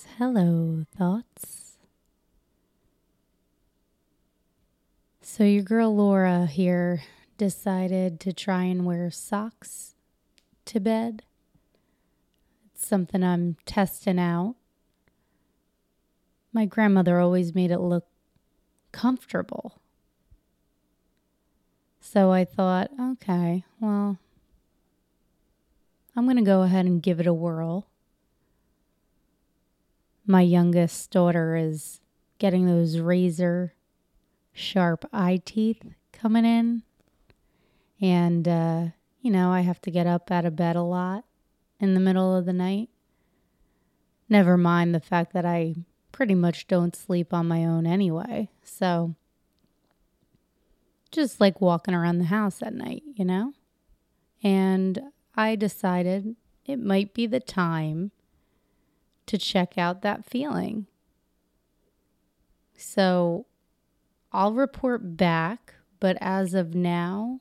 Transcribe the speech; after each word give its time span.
is 0.00 0.06
Hello 0.18 0.84
Thoughts. 0.96 1.76
So, 5.20 5.44
your 5.44 5.62
girl 5.62 5.94
Laura 5.94 6.46
here 6.46 7.02
decided 7.36 8.18
to 8.20 8.32
try 8.32 8.64
and 8.64 8.86
wear 8.86 9.10
socks 9.10 9.94
to 10.66 10.80
bed. 10.80 11.22
It's 12.66 12.86
something 12.86 13.22
I'm 13.22 13.56
testing 13.66 14.18
out. 14.18 14.56
My 16.52 16.64
grandmother 16.64 17.18
always 17.18 17.54
made 17.54 17.70
it 17.70 17.80
look 17.80 18.06
comfortable. 18.92 19.80
So 22.00 22.32
I 22.32 22.44
thought, 22.44 22.90
okay, 22.98 23.64
well, 23.78 24.18
I'm 26.16 26.24
going 26.24 26.36
to 26.36 26.42
go 26.42 26.62
ahead 26.62 26.86
and 26.86 27.02
give 27.02 27.20
it 27.20 27.26
a 27.26 27.34
whirl. 27.34 27.89
My 30.30 30.42
youngest 30.42 31.10
daughter 31.10 31.56
is 31.56 32.00
getting 32.38 32.64
those 32.64 33.00
razor 33.00 33.74
sharp 34.52 35.04
eye 35.12 35.42
teeth 35.44 35.82
coming 36.12 36.44
in. 36.44 36.84
And, 38.00 38.46
uh, 38.46 38.84
you 39.22 39.32
know, 39.32 39.50
I 39.50 39.62
have 39.62 39.80
to 39.80 39.90
get 39.90 40.06
up 40.06 40.30
out 40.30 40.44
of 40.44 40.54
bed 40.54 40.76
a 40.76 40.82
lot 40.82 41.24
in 41.80 41.94
the 41.94 42.00
middle 42.00 42.36
of 42.36 42.46
the 42.46 42.52
night. 42.52 42.90
Never 44.28 44.56
mind 44.56 44.94
the 44.94 45.00
fact 45.00 45.32
that 45.32 45.44
I 45.44 45.74
pretty 46.12 46.36
much 46.36 46.68
don't 46.68 46.94
sleep 46.94 47.34
on 47.34 47.48
my 47.48 47.64
own 47.64 47.84
anyway. 47.84 48.50
So, 48.62 49.16
just 51.10 51.40
like 51.40 51.60
walking 51.60 51.92
around 51.92 52.18
the 52.18 52.26
house 52.26 52.62
at 52.62 52.72
night, 52.72 53.02
you 53.16 53.24
know? 53.24 53.52
And 54.44 55.10
I 55.34 55.56
decided 55.56 56.36
it 56.66 56.78
might 56.78 57.14
be 57.14 57.26
the 57.26 57.40
time 57.40 58.12
to 59.30 59.38
check 59.38 59.78
out 59.78 60.02
that 60.02 60.24
feeling. 60.24 60.86
So 62.76 63.46
I'll 64.32 64.54
report 64.54 65.16
back, 65.16 65.74
but 66.00 66.18
as 66.20 66.52
of 66.52 66.74
now, 66.74 67.38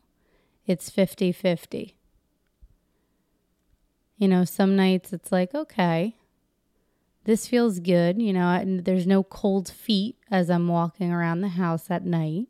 it's 0.67 0.91
50 0.91 1.31
50. 1.31 1.95
You 4.17 4.27
know, 4.27 4.45
some 4.45 4.75
nights 4.75 5.13
it's 5.13 5.31
like, 5.31 5.55
okay, 5.55 6.15
this 7.23 7.47
feels 7.47 7.79
good. 7.79 8.21
You 8.21 8.33
know, 8.33 8.63
there's 8.65 9.07
no 9.07 9.23
cold 9.23 9.67
feet 9.67 10.15
as 10.29 10.51
I'm 10.51 10.67
walking 10.67 11.11
around 11.11 11.41
the 11.41 11.47
house 11.49 11.89
at 11.89 12.05
night. 12.05 12.49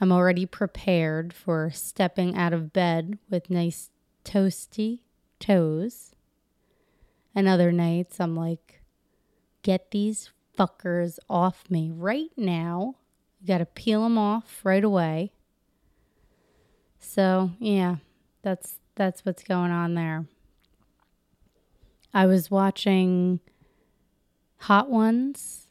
I'm 0.00 0.10
already 0.10 0.46
prepared 0.46 1.32
for 1.32 1.70
stepping 1.72 2.36
out 2.36 2.52
of 2.52 2.72
bed 2.72 3.18
with 3.30 3.50
nice 3.50 3.90
toasty 4.24 5.00
toes. 5.38 6.11
And 7.34 7.48
other 7.48 7.72
nights 7.72 8.20
I'm 8.20 8.36
like, 8.36 8.82
get 9.62 9.90
these 9.90 10.30
fuckers 10.58 11.18
off 11.28 11.64
me 11.70 11.90
right 11.90 12.30
now. 12.36 12.96
You 13.40 13.48
got 13.48 13.58
to 13.58 13.66
peel 13.66 14.02
them 14.02 14.18
off 14.18 14.60
right 14.64 14.84
away. 14.84 15.32
So, 16.98 17.50
yeah, 17.58 17.96
that's 18.42 18.78
that's 18.94 19.24
what's 19.24 19.42
going 19.42 19.72
on 19.72 19.94
there. 19.94 20.26
I 22.14 22.26
was 22.26 22.50
watching 22.50 23.40
Hot 24.58 24.90
Ones 24.90 25.68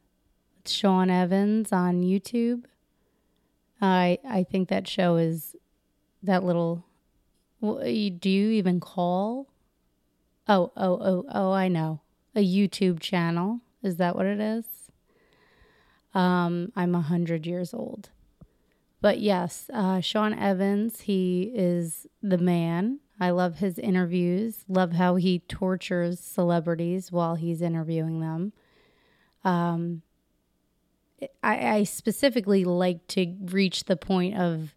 with 0.57 0.69
Sean 0.69 1.09
Evans 1.09 1.71
on 1.71 2.01
YouTube 2.01 2.65
I 3.81 4.19
I 4.27 4.43
think 4.43 4.69
that 4.69 4.87
show 4.87 5.15
is 5.17 5.55
that 6.23 6.43
little. 6.43 6.85
Do 7.61 8.29
you 8.29 8.49
even 8.51 8.79
call? 8.79 9.47
Oh 10.47 10.71
oh 10.75 10.99
oh 11.01 11.25
oh! 11.31 11.51
I 11.51 11.67
know 11.67 12.01
a 12.35 12.45
YouTube 12.45 12.99
channel. 12.99 13.61
Is 13.83 13.97
that 13.97 14.15
what 14.15 14.25
it 14.25 14.39
is? 14.39 14.65
Um, 16.13 16.71
I'm 16.75 16.95
a 16.95 17.01
hundred 17.01 17.45
years 17.45 17.73
old, 17.73 18.09
but 19.01 19.19
yes, 19.19 19.69
uh, 19.73 20.01
Sean 20.01 20.33
Evans. 20.33 21.01
He 21.01 21.51
is 21.53 22.07
the 22.21 22.37
man. 22.37 22.99
I 23.19 23.29
love 23.29 23.59
his 23.59 23.77
interviews. 23.77 24.65
Love 24.67 24.93
how 24.93 25.15
he 25.15 25.39
tortures 25.39 26.19
celebrities 26.19 27.11
while 27.11 27.35
he's 27.35 27.61
interviewing 27.61 28.19
them. 28.19 28.51
Um, 29.43 30.01
I, 31.43 31.75
I 31.75 31.83
specifically 31.83 32.65
like 32.65 33.05
to 33.09 33.35
reach 33.45 33.83
the 33.83 33.95
point 33.95 34.37
of 34.37 34.73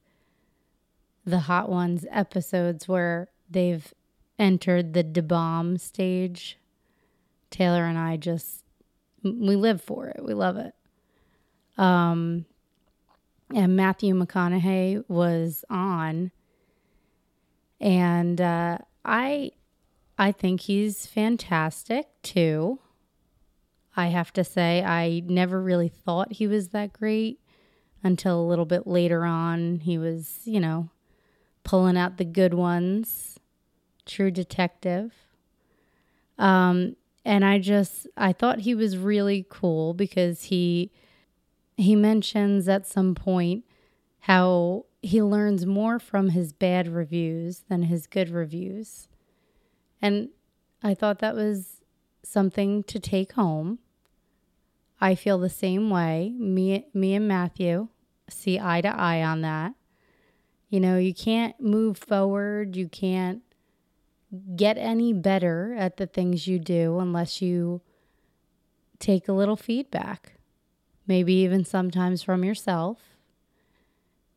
the 1.24 1.40
Hot 1.40 1.70
Ones 1.70 2.04
episodes 2.10 2.86
where 2.86 3.28
they've 3.48 3.92
entered 4.44 4.92
the 4.92 5.02
Da 5.02 5.22
Bomb 5.22 5.78
stage. 5.78 6.58
Taylor 7.50 7.84
and 7.84 7.96
I 7.96 8.16
just 8.16 8.64
we 9.22 9.56
live 9.56 9.80
for 9.80 10.08
it. 10.08 10.22
We 10.22 10.34
love 10.34 10.56
it. 10.56 10.74
Um, 11.78 12.44
and 13.54 13.76
Matthew 13.76 14.14
McConaughey 14.14 15.04
was 15.08 15.64
on, 15.70 16.30
and 17.80 18.40
uh, 18.40 18.78
I 19.04 19.52
I 20.18 20.32
think 20.32 20.62
he's 20.62 21.06
fantastic 21.06 22.06
too. 22.22 22.80
I 23.96 24.08
have 24.08 24.32
to 24.34 24.42
say, 24.44 24.82
I 24.82 25.22
never 25.24 25.62
really 25.62 25.88
thought 25.88 26.32
he 26.32 26.48
was 26.48 26.68
that 26.68 26.92
great 26.92 27.38
until 28.02 28.40
a 28.40 28.48
little 28.48 28.66
bit 28.66 28.86
later 28.86 29.24
on. 29.24 29.78
He 29.78 29.96
was, 29.96 30.40
you 30.44 30.58
know, 30.58 30.90
pulling 31.62 31.96
out 31.96 32.16
the 32.16 32.24
good 32.24 32.54
ones, 32.54 33.38
true 34.06 34.30
detective. 34.30 35.12
Um, 36.38 36.96
and 37.24 37.44
I 37.44 37.58
just, 37.58 38.06
I 38.16 38.32
thought 38.32 38.60
he 38.60 38.74
was 38.74 38.98
really 38.98 39.46
cool 39.48 39.94
because 39.94 40.44
he, 40.44 40.90
he 41.76 41.96
mentions 41.96 42.68
at 42.68 42.86
some 42.86 43.14
point 43.14 43.64
how 44.20 44.86
he 45.02 45.22
learns 45.22 45.66
more 45.66 45.98
from 45.98 46.30
his 46.30 46.52
bad 46.52 46.88
reviews 46.88 47.64
than 47.68 47.84
his 47.84 48.06
good 48.06 48.30
reviews. 48.30 49.08
And 50.00 50.30
I 50.82 50.94
thought 50.94 51.18
that 51.20 51.34
was 51.34 51.82
something 52.22 52.82
to 52.84 52.98
take 52.98 53.32
home. 53.32 53.78
I 55.00 55.14
feel 55.14 55.38
the 55.38 55.50
same 55.50 55.90
way. 55.90 56.34
Me, 56.38 56.86
me 56.94 57.14
and 57.14 57.28
Matthew 57.28 57.88
see 58.28 58.58
eye 58.58 58.80
to 58.80 58.88
eye 58.88 59.22
on 59.22 59.42
that. 59.42 59.74
You 60.68 60.80
know, 60.80 60.96
you 60.98 61.14
can't 61.14 61.58
move 61.60 61.98
forward. 61.98 62.76
You 62.76 62.88
can't 62.88 63.42
get 64.34 64.78
any 64.78 65.12
better 65.12 65.74
at 65.78 65.96
the 65.96 66.06
things 66.06 66.46
you 66.46 66.58
do 66.58 66.98
unless 66.98 67.40
you 67.42 67.80
take 68.98 69.28
a 69.28 69.32
little 69.32 69.56
feedback. 69.56 70.34
Maybe 71.06 71.34
even 71.34 71.64
sometimes 71.64 72.22
from 72.22 72.44
yourself. 72.44 73.16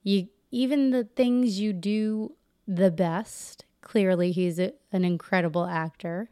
You 0.03 0.27
even 0.51 0.91
the 0.91 1.03
things 1.03 1.59
you 1.59 1.73
do 1.73 2.33
the 2.67 2.91
best. 2.91 3.65
Clearly, 3.81 4.31
he's 4.31 4.59
a, 4.59 4.73
an 4.91 5.05
incredible 5.05 5.65
actor. 5.65 6.29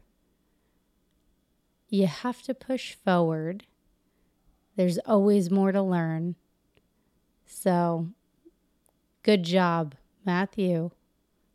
You 1.88 2.06
have 2.06 2.42
to 2.42 2.54
push 2.54 2.94
forward 2.94 3.64
there's 4.76 4.98
always 5.06 5.50
more 5.50 5.72
to 5.72 5.82
learn. 5.82 6.36
So, 7.46 8.08
good 9.22 9.42
job, 9.42 9.94
Matthew. 10.24 10.90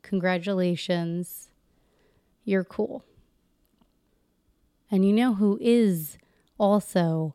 Congratulations. 0.01 1.50
You're 2.51 2.65
cool. 2.65 3.05
And 4.91 5.05
you 5.05 5.13
know 5.13 5.35
who 5.35 5.57
is 5.61 6.17
also 6.57 7.33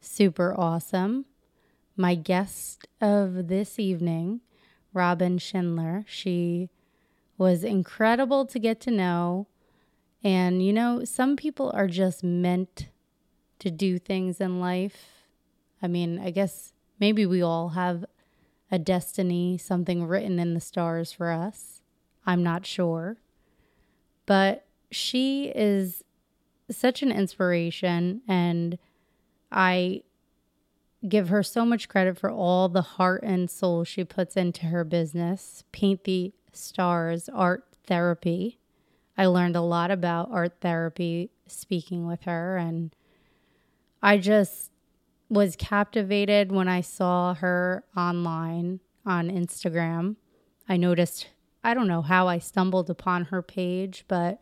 super 0.00 0.54
awesome? 0.56 1.24
My 1.96 2.14
guest 2.14 2.86
of 3.00 3.48
this 3.48 3.80
evening, 3.80 4.40
Robin 4.94 5.38
Schindler. 5.38 6.04
She 6.06 6.70
was 7.38 7.64
incredible 7.64 8.46
to 8.46 8.60
get 8.60 8.80
to 8.82 8.92
know. 8.92 9.48
And 10.22 10.64
you 10.64 10.72
know, 10.72 11.02
some 11.02 11.34
people 11.34 11.72
are 11.74 11.88
just 11.88 12.22
meant 12.22 12.86
to 13.58 13.68
do 13.68 13.98
things 13.98 14.40
in 14.40 14.60
life. 14.60 15.24
I 15.82 15.88
mean, 15.88 16.20
I 16.20 16.30
guess 16.30 16.72
maybe 17.00 17.26
we 17.26 17.42
all 17.42 17.70
have 17.70 18.04
a 18.70 18.78
destiny, 18.78 19.58
something 19.58 20.06
written 20.06 20.38
in 20.38 20.54
the 20.54 20.60
stars 20.60 21.10
for 21.10 21.32
us. 21.32 21.82
I'm 22.24 22.44
not 22.44 22.64
sure. 22.64 23.16
But 24.30 24.64
she 24.92 25.46
is 25.56 26.04
such 26.70 27.02
an 27.02 27.10
inspiration, 27.10 28.22
and 28.28 28.78
I 29.50 30.04
give 31.08 31.30
her 31.30 31.42
so 31.42 31.64
much 31.64 31.88
credit 31.88 32.16
for 32.16 32.30
all 32.30 32.68
the 32.68 32.80
heart 32.80 33.24
and 33.24 33.50
soul 33.50 33.82
she 33.82 34.04
puts 34.04 34.36
into 34.36 34.66
her 34.66 34.84
business, 34.84 35.64
Paint 35.72 36.04
the 36.04 36.32
Stars 36.52 37.28
Art 37.28 37.64
Therapy. 37.88 38.60
I 39.18 39.26
learned 39.26 39.56
a 39.56 39.62
lot 39.62 39.90
about 39.90 40.30
art 40.30 40.58
therapy 40.60 41.30
speaking 41.48 42.06
with 42.06 42.22
her, 42.22 42.56
and 42.56 42.94
I 44.00 44.18
just 44.18 44.70
was 45.28 45.56
captivated 45.56 46.52
when 46.52 46.68
I 46.68 46.82
saw 46.82 47.34
her 47.34 47.82
online 47.96 48.78
on 49.04 49.28
Instagram. 49.28 50.14
I 50.68 50.76
noticed, 50.76 51.26
I 51.62 51.74
don't 51.74 51.88
know 51.88 52.02
how 52.02 52.26
I 52.28 52.38
stumbled 52.38 52.88
upon 52.88 53.26
her 53.26 53.42
page, 53.42 54.04
but 54.08 54.40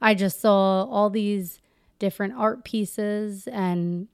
I 0.00 0.14
just 0.14 0.40
saw 0.40 0.84
all 0.84 1.10
these 1.10 1.60
different 1.98 2.34
art 2.34 2.64
pieces 2.64 3.46
and 3.46 4.08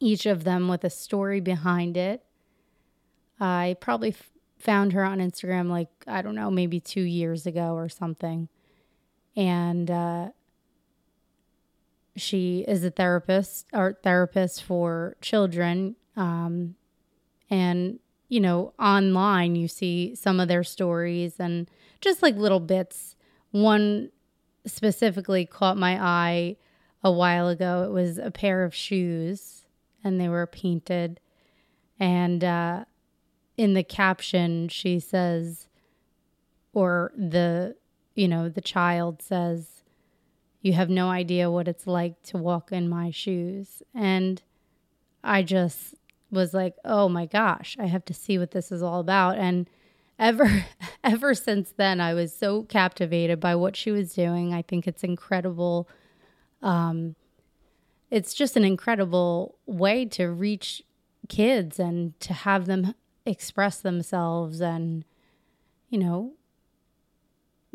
each 0.00 0.26
of 0.26 0.44
them 0.44 0.68
with 0.68 0.82
a 0.84 0.90
story 0.90 1.40
behind 1.40 1.96
it. 1.96 2.24
I 3.38 3.76
probably 3.80 4.10
f- 4.10 4.30
found 4.58 4.92
her 4.92 5.04
on 5.04 5.18
Instagram 5.18 5.70
like, 5.70 5.88
I 6.06 6.20
don't 6.22 6.34
know, 6.34 6.50
maybe 6.50 6.80
two 6.80 7.02
years 7.02 7.46
ago 7.46 7.74
or 7.74 7.88
something. 7.88 8.48
And 9.36 9.90
uh, 9.90 10.28
she 12.16 12.64
is 12.66 12.84
a 12.84 12.90
therapist, 12.90 13.66
art 13.72 14.02
therapist 14.02 14.62
for 14.62 15.16
children. 15.20 15.96
Um, 16.16 16.74
and, 17.48 18.00
you 18.30 18.40
know, 18.40 18.72
online 18.78 19.56
you 19.56 19.68
see 19.68 20.14
some 20.14 20.40
of 20.40 20.48
their 20.48 20.64
stories 20.64 21.34
and 21.38 21.68
just 22.00 22.22
like 22.22 22.36
little 22.36 22.60
bits. 22.60 23.16
One 23.50 24.10
specifically 24.64 25.44
caught 25.44 25.76
my 25.76 26.00
eye 26.00 26.56
a 27.02 27.10
while 27.10 27.48
ago. 27.48 27.82
It 27.82 27.90
was 27.90 28.18
a 28.18 28.30
pair 28.30 28.62
of 28.62 28.74
shoes 28.74 29.66
and 30.04 30.20
they 30.20 30.28
were 30.28 30.46
painted. 30.46 31.18
And 31.98 32.44
uh, 32.44 32.84
in 33.56 33.74
the 33.74 33.82
caption, 33.82 34.68
she 34.68 35.00
says, 35.00 35.66
or 36.72 37.12
the, 37.16 37.74
you 38.14 38.28
know, 38.28 38.48
the 38.48 38.60
child 38.60 39.22
says, 39.22 39.82
you 40.62 40.74
have 40.74 40.88
no 40.88 41.10
idea 41.10 41.50
what 41.50 41.66
it's 41.66 41.86
like 41.86 42.22
to 42.22 42.38
walk 42.38 42.70
in 42.70 42.88
my 42.88 43.10
shoes. 43.10 43.82
And 43.92 44.40
I 45.24 45.42
just 45.42 45.96
was 46.30 46.54
like, 46.54 46.76
oh 46.84 47.08
my 47.08 47.26
gosh, 47.26 47.76
I 47.78 47.86
have 47.86 48.04
to 48.06 48.14
see 48.14 48.38
what 48.38 48.52
this 48.52 48.70
is 48.70 48.82
all 48.82 49.00
about. 49.00 49.36
And 49.38 49.68
ever 50.18 50.64
ever 51.04 51.34
since 51.34 51.72
then 51.76 52.00
I 52.00 52.14
was 52.14 52.34
so 52.34 52.62
captivated 52.64 53.40
by 53.40 53.56
what 53.56 53.76
she 53.76 53.90
was 53.90 54.14
doing. 54.14 54.54
I 54.54 54.62
think 54.62 54.86
it's 54.86 55.02
incredible. 55.02 55.88
Um, 56.62 57.16
it's 58.10 58.34
just 58.34 58.56
an 58.56 58.64
incredible 58.64 59.56
way 59.66 60.04
to 60.04 60.28
reach 60.28 60.82
kids 61.28 61.78
and 61.78 62.18
to 62.20 62.32
have 62.32 62.66
them 62.66 62.94
express 63.24 63.80
themselves 63.80 64.60
and 64.60 65.04
you 65.88 65.98
know 65.98 66.32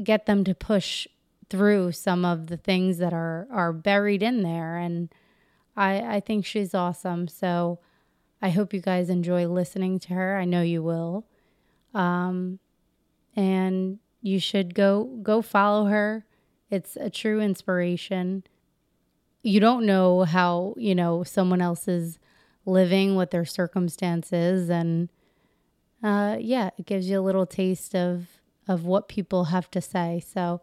get 0.04 0.26
them 0.26 0.44
to 0.44 0.54
push 0.54 1.08
through 1.50 1.92
some 1.92 2.26
of 2.26 2.48
the 2.48 2.58
things 2.58 2.98
that 2.98 3.14
are 3.14 3.48
are 3.52 3.72
buried 3.72 4.22
in 4.22 4.44
there 4.44 4.78
and 4.78 5.10
I 5.76 6.16
I 6.16 6.20
think 6.20 6.46
she's 6.46 6.74
awesome. 6.74 7.28
So 7.28 7.80
I 8.46 8.50
hope 8.50 8.76
you 8.76 8.80
guys 8.80 9.10
enjoy 9.10 9.48
listening 9.48 9.98
to 10.02 10.14
her. 10.14 10.38
I 10.38 10.46
know 10.46 10.62
you 10.62 10.84
will. 10.84 11.26
Um 11.96 12.60
and 13.36 13.98
you 14.22 14.40
should 14.40 14.76
go 14.76 15.06
go 15.24 15.42
follow 15.42 15.86
her. 15.86 16.28
It's 16.70 16.96
a 16.96 17.10
true 17.10 17.42
inspiration. 17.42 18.44
You 19.42 19.60
don't 19.60 19.84
know 19.88 20.26
how, 20.26 20.76
you 20.78 20.94
know, 20.94 21.24
someone 21.24 21.60
else 21.60 21.88
is 21.88 22.20
living, 22.68 23.16
what 23.16 23.32
their 23.32 23.46
circumstances 23.46 24.70
and 24.70 25.10
uh 26.04 26.38
yeah, 26.40 26.70
it 26.78 26.86
gives 26.86 27.10
you 27.10 27.20
a 27.20 27.26
little 27.28 27.48
taste 27.48 27.96
of 27.96 28.28
of 28.68 28.86
what 28.86 29.08
people 29.08 29.46
have 29.46 29.72
to 29.72 29.82
say. 29.82 30.22
So 30.24 30.62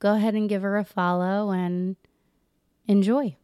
go 0.00 0.14
ahead 0.16 0.34
and 0.34 0.48
give 0.48 0.62
her 0.62 0.76
a 0.76 0.84
follow 0.84 1.52
and 1.52 1.94
enjoy. 2.88 3.36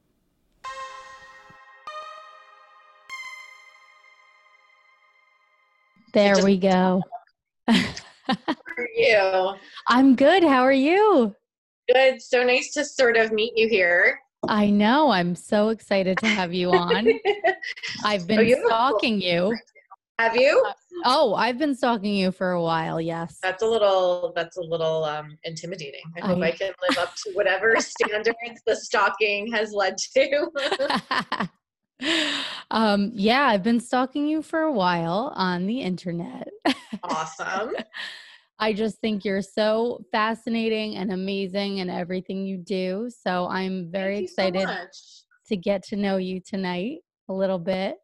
There 6.12 6.44
we 6.44 6.56
go. 6.58 7.02
How 7.66 7.75
are 8.76 8.88
you? 8.96 9.55
I'm 9.88 10.14
good. 10.16 10.43
How 10.43 10.62
are 10.62 10.72
you? 10.72 11.34
Good. 11.93 12.20
So 12.22 12.43
nice 12.44 12.72
to 12.75 12.84
sort 12.84 13.16
of 13.16 13.32
meet 13.32 13.52
you 13.56 13.69
here. 13.69 14.19
I 14.46 14.70
know. 14.70 15.10
I'm 15.10 15.34
so 15.34 15.70
excited 15.70 16.19
to 16.19 16.28
have 16.28 16.52
you 16.55 16.70
on. 16.70 17.08
I've 18.05 18.26
been 18.26 18.38
Oh, 18.38 18.43
you 18.43 18.62
stalking 18.66 19.20
you. 19.20 19.56
Have 20.19 20.37
you? 20.37 20.64
Oh, 21.05 21.34
I've 21.34 21.58
been 21.58 21.75
stalking 21.76 22.14
you 22.14 22.32
for 22.32 22.52
a 22.52 22.62
while. 22.62 23.00
Yes. 23.00 23.38
That's 23.43 23.62
a 23.62 23.66
little. 23.66 24.32
That's 24.34 24.56
a 24.56 24.62
little 24.62 25.05
um, 25.05 25.37
intimidating. 25.44 26.02
I 26.20 26.26
hope 26.26 26.38
I- 26.43 26.49
I 26.49 26.50
can 26.52 26.72
live 26.88 26.99
up 26.99 27.14
to 27.25 27.32
whatever 27.34 27.76
standards 27.81 28.37
the 28.66 28.76
stalking 28.76 29.52
has 29.52 29.72
led 29.72 29.96
to. 30.14 31.49
Um, 32.71 33.11
yeah, 33.15 33.43
I've 33.43 33.62
been 33.62 33.81
stalking 33.81 34.27
you 34.27 34.43
for 34.43 34.61
a 34.61 34.73
while 34.73 35.33
on 35.35 35.67
the 35.67 35.81
internet. 35.81 36.49
awesome. 37.03 37.73
I 38.61 38.73
just 38.73 38.99
think 39.00 39.25
you're 39.25 39.43
so 39.43 40.05
fascinating 40.11 40.97
and 40.97 41.12
amazing 41.12 41.81
and 41.81 41.91
everything 41.91 42.45
you 42.45 42.59
do. 42.59 43.09
So 43.09 43.47
I'm 43.47 43.91
very 43.91 44.23
you 44.23 44.29
so 44.29 44.47
excited 44.47 44.69
to 45.47 45.56
get 45.56 45.85
to 45.85 45.97
know 45.97 46.17
you 46.17 46.41
tonight 46.41 46.99
a 47.29 47.33
little 47.33 47.59
bit. 47.59 47.97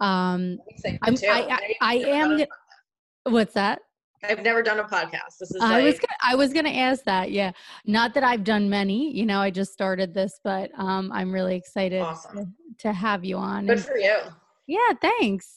Um, 0.00 0.58
I'm 0.84 0.98
I'm. 1.02 1.16
I, 1.28 1.48
I, 1.50 1.76
I 1.80 1.94
am. 1.94 2.44
what's 3.24 3.54
that? 3.54 3.80
I've 4.24 4.42
never 4.42 4.62
done 4.62 4.78
a 4.80 4.84
podcast. 4.84 5.38
This 5.40 5.50
is 5.52 5.58
I 5.60 5.82
was 5.82 5.94
gonna, 5.94 6.16
I 6.22 6.34
was 6.34 6.52
gonna 6.52 6.70
ask 6.70 7.04
that. 7.04 7.30
Yeah, 7.30 7.52
not 7.86 8.14
that 8.14 8.24
I've 8.24 8.44
done 8.44 8.68
many. 8.68 9.14
You 9.14 9.26
know, 9.26 9.40
I 9.40 9.50
just 9.50 9.72
started 9.72 10.14
this, 10.14 10.40
but 10.42 10.70
um, 10.78 11.10
I'm 11.12 11.32
really 11.32 11.54
excited 11.56 12.00
Awesome. 12.00 12.36
to, 12.36 12.88
to 12.88 12.92
have 12.92 13.24
you 13.24 13.36
on. 13.36 13.66
good 13.66 13.76
And- 13.78 13.84
for 13.86 13.96
you. 13.96 14.18
yeah, 14.66 14.92
thanks. 15.00 15.52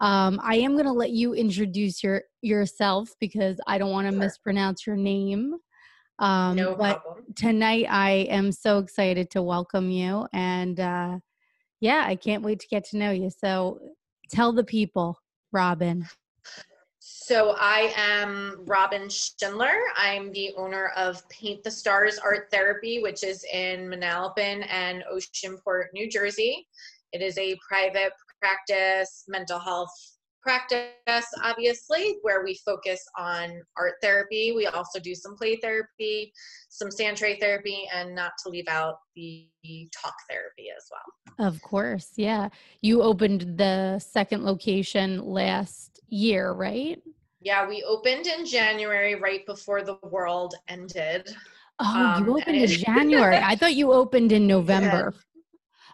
Um, 0.00 0.38
I 0.42 0.56
am 0.56 0.76
gonna 0.76 0.92
let 0.92 1.10
you 1.10 1.32
introduce 1.34 2.02
your 2.02 2.22
yourself 2.42 3.14
because 3.18 3.58
I 3.66 3.78
don't 3.78 3.90
want 3.92 4.06
to 4.06 4.12
Sure. 4.12 4.20
mispronounce 4.20 4.86
your 4.86 4.96
name. 4.96 5.54
Um, 6.18 6.56
no 6.56 6.74
but 6.74 7.02
problem. 7.02 7.24
tonight 7.34 7.86
I 7.90 8.10
am 8.30 8.52
so 8.52 8.78
excited 8.78 9.30
to 9.30 9.42
welcome 9.42 9.90
you, 9.90 10.26
and 10.34 10.78
uh, 10.80 11.18
yeah, 11.80 12.04
I 12.06 12.16
can't 12.16 12.42
wait 12.42 12.60
to 12.60 12.66
get 12.68 12.84
to 12.90 12.98
know 12.98 13.10
you. 13.10 13.30
So, 13.30 13.78
tell 14.30 14.52
the 14.52 14.64
people, 14.64 15.18
Robin. 15.52 16.06
So 17.08 17.54
I 17.56 17.92
am 17.96 18.64
Robin 18.64 19.08
Schindler. 19.08 19.78
I'm 19.96 20.32
the 20.32 20.52
owner 20.56 20.88
of 20.96 21.26
Paint 21.28 21.62
the 21.62 21.70
Stars 21.70 22.18
Art 22.18 22.48
Therapy, 22.50 23.00
which 23.00 23.22
is 23.22 23.44
in 23.52 23.88
Manalapan 23.88 24.66
and 24.68 25.04
Oceanport, 25.08 25.92
New 25.94 26.10
Jersey. 26.10 26.66
It 27.12 27.22
is 27.22 27.38
a 27.38 27.56
private 27.66 28.10
practice 28.40 29.22
mental 29.28 29.60
health 29.60 30.15
practice, 30.46 31.26
obviously, 31.42 32.18
where 32.22 32.44
we 32.44 32.54
focus 32.64 33.04
on 33.18 33.60
art 33.76 33.94
therapy. 34.00 34.52
We 34.54 34.66
also 34.66 35.00
do 35.00 35.12
some 35.12 35.34
play 35.34 35.56
therapy, 35.60 36.32
some 36.68 36.88
sand 36.88 37.16
tray 37.16 37.36
therapy, 37.40 37.88
and 37.92 38.14
not 38.14 38.30
to 38.44 38.50
leave 38.50 38.68
out 38.68 38.98
the 39.16 39.48
talk 39.92 40.14
therapy 40.30 40.66
as 40.76 40.84
well. 40.92 41.48
Of 41.48 41.60
course, 41.62 42.12
yeah. 42.16 42.48
You 42.80 43.02
opened 43.02 43.58
the 43.58 43.98
second 43.98 44.44
location 44.44 45.20
last 45.24 46.00
year, 46.08 46.52
right? 46.52 47.02
Yeah, 47.40 47.68
we 47.68 47.82
opened 47.82 48.28
in 48.28 48.46
January 48.46 49.16
right 49.16 49.44
before 49.46 49.82
the 49.82 49.98
world 50.04 50.54
ended. 50.68 51.28
Oh, 51.80 52.14
Um, 52.16 52.24
you 52.24 52.38
opened 52.38 52.56
in 52.56 52.68
January. 52.68 53.36
I 53.36 53.56
thought 53.56 53.74
you 53.74 53.92
opened 53.92 54.30
in 54.30 54.46
November. 54.56 55.12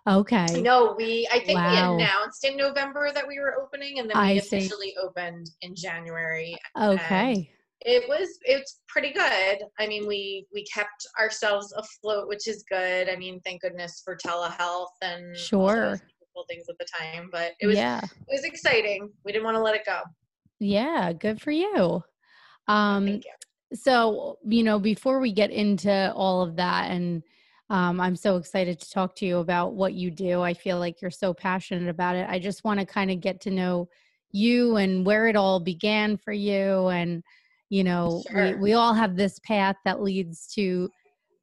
Okay. 0.08 0.60
No, 0.60 0.94
we 0.96 1.28
I 1.32 1.38
think 1.40 1.58
Wow. 1.58 1.96
we 1.96 2.02
announced 2.02 2.44
in 2.44 2.56
November 2.56 3.12
that 3.12 3.26
we 3.26 3.38
were 3.38 3.60
opening 3.60 3.98
and 4.00 4.10
then 4.10 4.16
I 4.16 4.34
we 4.34 4.40
see. 4.40 4.56
officially 4.58 4.94
opened 5.00 5.50
in 5.60 5.74
January. 5.76 6.56
Okay. 6.80 7.50
It 7.84 8.08
was 8.08 8.28
it's 8.42 8.80
pretty 8.88 9.12
good. 9.12 9.58
I 9.78 9.86
mean, 9.86 10.06
we 10.08 10.46
we 10.52 10.64
kept 10.64 11.06
ourselves 11.18 11.72
afloat, 11.72 12.28
which 12.28 12.48
is 12.48 12.64
good. 12.68 13.08
I 13.08 13.16
mean, 13.16 13.40
thank 13.44 13.62
goodness 13.62 14.02
for 14.04 14.16
telehealth 14.16 14.88
and 15.02 15.36
Sure. 15.36 16.00
things 16.48 16.64
at 16.68 16.78
the 16.78 16.86
time, 16.98 17.28
but 17.30 17.52
it 17.60 17.66
was 17.66 17.76
yeah. 17.76 18.00
it 18.02 18.32
was 18.32 18.44
exciting. 18.44 19.10
We 19.24 19.32
didn't 19.32 19.44
want 19.44 19.56
to 19.56 19.62
let 19.62 19.76
it 19.76 19.84
go. 19.86 20.00
Yeah, 20.58 21.12
good 21.12 21.40
for 21.40 21.50
you. 21.52 22.02
Um 22.66 23.06
you. 23.06 23.20
so, 23.74 24.38
you 24.44 24.62
know, 24.64 24.78
before 24.80 25.20
we 25.20 25.30
get 25.32 25.50
into 25.50 26.12
all 26.14 26.42
of 26.42 26.56
that 26.56 26.90
and 26.90 27.22
um, 27.72 28.02
I'm 28.02 28.16
so 28.16 28.36
excited 28.36 28.78
to 28.80 28.90
talk 28.90 29.16
to 29.16 29.26
you 29.26 29.38
about 29.38 29.72
what 29.72 29.94
you 29.94 30.10
do. 30.10 30.42
I 30.42 30.52
feel 30.52 30.78
like 30.78 31.00
you're 31.00 31.10
so 31.10 31.32
passionate 31.32 31.88
about 31.88 32.16
it. 32.16 32.26
I 32.28 32.38
just 32.38 32.64
want 32.64 32.78
to 32.80 32.84
kind 32.84 33.10
of 33.10 33.20
get 33.20 33.40
to 33.40 33.50
know 33.50 33.88
you 34.30 34.76
and 34.76 35.06
where 35.06 35.26
it 35.26 35.36
all 35.36 35.58
began 35.58 36.18
for 36.18 36.34
you. 36.34 36.88
And, 36.88 37.22
you 37.70 37.82
know, 37.82 38.22
we, 38.34 38.54
we 38.56 38.72
all 38.74 38.92
have 38.92 39.16
this 39.16 39.38
path 39.38 39.76
that 39.86 40.02
leads 40.02 40.48
to, 40.48 40.90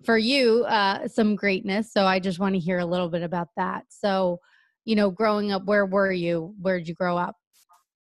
for 0.05 0.19
you, 0.19 0.65
uh, 0.65 1.07
some 1.07 1.35
greatness. 1.35 1.91
So 1.91 2.05
I 2.05 2.19
just 2.19 2.37
want 2.37 2.53
to 2.53 2.59
hear 2.59 2.77
a 2.77 2.85
little 2.85 3.09
bit 3.09 3.23
about 3.23 3.47
that. 3.57 3.85
So, 3.89 4.39
you 4.85 4.95
know, 4.95 5.09
growing 5.09 5.51
up, 5.51 5.65
where 5.65 5.87
were 5.87 6.11
you? 6.11 6.53
Where 6.61 6.77
did 6.77 6.87
you 6.87 6.93
grow 6.93 7.17
up? 7.17 7.37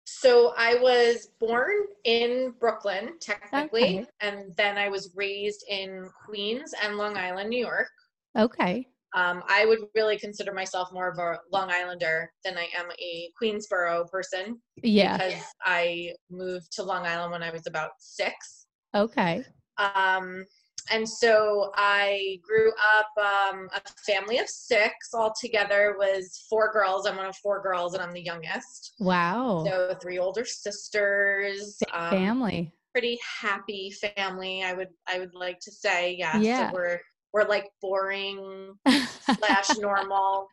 So 0.06 0.54
I 0.56 0.74
was 0.74 1.28
born 1.38 1.84
in 2.02 2.54
Brooklyn, 2.58 3.12
technically, 3.20 4.00
Okay. 4.00 4.06
and 4.20 4.56
then 4.56 4.76
I 4.76 4.88
was 4.88 5.12
raised 5.14 5.64
in 5.68 6.08
Queens 6.26 6.74
and 6.82 6.96
Long 6.96 7.16
Island, 7.16 7.50
New 7.50 7.60
York. 7.60 7.88
Okay. 8.36 8.86
Um, 9.14 9.42
I 9.48 9.64
would 9.64 9.80
really 9.94 10.18
consider 10.18 10.52
myself 10.52 10.92
more 10.92 11.08
of 11.08 11.18
a 11.18 11.38
Long 11.50 11.70
Islander 11.70 12.30
than 12.44 12.58
I 12.58 12.68
am 12.76 12.88
a 13.00 13.30
Queensboro 13.40 14.08
person 14.10 14.60
Yeah. 14.82 15.16
because 15.16 15.42
I 15.64 16.12
moved 16.30 16.72
to 16.72 16.82
Long 16.82 17.06
Island 17.06 17.32
when 17.32 17.42
I 17.42 17.50
was 17.50 17.66
about 17.66 17.92
six. 17.98 18.66
Okay. 18.94 19.44
Um, 19.78 20.44
and 20.90 21.08
so 21.08 21.70
I 21.74 22.38
grew 22.46 22.70
up 22.96 23.24
um, 23.24 23.68
a 23.74 23.80
family 24.06 24.38
of 24.38 24.48
six 24.48 24.94
all 25.14 25.32
together 25.40 25.96
was 25.98 26.46
four 26.48 26.72
girls. 26.72 27.06
I'm 27.06 27.16
one 27.16 27.26
of 27.26 27.36
four 27.36 27.62
girls 27.62 27.94
and 27.94 28.02
I'm 28.02 28.12
the 28.12 28.22
youngest. 28.22 28.94
Wow. 28.98 29.64
So 29.66 29.94
three 30.00 30.18
older 30.18 30.44
sisters. 30.44 31.78
Um, 31.92 32.10
family. 32.10 32.72
Pretty 32.92 33.18
happy 33.40 33.92
family, 34.16 34.62
I 34.64 34.72
would 34.72 34.88
I 35.06 35.18
would 35.18 35.34
like 35.34 35.60
to 35.60 35.70
say. 35.70 36.14
Yeah. 36.18 36.38
Yeah. 36.38 36.70
So 36.70 36.74
we're 36.74 37.00
we're 37.32 37.48
like 37.48 37.68
boring 37.80 38.74
slash 38.86 39.70
normal 39.78 40.48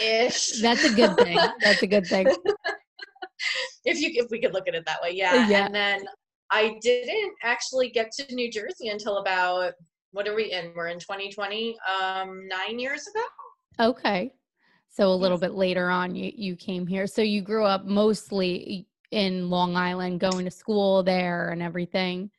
ish. 0.00 0.60
That's 0.60 0.84
a 0.84 0.94
good 0.94 1.16
thing. 1.16 1.38
That's 1.60 1.82
a 1.82 1.86
good 1.86 2.06
thing. 2.06 2.26
if 3.84 4.00
you 4.00 4.10
if 4.14 4.30
we 4.30 4.40
could 4.40 4.52
look 4.52 4.68
at 4.68 4.74
it 4.74 4.84
that 4.86 5.02
way, 5.02 5.12
yeah. 5.12 5.48
yeah. 5.48 5.66
And 5.66 5.74
then 5.74 6.04
I 6.50 6.78
didn't 6.80 7.34
actually 7.42 7.90
get 7.90 8.10
to 8.12 8.34
New 8.34 8.50
Jersey 8.50 8.88
until 8.88 9.18
about 9.18 9.72
what 10.12 10.28
are 10.28 10.34
we 10.34 10.52
in? 10.52 10.72
We're 10.76 10.88
in 10.88 11.00
2020, 11.00 11.76
um, 12.00 12.46
nine 12.46 12.78
years 12.78 13.04
ago. 13.08 13.90
Okay. 13.90 14.32
So 14.88 15.12
a 15.12 15.16
little 15.16 15.38
bit 15.38 15.54
later 15.54 15.90
on 15.90 16.14
you, 16.14 16.30
you 16.36 16.54
came 16.54 16.86
here. 16.86 17.08
So 17.08 17.20
you 17.20 17.42
grew 17.42 17.64
up 17.64 17.84
mostly 17.84 18.86
in 19.10 19.50
Long 19.50 19.76
Island, 19.76 20.20
going 20.20 20.44
to 20.44 20.52
school 20.52 21.02
there 21.02 21.50
and 21.50 21.60
everything. 21.60 22.30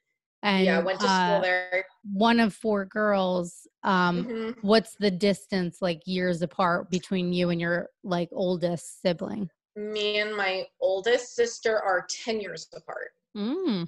And 0.41 0.65
yeah, 0.65 0.79
I 0.79 0.84
went 0.84 1.01
to 1.01 1.07
uh, 1.07 1.27
school 1.27 1.41
there. 1.41 1.86
One 2.12 2.39
of 2.39 2.53
four 2.53 2.85
girls. 2.85 3.67
Um, 3.83 4.25
mm-hmm. 4.25 4.67
what's 4.67 4.95
the 5.00 5.12
distance 5.12 5.77
like 5.81 6.01
years 6.05 6.41
apart 6.41 6.89
between 6.89 7.33
you 7.33 7.50
and 7.50 7.59
your 7.62 7.89
like 8.03 8.29
oldest 8.31 9.01
sibling? 9.01 9.50
Me 9.75 10.19
and 10.19 10.35
my 10.35 10.65
oldest 10.81 11.35
sister 11.35 11.79
are 11.81 12.07
10 12.24 12.39
years 12.39 12.67
apart. 12.74 13.09
Mm. 13.35 13.88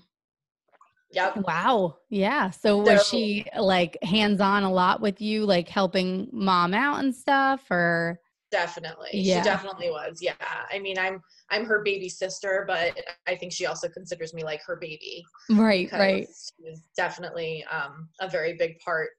Yep. 1.14 1.38
Wow. 1.48 1.98
Yeah. 2.10 2.50
So, 2.50 2.84
so 2.84 2.92
was 2.92 3.08
she 3.08 3.46
like 3.58 3.98
hands 4.04 4.42
on 4.42 4.64
a 4.64 4.72
lot 4.72 5.02
with 5.02 5.22
you, 5.22 5.46
like 5.46 5.70
helping 5.70 6.28
mom 6.32 6.74
out 6.74 7.00
and 7.00 7.16
stuff 7.16 7.62
or? 7.72 8.20
Definitely. 8.52 9.10
Yeah. 9.14 9.42
She 9.42 9.44
definitely 9.44 9.90
was. 9.90 10.20
Yeah. 10.22 10.34
I 10.72 10.80
mean, 10.80 10.98
I'm, 10.98 11.22
I'm 11.50 11.66
her 11.66 11.82
baby 11.84 12.10
sister, 12.10 12.66
but 12.68 12.98
I 13.28 13.36
think 13.36 13.54
she 13.54 13.66
also 13.66 13.88
considers 13.90 14.34
me 14.34 14.44
like 14.44 14.62
her 14.66 14.76
baby. 14.76 15.24
Right. 15.50 15.90
Right. 15.92 16.28
She's 16.60 16.82
definitely 16.96 17.64
um, 17.72 18.10
a 18.20 18.28
very 18.30 18.54
big 18.58 18.80
part 18.80 19.10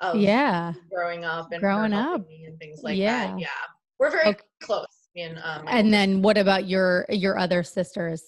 of 0.00 0.16
yeah 0.16 0.72
growing 0.92 1.24
up 1.24 1.52
and 1.52 1.60
growing 1.60 1.92
up 1.92 2.20
and 2.28 2.58
things 2.58 2.80
like 2.82 2.96
yeah. 2.96 3.28
that. 3.28 3.38
Yeah. 3.38 3.48
We're 3.98 4.10
very 4.10 4.30
okay. 4.30 4.40
close. 4.62 4.86
And, 5.16 5.38
um, 5.44 5.64
and 5.68 5.94
then 5.94 6.22
what 6.22 6.36
about 6.36 6.66
your, 6.66 7.06
your 7.08 7.38
other 7.38 7.62
sisters? 7.62 8.22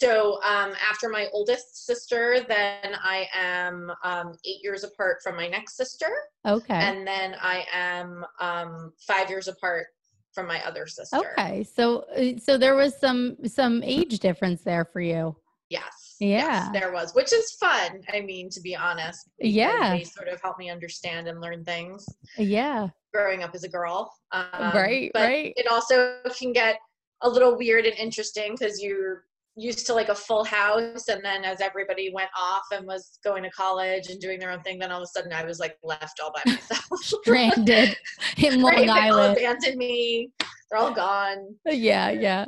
So 0.00 0.34
um, 0.44 0.74
after 0.88 1.08
my 1.08 1.26
oldest 1.32 1.86
sister, 1.86 2.44
then 2.46 2.94
I 3.02 3.26
am 3.34 3.90
um, 4.04 4.32
eight 4.44 4.62
years 4.62 4.84
apart 4.84 5.18
from 5.24 5.34
my 5.34 5.48
next 5.48 5.76
sister. 5.76 6.06
Okay. 6.46 6.74
And 6.74 7.04
then 7.04 7.34
I 7.40 7.64
am 7.72 8.24
um, 8.40 8.92
five 9.08 9.28
years 9.28 9.48
apart 9.48 9.88
from 10.34 10.46
my 10.46 10.64
other 10.64 10.86
sister. 10.86 11.16
Okay. 11.16 11.64
So 11.64 12.04
uh, 12.16 12.38
so 12.38 12.58
there 12.58 12.74
was 12.74 12.98
some 12.98 13.36
some 13.46 13.82
age 13.82 14.18
difference 14.18 14.62
there 14.62 14.84
for 14.84 15.00
you. 15.00 15.36
Yes. 15.70 16.16
Yeah. 16.20 16.28
Yes, 16.28 16.68
there 16.72 16.92
was, 16.92 17.14
which 17.14 17.32
is 17.32 17.52
fun. 17.52 18.00
I 18.12 18.20
mean, 18.20 18.50
to 18.50 18.60
be 18.60 18.74
honest. 18.74 19.28
Yeah. 19.38 19.96
They 19.96 20.04
sort 20.04 20.28
of 20.28 20.40
help 20.42 20.58
me 20.58 20.70
understand 20.70 21.28
and 21.28 21.40
learn 21.40 21.64
things. 21.64 22.06
Yeah. 22.36 22.88
Growing 23.14 23.42
up 23.42 23.54
as 23.54 23.64
a 23.64 23.68
girl. 23.68 24.12
Um, 24.32 24.46
right. 24.74 25.10
But 25.14 25.28
right. 25.28 25.52
it 25.56 25.70
also 25.70 26.18
can 26.36 26.52
get 26.52 26.78
a 27.22 27.28
little 27.28 27.56
weird 27.56 27.84
and 27.84 27.96
interesting 27.96 28.56
because 28.58 28.82
you're 28.82 29.24
used 29.58 29.86
to 29.86 29.94
like 29.94 30.08
a 30.08 30.14
full 30.14 30.44
house 30.44 31.08
and 31.08 31.24
then 31.24 31.44
as 31.44 31.60
everybody 31.60 32.12
went 32.14 32.30
off 32.38 32.62
and 32.72 32.86
was 32.86 33.18
going 33.24 33.42
to 33.42 33.50
college 33.50 34.08
and 34.08 34.20
doing 34.20 34.38
their 34.38 34.50
own 34.50 34.60
thing 34.62 34.78
then 34.78 34.92
all 34.92 34.98
of 34.98 35.02
a 35.02 35.06
sudden 35.06 35.32
i 35.32 35.44
was 35.44 35.58
like 35.58 35.76
left 35.82 36.20
all 36.22 36.32
by 36.32 36.42
myself 36.50 36.84
stranded 36.94 37.96
in 38.36 38.60
long 38.62 38.72
right? 38.72 38.88
island 38.88 39.36
they 39.36 39.46
all 39.46 39.52
abandoned 39.52 39.76
me 39.76 40.30
they're 40.70 40.80
all 40.80 40.94
gone 40.94 41.54
yeah 41.66 42.10
yeah 42.10 42.46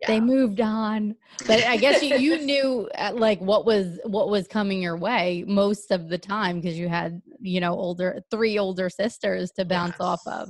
yeah. 0.00 0.08
they 0.08 0.18
moved 0.18 0.60
on 0.60 1.14
but 1.46 1.62
i 1.64 1.76
guess 1.76 2.02
you, 2.02 2.16
you 2.16 2.38
knew 2.38 2.88
uh, 2.96 3.12
like 3.14 3.40
what 3.40 3.64
was 3.64 4.00
what 4.04 4.28
was 4.28 4.48
coming 4.48 4.82
your 4.82 4.96
way 4.96 5.44
most 5.46 5.92
of 5.92 6.08
the 6.08 6.18
time 6.18 6.60
because 6.60 6.76
you 6.76 6.88
had 6.88 7.22
you 7.40 7.60
know 7.60 7.72
older 7.72 8.20
three 8.30 8.58
older 8.58 8.90
sisters 8.90 9.52
to 9.52 9.64
bounce 9.64 9.92
yes. 9.92 10.00
off 10.00 10.20
of 10.26 10.48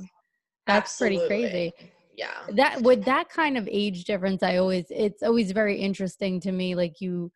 that's 0.65 0.91
Absolutely. 0.93 1.27
pretty 1.27 1.43
crazy 1.43 1.73
yeah. 2.19 2.55
That 2.55 2.81
with 2.81 3.05
that 3.05 3.29
kind 3.29 3.57
of 3.57 3.67
age 3.71 4.03
difference 4.03 4.43
i 4.43 4.57
always 4.57 4.85
it's 4.89 5.23
always 5.23 5.51
very 5.51 5.77
interesting 5.79 6.39
to 6.41 6.51
me 6.51 6.75
like 6.75 6.99
you 6.99 7.31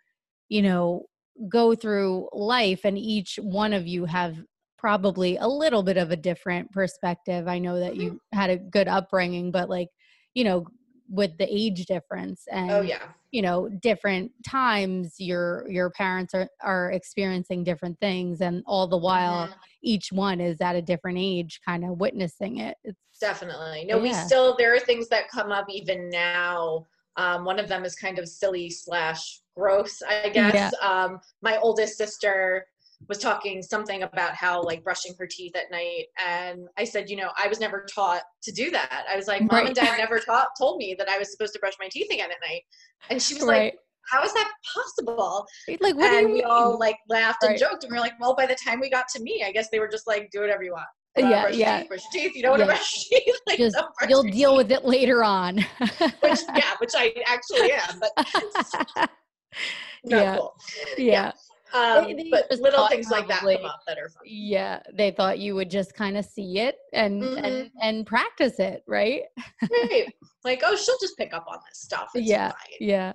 you 0.50 0.62
know 0.62 1.06
go 1.50 1.74
through 1.74 2.30
life 2.34 2.82
and 2.84 2.98
each 2.98 3.40
one 3.42 3.74
of 3.74 3.88
you 3.88 4.06
have 4.06 4.38
probably 4.78 5.38
a 5.38 5.48
little 5.48 5.82
bit 5.82 5.96
of 5.96 6.12
a 6.12 6.16
different 6.18 6.70
perspective. 6.74 7.48
I 7.48 7.58
know 7.58 7.80
that 7.80 7.96
you 7.96 8.10
mm-hmm. 8.12 8.38
had 8.38 8.50
a 8.50 8.58
good 8.58 8.90
upbringing 8.90 9.50
but 9.50 9.70
like 9.70 9.88
you 10.34 10.44
know 10.44 10.68
with 11.10 11.38
the 11.38 11.48
age 11.50 11.86
difference 11.86 12.44
and 12.52 12.72
oh 12.72 12.82
yeah 12.82 13.08
you 13.34 13.42
know 13.42 13.68
different 13.82 14.32
times 14.48 15.16
your 15.18 15.66
your 15.68 15.90
parents 15.90 16.34
are 16.36 16.48
are 16.62 16.92
experiencing 16.92 17.64
different 17.64 18.00
things 18.00 18.40
and 18.42 18.64
all 18.68 18.88
the 18.88 18.96
while 18.96 19.48
mm-hmm. 19.48 19.60
each 19.82 20.12
one 20.12 20.40
is 20.40 20.62
at 20.62 20.76
a 20.76 20.82
different 20.82 21.18
age 21.20 21.60
kind 21.68 21.84
of 21.84 22.00
witnessing 22.00 22.60
it 22.60 22.78
it's 22.84 22.98
definitely 23.20 23.86
no 23.86 23.98
yeah. 23.98 24.04
we 24.04 24.14
still 24.14 24.56
there 24.58 24.74
are 24.74 24.80
things 24.80 25.10
that 25.10 25.28
come 25.30 25.52
up 25.52 25.66
even 25.70 26.10
now 26.10 26.86
um, 27.16 27.46
one 27.46 27.60
of 27.60 27.68
them 27.68 27.86
is 27.86 27.96
kind 27.96 28.18
of 28.20 28.28
silly 28.28 28.70
slash 28.70 29.42
gross 29.58 30.02
i 30.08 30.30
guess 30.30 30.54
yeah. 30.54 30.88
um, 30.88 31.20
my 31.42 31.58
oldest 31.58 31.98
sister 31.98 32.66
was 33.08 33.18
talking 33.18 33.62
something 33.62 34.04
about 34.04 34.34
how 34.34 34.62
like 34.62 34.84
brushing 34.84 35.14
her 35.20 35.28
teeth 35.28 35.56
at 35.56 35.72
night 35.72 36.06
and 36.26 36.68
i 36.78 36.84
said 36.84 37.10
you 37.10 37.16
know 37.16 37.30
i 37.38 37.48
was 37.48 37.60
never 37.60 37.86
taught 37.94 38.24
to 38.42 38.52
do 38.52 38.72
that 38.72 39.06
i 39.12 39.16
was 39.16 39.28
like 39.28 39.42
mom 39.42 39.50
right. 39.50 39.68
and 39.68 39.76
dad 39.76 39.98
never 39.98 40.20
taught 40.20 40.48
told 40.58 40.78
me 40.78 40.96
that 40.98 41.10
i 41.10 41.18
was 41.18 41.32
supposed 41.32 41.54
to 41.54 41.60
brush 41.60 41.74
my 41.80 41.90
teeth 41.92 42.12
again 42.12 42.30
at 42.32 42.38
night 42.48 42.62
and 43.10 43.22
she 43.22 43.34
was 43.36 43.44
right. 43.44 43.66
like 43.66 43.76
how 44.12 44.22
is 44.24 44.34
that 44.34 44.52
possible 44.74 45.46
like 45.82 45.96
what 45.96 46.12
and 46.14 46.28
we 46.28 46.34
mean? 46.36 46.46
all 46.46 46.78
like 46.78 46.98
laughed 47.10 47.40
right. 47.44 47.52
and 47.52 47.60
joked 47.60 47.84
and 47.84 47.92
we 47.92 47.98
are 47.98 48.02
like 48.02 48.20
well 48.20 48.36
by 48.36 48.46
the 48.46 48.56
time 48.56 48.80
we 48.80 48.90
got 48.90 49.06
to 49.08 49.22
me 49.22 49.44
i 49.46 49.52
guess 49.52 49.70
they 49.70 49.80
were 49.80 49.88
just 49.88 50.08
like 50.08 50.30
do 50.32 50.42
whatever 50.42 50.64
you 50.64 50.72
want 50.72 50.88
yeah, 51.18 51.48
yeah. 51.50 51.80
Teeth, 51.80 51.88
brush 51.90 52.10
teeth. 52.12 52.36
You 52.36 52.42
don't 52.42 52.60
yeah. 52.60 52.66
want 52.66 52.72
to 52.72 52.76
brush 52.78 53.08
your 53.12 53.20
teeth. 53.22 53.36
Like, 53.48 53.58
Just, 53.58 53.78
you'll 54.10 54.24
deal 54.24 54.56
with 54.56 54.72
it 54.72 54.86
later 54.86 55.24
on. 55.24 55.58
which, 55.58 56.40
yeah, 56.56 56.74
which 56.80 56.92
I 56.96 57.14
actually 57.28 57.72
am, 57.72 58.00
but 58.00 58.12
yeah. 60.04 60.38
Cool. 60.38 60.56
yeah. 60.98 61.04
yeah. 61.06 61.32
Um, 61.74 62.06
but 62.30 62.52
little 62.60 62.88
things 62.88 63.10
like 63.10 63.28
that 63.28 63.42
come 63.42 63.66
up 63.66 63.82
that 63.88 63.98
are 63.98 64.10
fun. 64.10 64.24
Yeah, 64.26 64.80
they 64.94 65.10
thought 65.10 65.40
you 65.40 65.56
would 65.56 65.72
just 65.72 65.96
kind 65.96 66.18
of 66.18 66.26
see 66.26 66.60
it 66.60 66.78
and 66.94 67.22
mm-hmm. 67.22 67.44
and 67.44 67.72
and 67.82 68.06
practice 68.06 68.60
it, 68.60 68.84
right? 68.88 69.24
right. 69.72 70.06
Like, 70.46 70.62
oh, 70.66 70.76
she'll 70.76 70.98
just 71.00 71.18
pick 71.18 71.34
up 71.34 71.46
on 71.48 71.60
this 71.70 71.80
stuff. 71.80 72.10
It's 72.14 72.28
yeah, 72.28 72.50
fine. 72.50 72.78
yeah. 72.82 73.14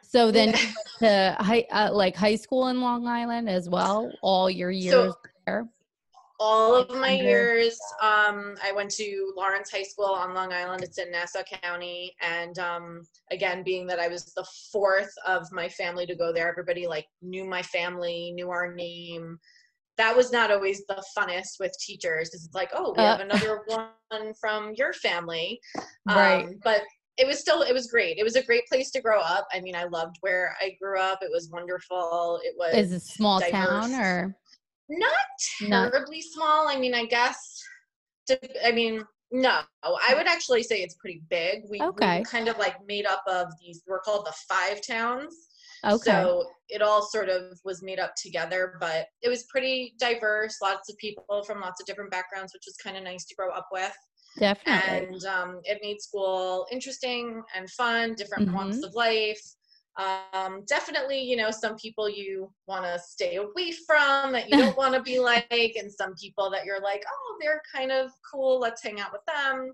So 0.00 0.30
then 0.30 0.54
to 1.00 1.36
high, 1.40 1.66
uh, 1.72 1.90
like 1.92 2.14
high 2.14 2.36
school 2.36 2.68
in 2.68 2.80
Long 2.80 3.08
Island 3.08 3.48
as 3.48 3.68
well, 3.68 4.12
all 4.22 4.48
your 4.48 4.70
years 4.70 4.92
so, 4.92 5.16
there 5.44 5.66
all 6.40 6.74
of 6.74 6.90
my 6.90 7.10
years 7.10 7.78
um, 8.00 8.54
i 8.62 8.72
went 8.74 8.90
to 8.90 9.32
lawrence 9.36 9.70
high 9.70 9.82
school 9.82 10.06
on 10.06 10.34
long 10.34 10.52
island. 10.52 10.82
It's 10.82 10.98
in 10.98 11.10
nassau 11.10 11.42
county. 11.62 12.14
And 12.20 12.58
um, 12.58 13.02
again 13.30 13.62
being 13.62 13.86
that 13.88 13.98
i 13.98 14.08
was 14.08 14.32
the 14.34 14.46
fourth 14.72 15.12
of 15.26 15.50
my 15.52 15.68
family 15.68 16.06
to 16.06 16.14
go 16.14 16.32
there 16.32 16.48
everybody 16.48 16.86
like 16.86 17.06
knew 17.22 17.44
my 17.44 17.62
family 17.62 18.32
knew 18.34 18.50
our 18.50 18.74
name. 18.74 19.38
That 19.96 20.16
was 20.16 20.30
not 20.30 20.52
always 20.52 20.86
the 20.86 21.02
funnest 21.16 21.58
with 21.58 21.76
teachers. 21.80 22.32
It's 22.32 22.48
like 22.54 22.70
oh 22.72 22.94
we 22.96 23.02
uh, 23.02 23.16
have 23.16 23.20
another 23.20 23.62
one 23.66 24.34
from 24.40 24.72
your 24.76 24.92
family. 24.92 25.60
Right. 26.06 26.44
um, 26.44 26.54
but 26.64 26.82
it 27.18 27.26
was 27.26 27.40
still 27.40 27.62
it 27.62 27.74
was 27.74 27.88
great. 27.88 28.16
It 28.16 28.22
was 28.22 28.36
a 28.36 28.42
great 28.42 28.66
place 28.66 28.90
to 28.92 29.02
grow 29.02 29.20
up. 29.20 29.48
I 29.52 29.60
mean 29.60 29.74
i 29.74 29.84
loved 29.84 30.16
where 30.20 30.56
i 30.60 30.76
grew 30.80 31.00
up. 31.00 31.18
It 31.20 31.30
was 31.32 31.50
wonderful. 31.50 32.40
It 32.44 32.54
was 32.56 32.74
is 32.74 32.92
a 32.92 33.00
small 33.00 33.40
diverse. 33.40 33.50
town 33.52 33.94
or 33.94 34.36
not 34.88 35.10
terribly 35.60 36.22
small. 36.22 36.68
I 36.68 36.78
mean, 36.78 36.94
I 36.94 37.06
guess. 37.06 37.62
I 38.64 38.72
mean, 38.72 39.04
no. 39.30 39.60
I 39.82 40.14
would 40.14 40.26
actually 40.26 40.62
say 40.62 40.82
it's 40.82 40.96
pretty 40.96 41.22
big. 41.28 41.62
We, 41.70 41.80
okay. 41.80 42.18
we 42.18 42.24
kind 42.24 42.48
of 42.48 42.58
like 42.58 42.76
made 42.86 43.06
up 43.06 43.22
of 43.26 43.48
these. 43.60 43.82
We're 43.86 44.00
called 44.00 44.26
the 44.26 44.34
five 44.48 44.80
towns. 44.86 45.34
Okay. 45.84 46.10
So 46.10 46.44
it 46.68 46.82
all 46.82 47.02
sort 47.02 47.28
of 47.28 47.58
was 47.64 47.82
made 47.82 48.00
up 48.00 48.12
together, 48.20 48.76
but 48.80 49.06
it 49.22 49.28
was 49.28 49.44
pretty 49.44 49.94
diverse. 49.98 50.56
Lots 50.60 50.90
of 50.90 50.96
people 50.98 51.44
from 51.46 51.60
lots 51.60 51.80
of 51.80 51.86
different 51.86 52.10
backgrounds, 52.10 52.52
which 52.52 52.64
was 52.66 52.76
kind 52.76 52.96
of 52.96 53.04
nice 53.04 53.24
to 53.26 53.34
grow 53.34 53.52
up 53.52 53.68
with. 53.70 53.92
Definitely. 54.38 55.06
And 55.06 55.24
um, 55.24 55.60
it 55.64 55.78
made 55.82 56.00
school 56.00 56.66
interesting 56.70 57.42
and 57.54 57.70
fun, 57.70 58.14
different 58.14 58.48
mm-hmm. 58.48 58.56
walks 58.56 58.82
of 58.82 58.94
life 58.94 59.40
um, 59.98 60.62
definitely 60.66 61.20
you 61.20 61.36
know 61.36 61.50
some 61.50 61.76
people 61.76 62.08
you 62.08 62.50
want 62.66 62.84
to 62.84 62.98
stay 62.98 63.36
away 63.36 63.72
from 63.86 64.32
that 64.32 64.48
you 64.48 64.56
don't 64.56 64.76
want 64.82 64.94
to 64.94 65.02
be 65.02 65.18
like 65.18 65.48
and 65.50 65.92
some 65.92 66.14
people 66.14 66.50
that 66.50 66.64
you're 66.64 66.80
like 66.80 67.04
oh 67.10 67.36
they're 67.40 67.62
kind 67.74 67.90
of 67.90 68.10
cool 68.30 68.58
let's 68.60 68.82
hang 68.82 69.00
out 69.00 69.12
with 69.12 69.24
them. 69.26 69.72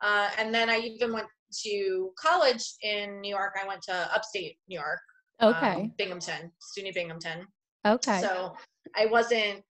Uh, 0.00 0.28
and 0.38 0.54
then 0.54 0.70
i 0.70 0.78
even 0.78 1.12
went 1.12 1.26
to 1.50 2.10
college 2.16 2.74
in 2.82 3.20
new 3.20 3.30
york. 3.30 3.54
I 3.60 3.66
went 3.66 3.82
to 3.82 4.14
upstate 4.14 4.58
new 4.68 4.78
york 4.78 5.00
okay. 5.42 5.72
Um, 5.72 5.92
binghamton 5.98 6.52
suny 6.60 6.94
binghamton. 6.94 7.46
Okay. 7.86 8.20
So 8.20 8.54
I 8.96 9.06
wasn't 9.06 9.62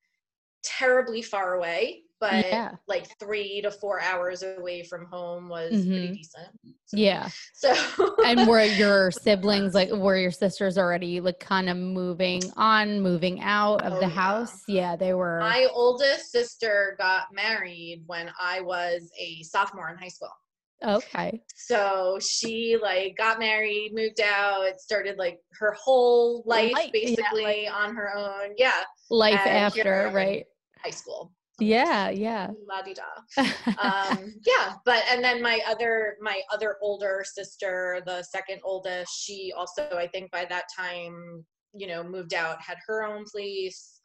terribly 0.63 1.23
far 1.23 1.55
away, 1.55 2.03
but 2.21 2.45
Yeah. 2.47 2.73
like 2.87 3.07
three 3.19 3.61
to 3.63 3.71
four 3.71 4.01
hours 4.01 4.43
away 4.43 4.83
from 4.83 5.07
home 5.07 5.49
was 5.49 5.73
Mhm. 5.73 5.87
pretty 5.89 6.13
decent. 6.13 6.49
So, 6.87 6.97
Yeah. 6.97 7.29
So 7.55 7.75
And 8.25 8.47
were 8.49 8.65
your 8.65 9.11
siblings 9.11 9.75
like 9.75 9.91
were 9.91 10.17
your 10.17 10.31
sisters 10.31 10.79
already 10.79 11.21
like 11.21 11.39
kind 11.41 11.69
of 11.69 11.77
moving 11.77 12.53
on, 12.57 13.01
moving 13.01 13.41
out 13.41 13.85
of 13.85 13.95
Oh, 13.95 14.01
the 14.01 14.09
house? 14.09 14.63
Yeah, 14.69 14.97
they 14.97 15.15
were 15.15 15.41
my 15.41 15.67
oldest 15.73 16.31
sister 16.33 16.95
got 16.99 17.33
married 17.33 18.03
when 18.07 18.31
I 18.41 18.61
was 18.61 19.11
a 19.19 19.43
sophomore 19.43 19.91
in 19.91 19.99
high 19.99 20.09
school. 20.09 20.33
okay. 20.85 21.43
So 21.55 22.19
she 22.21 22.77
like 22.81 23.17
got 23.17 23.39
married, 23.39 23.93
moved 23.93 24.21
out, 24.21 24.79
started 24.81 25.19
like 25.19 25.39
her 25.59 25.73
whole 25.73 26.43
life 26.47 26.73
Life, 26.73 26.91
yeah, 26.93 26.93
basically 26.93 27.69
on 27.69 27.95
her 27.97 28.17
own. 28.17 28.55
Yeah, 28.57 28.83
Life 29.11 29.41
after, 29.47 30.11
right? 30.15 30.47
high 30.85 30.91
school. 30.91 31.33
Yeah, 31.59 32.11
yeah. 32.11 32.51
La 32.69 32.83
di 32.83 32.95
da. 32.95 33.43
Um, 33.83 34.35
yeah, 34.47 34.75
but 34.85 35.03
and 35.11 35.23
then 35.23 35.43
my 35.43 35.61
other 35.69 36.17
my 36.21 36.41
other 36.53 36.77
older 36.83 37.25
sister, 37.27 38.01
the 38.07 38.23
second 38.23 38.61
oldest, 38.65 39.13
she 39.21 39.53
also 39.57 39.89
I 39.97 40.07
think 40.09 40.31
by 40.31 40.45
that 40.47 40.65
time 40.77 41.45
you 41.75 41.87
know 41.87 42.03
moved 42.03 42.35
out, 42.35 42.61
had 42.61 42.79
her 42.87 43.05
own 43.05 43.25
place. 43.25 44.01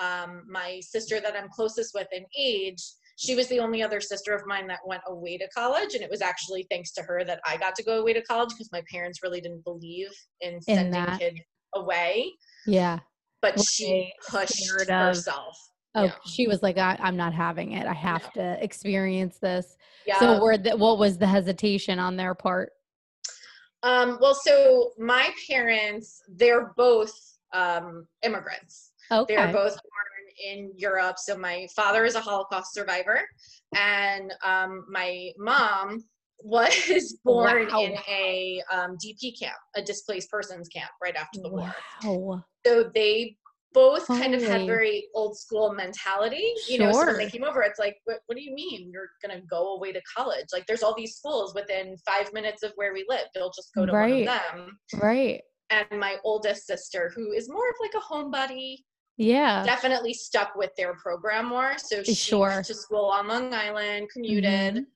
Um, 0.00 0.42
my 0.50 0.80
sister 0.80 1.20
that 1.20 1.36
I'm 1.36 1.48
closest 1.50 1.94
with 1.94 2.08
in 2.10 2.24
age, 2.36 2.82
she 3.16 3.36
was 3.36 3.46
the 3.46 3.60
only 3.60 3.80
other 3.80 4.00
sister 4.00 4.34
of 4.34 4.44
mine 4.44 4.66
that 4.66 4.80
went 4.84 5.02
away 5.06 5.38
to 5.38 5.48
college, 5.50 5.94
and 5.94 6.02
it 6.02 6.10
was 6.10 6.20
actually 6.20 6.66
thanks 6.68 6.92
to 6.94 7.02
her 7.02 7.22
that 7.24 7.40
I 7.46 7.56
got 7.56 7.76
to 7.76 7.84
go 7.84 8.00
away 8.00 8.12
to 8.14 8.22
college 8.22 8.50
because 8.50 8.72
my 8.72 8.82
parents 8.90 9.20
really 9.22 9.40
didn't 9.40 9.62
believe 9.64 10.08
in 10.40 10.60
sending 10.60 10.90
that. 10.92 11.20
kids 11.20 11.38
away, 11.76 12.32
yeah. 12.66 12.98
but 13.40 13.60
she 13.60 14.12
pushed 14.28 14.68
herself. 14.68 15.56
Oh, 15.94 16.04
Yeah. 16.04 16.12
she 16.26 16.46
was 16.46 16.62
like, 16.62 16.76
I, 16.78 16.96
I'm 17.00 17.16
not 17.16 17.32
having 17.32 17.72
it. 17.72 17.86
I 17.86 17.92
have 17.94 18.32
to 18.32 18.62
experience 18.62 19.38
this. 19.38 19.76
Yeah. 20.06 20.18
So, 20.18 20.40
were 20.40 20.58
the, 20.58 20.76
what 20.76 20.98
was 20.98 21.18
the 21.18 21.26
hesitation 21.26 21.98
on 21.98 22.16
their 22.16 22.34
part? 22.34 22.72
Um, 23.82 24.18
well, 24.20 24.34
so 24.34 24.92
my 24.98 25.28
parents, 25.48 26.22
they're 26.28 26.72
both 26.76 27.12
um, 27.52 28.06
immigrants. 28.22 28.92
Okay. 29.12 29.34
They're 29.36 29.52
both 29.52 29.72
born 29.74 30.24
in 30.42 30.72
Europe. 30.76 31.18
So 31.18 31.36
my 31.36 31.66
father 31.76 32.04
is 32.04 32.14
a 32.14 32.20
Holocaust 32.20 32.72
survivor, 32.74 33.20
and 33.76 34.32
um, 34.42 34.86
my 34.90 35.30
mom 35.38 36.02
was 36.40 37.18
born 37.24 37.68
Wow. 37.70 37.80
in 37.82 37.96
a 38.08 38.62
um, 38.72 38.96
DP 38.96 39.38
camp, 39.38 39.54
a 39.76 39.82
displaced 39.82 40.30
persons 40.30 40.68
camp, 40.68 40.90
right 41.02 41.14
after 41.14 41.40
the 41.42 41.50
war. 41.50 41.74
wow. 42.02 42.44
So 42.66 42.90
they 42.94 43.36
both 43.74 44.06
kind 44.06 44.34
of 44.34 44.42
had 44.42 44.66
very 44.66 45.08
old 45.14 45.36
school 45.36 45.74
mentality. 45.74 46.54
You 46.68 46.78
know, 46.78 46.92
so 46.92 47.04
when 47.06 47.18
they 47.18 47.28
came 47.28 47.44
over, 47.44 47.62
it's 47.62 47.78
like, 47.78 47.96
what, 48.04 48.20
what 48.26 48.36
do 48.38 48.42
you 48.42 48.54
mean 48.54 48.90
you're 48.92 49.08
to 49.28 49.42
go 49.50 49.74
away 49.74 49.92
to 49.92 50.00
college? 50.16 50.46
Like, 50.52 50.64
there's 50.66 50.82
all 50.82 50.94
these 50.96 51.16
schools 51.16 51.54
within 51.54 51.96
five 52.06 52.32
minutes 52.32 52.62
of 52.62 52.72
where 52.76 52.94
we 52.94 53.04
live. 53.08 53.26
They'll 53.34 53.50
just 53.50 53.74
go 53.74 53.84
to 53.84 53.92
Right. 53.92 54.10
one 54.10 54.20
of 54.22 54.26
them. 54.26 54.78
Right. 54.94 55.42
And 55.70 55.86
my 56.00 56.16
oldest 56.24 56.66
sister, 56.66 57.12
who 57.14 57.32
is 57.32 57.48
more 57.50 57.68
of 57.68 57.74
like 57.80 57.92
a 57.94 58.00
homebody, 58.14 58.76
Yeah. 59.16 59.64
definitely 59.64 60.14
stuck 60.14 60.54
with 60.56 60.70
their 60.76 60.94
program 60.94 61.46
more. 61.46 61.74
So 61.78 62.02
she 62.02 62.14
Sure. 62.14 62.48
went 62.48 62.66
to 62.66 62.74
school 62.74 63.06
on 63.06 63.28
Long 63.28 63.52
Island, 63.52 64.08
commuted. 64.10 64.74
Mhm. 64.76 64.86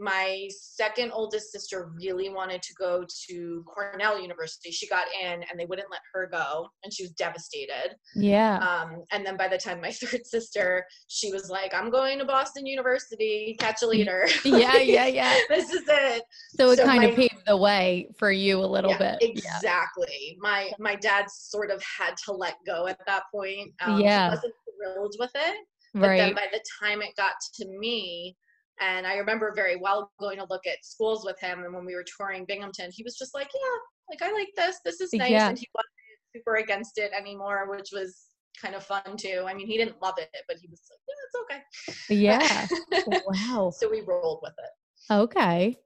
My 0.00 0.48
second 0.58 1.12
oldest 1.12 1.52
sister 1.52 1.90
really 1.94 2.30
wanted 2.30 2.62
to 2.62 2.74
go 2.78 3.04
to 3.28 3.64
Cornell 3.66 4.18
University. 4.20 4.70
She 4.70 4.88
got 4.88 5.04
in 5.22 5.42
and 5.50 5.58
they 5.60 5.66
wouldn't 5.66 5.90
let 5.90 6.00
her 6.14 6.26
go, 6.32 6.66
and 6.82 6.92
she 6.92 7.02
was 7.02 7.12
devastated. 7.12 7.94
Yeah. 8.16 8.56
Um, 8.58 9.04
and 9.12 9.24
then 9.26 9.36
by 9.36 9.46
the 9.46 9.58
time 9.58 9.80
my 9.82 9.92
third 9.92 10.26
sister, 10.26 10.86
she 11.08 11.30
was 11.32 11.50
like, 11.50 11.74
I'm 11.74 11.90
going 11.90 12.18
to 12.18 12.24
Boston 12.24 12.64
University, 12.64 13.56
catch 13.60 13.82
a 13.82 13.86
leader. 13.86 14.26
yeah. 14.44 14.76
Yeah. 14.78 15.06
Yeah. 15.06 15.36
this 15.50 15.70
is 15.70 15.82
it. 15.86 16.22
So 16.56 16.70
it 16.70 16.78
so 16.78 16.84
kind 16.86 17.02
my- 17.02 17.08
of 17.10 17.16
paved 17.16 17.34
the 17.46 17.56
way 17.58 18.08
for 18.18 18.32
you 18.32 18.58
a 18.58 18.64
little 18.66 18.92
Yeah, 18.92 19.16
bit. 19.20 19.36
Exactly. 19.36 20.38
My 20.40 20.70
my 20.78 20.94
dad 20.96 21.26
sort 21.30 21.70
of 21.70 21.82
had 21.82 22.14
to 22.24 22.32
let 22.32 22.54
go 22.66 22.86
at 22.86 22.98
that 23.06 23.24
point. 23.34 23.72
Um, 23.84 24.00
Yeah. 24.00 24.30
Wasn't 24.30 24.54
thrilled 24.78 25.14
with 25.18 25.30
it. 25.34 25.56
But 25.92 26.02
Right. 26.08 26.16
then 26.18 26.34
by 26.34 26.46
the 26.52 26.60
time 26.80 27.02
it 27.02 27.14
got 27.16 27.34
to 27.56 27.66
me, 27.78 28.36
and 28.80 29.06
I 29.06 29.16
remember 29.16 29.52
very 29.54 29.76
well 29.76 30.10
going 30.20 30.38
to 30.38 30.46
look 30.50 30.66
at 30.66 30.84
schools 30.84 31.24
with 31.24 31.38
him, 31.40 31.64
and 31.64 31.74
when 31.74 31.84
we 31.84 31.94
were 31.94 32.04
touring 32.16 32.44
Binghamton, 32.44 32.90
he 32.92 33.02
was 33.02 33.16
just 33.16 33.34
like, 33.34 33.48
"Yeah, 33.54 33.78
like 34.10 34.22
I 34.22 34.32
like 34.32 34.48
this. 34.56 34.78
This 34.84 35.00
is 35.00 35.12
nice," 35.12 35.30
Yeah. 35.30 35.48
and 35.48 35.58
he 35.58 35.66
wasn't 35.74 36.34
super 36.36 36.56
against 36.56 36.98
it 36.98 37.12
anymore, 37.16 37.68
which 37.70 37.90
was 37.92 38.26
kind 38.60 38.74
of 38.74 38.84
fun 38.84 39.16
too. 39.16 39.44
I 39.46 39.54
mean, 39.54 39.66
he 39.66 39.76
didn't 39.76 40.00
love 40.02 40.14
it, 40.18 40.28
but 40.48 40.56
he 40.60 40.68
was 40.68 40.82
like, 40.90 41.00
"Yeah, 41.08 42.24
it's 42.26 42.68
okay." 42.68 42.68
Yeah. 43.06 43.18
wow. 43.56 43.70
so 43.70 43.90
we 43.90 44.00
rolled 44.02 44.40
with 44.42 44.54
it. 44.58 45.12
Okay. 45.14 45.76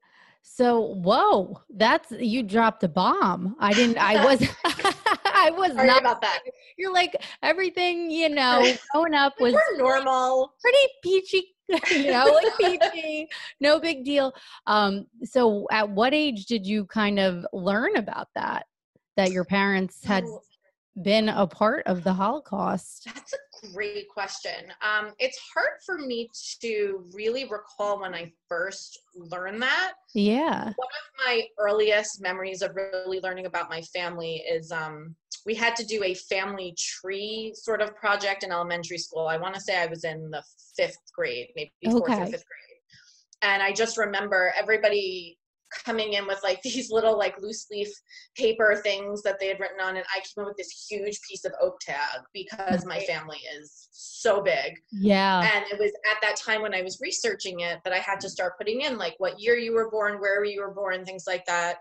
So, 0.47 0.81
whoa, 0.97 1.59
that's 1.75 2.11
you 2.13 2.43
dropped 2.43 2.85
a 2.85 2.89
bomb. 2.89 3.57
I 3.59 3.73
didn't, 3.73 3.97
I 3.97 4.23
was, 4.27 4.43
I 5.25 5.51
was 5.57 5.73
Sorry 5.73 5.87
not, 5.87 6.01
about 6.03 6.21
that. 6.21 6.41
you're 6.77 6.93
like 6.93 7.17
everything, 7.43 8.11
you 8.11 8.29
know, 8.29 8.71
growing 8.93 9.15
up 9.15 9.33
was 9.41 9.55
We're 9.55 9.79
normal. 9.79 10.53
pretty 10.61 10.87
peachy, 11.03 11.54
you 11.91 12.11
know, 12.11 12.39
like 12.59 12.81
peachy, 12.81 13.29
no 13.61 13.81
big 13.81 14.05
deal. 14.05 14.33
Um, 14.67 15.07
so 15.25 15.67
at 15.71 15.89
what 15.89 16.13
age 16.15 16.47
did 16.47 16.67
you 16.67 16.87
kind 16.87 17.19
of 17.19 17.47
learn 17.53 17.97
about 17.97 18.29
that? 18.35 18.67
That 19.17 19.31
your 19.31 19.45
parents 19.45 20.05
had 20.05 20.25
been 21.03 21.29
a 21.29 21.47
part 21.47 21.87
of 21.87 22.05
the 22.05 22.13
Holocaust? 22.13 23.05
That's 23.07 23.35
a 23.35 23.73
great 23.73 24.09
question. 24.09 24.73
Um, 24.83 25.13
it's 25.19 25.39
hard 25.55 25.81
for 25.85 25.99
me 25.99 26.29
to 26.61 27.05
really 27.13 27.45
recall 27.45 28.01
when 28.01 28.15
I 28.15 28.33
first 28.49 28.99
learned 29.15 29.63
that. 29.63 29.95
Yeah. 30.15 30.65
One 30.65 30.73
of 30.73 31.27
my 31.27 31.43
earliest 31.59 32.23
memories 32.23 32.63
of 32.63 32.77
really 32.77 33.21
learning 33.21 33.47
about 33.47 33.71
my 33.71 33.83
family 33.83 34.43
is 34.51 34.71
um, 34.71 35.15
we 35.47 35.55
had 35.55 35.77
to 35.77 35.85
do 35.85 36.03
a 36.05 36.15
family 36.15 36.75
tree 36.79 37.53
sort 37.55 37.83
of 37.83 37.95
project 37.97 38.45
in 38.45 38.53
elementary 38.53 38.99
school. 38.99 39.27
I 39.27 39.37
want 39.37 39.55
to 39.55 39.61
say 39.61 39.81
I 39.81 39.87
was 39.87 40.05
in 40.05 40.31
the 40.31 40.43
fifth 40.77 40.99
grade, 41.15 41.49
maybe 41.57 41.73
fourth 41.85 42.11
or 42.11 42.27
fifth 42.27 42.31
grade. 42.31 42.75
And 43.43 43.63
I 43.63 43.73
just 43.73 43.99
remember 43.99 44.55
everybody 44.57 45.39
coming 45.85 46.15
in 46.15 46.27
with 46.27 46.41
like 46.43 46.61
these 46.65 46.91
little 46.91 47.17
like 47.19 47.35
loose 47.41 47.67
leaf 47.71 47.89
paper 48.37 48.77
things 48.83 49.23
that 49.23 49.39
they 49.41 49.49
had 49.49 49.61
written 49.61 49.81
on 49.83 49.97
and 49.97 50.05
I 50.15 50.19
came 50.21 50.43
in 50.43 50.45
with 50.47 50.57
this 50.57 50.87
huge 50.91 51.19
piece 51.29 51.45
of 51.45 51.53
oak 51.61 51.79
tag 51.81 52.21
because 52.33 52.85
my 52.87 53.01
family 53.01 53.41
is 53.59 53.89
so 53.93 54.43
big 54.43 54.75
Yeah. 54.93 55.41
and 55.55 55.65
it 55.71 55.79
was 55.79 55.93
at 56.11 56.19
that 56.23 56.37
time 56.37 56.63
when 56.63 56.75
I 56.75 56.83
was 56.83 57.01
researching 57.01 57.61
it 57.61 57.79
that 57.85 57.93
I 57.93 57.99
had 57.99 58.21
to 58.21 58.29
start 58.31 58.59
putting 58.59 58.83
in 58.83 58.99
like 58.99 59.15
what 59.19 59.41
year 59.41 59.57
you 59.57 59.73
were 59.75 59.91
born, 59.91 60.21
where 60.21 60.45
you 60.45 60.61
were 60.61 60.75
born, 60.75 61.05
things 61.05 61.25
like 61.27 61.45
that. 61.47 61.77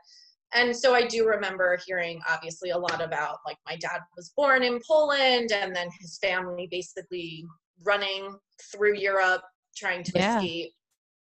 And 0.56 0.76
so 0.76 0.94
I 0.94 1.08
do 1.08 1.26
remember 1.28 1.80
hearing 1.86 2.22
obviously 2.30 2.70
a 2.72 2.78
lot 2.78 3.02
about 3.02 3.38
like 3.46 3.58
my 3.66 3.76
dad 3.78 4.02
was 4.16 4.34
born 4.36 4.62
in 4.64 4.80
Poland 4.88 5.52
and 5.52 5.76
then 5.76 5.90
his 6.00 6.20
family 6.20 6.68
basically 6.70 7.46
running 7.84 8.36
through 8.72 8.96
Europe 8.98 9.42
trying 9.76 10.04
to 10.04 10.12
Yeah. 10.16 10.38
escape 10.38 10.72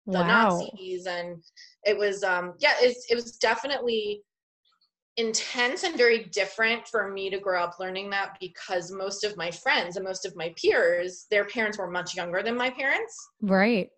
the 0.06 0.20
Wow. 0.20 0.28
Nazis 0.28 1.06
and 1.06 1.44
it 1.88 1.98
was 1.98 2.24
um 2.24 2.54
yeah 2.60 2.74
it's, 2.82 3.10
it 3.10 3.16
was 3.16 3.38
definitely 3.38 4.22
intense 5.18 5.84
and 5.84 5.98
very 5.98 6.26
different 6.26 6.88
for 6.88 7.10
me 7.10 7.30
to 7.30 7.40
grow 7.40 7.64
up 7.64 7.80
learning 7.80 8.10
that 8.12 8.38
because 8.40 8.92
most 8.92 9.24
of 9.24 9.36
my 9.36 9.50
friends 9.50 9.96
and 9.96 10.06
most 10.06 10.26
of 10.26 10.36
my 10.36 10.54
peers 10.62 11.26
their 11.32 11.46
parents 11.46 11.78
were 11.78 11.90
much 11.90 12.16
younger 12.16 12.44
than 12.44 12.56
my 12.56 12.70
parents. 12.70 13.16
Right. 13.42 13.90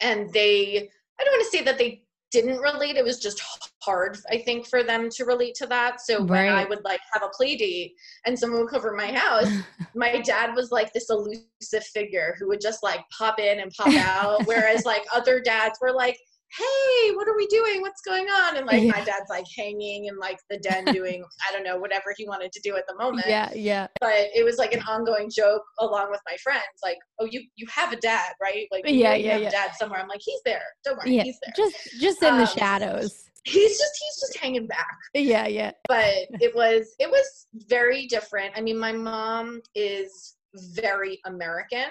and 0.00 0.32
they 0.32 0.88
I 1.20 1.24
don't 1.24 1.32
want 1.32 1.50
to 1.50 1.56
say 1.58 1.64
that 1.64 1.78
they 1.78 2.04
didn't 2.30 2.58
relate 2.58 2.96
it 2.96 3.04
was 3.04 3.18
just 3.18 3.42
hard 3.82 4.16
I 4.30 4.38
think 4.38 4.66
for 4.68 4.84
them 4.84 5.10
to 5.10 5.24
relate 5.24 5.54
to 5.56 5.66
that. 5.66 6.00
So 6.00 6.22
when 6.22 6.48
I 6.48 6.64
would 6.64 6.84
like 6.84 7.00
have 7.12 7.24
a 7.24 7.28
play 7.28 7.56
date 7.56 7.94
and 8.24 8.38
someone 8.38 8.60
would 8.60 8.70
cover 8.70 8.92
my 8.92 9.12
house 9.12 9.52
my 9.96 10.20
dad 10.20 10.54
was 10.54 10.70
like 10.70 10.92
this 10.92 11.10
elusive 11.10 11.84
figure 11.92 12.36
who 12.38 12.46
would 12.46 12.60
just 12.60 12.84
like 12.84 13.00
pop 13.16 13.40
in 13.40 13.58
and 13.58 13.72
pop 13.72 13.92
out 13.96 14.46
whereas 14.46 14.84
like 14.84 15.02
other 15.12 15.40
dads 15.40 15.78
were 15.82 15.92
like 15.92 16.16
hey 16.56 17.14
what 17.14 17.26
are 17.28 17.36
we 17.36 17.46
doing 17.46 17.80
what's 17.80 18.00
going 18.02 18.26
on 18.28 18.56
and 18.56 18.66
like 18.66 18.82
my 18.84 19.02
dad's 19.04 19.30
like 19.30 19.44
hanging 19.56 20.06
in 20.06 20.18
like 20.18 20.38
the 20.50 20.58
den 20.58 20.84
doing 20.86 21.24
i 21.48 21.52
don't 21.52 21.64
know 21.64 21.78
whatever 21.78 22.12
he 22.16 22.26
wanted 22.26 22.52
to 22.52 22.60
do 22.60 22.76
at 22.76 22.84
the 22.88 22.94
moment 22.96 23.24
yeah. 23.26 23.50
Yeah. 23.54 23.86
but 24.00 24.26
it 24.34 24.44
was 24.44 24.58
like 24.58 24.72
an 24.74 24.82
ongoing 24.82 25.30
joke 25.34 25.62
along 25.78 26.10
with 26.10 26.20
my 26.30 26.36
friends 26.42 26.62
like 26.84 26.98
oh 27.20 27.26
you 27.30 27.42
you 27.56 27.66
have 27.70 27.92
a 27.92 27.96
dad 27.96 28.32
right 28.40 28.66
like 28.70 28.84
Yeah, 28.86 29.14
you 29.14 29.24
yeah, 29.26 29.32
have 29.32 29.42
yeah. 29.42 29.48
a 29.48 29.50
dad 29.50 29.70
somewhere 29.78 30.00
i'm 30.00 30.08
like 30.08 30.20
he's 30.22 30.40
there 30.44 30.62
don't 30.84 30.98
worry 30.98 31.16
Yeah. 31.16 31.22
he's 31.24 31.38
there 31.44 31.54
Just, 31.56 31.76
just 32.00 32.22
in 32.22 32.36
the 32.36 32.42
Um, 32.42 32.48
shadows. 32.48 33.24
he's 33.44 33.78
just 33.78 33.92
he's 34.00 34.20
just 34.20 34.38
hanging 34.38 34.66
back 34.66 34.96
Yeah. 35.14 35.46
Yeah. 35.46 35.72
but 35.88 36.04
it 36.40 36.54
was 36.54 36.94
it 36.98 37.10
was 37.10 37.46
very 37.68 38.06
different 38.06 38.52
i 38.56 38.60
mean 38.60 38.78
my 38.78 38.92
mom 38.92 39.62
is 39.74 40.36
very 40.54 41.18
american 41.24 41.86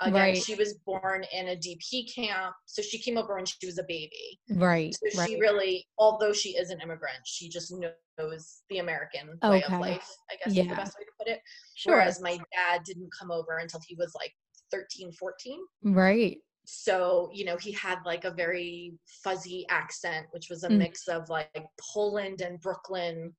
Again, 0.00 0.12
Right. 0.14 0.36
she 0.42 0.54
was 0.54 0.74
born 0.84 1.24
in 1.32 1.48
a 1.48 1.56
DP 1.56 2.12
camp, 2.14 2.54
so 2.66 2.82
she 2.82 2.98
came 2.98 3.16
over 3.16 3.34
when 3.34 3.46
she 3.46 3.64
was 3.66 3.78
a 3.78 3.84
baby. 3.84 4.38
Right. 4.50 4.94
So 4.94 5.18
right. 5.20 5.28
she 5.28 5.40
really, 5.40 5.86
although 5.98 6.32
she 6.34 6.50
is 6.50 6.68
an 6.70 6.80
immigrant, 6.82 7.18
she 7.24 7.48
just 7.48 7.72
knows 8.18 8.62
the 8.68 8.78
American 8.78 9.38
way 9.42 9.62
of 9.62 9.72
life. 9.80 10.06
I 10.30 10.36
guess 10.36 10.48
is 10.48 10.54
the 10.68 10.74
best 10.74 10.98
way 10.98 11.04
to 11.04 11.10
put 11.18 11.28
it. 11.28 11.40
sure. 11.76 11.94
Whereas 11.94 12.20
my 12.20 12.36
dad 12.52 12.82
didn't 12.84 13.08
come 13.18 13.30
over 13.30 13.56
until 13.58 13.80
he 13.88 13.94
was 13.94 14.14
like 14.14 14.32
13, 14.70 15.12
14. 15.12 15.60
right. 15.84 16.38
So, 16.68 17.30
you 17.32 17.44
know, 17.44 17.56
he 17.56 17.70
had 17.72 17.98
like 18.04 18.24
a 18.24 18.32
very 18.32 18.92
fuzzy 19.22 19.64
accent, 19.70 20.26
which 20.32 20.48
was 20.50 20.64
a 20.64 20.68
Mm. 20.68 20.78
mix 20.78 21.06
of 21.06 21.28
like 21.30 21.48
Poland 21.94 22.40
and 22.40 22.60
Brooklyn 22.60 23.34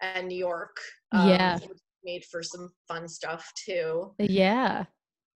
and 0.00 0.26
New 0.26 0.36
York. 0.38 0.76
Yeah. 1.12 1.58
Made 2.02 2.24
for 2.24 2.42
some 2.42 2.72
fun 2.88 3.08
stuff 3.08 3.52
too. 3.64 4.14
Yeah. 4.18 4.86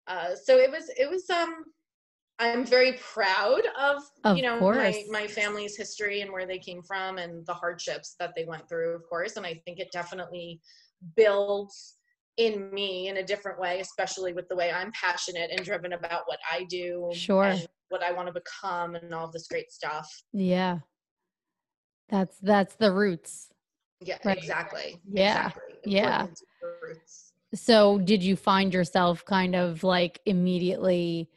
Uh, 0.08 0.36
so 0.36 0.58
it 0.58 0.70
was, 0.72 0.90
it 0.98 1.10
was, 1.10 1.30
um, 1.30 1.64
I'm 2.38 2.66
very 2.66 2.94
proud 2.94 3.62
of, 3.80 4.04
Of 4.24 4.36
you 4.38 4.44
know, 4.44 4.56
my, 4.56 4.60
course. 4.60 4.96
my 5.10 5.26
family's 5.28 5.78
history 5.78 6.22
and 6.22 6.32
where 6.32 6.46
they 6.46 6.60
came 6.60 6.82
from 6.84 7.18
and 7.18 7.46
the 7.46 7.54
hardships 7.54 8.16
that 8.20 8.34
they 8.36 8.46
went 8.46 8.68
through, 8.68 8.94
of 8.96 9.04
course. 9.10 9.38
And 9.38 9.46
I 9.46 9.62
think 9.66 9.80
it 9.80 9.90
definitely 9.94 10.60
builds 11.16 11.96
in 12.38 12.70
me 12.74 13.08
in 13.08 13.18
a 13.18 13.24
different 13.24 13.58
way, 13.60 13.80
especially 13.80 14.34
with 14.34 14.48
the 14.50 14.56
way 14.56 14.70
I'm 14.72 14.92
passionate 14.92 15.50
and 15.52 15.64
driven 15.64 15.94
about 15.94 16.24
what 16.26 16.40
I 16.52 16.66
do, 16.70 17.10
Sure. 17.14 17.46
and 17.46 17.66
what 17.90 18.04
I 18.04 18.12
want 18.12 18.28
to 18.28 18.34
become, 18.34 18.96
and 18.96 19.14
all 19.14 19.32
this 19.32 19.48
great 19.48 19.72
stuff. 19.72 20.10
Yeah. 20.34 20.80
That's 22.10 22.38
that's 22.40 22.76
the 22.76 22.92
roots. 22.92 23.48
Yeah, 24.02 24.18
Right. 24.26 24.38
exactly. 24.38 25.00
Yeah, 25.10 25.48
exactly. 25.48 25.76
yeah. 25.86 26.16
Important 26.22 26.38
to 26.38 26.46
the 26.62 26.68
roots. 26.88 27.25
So, 27.56 28.00
did 28.00 28.22
you 28.22 28.36
find 28.36 28.74
yourself 28.74 29.24
kind 29.26 29.56
of 29.56 29.84
like 29.84 30.20
immediately 30.26 31.30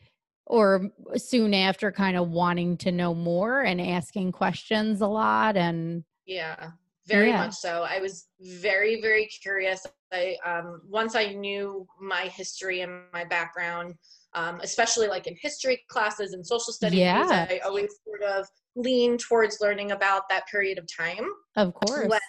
or 0.46 0.90
soon 1.16 1.54
after 1.54 1.92
kind 1.92 2.16
of 2.16 2.30
wanting 2.30 2.76
to 2.78 2.90
know 2.90 3.14
more 3.14 3.60
and 3.60 3.80
asking 3.80 4.32
questions 4.32 5.00
a 5.00 5.06
lot 5.06 5.56
and 5.56 6.04
Yeah, 6.26 6.70
very 7.06 7.28
Yeah. 7.28 7.38
much 7.38 7.54
so. 7.54 7.84
I 7.88 8.00
was 8.00 8.28
very, 8.40 9.00
very 9.00 9.26
curious. 9.26 9.86
I 10.12 10.36
um, 10.44 10.80
once 10.88 11.14
I 11.14 11.32
knew 11.32 11.86
my 12.00 12.22
history 12.22 12.80
and 12.80 13.02
my 13.12 13.24
background, 13.24 13.94
um, 14.34 14.60
especially 14.62 15.08
like 15.08 15.26
in 15.26 15.36
history 15.40 15.84
classes 15.88 16.32
and 16.32 16.46
social 16.46 16.72
studies, 16.72 17.00
Yeah. 17.00 17.46
I 17.48 17.58
always 17.58 17.94
sort 18.04 18.22
of 18.22 18.46
leaned 18.78 19.20
towards 19.20 19.58
learning 19.60 19.92
about 19.92 20.28
that 20.30 20.46
period 20.46 20.78
of 20.78 20.86
time. 20.94 21.28
of 21.56 21.74
course. 21.74 22.08
When 22.08 22.20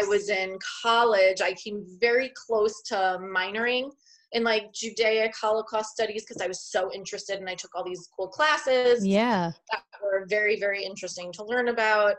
I 0.00 0.06
was 0.06 0.28
in 0.30 0.58
college, 0.82 1.40
I 1.40 1.52
came 1.52 1.84
very 2.00 2.32
close 2.46 2.82
to 2.86 3.18
minoring 3.20 3.90
in 4.32 4.44
like 4.44 4.72
Judaic 4.72 5.34
Holocaust 5.40 5.90
studies 5.90 6.24
because 6.24 6.42
I 6.42 6.46
was 6.46 6.60
so 6.60 6.92
interested 6.92 7.38
and 7.38 7.48
I 7.48 7.54
took 7.54 7.74
all 7.74 7.84
these 7.84 8.08
cool 8.14 8.28
classes 8.28 9.06
yeah. 9.06 9.52
that 9.70 9.82
were 10.02 10.26
very 10.28 10.58
very 10.60 10.84
interesting 10.84 11.32
to 11.32 11.44
learn 11.44 11.68
about 11.68 12.16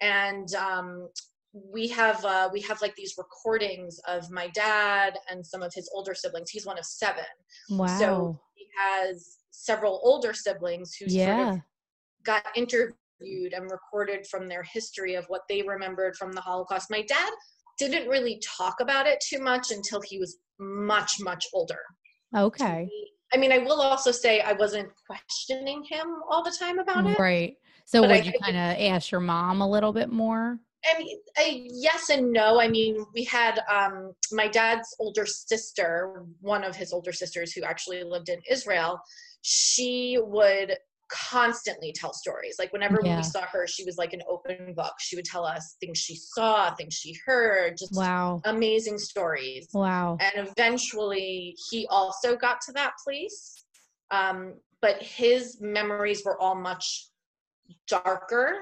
and 0.00 0.54
um, 0.54 1.08
we 1.52 1.88
have 1.88 2.24
uh, 2.24 2.48
we 2.52 2.60
have 2.60 2.80
like 2.80 2.94
these 2.94 3.14
recordings 3.18 3.98
of 4.06 4.30
my 4.30 4.48
dad 4.48 5.14
and 5.30 5.44
some 5.44 5.62
of 5.62 5.72
his 5.74 5.90
older 5.92 6.14
siblings 6.14 6.50
he's 6.50 6.66
one 6.66 6.78
of 6.78 6.84
seven 6.84 7.24
Wow. 7.70 7.98
so 7.98 8.40
he 8.54 8.66
has 8.78 9.38
several 9.50 10.00
older 10.04 10.32
siblings 10.32 10.94
who 10.94 11.08
sort 11.08 11.12
yeah. 11.12 11.52
of 11.54 11.60
got 12.24 12.46
interviewed 12.54 12.94
and 13.20 13.70
recorded 13.70 14.26
from 14.26 14.48
their 14.48 14.62
history 14.62 15.14
of 15.14 15.24
what 15.26 15.42
they 15.48 15.62
remembered 15.62 16.16
from 16.16 16.32
the 16.32 16.40
holocaust 16.40 16.90
my 16.90 17.02
dad 17.02 17.30
didn't 17.78 18.08
really 18.08 18.40
talk 18.56 18.76
about 18.80 19.06
it 19.06 19.22
too 19.26 19.40
much 19.40 19.70
until 19.70 20.00
he 20.00 20.18
was 20.18 20.38
much 20.58 21.14
much 21.20 21.44
older 21.52 21.80
Okay. 22.36 22.88
I 23.32 23.36
mean, 23.36 23.52
I 23.52 23.58
will 23.58 23.80
also 23.80 24.10
say 24.10 24.40
I 24.40 24.52
wasn't 24.52 24.88
questioning 25.06 25.84
him 25.84 26.06
all 26.30 26.42
the 26.42 26.54
time 26.58 26.78
about 26.78 27.06
it. 27.06 27.18
Right. 27.18 27.56
So, 27.84 28.02
But 28.02 28.10
I 28.10 28.16
would 28.16 28.26
you 28.26 28.32
kind 28.42 28.56
of 28.56 28.94
ask 28.94 29.10
your 29.10 29.20
mom 29.20 29.60
a 29.60 29.68
little 29.68 29.92
bit 29.92 30.10
more? 30.10 30.58
I 30.86 30.98
mean, 30.98 31.18
I, 31.36 31.66
yes 31.70 32.10
and 32.10 32.32
no. 32.32 32.60
I 32.60 32.68
mean, 32.68 33.04
we 33.14 33.24
had 33.24 33.60
um, 33.70 34.12
my 34.30 34.46
dad's 34.46 34.94
older 34.98 35.26
sister, 35.26 36.24
one 36.40 36.64
of 36.64 36.76
his 36.76 36.92
older 36.92 37.12
sisters 37.12 37.52
who 37.52 37.62
actually 37.64 38.02
lived 38.04 38.28
in 38.28 38.40
Israel. 38.48 38.98
She 39.42 40.18
would 40.20 40.76
constantly 41.08 41.92
tell 41.92 42.12
stories. 42.12 42.56
Like 42.58 42.72
whenever 42.72 43.00
Yeah. 43.04 43.16
we 43.16 43.22
saw 43.22 43.42
her, 43.42 43.66
she 43.66 43.84
was 43.84 43.96
like 43.96 44.12
an 44.12 44.22
open 44.28 44.74
book. 44.74 44.94
She 45.00 45.16
would 45.16 45.24
tell 45.24 45.44
us 45.44 45.76
things 45.80 45.98
she 45.98 46.14
saw, 46.16 46.74
things 46.74 46.94
she 46.94 47.16
heard, 47.26 47.76
just 47.78 47.94
Wow. 47.94 48.40
amazing 48.44 48.98
stories. 48.98 49.68
Wow. 49.72 50.16
and 50.20 50.48
eventually 50.48 51.56
he 51.70 51.86
also 51.88 52.36
got 52.36 52.60
to 52.62 52.72
that 52.72 52.92
place 53.04 53.64
um, 54.10 54.54
but 54.80 55.02
his 55.02 55.60
memories 55.60 56.22
were 56.24 56.40
all 56.40 56.54
much 56.54 57.08
darker 57.86 58.58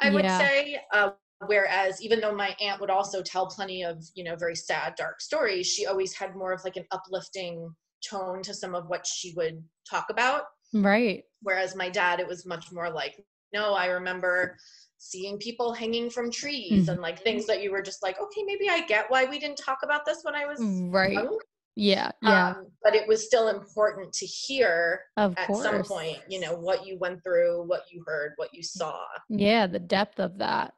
i 0.00 0.10
would 0.10 0.24
Yeah. 0.24 0.38
say 0.38 0.80
uh, 0.92 1.10
whereas 1.46 2.02
even 2.02 2.20
though 2.20 2.34
my 2.34 2.54
aunt 2.60 2.80
would 2.80 2.90
also 2.90 3.22
tell 3.22 3.46
plenty 3.46 3.82
of 3.84 4.02
you 4.14 4.24
know 4.24 4.36
very 4.36 4.56
sad 4.56 4.94
dark 4.96 5.20
stories 5.20 5.66
she 5.66 5.86
always 5.86 6.12
had 6.14 6.34
more 6.36 6.52
of 6.52 6.62
like 6.64 6.76
an 6.76 6.86
uplifting 6.90 7.74
tone 8.08 8.42
to 8.42 8.54
some 8.54 8.74
of 8.74 8.88
what 8.88 9.06
she 9.06 9.32
would 9.36 9.62
talk 9.88 10.06
about 10.10 10.44
Right. 10.72 11.24
whereas 11.42 11.74
my 11.74 11.88
dad 11.88 12.20
it 12.20 12.26
was 12.28 12.44
much 12.46 12.70
more 12.72 12.90
like 12.90 13.18
no 13.52 13.74
i 13.74 13.86
remember 13.86 14.56
seeing 14.98 15.38
people 15.38 15.72
hanging 15.72 16.10
from 16.10 16.30
trees 16.30 16.86
Mhm. 16.86 16.92
and 16.92 17.00
like 17.00 17.22
things 17.22 17.46
that 17.46 17.62
you 17.62 17.70
were 17.72 17.82
just 17.82 18.02
like 18.02 18.20
okay 18.20 18.42
maybe 18.44 18.68
i 18.68 18.80
get 18.86 19.10
why 19.10 19.24
we 19.24 19.38
didn't 19.38 19.56
talk 19.56 19.78
about 19.82 20.04
this 20.04 20.22
when 20.22 20.34
i 20.34 20.44
was 20.44 20.60
Right. 20.60 21.14
young 21.14 21.38
Yeah. 21.76 22.10
Yeah. 22.22 22.50
um, 22.50 22.66
but 22.82 22.94
it 22.94 23.08
was 23.08 23.24
still 23.26 23.48
important 23.48 24.12
to 24.14 24.26
hear 24.26 25.00
of 25.16 25.34
at 25.38 25.46
course. 25.46 25.62
some 25.62 25.82
point 25.82 26.18
you 26.28 26.38
know 26.40 26.54
what 26.54 26.86
you 26.86 26.98
went 26.98 27.22
through 27.24 27.62
what 27.66 27.84
you 27.90 28.04
heard 28.06 28.32
what 28.36 28.52
you 28.52 28.62
saw 28.62 29.00
Yeah, 29.30 29.66
the 29.66 29.78
depth 29.78 30.20
of 30.20 30.38
that. 30.38 30.74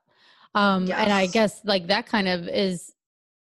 Um 0.54 0.82
and 0.92 1.12
I 1.12 1.26
guess 1.26 1.60
like 1.64 1.88
that 1.88 2.06
kind 2.06 2.28
of 2.28 2.46
is 2.46 2.92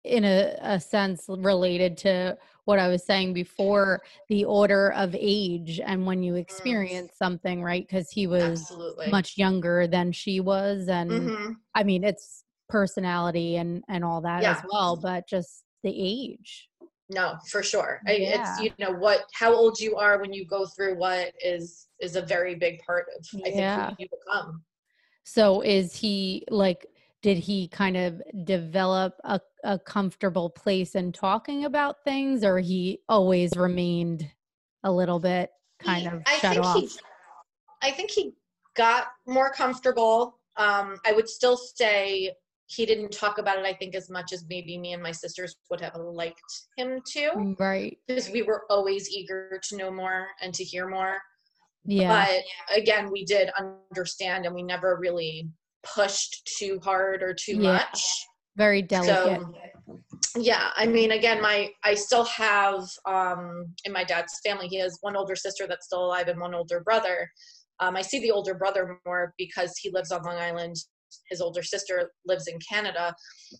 in 0.03 0.25
a, 0.25 0.57
a 0.61 0.81
sense 0.81 1.27
related 1.29 1.97
to 1.99 2.37
what 2.67 2.79
I 2.79 2.89
was 2.89 3.05
saying 3.07 3.33
before 3.33 4.03
the 4.29 4.45
order 4.45 4.93
of 4.93 5.17
age 5.19 5.81
and 5.81 6.05
when 6.05 6.23
you 6.23 6.35
experience 6.35 7.13
something, 7.17 7.63
right? 7.63 7.87
Because 7.87 8.11
he 8.11 8.27
was 8.27 8.61
absolutely. 8.61 9.11
much 9.11 9.39
younger 9.39 9.87
than 9.87 10.13
she 10.13 10.41
was 10.41 10.89
and 10.89 11.31
hmm 11.31 11.53
I 11.75 11.83
mean 11.85 12.05
it's 12.05 12.45
personality 12.69 13.57
and 13.57 13.85
and 13.89 14.05
all 14.05 14.21
that 14.23 14.43
as 14.45 14.63
well, 14.71 14.97
but 14.97 15.29
just 15.29 15.65
the 15.85 15.91
age. 15.95 16.69
no 17.09 17.37
for 17.49 17.63
sure. 17.63 18.01
I- 18.07 18.13
it's 18.35 18.61
you 18.61 18.73
know 18.79 18.93
what 18.93 19.21
how 19.33 19.55
old 19.55 19.79
you 19.79 19.97
are 19.97 20.21
when 20.21 20.33
you 20.33 20.45
go 20.45 20.67
through 20.67 20.97
what 20.99 21.33
is 21.45 21.87
is 22.01 22.17
a 22.17 22.23
very 22.23 22.55
big 22.57 22.81
part 22.85 23.07
of 23.17 23.25
i 23.41 23.51
think 23.51 23.57
Yeah. 23.59 23.91
who 23.91 23.97
you 24.01 24.09
become. 24.11 24.63
So 25.25 25.61
is 25.61 25.95
he 25.95 26.45
like 26.51 26.87
did 27.23 27.39
he 27.39 27.69
kind 27.69 27.97
of 27.97 28.23
develop 28.45 29.15
a, 29.25 29.41
a 29.65 29.79
comfortable 29.79 30.51
place 30.51 30.95
in 30.95 31.13
talking 31.13 31.65
about 31.65 32.05
things 32.05 32.45
or 32.45 32.59
he 32.59 33.01
always 33.09 33.57
remained 33.57 34.31
a 34.85 34.93
little 34.93 35.19
bit 35.19 35.51
kind 35.81 36.03
He- 36.03 36.07
of 36.09 36.23
I 36.27 36.39
shut 36.39 36.53
think 36.55 36.65
off? 36.65 36.77
he 36.81 36.89
i 37.83 37.91
think 37.91 38.11
he 38.11 38.33
got 38.75 39.09
more 39.27 39.51
comfortable 39.51 40.39
um 40.57 40.97
i 41.07 41.13
would 41.13 41.29
still 41.29 41.57
say 41.57 42.33
he 42.69 42.87
didn't 42.87 43.11
talk 43.13 43.39
about 43.39 43.59
it 43.59 43.65
i 43.67 43.73
think 43.75 43.95
as 43.95 44.09
much 44.09 44.33
as 44.33 44.45
maybe 44.49 44.79
me 44.79 44.93
and 44.95 45.03
my 45.03 45.13
sisters 45.13 45.57
would 45.71 45.81
have 45.81 45.95
liked 45.97 46.41
him 46.77 47.01
to 47.07 47.55
right. 47.59 47.99
because 48.07 48.31
we 48.31 48.43
were 48.43 48.65
always 48.71 49.11
eager 49.11 49.61
to 49.63 49.77
know 49.77 49.91
more 49.91 50.27
and 50.41 50.55
to 50.55 50.65
hear 50.65 50.89
more 50.89 51.19
Yeah. 51.85 52.27
but 52.27 52.77
again 52.77 53.11
we 53.13 53.25
did 53.25 53.51
understand 53.59 54.47
and 54.47 54.55
we 54.55 54.63
never 54.63 54.97
really 54.99 55.51
pushed 55.95 56.51
too 56.59 56.81
hard 56.83 57.23
or 57.23 57.35
too 57.35 57.57
Yeah. 57.57 57.73
much 57.75 58.27
Very 58.57 58.83
delicate. 58.83 59.41
so 59.41 60.41
yeah 60.41 60.71
i 60.77 60.87
mean 60.87 61.13
again 61.13 61.41
my 61.41 61.71
i 61.85 61.95
still 61.95 62.25
have 62.25 62.83
um 63.07 63.67
in 63.85 63.93
my 63.93 64.05
dad's 64.05 64.41
family 64.45 64.67
he 64.69 64.79
has 64.79 64.99
one 65.01 65.17
older 65.17 65.37
sister 65.37 65.67
that's 65.67 65.87
still 65.87 66.05
alive 66.05 66.29
and 66.29 66.41
one 66.41 66.55
older 66.55 66.81
brother 66.81 67.31
um 67.81 67.97
i 67.97 68.03
see 68.03 68.19
the 68.21 68.31
older 68.31 68.55
brother 68.55 68.99
more 69.07 69.33
because 69.39 69.77
he 69.81 69.91
lives 69.91 70.11
on 70.11 70.23
long 70.25 70.37
island 70.37 70.75
his 71.31 71.41
older 71.41 71.63
sister 71.63 72.11
lives 72.27 72.49
in 72.49 72.59
canada 72.69 73.15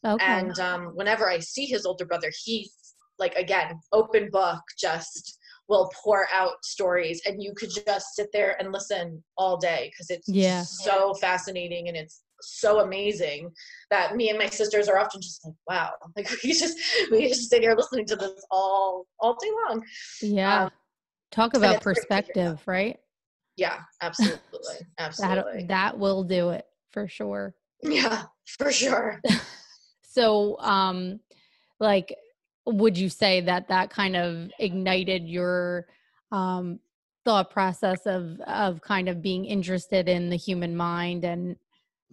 okay. 0.05 0.25
and 0.25 0.59
um, 0.59 0.87
whenever 0.95 1.31
I 1.31 1.39
see 1.39 1.67
his 1.67 1.87
older 1.87 2.05
brother, 2.05 2.31
he's 2.45 2.73
like 3.19 3.35
again 3.35 3.79
open 3.93 4.29
book, 4.31 4.61
just 4.79 5.39
will 5.69 5.91
pour 6.03 6.27
out 6.33 6.65
stories, 6.65 7.21
and 7.27 7.43
you 7.43 7.53
could 7.57 7.71
just 7.71 8.15
sit 8.15 8.29
there 8.33 8.57
and 8.61 8.73
listen 8.73 9.23
all 9.37 9.57
day 9.57 9.91
because 9.93 10.11
it's 10.11 10.29
Yeah. 10.29 10.63
so 10.63 11.15
fascinating 11.15 11.89
and 11.89 11.97
it's 11.97 12.23
so 12.43 12.81
amazing 12.81 13.51
that 13.91 14.15
me 14.15 14.29
and 14.29 14.39
my 14.39 14.49
sisters 14.49 14.89
are 14.89 14.99
often 14.99 15.21
just 15.21 15.45
like, 15.45 15.55
wow, 15.69 15.91
like 16.17 16.29
we 16.45 16.53
just 16.53 16.79
we 17.11 17.29
just 17.29 17.51
sit 17.51 17.63
here 17.63 17.75
listening 17.77 18.07
to 18.07 18.17
this 18.17 18.45
all 18.51 19.07
all 19.21 19.37
day 19.41 19.51
long. 19.69 19.83
yeah. 20.23 20.65
um, 20.65 20.71
Talk 21.33 21.55
about 21.55 21.77
it's 21.77 21.85
great 21.85 21.95
to 21.97 22.01
hear 22.01 22.09
perspective, 22.09 22.63
right? 22.67 22.99
Yeah, 23.57 23.81
absolutely, 24.03 24.39
That 24.99 25.05
absolutely, 25.07 25.65
that 25.65 25.99
will 25.99 26.23
do 26.25 26.51
it 26.51 26.67
for 26.91 27.09
sure. 27.09 27.55
yeah, 27.83 28.25
for 28.59 28.71
sure. 28.71 29.21
So, 30.03 30.59
um, 30.61 31.21
like, 31.79 32.17
would 32.67 32.99
you 32.99 33.09
say 33.09 33.41
that 33.43 33.69
that 33.69 33.91
kind 33.91 34.17
of 34.17 34.51
ignited 34.59 35.29
your 35.29 35.87
um, 36.33 36.81
thought 37.25 37.51
process 37.51 38.07
of 38.07 38.41
of 38.41 38.81
kind 38.81 39.09
of 39.09 39.23
being 39.23 39.45
interested 39.45 40.09
in 40.09 40.31
the 40.31 40.37
human 40.37 40.77
mind 40.77 41.25
and 41.25 41.57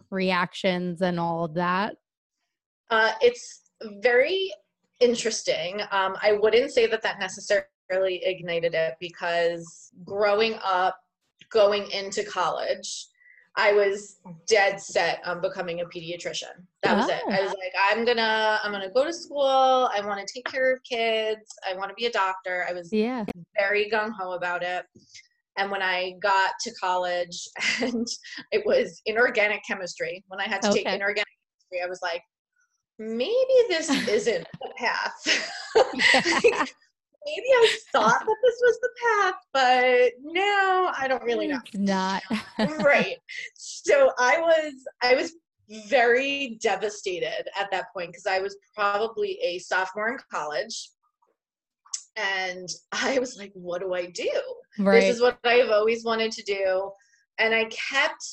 reactions 0.09 1.01
and 1.01 1.19
all 1.19 1.45
of 1.45 1.55
that? 1.55 1.95
Uh, 2.89 3.11
it's 3.21 3.61
very 4.01 4.51
interesting. 4.99 5.81
Um, 5.91 6.15
I 6.21 6.37
wouldn't 6.39 6.71
say 6.71 6.85
that 6.87 7.01
that 7.01 7.19
necessarily 7.19 7.67
ignited 8.23 8.73
it 8.75 8.93
because 8.99 9.91
growing 10.03 10.55
up, 10.63 10.97
going 11.51 11.89
into 11.91 12.23
college, 12.23 13.07
I 13.55 13.71
was 13.71 14.17
dead 14.47 14.81
set 14.81 15.19
on 15.25 15.39
becoming 15.39 15.81
a 15.81 15.85
pediatrician. 15.85 16.65
That 16.81 16.97
was 16.97 17.09
it. 17.09 17.21
I 17.27 17.41
was 17.41 17.51
ah. 17.51 17.59
like, 17.59 17.73
I'm 17.89 18.03
gonna, 18.03 18.59
I'm 18.63 18.71
gonna 18.71 18.89
go 18.89 19.05
to 19.05 19.13
school. 19.13 19.89
I 19.93 20.01
want 20.03 20.25
to 20.25 20.33
take 20.33 20.45
care 20.45 20.73
of 20.73 20.79
kids. 20.83 21.55
I 21.69 21.75
want 21.75 21.89
to 21.89 21.95
be 21.95 22.07
a 22.07 22.11
doctor. 22.11 22.65
I 22.67 22.73
was 22.73 22.91
yeah 22.91 23.25
very 23.57 23.89
gung 23.89 24.11
ho 24.17 24.31
about 24.33 24.63
it. 24.63 24.85
And 25.57 25.69
when 25.69 25.83
I 25.83 26.15
got 26.21 26.53
to 26.61 26.73
college, 26.73 27.47
and 27.81 28.07
it 28.51 28.65
was 28.65 29.01
inorganic 29.05 29.61
chemistry. 29.67 30.23
When 30.27 30.39
I 30.39 30.45
had 30.45 30.61
to 30.63 30.69
okay. 30.69 30.83
take 30.83 30.93
inorganic 30.93 31.27
chemistry, 31.71 31.85
I 31.85 31.89
was 31.89 32.01
like, 32.01 32.23
maybe 32.97 33.53
this 33.69 33.89
isn't 34.07 34.47
the 34.61 34.73
path. 34.77 36.73
maybe 37.25 37.47
I 37.47 37.77
thought 37.91 38.19
that 38.19 38.35
this 38.43 38.61
was 38.61 38.79
the 38.81 38.89
path, 39.03 39.35
but 39.53 40.11
no, 40.21 40.91
I 40.97 41.07
don't 41.07 41.23
really 41.23 41.47
know. 41.47 41.59
It's 41.65 41.77
not. 41.77 42.23
right. 42.83 43.17
So 43.55 44.11
I 44.19 44.39
was 44.39 44.73
I 45.01 45.15
was 45.15 45.33
very 45.89 46.57
devastated 46.61 47.47
at 47.57 47.71
that 47.71 47.85
point 47.93 48.11
because 48.11 48.25
I 48.25 48.39
was 48.39 48.57
probably 48.75 49.39
a 49.41 49.59
sophomore 49.59 50.09
in 50.09 50.17
college. 50.31 50.89
And 52.15 52.69
I 52.91 53.17
was 53.19 53.37
like, 53.37 53.51
what 53.55 53.81
do 53.81 53.93
I 53.93 54.05
do? 54.07 54.29
Right. 54.77 55.01
This 55.01 55.15
is 55.15 55.21
what 55.21 55.39
I've 55.43 55.71
always 55.71 56.03
wanted 56.03 56.31
to 56.33 56.43
do. 56.43 56.91
And 57.39 57.55
I 57.55 57.65
kept 57.65 58.23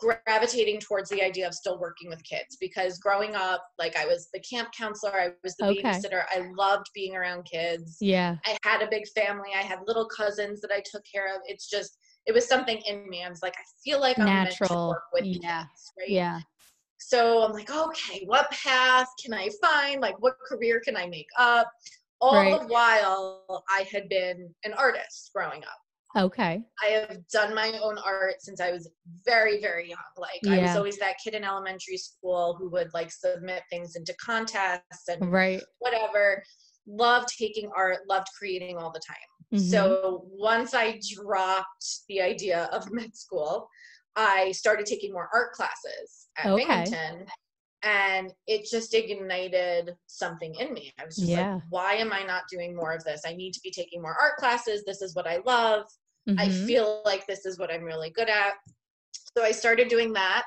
gravitating 0.00 0.80
towards 0.80 1.10
the 1.10 1.22
idea 1.22 1.46
of 1.46 1.54
still 1.54 1.78
working 1.78 2.08
with 2.08 2.22
kids 2.24 2.56
because 2.60 2.98
growing 2.98 3.34
up 3.36 3.62
like 3.78 3.96
i 3.96 4.06
was 4.06 4.28
the 4.32 4.40
camp 4.40 4.68
counselor 4.76 5.20
i 5.20 5.28
was 5.44 5.54
the 5.56 5.66
okay. 5.66 5.82
babysitter 5.82 6.22
i 6.30 6.46
loved 6.56 6.86
being 6.94 7.14
around 7.14 7.44
kids. 7.44 7.98
Yeah. 8.00 8.36
I 8.46 8.56
had 8.64 8.82
a 8.82 8.88
big 8.90 9.04
family 9.14 9.50
i 9.54 9.62
had 9.62 9.80
little 9.86 10.08
cousins 10.08 10.60
that 10.62 10.70
i 10.72 10.82
took 10.90 11.02
care 11.10 11.34
of. 11.34 11.42
It's 11.46 11.68
just 11.68 11.98
it 12.26 12.32
was 12.32 12.46
something 12.46 12.78
in 12.86 13.08
me. 13.08 13.22
I 13.24 13.28
was 13.28 13.42
like 13.42 13.54
i 13.56 13.64
feel 13.84 14.00
like 14.00 14.18
i'm 14.18 14.26
natural 14.26 14.48
meant 14.58 14.70
to 14.70 14.88
work 14.88 15.02
with 15.12 15.24
yeah. 15.24 15.60
kids, 15.60 15.92
right? 15.98 16.08
Yeah. 16.08 16.40
So 16.98 17.44
i'm 17.44 17.52
like 17.52 17.70
okay 17.70 18.24
what 18.26 18.50
path 18.50 19.08
can 19.22 19.34
i 19.34 19.48
find? 19.62 20.00
Like 20.00 20.20
what 20.20 20.34
career 20.48 20.80
can 20.84 20.96
i 20.96 21.06
make 21.06 21.28
up? 21.38 21.70
All 22.22 22.34
right. 22.34 22.60
the 22.60 22.66
while 22.66 23.64
i 23.68 23.86
had 23.90 24.08
been 24.08 24.52
an 24.64 24.72
artist 24.74 25.30
growing 25.34 25.62
up 25.64 25.80
Okay. 26.16 26.62
I 26.82 26.86
have 26.88 27.18
done 27.28 27.54
my 27.54 27.72
own 27.82 27.96
art 27.98 28.34
since 28.40 28.60
I 28.60 28.72
was 28.72 28.90
very, 29.24 29.60
very 29.60 29.88
young. 29.88 29.98
Like 30.16 30.40
yeah. 30.42 30.54
I 30.54 30.62
was 30.62 30.76
always 30.76 30.98
that 30.98 31.16
kid 31.22 31.34
in 31.34 31.44
elementary 31.44 31.96
school 31.96 32.56
who 32.58 32.68
would 32.70 32.88
like 32.92 33.12
submit 33.12 33.62
things 33.70 33.94
into 33.94 34.14
contests 34.20 35.08
and 35.08 35.30
right. 35.30 35.62
whatever. 35.78 36.42
Loved 36.86 37.28
taking 37.38 37.70
art, 37.76 37.98
loved 38.08 38.26
creating 38.36 38.76
all 38.76 38.90
the 38.90 39.00
time. 39.06 39.60
Mm-hmm. 39.60 39.70
So 39.70 40.24
once 40.26 40.74
I 40.74 41.00
dropped 41.14 42.00
the 42.08 42.20
idea 42.20 42.68
of 42.72 42.88
med 42.90 43.14
school, 43.14 43.68
I 44.16 44.50
started 44.52 44.86
taking 44.86 45.12
more 45.12 45.28
art 45.32 45.52
classes 45.52 46.28
at 46.36 46.46
okay. 46.46 46.64
Binghamton 46.64 47.26
and 47.82 48.32
it 48.46 48.68
just 48.70 48.94
ignited 48.94 49.94
something 50.06 50.54
in 50.56 50.72
me. 50.72 50.92
I 51.00 51.04
was 51.06 51.16
just 51.16 51.28
yeah. 51.28 51.54
like, 51.54 51.62
why 51.70 51.94
am 51.94 52.12
I 52.12 52.22
not 52.22 52.42
doing 52.50 52.76
more 52.76 52.92
of 52.92 53.04
this? 53.04 53.22
I 53.26 53.32
need 53.32 53.52
to 53.52 53.60
be 53.62 53.70
taking 53.70 54.02
more 54.02 54.16
art 54.20 54.36
classes. 54.36 54.84
This 54.84 55.00
is 55.00 55.14
what 55.14 55.26
I 55.26 55.38
love. 55.46 55.86
Mm-hmm. 56.30 56.40
I 56.40 56.66
feel 56.66 57.02
like 57.04 57.26
this 57.26 57.46
is 57.46 57.58
what 57.58 57.72
I'm 57.72 57.84
really 57.84 58.10
good 58.10 58.28
at. 58.28 58.54
So 59.36 59.44
I 59.44 59.52
started 59.52 59.88
doing 59.88 60.12
that 60.14 60.44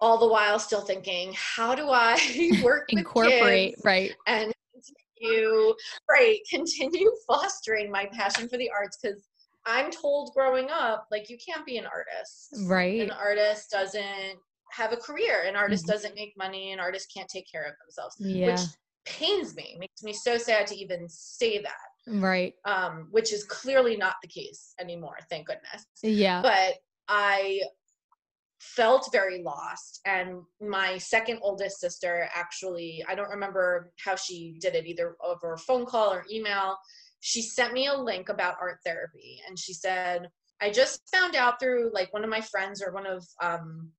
all 0.00 0.18
the 0.18 0.28
while 0.28 0.58
still 0.58 0.82
thinking, 0.82 1.34
how 1.34 1.74
do 1.74 1.88
I 1.90 2.18
work 2.62 2.92
incorporate 2.92 3.76
right 3.84 4.14
and 4.26 4.52
continue 4.72 5.74
right 6.10 6.38
continue 6.50 7.10
fostering 7.26 7.90
my 7.90 8.06
passion 8.06 8.48
for 8.48 8.58
the 8.58 8.70
arts 8.70 8.98
because 9.00 9.22
I'm 9.64 9.90
told 9.90 10.32
growing 10.34 10.68
up 10.70 11.08
like 11.10 11.28
you 11.28 11.38
can't 11.44 11.66
be 11.66 11.78
an 11.78 11.86
artist. 11.86 12.68
Right. 12.68 13.00
An 13.00 13.10
artist 13.10 13.70
doesn't 13.70 14.38
have 14.70 14.92
a 14.92 14.96
career. 14.96 15.44
An 15.46 15.56
artist 15.56 15.84
mm-hmm. 15.84 15.92
doesn't 15.92 16.14
make 16.14 16.34
money. 16.36 16.72
An 16.72 16.78
artist 16.78 17.10
can't 17.14 17.28
take 17.28 17.50
care 17.50 17.64
of 17.64 17.72
themselves. 17.84 18.16
Yeah. 18.20 18.52
Which 18.52 18.60
pains 19.06 19.56
me, 19.56 19.76
makes 19.80 20.04
me 20.04 20.12
so 20.12 20.38
sad 20.38 20.68
to 20.68 20.76
even 20.76 21.08
say 21.08 21.60
that. 21.62 21.74
Right. 22.06 22.54
Um, 22.64 23.08
which 23.10 23.32
is 23.32 23.44
clearly 23.44 23.96
not 23.96 24.16
the 24.22 24.28
case 24.28 24.74
anymore, 24.80 25.18
thank 25.28 25.46
goodness. 25.46 25.86
Yeah. 26.02 26.42
But 26.42 26.74
I 27.08 27.62
felt 28.60 29.10
very 29.12 29.42
lost. 29.42 30.00
And 30.04 30.42
my 30.60 30.98
second 30.98 31.40
oldest 31.42 31.80
sister 31.80 32.28
actually, 32.34 33.04
I 33.08 33.14
don't 33.14 33.30
remember 33.30 33.92
how 34.02 34.16
she 34.16 34.56
did 34.60 34.74
it, 34.74 34.86
either 34.86 35.16
over 35.22 35.52
a 35.52 35.58
phone 35.58 35.86
call 35.86 36.12
or 36.12 36.24
email. 36.30 36.76
She 37.20 37.42
sent 37.42 37.72
me 37.72 37.86
a 37.86 37.94
link 37.94 38.28
about 38.28 38.56
art 38.60 38.78
therapy 38.84 39.40
and 39.46 39.58
she 39.58 39.72
said, 39.72 40.30
I 40.60 40.70
just 40.70 41.02
found 41.12 41.36
out 41.36 41.60
through 41.60 41.90
like 41.92 42.12
one 42.12 42.24
of 42.24 42.30
my 42.30 42.40
friends 42.40 42.82
or 42.82 42.92
one 42.92 43.06
of 43.06 43.26
um, 43.42 43.90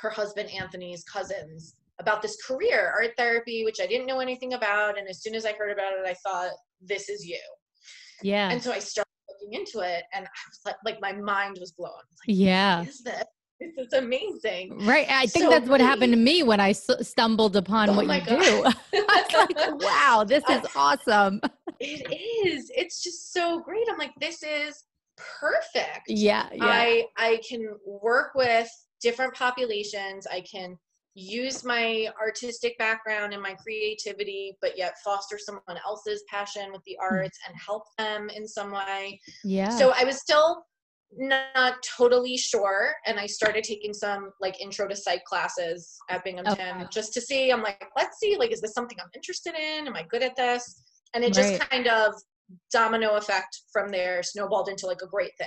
her 0.00 0.10
husband 0.10 0.50
Anthony's 0.50 1.04
cousins 1.04 1.74
about 2.00 2.22
this 2.22 2.36
career, 2.44 2.92
art 2.98 3.12
therapy, 3.16 3.64
which 3.64 3.78
I 3.80 3.86
didn't 3.86 4.06
know 4.06 4.20
anything 4.20 4.54
about. 4.54 4.98
And 4.98 5.08
as 5.08 5.22
soon 5.22 5.34
as 5.34 5.44
I 5.44 5.52
heard 5.52 5.72
about 5.72 5.92
it, 5.92 6.06
I 6.06 6.14
thought, 6.26 6.50
this 6.80 7.08
is 7.08 7.24
you. 7.24 7.40
Yeah. 8.22 8.50
And 8.50 8.62
so 8.62 8.72
I 8.72 8.78
started 8.78 9.08
looking 9.28 9.58
into 9.58 9.80
it 9.80 10.04
and 10.12 10.24
I 10.24 10.28
was 10.48 10.60
like, 10.64 10.76
like 10.84 11.00
my 11.00 11.12
mind 11.12 11.58
was 11.60 11.72
blown. 11.72 11.90
Like, 11.92 12.26
yeah. 12.26 12.80
What 12.80 12.88
is 12.88 13.02
this? 13.02 13.24
This 13.60 13.86
is 13.86 13.92
amazing. 13.92 14.84
Right. 14.84 15.06
I 15.08 15.26
think 15.26 15.44
so 15.44 15.50
that's 15.50 15.68
what 15.68 15.80
happened 15.80 16.12
to 16.12 16.18
me 16.18 16.42
when 16.42 16.58
I 16.58 16.70
s- 16.70 16.90
stumbled 17.02 17.54
upon 17.54 17.88
oh 17.90 17.94
what 17.94 18.02
you 18.04 18.26
God. 18.26 18.40
do. 18.40 18.64
I 19.08 19.22
was 19.22 19.48
like, 19.56 19.82
wow, 19.82 20.24
this 20.26 20.42
is 20.50 20.66
awesome. 20.76 21.40
It 21.78 22.46
is. 22.46 22.70
It's 22.74 23.02
just 23.02 23.32
so 23.32 23.60
great. 23.60 23.86
I'm 23.90 23.96
like, 23.98 24.12
this 24.20 24.42
is 24.42 24.84
perfect. 25.16 26.08
Yeah. 26.08 26.48
yeah. 26.52 26.64
I 26.64 27.04
I 27.16 27.40
can 27.48 27.68
work 27.86 28.32
with 28.34 28.68
different 29.00 29.34
populations. 29.34 30.26
I 30.26 30.40
can 30.40 30.76
use 31.14 31.64
my 31.64 32.08
artistic 32.20 32.76
background 32.78 33.32
and 33.32 33.42
my 33.42 33.54
creativity, 33.54 34.56
but 34.60 34.76
yet 34.76 34.94
foster 35.04 35.38
someone 35.38 35.78
else's 35.86 36.24
passion 36.28 36.72
with 36.72 36.82
the 36.84 36.96
hmm. 37.00 37.14
arts 37.14 37.38
and 37.46 37.56
help 37.56 37.84
them 37.98 38.28
in 38.30 38.46
some 38.46 38.72
way. 38.72 39.20
Yeah. 39.44 39.70
So 39.70 39.92
I 39.96 40.04
was 40.04 40.20
still 40.20 40.64
not 41.16 41.74
totally 41.96 42.36
sure 42.36 42.92
and 43.06 43.20
i 43.20 43.26
started 43.26 43.62
taking 43.62 43.94
some 43.94 44.32
like 44.40 44.60
intro 44.60 44.88
to 44.88 44.96
psych 44.96 45.24
classes 45.24 45.96
at 46.10 46.24
binghamton 46.24 46.54
okay. 46.54 46.86
just 46.90 47.12
to 47.12 47.20
see 47.20 47.52
i'm 47.52 47.62
like 47.62 47.86
let's 47.96 48.18
see 48.18 48.36
like 48.36 48.50
is 48.50 48.60
this 48.60 48.72
something 48.72 48.98
i'm 49.00 49.10
interested 49.14 49.54
in 49.54 49.86
am 49.86 49.94
i 49.94 50.02
good 50.10 50.24
at 50.24 50.34
this 50.34 50.82
and 51.14 51.22
it 51.22 51.32
just 51.32 51.60
kind 51.70 51.86
of 51.86 52.14
domino 52.72 53.14
effect 53.14 53.60
from 53.72 53.90
there 53.90 54.24
snowballed 54.24 54.68
into 54.68 54.88
like 54.88 55.02
a 55.02 55.06
great 55.06 55.30
thing 55.38 55.46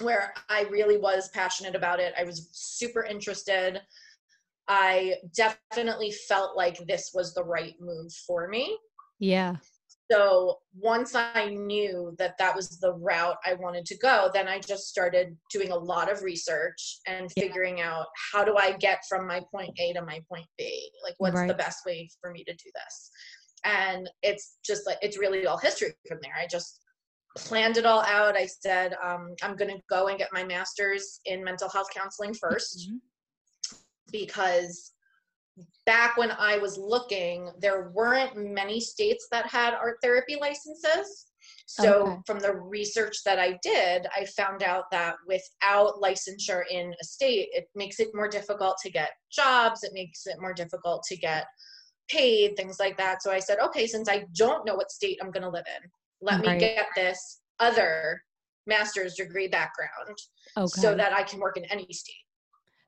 where 0.00 0.32
I 0.48 0.62
really 0.70 0.96
was 0.96 1.28
passionate 1.30 1.74
about 1.74 2.00
it. 2.00 2.14
I 2.18 2.24
was 2.24 2.48
super 2.52 3.04
interested. 3.04 3.80
I 4.68 5.14
definitely 5.34 6.12
felt 6.12 6.56
like 6.56 6.78
this 6.86 7.10
was 7.14 7.34
the 7.34 7.44
right 7.44 7.74
move 7.80 8.12
for 8.26 8.48
me. 8.48 8.76
Yeah. 9.18 9.56
So 10.10 10.58
once 10.74 11.14
I 11.14 11.48
knew 11.50 12.14
that 12.18 12.38
that 12.38 12.56
was 12.56 12.78
the 12.80 12.94
route 12.94 13.36
I 13.44 13.54
wanted 13.54 13.84
to 13.86 13.98
go, 13.98 14.30
then 14.32 14.48
I 14.48 14.58
just 14.58 14.88
started 14.88 15.36
doing 15.52 15.70
a 15.70 15.76
lot 15.76 16.10
of 16.10 16.22
research 16.22 16.98
and 17.06 17.30
yeah. 17.36 17.42
figuring 17.42 17.80
out 17.80 18.06
how 18.32 18.42
do 18.42 18.56
I 18.56 18.72
get 18.72 19.00
from 19.08 19.26
my 19.26 19.42
point 19.54 19.70
A 19.78 19.92
to 19.94 20.02
my 20.02 20.20
point 20.30 20.46
B? 20.56 20.90
Like, 21.02 21.14
what's 21.18 21.36
right. 21.36 21.48
the 21.48 21.54
best 21.54 21.84
way 21.84 22.08
for 22.22 22.30
me 22.30 22.42
to 22.44 22.52
do 22.52 22.70
this? 22.74 23.10
And 23.64 24.08
it's 24.22 24.56
just 24.64 24.86
like, 24.86 24.98
it's 25.02 25.18
really 25.18 25.46
all 25.46 25.58
history 25.58 25.92
from 26.06 26.18
there. 26.22 26.34
I 26.40 26.46
just 26.46 26.80
planned 27.36 27.76
it 27.76 27.84
all 27.84 28.02
out. 28.02 28.36
I 28.36 28.46
said, 28.46 28.94
um, 29.04 29.34
I'm 29.42 29.56
going 29.56 29.74
to 29.74 29.82
go 29.90 30.08
and 30.08 30.18
get 30.18 30.32
my 30.32 30.44
master's 30.44 31.20
in 31.26 31.44
mental 31.44 31.68
health 31.68 31.88
counseling 31.94 32.32
1st 32.32 32.76
mm-hmm. 32.78 32.96
Because 34.12 34.92
back 35.86 36.16
when 36.16 36.30
I 36.30 36.58
was 36.58 36.78
looking, 36.78 37.50
there 37.60 37.90
weren't 37.94 38.36
many 38.36 38.80
states 38.80 39.26
that 39.32 39.46
had 39.46 39.74
art 39.74 39.98
therapy 40.02 40.36
licenses. 40.40 41.26
So, 41.66 42.02
okay. 42.02 42.16
from 42.26 42.40
the 42.40 42.54
research 42.54 43.22
that 43.24 43.38
I 43.38 43.58
did, 43.62 44.06
I 44.16 44.24
found 44.24 44.62
out 44.62 44.84
that 44.90 45.16
without 45.26 46.00
licensure 46.02 46.62
in 46.70 46.94
a 47.00 47.04
state, 47.04 47.48
it 47.52 47.68
makes 47.74 48.00
it 48.00 48.08
more 48.14 48.28
difficult 48.28 48.76
to 48.82 48.90
get 48.90 49.10
jobs, 49.30 49.82
it 49.82 49.92
makes 49.94 50.26
it 50.26 50.40
more 50.40 50.52
difficult 50.52 51.04
to 51.04 51.16
get 51.16 51.46
paid, 52.08 52.56
things 52.56 52.78
like 52.80 52.96
that. 52.98 53.22
So, 53.22 53.30
I 53.30 53.38
said, 53.38 53.58
okay, 53.60 53.86
since 53.86 54.08
I 54.08 54.24
don't 54.34 54.66
know 54.66 54.74
what 54.74 54.90
state 54.90 55.18
I'm 55.22 55.30
going 55.30 55.42
to 55.42 55.50
live 55.50 55.66
in, 55.82 55.90
let 56.20 56.44
right. 56.44 56.54
me 56.54 56.58
get 56.58 56.86
this 56.94 57.40
other 57.60 58.22
master's 58.66 59.14
degree 59.14 59.48
background 59.48 60.16
okay. 60.56 60.66
so 60.66 60.94
that 60.94 61.12
I 61.12 61.22
can 61.22 61.40
work 61.40 61.56
in 61.56 61.64
any 61.66 61.86
state. 61.92 62.14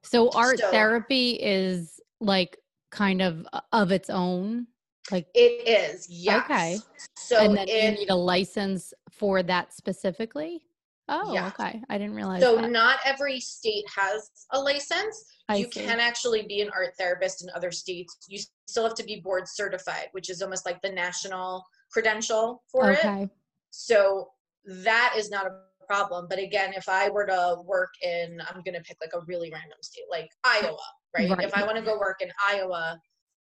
So 0.03 0.31
art 0.31 0.59
so, 0.59 0.71
therapy 0.71 1.33
is 1.33 2.01
like 2.21 2.59
kind 2.91 3.23
of 3.23 3.47
uh, 3.53 3.61
of 3.73 3.93
its 3.93 4.11
own 4.11 4.67
Like 5.11 5.27
It 5.35 5.67
is, 5.69 6.07
yes. 6.11 6.45
Okay. 6.45 6.79
So 7.17 7.39
and 7.39 7.57
then 7.57 7.69
it, 7.69 7.85
you 7.85 7.91
need 8.01 8.11
a 8.11 8.15
license 8.15 8.93
for 9.11 9.43
that 9.43 9.73
specifically? 9.73 10.63
Oh, 11.09 11.35
Yeah. 11.35 11.49
okay. 11.49 11.83
I 11.89 11.99
didn't 11.99 12.15
realize 12.15 12.43
so 12.43 12.57
that. 12.57 12.71
not 12.71 13.01
every 13.05 13.41
state 13.41 13.85
has 13.95 14.31
a 14.53 14.61
license. 14.61 15.25
I 15.49 15.57
you 15.57 15.71
see. 15.71 15.85
can 15.85 15.99
actually 15.99 16.43
be 16.47 16.61
an 16.61 16.71
art 16.75 16.95
therapist 16.97 17.43
in 17.43 17.51
other 17.55 17.73
states. 17.73 18.17
You 18.29 18.39
still 18.69 18.85
have 18.85 18.95
to 18.95 19.05
be 19.05 19.21
board 19.21 19.49
certified, 19.49 20.09
which 20.13 20.31
is 20.31 20.41
almost 20.43 20.65
like 20.65 20.81
the 20.83 20.91
national 20.91 21.65
credential 21.93 22.63
for 22.71 22.93
it. 22.93 22.99
Okay. 23.05 23.29
So 23.71 24.29
that 24.65 25.15
is 25.17 25.31
not 25.31 25.47
a 25.47 25.53
problem. 25.91 26.27
But 26.31 26.39
again, 26.39 26.73
if 26.75 26.89
I 26.89 27.09
were 27.11 27.27
to 27.27 27.57
work 27.65 27.91
in, 28.03 28.41
I'm 28.49 28.63
going 28.63 28.75
to 28.75 28.81
pick 28.83 28.97
like 29.01 29.13
a 29.15 29.25
really 29.27 29.51
random 29.51 29.79
state, 29.83 30.05
like 30.11 30.29
Iowa, 30.45 30.77
right? 31.17 31.31
Right. 31.31 31.45
If 31.45 31.53
I 31.55 31.65
want 31.65 31.77
to 31.79 31.83
go 31.83 31.99
work 31.99 32.23
in 32.23 32.31
Iowa 32.45 32.97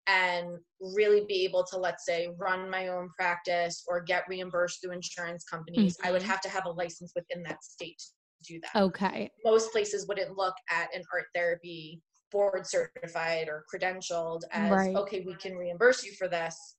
and 0.08 0.58
really 0.80 1.24
be 1.28 1.44
able 1.44 1.64
to, 1.70 1.76
let's 1.76 2.04
say, 2.04 2.28
run 2.36 2.68
my 2.68 2.88
own 2.88 3.08
practice 3.16 3.84
or 3.86 4.02
get 4.02 4.24
reimbursed 4.28 4.82
through 4.82 4.92
insurance 4.92 5.44
companies, 5.44 5.96
I 6.02 6.10
would 6.10 6.22
Mhm. 6.22 6.26
have 6.26 6.40
to 6.40 6.48
have 6.48 6.66
a 6.66 6.70
license 6.70 7.12
within 7.14 7.44
that 7.44 7.62
state 7.62 7.98
to 7.98 8.52
do 8.54 8.60
that. 8.60 8.74
Okay. 8.74 9.30
Most 9.44 9.70
places 9.70 10.08
wouldn't 10.08 10.36
look 10.36 10.54
at 10.68 10.92
an 10.92 11.04
art 11.12 11.26
therapy 11.34 12.02
board 12.32 12.66
certified 12.66 13.46
or 13.48 13.64
credentialed 13.72 14.40
as, 14.50 14.72
Right. 14.72 14.96
okay, 14.96 15.20
we 15.20 15.36
can 15.36 15.54
reimburse 15.54 16.02
you 16.02 16.12
for 16.18 16.26
this. 16.26 16.76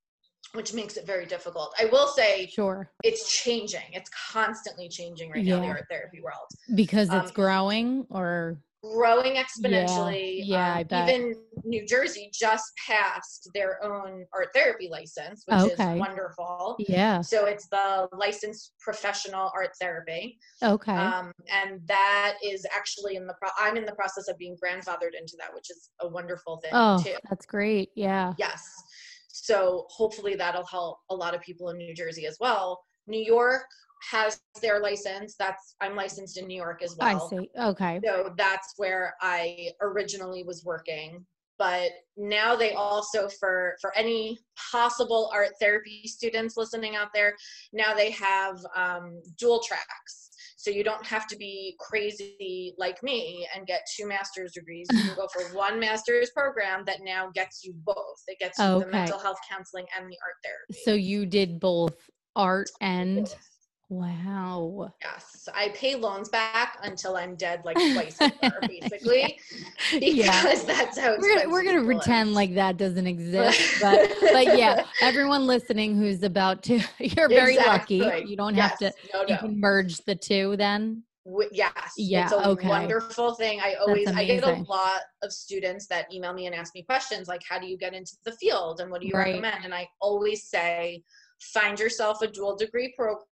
Which 0.54 0.72
makes 0.74 0.98
it 0.98 1.08
very 1.08 1.26
difficult. 1.26 1.74
I 1.80 1.86
will 1.86 2.08
say 2.08 2.46
Sure. 2.48 2.92
it's 3.04 3.42
changing. 3.42 3.82
It's 3.92 4.10
constantly 4.32 4.88
changing 4.88 5.32
right 5.32 5.44
now, 5.44 5.58
the 5.60 5.66
Yeah. 5.66 5.72
art 5.72 5.86
therapy 5.90 6.22
world. 6.22 6.48
Because 6.76 7.08
it's 7.12 7.30
Um, 7.30 7.34
growing 7.34 8.06
or 8.12 8.62
Growing 8.84 9.36
exponentially. 9.36 10.42
yeah, 10.46 10.74
um, 10.74 10.78
I 10.80 10.84
bet. 10.84 11.08
Even 11.10 11.42
New 11.64 11.88
Jersey 11.88 12.30
just 12.34 12.70
passed 12.86 13.50
their 13.54 13.82
own 13.82 14.26
art 14.34 14.50
therapy 14.54 14.90
license, 14.90 15.44
which 15.48 15.72
Okay. 15.72 15.94
is 15.94 16.00
wonderful. 16.00 16.76
yeah. 16.80 17.22
So 17.22 17.46
it's 17.46 17.68
the 17.70 18.10
licensed 18.12 18.74
professional 18.82 19.52
art 19.56 19.72
therapy. 19.80 20.38
Okay. 20.62 20.92
Um, 20.92 21.32
and 21.50 21.80
that 21.88 22.38
is 22.44 22.66
actually 22.76 23.16
in 23.16 23.26
the 23.26 23.34
pro- 23.36 23.52
I'm 23.58 23.78
in 23.78 23.86
the 23.86 23.96
process 23.96 24.28
of 24.28 24.38
being 24.38 24.58
grandfathered 24.58 25.14
into 25.18 25.36
that, 25.40 25.54
which 25.54 25.70
is 25.72 25.90
a 26.02 26.08
wonderful 26.08 26.58
thing 26.58 26.72
oh, 26.74 27.02
too. 27.02 27.16
that's 27.30 27.46
great. 27.46 27.90
Yeah. 27.96 28.34
Yes. 28.38 28.83
So 29.34 29.88
hopefully 29.90 30.36
that'll 30.36 30.66
help 30.66 31.00
a 31.10 31.16
lot 31.16 31.34
of 31.34 31.42
people 31.42 31.70
in 31.70 31.78
New 31.78 31.96
Jersey 31.96 32.28
as 32.28 32.38
well. 32.40 32.80
New 33.08 33.22
York 33.22 33.66
has 34.12 34.40
their 34.62 34.80
license. 34.80 35.36
That's 35.38 35.76
I'm 35.82 35.96
licensed 35.96 36.38
in 36.38 36.46
New 36.46 36.56
York 36.56 36.84
as 36.84 36.96
well. 36.98 37.26
I 37.26 37.30
see. 37.30 37.50
Okay. 37.60 38.00
So 38.06 38.34
that's 38.38 38.74
where 38.78 39.16
I 39.22 39.72
originally 39.82 40.44
was 40.44 40.64
working. 40.64 41.26
But 41.58 41.92
now 42.16 42.56
they 42.56 42.74
also 42.74 43.28
for 43.28 43.76
for 43.82 43.96
any 43.96 44.38
possible 44.72 45.32
art 45.34 45.52
therapy 45.60 46.04
students 46.06 46.56
listening 46.56 46.96
out 46.96 47.10
there, 47.14 47.36
now 47.72 47.96
they 47.96 48.12
have 48.12 48.60
um, 48.76 49.20
dual 49.40 49.62
tracks. 49.62 50.30
So 50.64 50.72
you 50.72 50.82
don't 50.82 51.06
have 51.06 51.28
to 51.28 51.36
be 51.36 51.76
crazy 51.78 52.74
like 52.78 53.04
me 53.04 53.46
and 53.54 53.68
get 53.68 53.82
two 53.98 54.08
master's 54.08 54.54
degrees. 54.54 54.88
You 54.90 55.04
can 55.04 55.16
go 55.18 55.28
for 55.28 55.42
one 55.58 55.78
master's 55.78 56.30
program 56.30 56.86
that 56.86 57.00
now 57.04 57.30
gets 57.36 57.66
you 57.66 57.74
both. 57.84 58.24
It 58.28 58.40
gets 58.40 58.58
you 58.58 58.66
Okay. 58.68 58.86
the 58.86 58.92
mental 58.92 59.20
health 59.20 59.40
counseling 59.52 59.86
and 59.94 60.10
the 60.10 60.16
art 60.24 60.36
therapy. 60.42 60.82
So 60.86 60.94
you 60.94 61.26
did 61.26 61.60
both 61.60 62.10
art 62.38 62.70
and 62.80 63.28
wow. 63.94 64.92
Yes, 65.02 65.48
I 65.54 65.70
pay 65.70 65.96
loans 65.96 66.30
back 66.30 66.78
until 66.84 67.16
I'm 67.16 67.36
dead, 67.36 67.62
like 67.66 67.78
twice 67.94 68.18
a 68.22 68.32
year, 68.42 68.60
basically, 68.68 69.40
because 69.92 70.16
Yeah. 70.16 70.64
that's 70.66 70.98
how 70.98 71.16
We're 71.20 71.50
we're 71.50 71.64
gonna 71.64 71.84
pretend 71.86 72.30
is. 72.30 72.36
like 72.36 72.56
that 72.56 72.78
doesn't 72.78 73.08
exist, 73.08 73.82
but 73.82 74.10
but 74.32 74.58
yeah, 74.58 74.86
everyone 75.02 75.48
listening 75.48 75.98
who's 75.98 76.24
about 76.24 76.64
to, 76.64 76.80
you're 77.00 77.30
very 77.30 77.58
lucky. 77.58 77.98
You 78.26 78.36
don't 78.36 78.56
have 78.56 78.78
to. 78.80 78.86
Yes, 78.86 78.94
No, 79.14 79.26
You 79.28 79.38
can 79.38 79.60
merge 79.60 79.98
the 80.06 80.16
two 80.16 80.56
then. 80.58 81.04
W- 81.26 81.50
yes. 81.54 81.94
Yeah, 81.98 82.24
It's 82.26 82.34
a 82.34 82.50
okay. 82.50 82.68
wonderful 82.68 83.34
thing. 83.36 83.62
I 83.62 83.76
always 83.76 84.08
I 84.10 84.26
get 84.26 84.44
a 84.44 84.62
lot 84.64 85.02
of 85.22 85.32
students 85.32 85.88
that 85.88 86.14
email 86.14 86.34
me 86.34 86.48
and 86.48 86.56
ask 86.56 86.76
me 86.76 86.84
questions 86.84 87.28
like 87.30 87.42
how 87.48 87.58
do 87.60 87.66
you 87.68 87.78
get 87.78 87.94
into 87.94 88.14
the 88.26 88.34
field 88.34 88.82
and 88.82 88.92
what 88.92 89.00
do 89.02 89.08
you 89.08 89.14
Right. 89.14 89.28
recommend? 89.28 89.64
And 89.64 89.74
I 89.74 89.88
always 90.02 90.44
say 90.44 91.02
find 91.54 91.80
yourself 91.80 92.22
a 92.22 92.28
dual 92.28 92.56
degree 92.58 92.94
program 92.98 93.24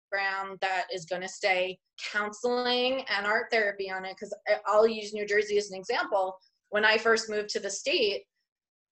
that 0.60 0.86
is 0.92 1.04
going 1.04 1.22
to 1.22 1.28
stay 1.28 1.78
counseling 2.12 3.04
and 3.08 3.26
art 3.26 3.46
therapy 3.50 3.90
on 3.90 4.04
it 4.04 4.16
cuz 4.18 4.32
I'll 4.66 4.86
use 4.86 5.12
New 5.12 5.26
Jersey 5.26 5.58
as 5.58 5.70
an 5.70 5.78
example. 5.78 6.36
When 6.70 6.84
I 6.84 6.98
first 6.98 7.28
moved 7.28 7.48
to 7.50 7.60
the 7.60 7.70
state, 7.70 8.24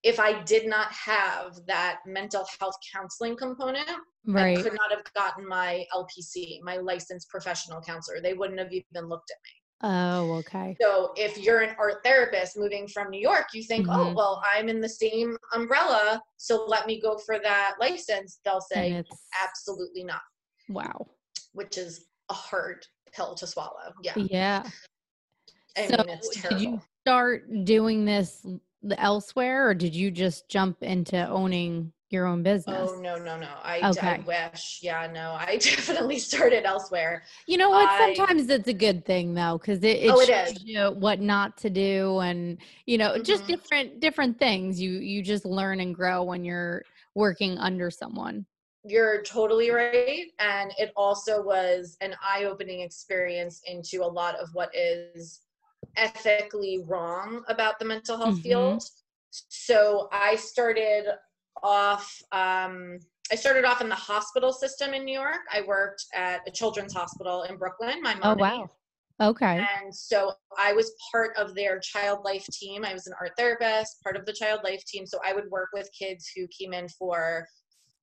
if 0.03 0.21
I 0.21 0.43
did 0.45 0.67
not 0.67 0.93
have 0.93 1.57
that 1.67 2.01
mental 2.07 2.47
health 2.61 2.77
counseling 2.93 3.37
component, 3.37 3.91
Right. 4.27 4.59
I 4.59 4.63
could 4.63 4.75
not 4.75 4.91
have 4.91 5.03
gotten 5.15 5.49
my 5.49 5.87
LPC, 5.95 6.61
my 6.63 6.77
licensed 6.77 7.29
professional 7.31 7.81
counselor. 7.81 8.21
They 8.21 8.35
wouldn't 8.35 8.59
have 8.59 8.73
even 8.73 9.09
looked 9.09 9.31
at 9.31 9.39
me. 9.45 9.63
Oh, 9.81 10.33
okay. 10.41 10.77
So 10.81 11.13
if 11.17 11.39
you're 11.39 11.61
an 11.61 11.75
art 11.79 12.03
therapist 12.05 12.59
moving 12.59 12.87
from 12.89 13.11
New 13.11 13.21
York, 13.21 13.47
you 13.55 13.63
think, 13.63 13.87
oh, 13.89 14.11
Mhm. 14.11 14.17
well, 14.17 14.43
I'm 14.53 14.69
in 14.69 14.81
the 14.81 14.89
same 14.89 15.37
umbrella, 15.55 16.21
so 16.37 16.65
let 16.67 16.87
me 16.87 17.01
go 17.01 17.17
for 17.19 17.39
that 17.39 17.77
license. 17.81 18.39
They'll 18.45 18.61
say, 18.61 19.03
absolutely 19.43 20.05
not, 20.05 20.21
wow. 20.69 21.07
which 21.53 21.79
is 21.79 22.07
a 22.31 22.35
hard 22.35 22.87
pill 23.13 23.35
to 23.35 23.47
swallow. 23.47 23.93
Yeah. 24.03 24.15
Yeah. 24.17 24.63
I 25.77 25.87
so 25.87 25.97
mean, 26.07 26.19
did 26.49 26.61
you 26.61 26.81
start 27.03 27.65
doing 27.65 28.05
this 28.05 28.45
elsewhere, 28.97 29.69
or 29.69 29.75
did 29.75 29.95
you 29.95 30.11
just 30.11 30.49
jump 30.49 30.83
into 30.83 31.29
owning 31.29 31.93
your 32.11 32.27
own 32.27 32.43
business? 32.43 32.91
Oh, 32.91 33.01
no, 33.01 33.17
no, 33.17 33.37
no. 33.39 33.49
I, 33.63 33.81
I 34.03 34.25
wish. 34.27 34.81
Yeah, 34.83 35.09
no, 35.13 35.33
I 35.39 35.57
definitely 35.61 36.19
started 36.19 36.65
elsewhere. 36.65 37.23
You 37.47 37.59
know 37.59 37.71
what? 37.71 37.89
I- 37.89 38.15
Sometimes 38.17 38.49
it's 38.51 38.69
a 38.69 38.73
good 38.73 39.05
thing 39.05 39.35
though, 39.35 39.59
because 39.59 39.83
it, 39.85 39.99
it 39.99 40.11
Oh, 40.11 40.21
it 40.21 40.27
shows 40.27 40.53
is. 40.57 40.65
you 40.65 40.81
what 40.99 41.21
not 41.21 41.57
to 41.59 41.71
do, 41.71 42.19
and 42.21 42.59
you 42.87 42.99
know, 42.99 43.19
just 43.19 43.45
Mhm. 43.45 43.49
different 43.49 44.01
different 44.01 44.39
things. 44.39 44.81
You 44.81 44.93
you 44.99 45.23
just 45.23 45.45
learn 45.45 45.81
and 45.81 45.95
grow 45.95 46.23
when 46.25 46.45
you're 46.45 46.83
working 47.15 47.57
under 47.59 47.91
someone. 47.91 48.47
You're 48.89 49.23
totally 49.23 49.71
right. 49.71 50.27
And 50.39 50.73
it 50.79 50.93
also 50.97 51.43
was 51.43 51.97
an 52.01 52.15
eye 52.23 52.45
opening 52.45 52.81
experience 52.81 53.61
into 53.67 54.03
a 54.03 54.07
lot 54.07 54.35
of 54.37 54.49
what 54.55 54.75
is 54.75 55.43
ethically 55.97 56.83
wrong 56.87 57.45
about 57.49 57.79
the 57.79 57.85
mental 57.85 58.17
health 58.17 58.37
Mhm. 58.37 58.43
field. 58.43 58.85
So 59.31 60.09
I 60.11 60.37
started 60.37 61.07
off, 61.63 62.23
um, 62.33 62.99
I 63.31 63.35
started 63.35 63.65
off 63.65 63.83
in 63.83 63.89
the 63.91 63.95
hospital 63.95 64.53
system 64.53 64.95
in 64.95 65.05
New 65.05 65.13
York. 65.19 65.41
I 65.53 65.61
worked 65.63 66.07
at 66.15 66.41
a 66.49 66.51
children's 66.51 66.95
hospital 66.95 67.43
in 67.43 67.59
Brooklyn. 67.59 68.01
My 68.01 68.15
Oh 68.23 68.35
mom 68.35 68.39
wow. 68.39 68.71
Okay. 69.21 69.59
and 69.59 69.95
so 69.95 70.33
I 70.57 70.73
was 70.73 70.93
part 71.11 71.37
of 71.37 71.55
their 71.55 71.81
child 71.81 72.25
life 72.25 72.47
team. 72.53 72.85
I 72.85 72.93
was 72.95 73.07
an 73.07 73.15
art 73.21 73.33
therapist, 73.37 74.01
part 74.03 74.17
of 74.17 74.25
the 74.25 74.33
child 74.33 74.61
life 74.65 74.83
team. 74.87 75.05
So 75.07 75.19
I 75.25 75.33
would 75.35 75.51
work 75.51 75.71
with 75.75 75.91
kids 75.93 76.31
who 76.35 76.47
came 76.57 76.73
in 76.73 76.89
for 76.89 77.47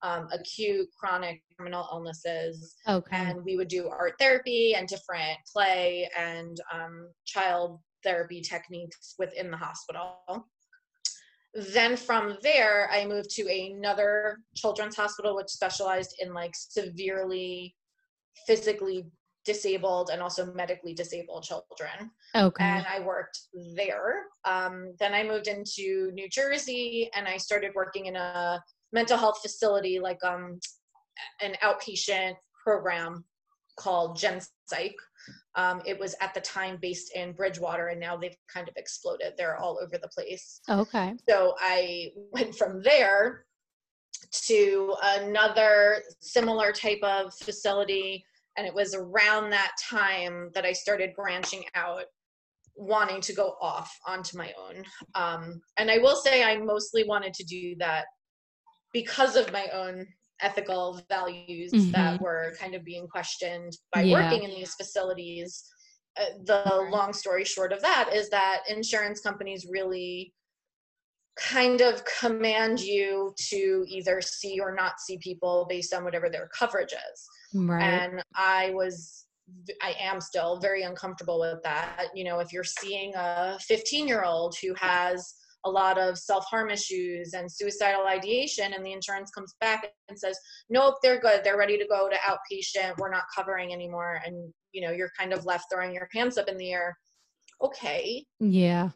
um, 0.02 0.28
acute, 0.32 0.88
chronic, 1.00 1.42
terminal 1.58 1.88
illnesses. 1.92 2.76
Okay. 2.88 3.16
And 3.16 3.44
we 3.44 3.58
would 3.58 3.68
do 3.68 3.90
art 3.90 4.14
therapy 4.20 4.76
and 4.76 4.88
different 4.88 5.38
play 5.52 6.10
and 6.18 6.58
um, 6.74 7.10
child 7.26 7.80
therapy 8.04 8.42
techniques 8.42 9.16
within 9.18 9.50
the 9.52 9.58
hospital. 9.58 10.48
Then 11.54 11.96
from 11.96 12.38
there, 12.44 12.90
I 12.92 13.06
moved 13.06 13.30
to 13.32 13.48
another 13.48 14.40
children's 14.56 14.96
hospital, 14.96 15.36
which 15.36 15.48
specialized 15.48 16.16
in 16.20 16.34
like 16.34 16.52
severely 16.54 17.76
physically 18.46 19.06
disabled 19.46 20.10
and 20.12 20.22
also 20.22 20.52
medically 20.54 20.94
disabled 20.94 21.44
children. 21.44 22.12
Okay. 22.36 22.64
And 22.64 22.86
I 22.88 23.00
worked 23.00 23.40
there. 23.76 24.24
Um, 24.44 24.94
then 25.00 25.14
I 25.14 25.24
moved 25.24 25.48
into 25.48 26.12
New 26.14 26.28
Jersey 26.30 27.10
and 27.16 27.28
I 27.28 27.38
started 27.38 27.72
working 27.76 28.08
in 28.08 28.16
a 28.16 28.62
mental 28.92 29.18
health 29.18 29.40
facility, 29.42 30.00
like 30.00 30.24
um, 30.24 30.60
an 31.42 31.56
outpatient 31.64 32.34
program 32.64 33.24
called 33.78 34.18
Gen 34.18 34.40
Psych. 34.68 34.96
Um, 35.56 35.82
it 35.86 36.00
was 36.00 36.16
at 36.22 36.34
the 36.34 36.42
time 36.42 36.78
based 36.82 37.16
in 37.16 37.34
Bridgewater, 37.34 37.88
and 37.88 38.00
now 38.00 38.16
they've 38.18 38.38
kind 38.54 38.68
of 38.68 38.76
exploded. 38.78 39.34
They're 39.38 39.58
all 39.58 39.80
over 39.82 39.98
the 39.98 40.10
place. 40.10 40.62
Okay. 40.70 41.14
So 41.28 41.56
I 41.60 42.12
went 42.32 42.56
from 42.56 42.82
there 42.82 43.46
to 44.48 44.96
another 45.04 46.02
similar 46.20 46.72
type 46.72 47.02
of 47.04 47.34
facility. 47.34 48.26
And 48.58 48.66
it 48.66 48.74
was 48.74 48.96
around 48.96 49.50
that 49.50 49.72
time 49.90 50.50
that 50.54 50.66
I 50.66 50.72
started 50.72 51.14
branching 51.16 51.64
out, 51.76 52.04
wanting 52.76 53.22
to 53.22 53.34
go 53.34 53.56
off 53.62 53.94
onto 54.08 54.38
my 54.38 54.54
own. 54.58 54.84
Um, 55.14 55.62
and 55.78 55.92
I 55.92 55.98
will 55.98 56.16
say 56.16 56.44
I 56.44 56.58
mostly 56.58 57.04
wanted 57.04 57.34
to 57.36 57.44
do 57.44 57.76
that 57.80 58.06
because 58.96 59.36
of 59.36 59.52
my 59.52 59.68
own 59.74 60.08
ethical 60.40 61.02
values 61.10 61.72
that 61.92 62.20
were 62.22 62.56
kind 62.58 62.74
of 62.76 62.86
being 62.86 63.06
questioned 63.10 63.74
by 63.94 64.02
Yeah. 64.04 64.14
working 64.14 64.44
in 64.44 64.52
these 64.52 64.74
facilities. 64.74 65.66
Uh, 66.18 66.24
the 66.46 66.88
long 66.90 67.12
story 67.12 67.44
short 67.44 67.74
of 67.74 67.82
that 67.82 68.14
is 68.14 68.30
that 68.30 68.64
insurance 68.70 69.20
companies 69.20 69.68
really 69.70 70.34
kind 71.36 71.82
of 71.82 72.04
command 72.20 72.80
you 72.80 73.34
to 73.50 73.84
either 73.90 74.22
see 74.22 74.62
or 74.62 74.74
not 74.74 75.02
see 75.02 75.18
people 75.18 75.66
based 75.70 75.94
on 75.94 76.06
whatever 76.06 76.30
their 76.30 76.48
coverage 76.58 76.94
is. 76.94 77.28
Right. 77.54 77.84
And 77.84 78.24
I 78.34 78.70
was, 78.70 79.26
I 79.82 79.94
am 80.00 80.22
still 80.22 80.58
very 80.62 80.84
uncomfortable 80.84 81.42
with 81.42 81.62
that. 81.64 82.08
You 82.16 82.24
know, 82.24 82.40
if 82.40 82.54
you're 82.54 82.64
seeing 82.64 83.14
a 83.16 83.58
15 83.60 84.08
year 84.08 84.24
old 84.24 84.56
who 84.62 84.74
has 84.76 85.36
a 85.66 85.70
lot 85.70 85.98
of 85.98 86.18
self 86.18 86.46
harm 86.46 86.70
issues 86.70 87.34
and 87.34 87.52
suicidal 87.52 88.06
ideation, 88.08 88.74
and 88.74 88.86
the 88.86 88.94
insurance 88.94 89.32
comes 89.32 89.56
back 89.60 89.86
and 90.08 90.18
says, 90.18 90.38
nope, 90.70 90.96
they're 91.04 91.20
good. 91.20 91.44
They're 91.44 91.58
ready 91.58 91.78
to 91.78 91.88
go 91.88 92.08
to 92.08 92.16
outpatient. 92.16 92.98
We're 92.98 93.12
not 93.12 93.24
covering 93.36 93.74
anymore. 93.74 94.22
And, 94.26 94.54
you 94.72 94.82
know, 94.82 94.92
you're 94.92 95.12
kind 95.18 95.34
of 95.34 95.46
left 95.46 95.66
throwing 95.74 95.94
your 95.94 96.08
hands 96.14 96.38
up 96.38 96.48
in 96.48 96.58
the 96.58 96.72
air. 96.72 96.96
Okay. 97.62 98.26
Yeah. 98.40 98.90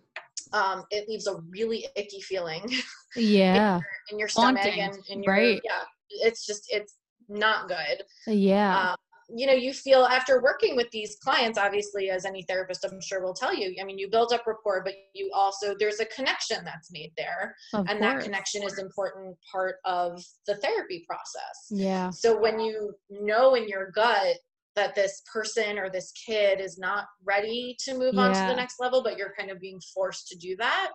Um, 0.54 0.84
it 0.92 1.08
leaves 1.10 1.28
a 1.28 1.38
really 1.50 1.88
icky 1.96 2.22
feeling 2.22 2.64
Yeah. 3.16 3.76
in, 3.76 3.82
your, 3.82 3.88
in 4.12 4.20
your 4.20 4.28
stomach 4.28 4.64
Haunting, 4.64 4.82
and 4.82 4.98
in 5.10 5.24
your, 5.24 5.34
right. 5.34 5.62
yeah, 5.64 5.84
it's 6.10 6.46
just, 6.46 6.66
it's 6.70 6.96
not 7.28 7.68
good. 7.68 8.04
Yeah. 8.28 8.92
Um, 8.92 8.96
you 9.36 9.46
know, 9.46 9.54
you 9.54 9.74
feel 9.74 10.06
after 10.06 10.42
working 10.42 10.76
with 10.76 10.90
these 10.92 11.18
clients, 11.24 11.58
obviously, 11.58 12.10
as 12.10 12.26
any 12.26 12.44
therapist, 12.44 12.84
I'm 12.86 13.00
sure 13.02 13.22
will 13.24 13.34
tell 13.34 13.54
you, 13.56 13.76
I 13.80 13.84
mean, 13.84 13.98
you 13.98 14.10
build 14.10 14.34
up 14.34 14.46
rapport, 14.48 14.82
but 14.84 14.94
you 15.14 15.32
also, 15.34 15.76
there's 15.80 16.00
a 16.00 16.06
connection 16.06 16.64
that's 16.66 16.92
made 16.92 17.12
there. 17.18 17.56
of 17.74 17.86
and 17.88 18.02
that 18.02 18.24
connection 18.24 18.64
is 18.64 18.80
important 18.80 19.36
part 19.52 19.76
of 19.86 20.24
the 20.48 20.56
therapy 20.58 21.06
process. 21.08 21.68
Yeah. 21.70 22.10
So 22.10 22.40
when 22.40 22.60
you 22.60 22.94
know 23.10 23.56
in 23.56 23.68
your 23.68 23.92
gut 23.92 24.38
that 24.76 24.96
this 24.96 25.22
person 25.32 25.78
or 25.78 25.90
this 25.90 26.12
kid 26.26 26.60
is 26.62 26.78
not 26.78 27.06
ready 27.24 27.76
to 27.86 27.98
move 27.98 28.18
on 28.18 28.34
to 28.34 28.40
the 28.40 28.56
next 28.56 28.76
level, 28.80 29.04
but 29.04 29.18
you're 29.18 29.34
kind 29.38 29.52
of 29.52 29.60
being 29.60 29.80
forced 29.94 30.28
to 30.30 30.38
do 30.38 30.56
that, 30.58 30.92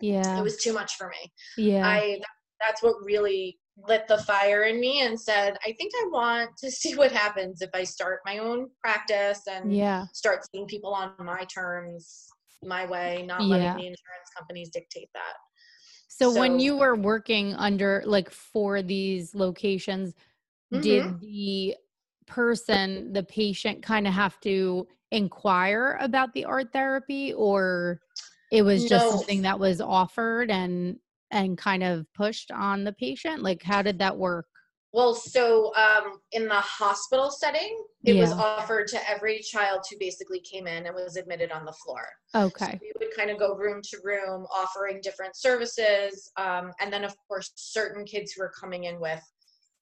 Yeah. 0.00 0.38
it 0.38 0.42
was 0.42 0.56
too 0.56 0.72
much 0.72 0.96
for 0.96 1.08
me. 1.08 1.32
yeah. 1.56 1.86
I 1.86 2.20
that's 2.60 2.82
what 2.82 2.96
really 3.02 3.58
lit 3.76 4.06
the 4.08 4.18
fire 4.18 4.64
in 4.64 4.80
me 4.80 5.02
and 5.02 5.18
said, 5.20 5.56
I 5.66 5.72
think 5.78 5.92
I 5.96 6.08
want 6.12 6.50
to 6.58 6.70
see 6.70 6.94
what 6.96 7.12
happens 7.12 7.62
if 7.62 7.70
I 7.74 7.84
start 7.84 8.20
my 8.24 8.38
own 8.38 8.68
practice 8.82 9.42
and 9.50 9.72
yeah. 9.72 10.06
start 10.12 10.40
seeing 10.52 10.66
people 10.66 10.92
on 10.92 11.12
my 11.18 11.44
terms, 11.52 12.28
my 12.62 12.86
way, 12.86 13.24
not 13.26 13.42
Yeah. 13.42 13.48
letting 13.48 13.74
the 13.74 13.86
insurance 13.86 14.30
companies 14.36 14.70
dictate 14.70 15.08
that. 15.14 15.34
So, 16.08 16.30
when 16.38 16.58
you 16.60 16.76
were 16.76 16.96
working 16.96 17.54
under 17.54 18.02
like 18.04 18.30
for 18.30 18.82
these 18.82 19.34
locations, 19.34 20.14
Mm-hmm. 20.72 20.82
did 20.82 21.20
the 21.20 21.74
person, 22.26 23.12
the 23.12 23.24
patient 23.24 23.82
kind 23.82 24.06
of 24.06 24.12
have 24.14 24.38
to 24.40 24.86
inquire 25.10 25.98
about 26.00 26.32
the 26.32 26.44
art 26.44 26.72
therapy 26.72 27.32
or 27.32 28.00
it 28.52 28.62
was 28.62 28.84
just 28.84 29.06
No. 29.06 29.16
something 29.16 29.42
that 29.42 29.58
was 29.58 29.80
offered 29.80 30.48
and 30.50 30.96
and 31.30 31.56
kind 31.58 31.82
of 31.82 32.06
pushed 32.14 32.50
on 32.50 32.84
the 32.84 32.92
patient? 32.92 33.42
Like 33.42 33.62
how 33.62 33.82
did 33.82 33.98
that 33.98 34.16
work? 34.16 34.46
Well, 34.92 35.14
so 35.14 35.72
um, 35.76 36.18
in 36.32 36.48
the 36.48 36.54
hospital 36.54 37.30
setting, 37.30 37.84
it 38.04 38.18
was 38.18 38.32
offered 38.32 38.88
to 38.88 39.08
every 39.08 39.38
child 39.40 39.84
who 39.88 39.96
basically 40.00 40.40
came 40.40 40.66
in 40.66 40.86
and 40.86 40.94
was 40.94 41.16
admitted 41.16 41.52
on 41.52 41.64
the 41.64 41.72
floor. 41.72 42.02
So 42.32 42.46
Okay. 42.46 42.80
we 42.80 42.92
would 42.98 43.14
kind 43.16 43.30
of 43.30 43.38
go 43.38 43.54
room 43.54 43.82
to 43.84 43.98
room, 44.02 44.46
offering 44.52 45.00
different 45.00 45.36
services, 45.36 46.28
um, 46.36 46.72
and 46.80 46.92
then 46.92 47.04
of 47.04 47.14
course 47.28 47.52
certain 47.54 48.04
kids 48.04 48.32
who 48.32 48.42
are 48.42 48.52
coming 48.58 48.84
in 48.84 48.98
with 49.00 49.22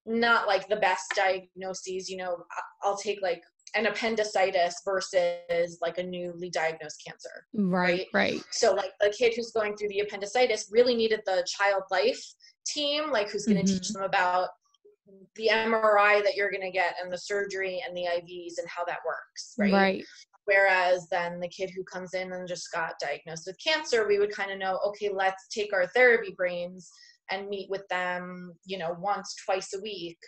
not 0.05 0.47
like 0.47 0.69
the 0.69 0.77
best 0.77 1.13
diagnoses. 1.17 2.11
You 2.11 2.19
know, 2.19 2.37
I'll 2.83 2.99
take 2.99 3.23
like 3.23 3.43
an 3.75 3.87
appendicitis 3.87 4.81
versus 4.85 5.79
like 5.83 5.99
a 5.99 6.03
newly 6.03 6.51
diagnosed 6.51 7.03
cancer. 7.07 7.47
Right, 7.55 8.07
right. 8.15 8.43
So 8.51 8.75
like 8.75 8.93
the 9.01 9.13
kid 9.17 9.35
who's 9.37 9.53
going 9.53 9.77
through 9.77 9.89
the 9.89 10.01
appendicitis 10.01 10.69
really 10.71 10.95
needed 10.95 11.21
the 11.27 11.47
child 11.47 11.83
life 11.91 12.23
team, 12.67 13.11
like 13.11 13.31
who's 13.31 13.47
going 13.47 13.65
to 13.65 13.73
teach 13.73 13.89
mm-hmm. 13.89 14.03
them 14.03 14.09
about 14.09 14.49
the 15.37 15.49
MRI 15.51 16.23
that 16.23 16.35
you're 16.37 16.51
going 16.51 16.63
to 16.63 16.71
get 16.71 16.95
and 17.03 17.13
the 17.13 17.19
surgery 17.19 17.83
and 17.87 17.97
the 17.97 18.03
IVs 18.03 18.59
and 18.59 18.69
how 18.69 18.85
that 18.85 18.99
works, 19.07 19.55
right? 19.59 19.73
Right. 19.73 20.05
Whereas 20.45 21.07
then 21.11 21.41
the 21.41 21.49
kid 21.49 21.71
who 21.77 21.85
comes 21.85 22.15
in 22.15 22.33
and 22.33 22.49
just 22.49 22.73
got 22.73 22.95
diagnosed 23.01 23.45
with 23.47 23.57
cancer, 23.63 24.09
we 24.09 24.19
would 24.19 24.33
kind 24.33 24.51
of 24.51 24.59
know, 24.59 24.79
okay, 24.87 25.11
let's 25.13 25.47
take 25.49 25.75
our 25.75 25.87
therapy 25.89 26.35
brains 26.37 26.91
and 27.31 27.49
meet 27.49 27.69
with 27.69 27.87
them, 27.89 28.55
you 28.65 28.79
know, 28.79 28.97
once, 28.99 29.35
twice 29.45 29.75
a 29.75 29.81
week 29.81 30.19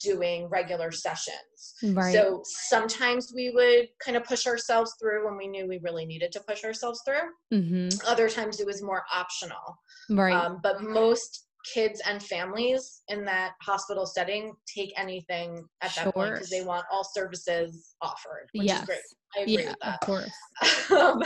doing 0.00 0.48
regular 0.48 0.90
sessions. 0.90 1.74
Right. 1.82 2.12
So 2.12 2.42
sometimes 2.44 3.32
we 3.34 3.50
would 3.50 3.88
kind 4.04 4.16
of 4.16 4.24
push 4.24 4.46
ourselves 4.46 4.94
through 5.00 5.26
when 5.26 5.36
we 5.36 5.46
knew 5.46 5.66
we 5.66 5.78
really 5.82 6.06
needed 6.06 6.32
to 6.32 6.40
push 6.40 6.64
ourselves 6.64 7.00
through. 7.04 7.30
mhm. 7.52 8.02
Other 8.06 8.28
times 8.28 8.60
it 8.60 8.66
was 8.66 8.82
more 8.82 9.04
optional. 9.12 9.78
Right. 10.08 10.34
Um, 10.34 10.60
but 10.62 10.82
most 10.82 11.46
kids 11.74 12.00
and 12.06 12.22
families 12.22 13.02
in 13.08 13.24
that 13.26 13.52
hospital 13.62 14.06
setting 14.06 14.54
take 14.66 14.92
anything 14.96 15.62
at 15.82 15.94
that 15.94 16.14
point 16.14 16.34
because 16.34 16.50
they 16.50 16.64
want 16.64 16.84
all 16.90 17.04
services 17.04 17.94
offered, 18.00 18.48
which 18.52 18.68
yes. 18.68 18.80
is 18.80 18.86
great. 18.86 19.00
I 19.36 19.40
agree 19.42 19.64
Yeah, 19.64 19.68
with 19.70 19.76
of 19.82 20.00
course. 20.00 20.90
um, 20.90 21.22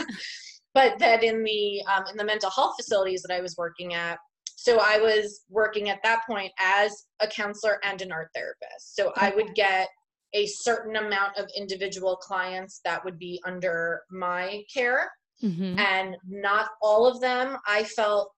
but 0.73 0.99
that 0.99 1.23
in 1.23 1.43
the 1.43 1.81
um, 1.93 2.03
in 2.11 2.17
the 2.17 2.25
mental 2.25 2.49
health 2.49 2.75
facilities 2.77 3.21
that 3.21 3.33
I 3.33 3.41
was 3.41 3.55
working 3.57 3.93
at, 3.93 4.19
so 4.55 4.79
I 4.81 4.97
was 4.99 5.41
working 5.49 5.89
at 5.89 6.01
that 6.03 6.21
point 6.27 6.51
as 6.59 7.05
a 7.19 7.27
counselor 7.27 7.79
and 7.83 8.01
an 8.01 8.11
art 8.11 8.29
therapist. 8.33 8.95
So 8.95 9.11
I 9.15 9.31
would 9.35 9.53
get 9.53 9.89
a 10.33 10.47
certain 10.47 10.95
amount 10.95 11.37
of 11.37 11.49
individual 11.55 12.15
clients 12.15 12.81
that 12.83 13.03
would 13.05 13.19
be 13.19 13.41
under 13.45 14.01
my 14.09 14.63
care, 14.73 15.11
Mhm. 15.43 15.77
and 15.77 16.17
not 16.27 16.71
all 16.81 17.05
of 17.05 17.21
them 17.21 17.57
I 17.67 17.83
felt 17.83 18.31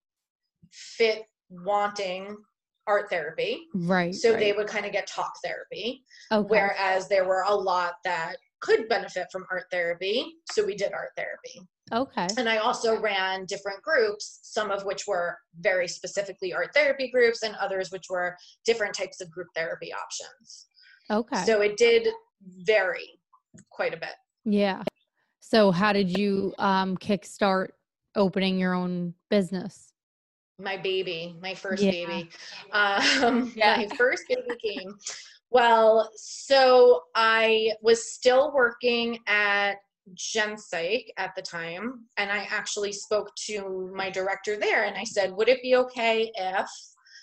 fit 0.72 1.24
wanting 1.49 2.36
art 2.88 3.09
therapy. 3.09 3.68
Right. 3.74 4.13
So 4.13 4.32
right. 4.32 4.39
they 4.39 4.53
would 4.53 4.68
kind 4.68 4.86
of 4.86 4.91
get 4.91 5.07
talk 5.07 5.34
therapy 5.43 6.03
okay. 6.32 6.47
whereas 6.47 7.07
there 7.09 7.26
were 7.26 7.43
a 7.47 7.53
lot 7.53 7.95
that 8.03 8.38
could 8.61 8.88
benefit 8.89 9.28
from 9.32 9.45
art 9.51 9.65
therapy 9.72 10.34
so 10.51 10.65
we 10.65 10.76
did 10.76 10.93
art 10.93 11.11
therapy 11.15 11.61
okay. 11.91 12.27
and 12.38 12.47
i 12.49 12.57
also 12.57 12.99
ran 12.99 13.45
different 13.45 13.81
groups 13.81 14.39
some 14.43 14.71
of 14.71 14.83
which 14.85 15.03
were 15.07 15.38
very 15.59 15.88
specifically 15.88 16.53
art 16.53 16.69
therapy 16.73 17.09
groups 17.09 17.43
and 17.43 17.55
others 17.55 17.91
which 17.91 18.05
were 18.09 18.35
different 18.65 18.93
types 18.93 19.21
of 19.21 19.29
group 19.31 19.47
therapy 19.55 19.91
options 19.93 20.67
Okay. 21.09 21.43
so 21.45 21.61
it 21.61 21.77
did 21.77 22.07
vary 22.65 23.19
quite 23.69 23.93
a 23.93 23.97
bit 23.97 24.15
Yeah. 24.43 24.83
So 25.39 25.71
how 25.71 25.93
did 25.93 26.17
you 26.17 26.53
um 26.59 26.97
kickstart 26.97 27.69
opening 28.15 28.59
your 28.59 28.73
own 28.73 29.13
business? 29.29 29.93
my 30.59 30.75
baby 30.75 31.35
my 31.41 31.53
first 31.53 31.83
Yeah. 31.83 31.91
baby 31.91 32.29
um 32.73 33.51
Yeah. 33.55 33.77
my 33.77 33.88
first 33.95 34.23
baby 34.27 34.57
came 34.61 34.97
well 35.51 36.09
so 36.15 37.03
i 37.15 37.71
was 37.81 38.11
still 38.11 38.51
working 38.53 39.19
at 39.27 39.75
gen 40.16 40.58
psych 40.58 41.12
at 41.18 41.36
the 41.36 41.41
time 41.41 42.05
and 42.18 42.32
i 42.32 42.47
actually 42.49 42.91
spoke 42.91 43.30
to 43.36 43.91
my 43.95 44.10
director 44.10 44.58
there 44.58 44.86
and 44.86 44.97
i 44.97 45.03
said 45.03 45.32
would 45.32 45.49
it 45.49 45.62
be 45.62 45.76
okay 45.76 46.32
if 46.36 46.70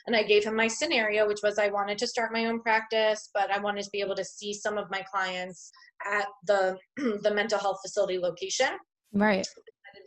and 0.07 0.15
i 0.15 0.23
gave 0.23 0.45
him 0.45 0.55
my 0.55 0.69
scenario 0.69 1.27
which 1.27 1.41
was 1.43 1.59
i 1.59 1.69
wanted 1.69 1.99
to 1.99 2.07
start 2.07 2.33
my 2.33 2.47
own 2.47 2.61
practice 2.61 3.31
but 3.35 3.51
i 3.51 3.59
wanted 3.59 3.83
to 3.83 3.91
be 3.91 4.01
able 4.01 4.15
to 4.15 4.25
see 4.25 4.53
some 4.53 4.77
of 4.77 4.91
my 4.91 5.03
clients 5.03 5.71
at 6.07 6.27
the 6.47 6.77
the 7.23 7.33
mental 7.35 7.59
health 7.59 7.79
facility 7.83 8.19
location 8.19 8.77
Right. 9.15 9.47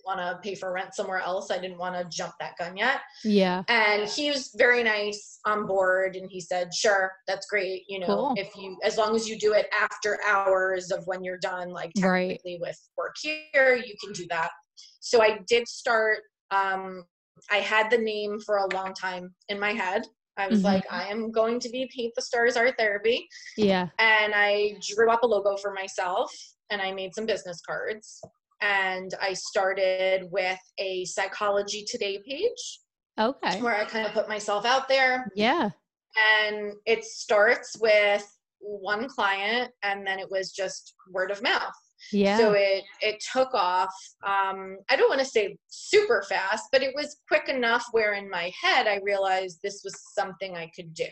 Want 0.08 0.20
to 0.20 0.40
pay 0.42 0.56
for 0.56 0.72
rent 0.72 0.96
somewhere 0.96 1.20
else 1.20 1.52
i 1.52 1.58
didn't 1.58 1.78
want 1.78 1.94
to 1.96 2.06
jump 2.18 2.34
that 2.40 2.54
gun 2.58 2.76
yet 2.78 3.02
Yeah. 3.24 3.64
and 3.68 4.08
he 4.10 4.30
was 4.32 4.52
very 4.58 4.82
nice 4.82 5.40
on 5.46 5.68
board 5.68 6.16
and 6.16 6.32
he 6.32 6.40
said 6.40 6.74
sure 6.74 7.12
that's 7.28 7.46
great 7.48 7.84
you 7.88 8.00
know 8.00 8.08
Cool. 8.08 8.34
if 8.38 8.56
you 8.56 8.78
as 8.84 8.98
long 8.98 9.16
as 9.16 9.28
you 9.28 9.38
do 9.38 9.54
it 9.54 9.68
after 9.78 10.18
hours 10.26 10.92
of 10.92 11.06
when 11.06 11.24
you're 11.24 11.38
done 11.40 11.70
like 11.70 11.92
Right. 12.00 12.40
with 12.62 12.80
work 12.98 13.16
here 13.22 13.76
you 13.86 13.94
can 14.04 14.14
do 14.14 14.26
that 14.30 14.50
so 15.02 15.22
i 15.22 15.40
did 15.48 15.68
start 15.68 16.20
um 16.52 17.04
i 17.52 17.58
had 17.58 17.90
the 17.92 17.98
name 17.98 18.40
for 18.40 18.58
a 18.58 18.74
long 18.74 18.94
time 18.94 19.36
in 19.50 19.60
my 19.60 19.74
head 19.74 20.04
i 20.38 20.48
was 20.48 20.62
Mhm. 20.62 20.66
like 20.66 20.86
i 20.92 21.04
am 21.08 21.32
going 21.32 21.60
to 21.60 21.70
be 21.70 21.90
paint 21.94 22.14
the 22.16 22.22
stars 22.22 22.56
art 22.56 22.76
therapy 22.78 23.28
Yeah. 23.58 23.88
and 24.00 24.34
i 24.36 24.76
drew 24.96 25.12
up 25.12 25.24
a 25.24 25.28
logo 25.28 25.58
for 25.58 25.74
myself 25.74 26.32
and 26.70 26.82
i 26.82 26.92
made 26.94 27.14
some 27.14 27.26
business 27.26 27.60
cards 27.62 28.22
and 28.62 29.14
i 29.22 29.34
started 29.34 30.28
with 30.32 30.60
a 30.80 31.06
psychology 31.06 31.86
today 31.90 32.20
page 32.28 32.80
Okay. 33.20 33.60
where 33.62 33.76
I 33.76 33.86
kind 33.86 34.06
of 34.06 34.14
put 34.14 34.30
myself 34.30 34.64
out 34.66 34.88
there. 34.88 35.28
Yeah. 35.36 35.72
And 36.46 36.74
it 36.86 37.04
starts 37.04 37.76
with 37.80 38.24
one 38.60 39.08
client, 39.10 39.72
and 39.84 40.06
then 40.06 40.20
it 40.20 40.30
was 40.30 40.52
just 40.52 40.94
word 41.12 41.32
of 41.32 41.42
mouth. 41.42 41.74
Yeah. 42.12 42.38
So 42.38 42.54
it 42.54 42.84
it 43.02 43.24
took 43.34 43.54
off. 43.56 43.90
Um, 44.24 44.78
I 44.90 44.96
don't 44.96 45.10
want 45.10 45.20
to 45.22 45.26
say 45.26 45.58
super 45.68 46.24
fast, 46.30 46.66
but 46.72 46.84
it 46.84 46.94
was 46.96 47.18
quick 47.28 47.50
enough 47.50 47.86
where 47.92 48.14
in 48.14 48.30
my 48.30 48.52
head 48.62 48.86
I 48.88 49.00
realized 49.04 49.60
this 49.64 49.82
was 49.84 50.00
something 50.14 50.56
I 50.56 50.70
could 50.76 50.94
do. 50.94 51.10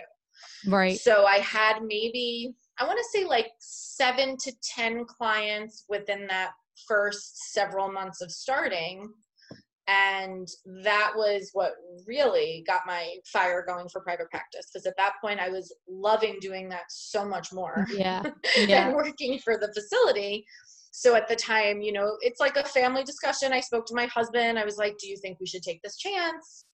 right. 0.67 0.99
So 0.99 1.25
I 1.25 1.37
had 1.37 1.79
maybe 1.81 2.53
I 2.77 2.85
want 2.85 2.99
to 2.99 3.17
say 3.19 3.25
like 3.25 3.47
seven 3.57 4.37
to 4.43 4.51
ten 4.61 5.05
clients 5.05 5.85
within 5.89 6.27
that 6.27 6.51
first 6.87 7.53
several 7.53 7.91
months 7.91 8.21
of 8.21 8.31
starting. 8.31 9.09
and 9.87 10.47
that 10.83 11.11
was 11.15 11.51
what 11.53 11.73
really 12.07 12.63
got 12.65 12.81
my 12.87 13.15
fire 13.31 13.63
going 13.67 13.87
for 13.87 14.01
private 14.01 14.29
practice 14.31 14.65
because 14.73 14.85
at 14.87 14.97
that 14.97 15.13
point 15.21 15.39
i 15.39 15.47
was 15.49 15.71
loving 15.87 16.37
doing 16.41 16.67
that 16.69 16.85
so 16.89 17.23
much 17.23 17.53
more 17.53 17.85
Yeah. 17.95 18.23
Yeah. 18.57 18.85
than 18.87 18.95
working 18.95 19.37
for 19.39 19.57
the 19.59 19.71
facility 19.73 20.43
so 20.91 21.13
at 21.15 21.27
the 21.27 21.35
time 21.35 21.81
you 21.81 21.91
know 21.93 22.17
it's 22.21 22.39
like 22.39 22.55
a 22.57 22.63
family 22.63 23.03
discussion 23.03 23.53
i 23.53 23.59
spoke 23.59 23.85
to 23.87 23.93
my 23.93 24.07
husband 24.07 24.57
i 24.57 24.65
was 24.65 24.77
like 24.77 24.97
do 24.97 25.07
you 25.07 25.17
think 25.21 25.39
we 25.39 25.45
should 25.45 25.61
take 25.61 25.81
this 25.83 25.97
chance 25.97 26.65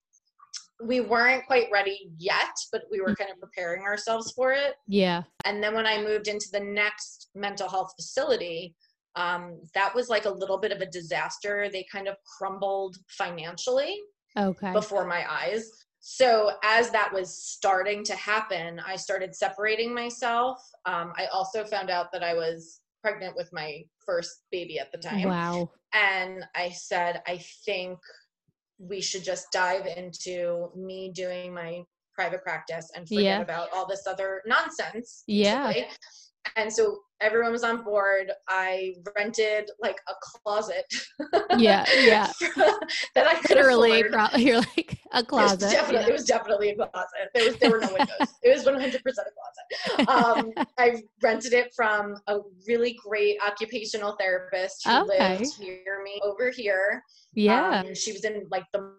we 0.83 1.01
weren't 1.01 1.45
quite 1.45 1.67
ready 1.71 2.09
yet 2.17 2.55
but 2.71 2.83
we 2.89 3.01
were 3.01 3.09
mm. 3.09 3.17
kind 3.17 3.29
of 3.31 3.39
preparing 3.39 3.83
ourselves 3.83 4.31
for 4.31 4.53
it 4.53 4.75
Yeah. 4.87 5.23
and 5.45 5.61
then 5.61 5.73
when 5.75 5.85
I 5.85 6.01
moved 6.01 6.27
into 6.27 6.47
the 6.51 6.59
next 6.61 7.29
mental 7.35 7.69
health 7.69 7.91
facility, 7.95 8.73
um, 9.15 9.59
that 9.73 9.93
was 9.93 10.09
like 10.09 10.25
a 10.25 10.29
little 10.29 10.57
bit 10.57 10.71
of 10.71 10.81
a 10.81 10.85
disaster. 10.85 11.69
They 11.71 11.85
kind 11.91 12.07
of 12.07 12.15
crumbled 12.37 12.97
financially 13.09 13.97
Okay. 14.37 14.71
before 14.71 15.05
my 15.05 15.29
eyes. 15.29 15.69
So 15.99 16.51
as 16.63 16.89
that 16.91 17.13
was 17.13 17.35
starting 17.37 18.03
to 18.05 18.15
happen, 18.15 18.79
I 18.85 18.95
started 18.95 19.35
separating 19.35 19.93
myself. 19.93 20.57
Um, 20.85 21.13
I 21.17 21.25
also 21.27 21.63
found 21.63 21.89
out 21.89 22.11
that 22.13 22.23
I 22.23 22.33
was 22.33 22.79
pregnant 23.03 23.35
with 23.35 23.49
my 23.53 23.83
first 24.05 24.43
baby 24.51 24.79
at 24.79 24.91
the 24.91 24.97
time. 24.97 25.27
Wow. 25.27 25.69
And 25.93 26.43
I 26.55 26.69
said, 26.69 27.21
I 27.27 27.39
think 27.65 27.99
we 28.79 29.01
should 29.01 29.23
just 29.23 29.51
dive 29.51 29.85
into 29.85 30.69
me 30.75 31.11
doing 31.13 31.53
my 31.53 31.83
private 32.15 32.41
practice 32.43 32.89
and 32.95 33.07
forget 33.07 33.23
Yeah. 33.23 33.41
about 33.41 33.69
all 33.73 33.85
this 33.87 34.07
other 34.07 34.41
nonsense. 34.45 35.23
Yeah. 35.27 35.67
basically. 35.67 35.95
And 36.55 36.71
so 36.73 36.99
everyone 37.21 37.51
was 37.51 37.63
on 37.63 37.83
board. 37.83 38.31
I 38.49 38.95
rented 39.15 39.69
like 39.81 39.97
a 40.09 40.13
closet 40.21 40.85
Yeah. 41.57 41.85
Yeah. 41.99 42.31
that 43.15 43.27
I 43.27 43.35
could 43.35 43.51
Literally, 43.57 44.03
cro- 44.03 44.27
you're 44.37 44.57
like 44.59 44.99
a 45.13 45.19
It 45.19 45.21
was, 45.21 45.25
closet. 45.27 45.59
definitely, 45.71 46.09
it 46.09 46.13
was 46.13 46.25
definitely 46.25 46.69
a 46.71 46.75
closet. 46.75 47.29
There 47.33 47.45
was 47.45 47.55
there 47.57 47.69
were 47.71 47.79
no 47.79 47.87
windows. 47.93 48.27
It 48.43 48.49
was 48.55 48.65
100% 48.65 48.95
a 48.95 48.99
closet. 49.03 50.09
Um, 50.09 50.65
I 50.79 51.01
rented 51.21 51.53
it 51.53 51.71
from 51.75 52.15
a 52.27 52.39
really 52.67 52.97
great 53.05 53.37
occupational 53.45 54.15
therapist 54.19 54.85
who 54.85 55.03
Okay. 55.03 55.37
lived 55.39 55.59
near 55.59 56.01
me 56.03 56.19
over 56.23 56.49
here. 56.51 57.03
yeah. 57.33 57.83
Um, 57.85 57.93
she 57.95 58.11
was 58.11 58.25
in 58.25 58.47
like 58.49 58.65
the 58.73 58.93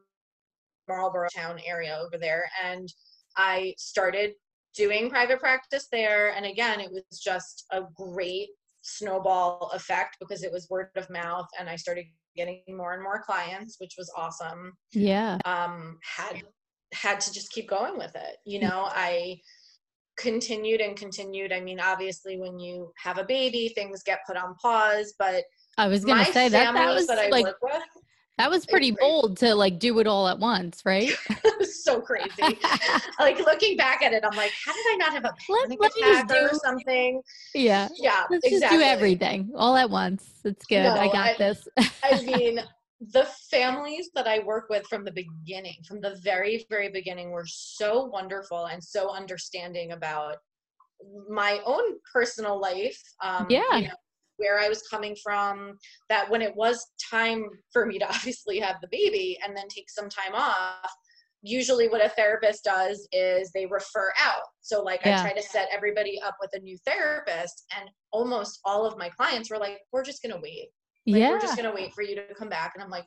Marlboro 0.88 1.28
town 1.34 1.58
area 1.66 1.98
over 2.04 2.18
there. 2.18 2.48
And 2.64 2.88
I 3.36 3.74
started 3.78 4.32
doing 4.74 5.10
private 5.10 5.40
practice 5.40 5.88
there. 5.90 6.32
And 6.34 6.46
again, 6.46 6.80
it 6.80 6.90
was 6.90 7.04
just 7.18 7.64
a 7.70 7.82
great 7.94 8.48
snowball 8.82 9.70
effect 9.74 10.16
because 10.20 10.42
it 10.42 10.52
was 10.52 10.68
word 10.68 10.88
of 10.96 11.08
mouth 11.08 11.46
and 11.58 11.68
I 11.68 11.76
started 11.76 12.06
getting 12.36 12.62
more 12.68 12.94
and 12.94 13.02
more 13.02 13.22
clients, 13.22 13.76
which 13.78 13.94
was 13.96 14.10
awesome. 14.16 14.72
yeah. 14.92 15.38
Um, 15.44 15.98
had 16.02 16.42
had 16.94 17.20
to 17.20 17.32
just 17.32 17.50
keep 17.52 17.68
going 17.68 17.96
with 17.96 18.14
it. 18.14 18.36
You 18.44 18.60
know, 18.60 18.88
I 18.90 19.40
continued 20.18 20.80
and 20.80 20.96
continued. 20.96 21.52
I 21.52 21.60
mean, 21.60 21.80
obviously 21.80 22.38
when 22.38 22.58
you 22.58 22.92
have 23.02 23.18
a 23.18 23.24
baby, 23.24 23.72
things 23.74 24.02
get 24.02 24.20
put 24.26 24.36
on 24.36 24.54
pause, 24.60 25.14
but 25.18 25.44
I 25.78 25.88
was 25.88 26.04
gonna 26.04 26.24
say 26.26 26.48
that 26.48 26.74
that 26.74 26.94
was 26.94 27.06
that 27.06 27.18
I 27.18 27.28
like 27.28 27.46
work 27.46 27.58
with 27.62 28.01
that 28.38 28.50
was 28.50 28.64
pretty 28.66 28.90
bold 28.92 29.36
to 29.38 29.54
like 29.54 29.78
do 29.78 29.98
it 29.98 30.06
all 30.06 30.26
at 30.28 30.38
once, 30.38 30.82
right? 30.84 31.10
it 31.30 31.58
was 31.58 31.84
so 31.84 32.00
crazy. 32.00 32.30
like 33.20 33.38
looking 33.38 33.76
back 33.76 34.02
at 34.02 34.12
it, 34.12 34.24
I'm 34.28 34.36
like, 34.36 34.52
how 34.64 34.72
did 34.72 34.86
I 34.92 34.96
not 34.98 35.12
have 35.12 35.24
a 35.24 35.34
Let- 35.48 35.62
panic 35.62 35.78
let 35.80 35.92
just 35.94 36.24
attack 36.24 36.30
or 36.42 36.48
do- 36.50 36.58
something? 36.64 37.22
yeah. 37.54 37.88
Yeah, 37.96 38.24
Let's 38.30 38.46
exactly. 38.46 38.60
just 38.60 38.72
do 38.72 38.80
everything 38.80 39.50
all 39.54 39.76
at 39.76 39.88
once. 39.90 40.30
It's 40.44 40.64
good. 40.66 40.86
I 40.86 41.06
got 41.06 41.16
I- 41.28 41.36
this. 41.38 41.68
I 42.02 42.20
mean, 42.26 42.60
the 43.12 43.26
families 43.50 44.10
that 44.14 44.26
I 44.26 44.38
work 44.40 44.68
with 44.70 44.86
from 44.86 45.04
the 45.04 45.12
beginning, 45.12 45.76
from 45.86 46.00
the 46.00 46.16
very, 46.22 46.64
very 46.70 46.88
beginning, 46.88 47.30
were 47.32 47.46
so 47.46 48.04
wonderful 48.06 48.66
and 48.66 48.82
so 48.82 49.12
understanding 49.14 49.92
about 49.92 50.36
my 51.28 51.60
own 51.66 51.82
personal 52.12 52.60
life. 52.60 52.98
Um, 53.22 53.46
you 53.50 53.56
Yeah. 53.72 53.80
know, 53.80 53.94
where 54.42 54.58
I 54.58 54.68
was 54.68 54.82
coming 54.82 55.16
from, 55.22 55.78
that 56.08 56.28
when 56.28 56.42
it 56.42 56.54
was 56.56 56.84
time 57.10 57.46
for 57.72 57.86
me 57.86 57.98
to 58.00 58.08
obviously 58.14 58.58
have 58.58 58.76
the 58.80 58.88
baby 58.90 59.38
and 59.44 59.56
then 59.56 59.68
take 59.68 59.88
some 59.88 60.08
time 60.08 60.34
off, 60.34 60.90
usually 61.42 61.88
what 61.88 62.04
a 62.04 62.08
therapist 62.08 62.64
does 62.64 63.06
is 63.12 63.50
they 63.52 63.66
refer 63.66 64.12
out. 64.20 64.42
So, 64.60 64.82
like, 64.82 65.00
Yeah. 65.04 65.18
I 65.18 65.22
try 65.22 65.32
to 65.32 65.42
set 65.42 65.68
everybody 65.72 66.20
up 66.20 66.36
with 66.40 66.50
a 66.54 66.60
new 66.60 66.76
therapist, 66.86 67.64
and 67.78 67.88
almost 68.12 68.60
all 68.64 68.84
of 68.84 68.98
my 68.98 69.08
clients 69.10 69.50
were 69.50 69.58
like, 69.58 69.78
We're 69.92 70.04
just 70.04 70.22
going 70.22 70.34
to 70.34 70.40
wait. 70.42 70.68
Like, 71.06 71.18
yeah. 71.20 71.30
we're 71.30 71.40
just 71.40 71.56
gonna 71.56 71.74
wait 71.74 71.92
for 71.92 72.02
you 72.02 72.14
to 72.14 72.22
come 72.34 72.48
back. 72.48 72.72
And 72.74 72.82
I'm 72.82 72.90
like, 72.90 73.04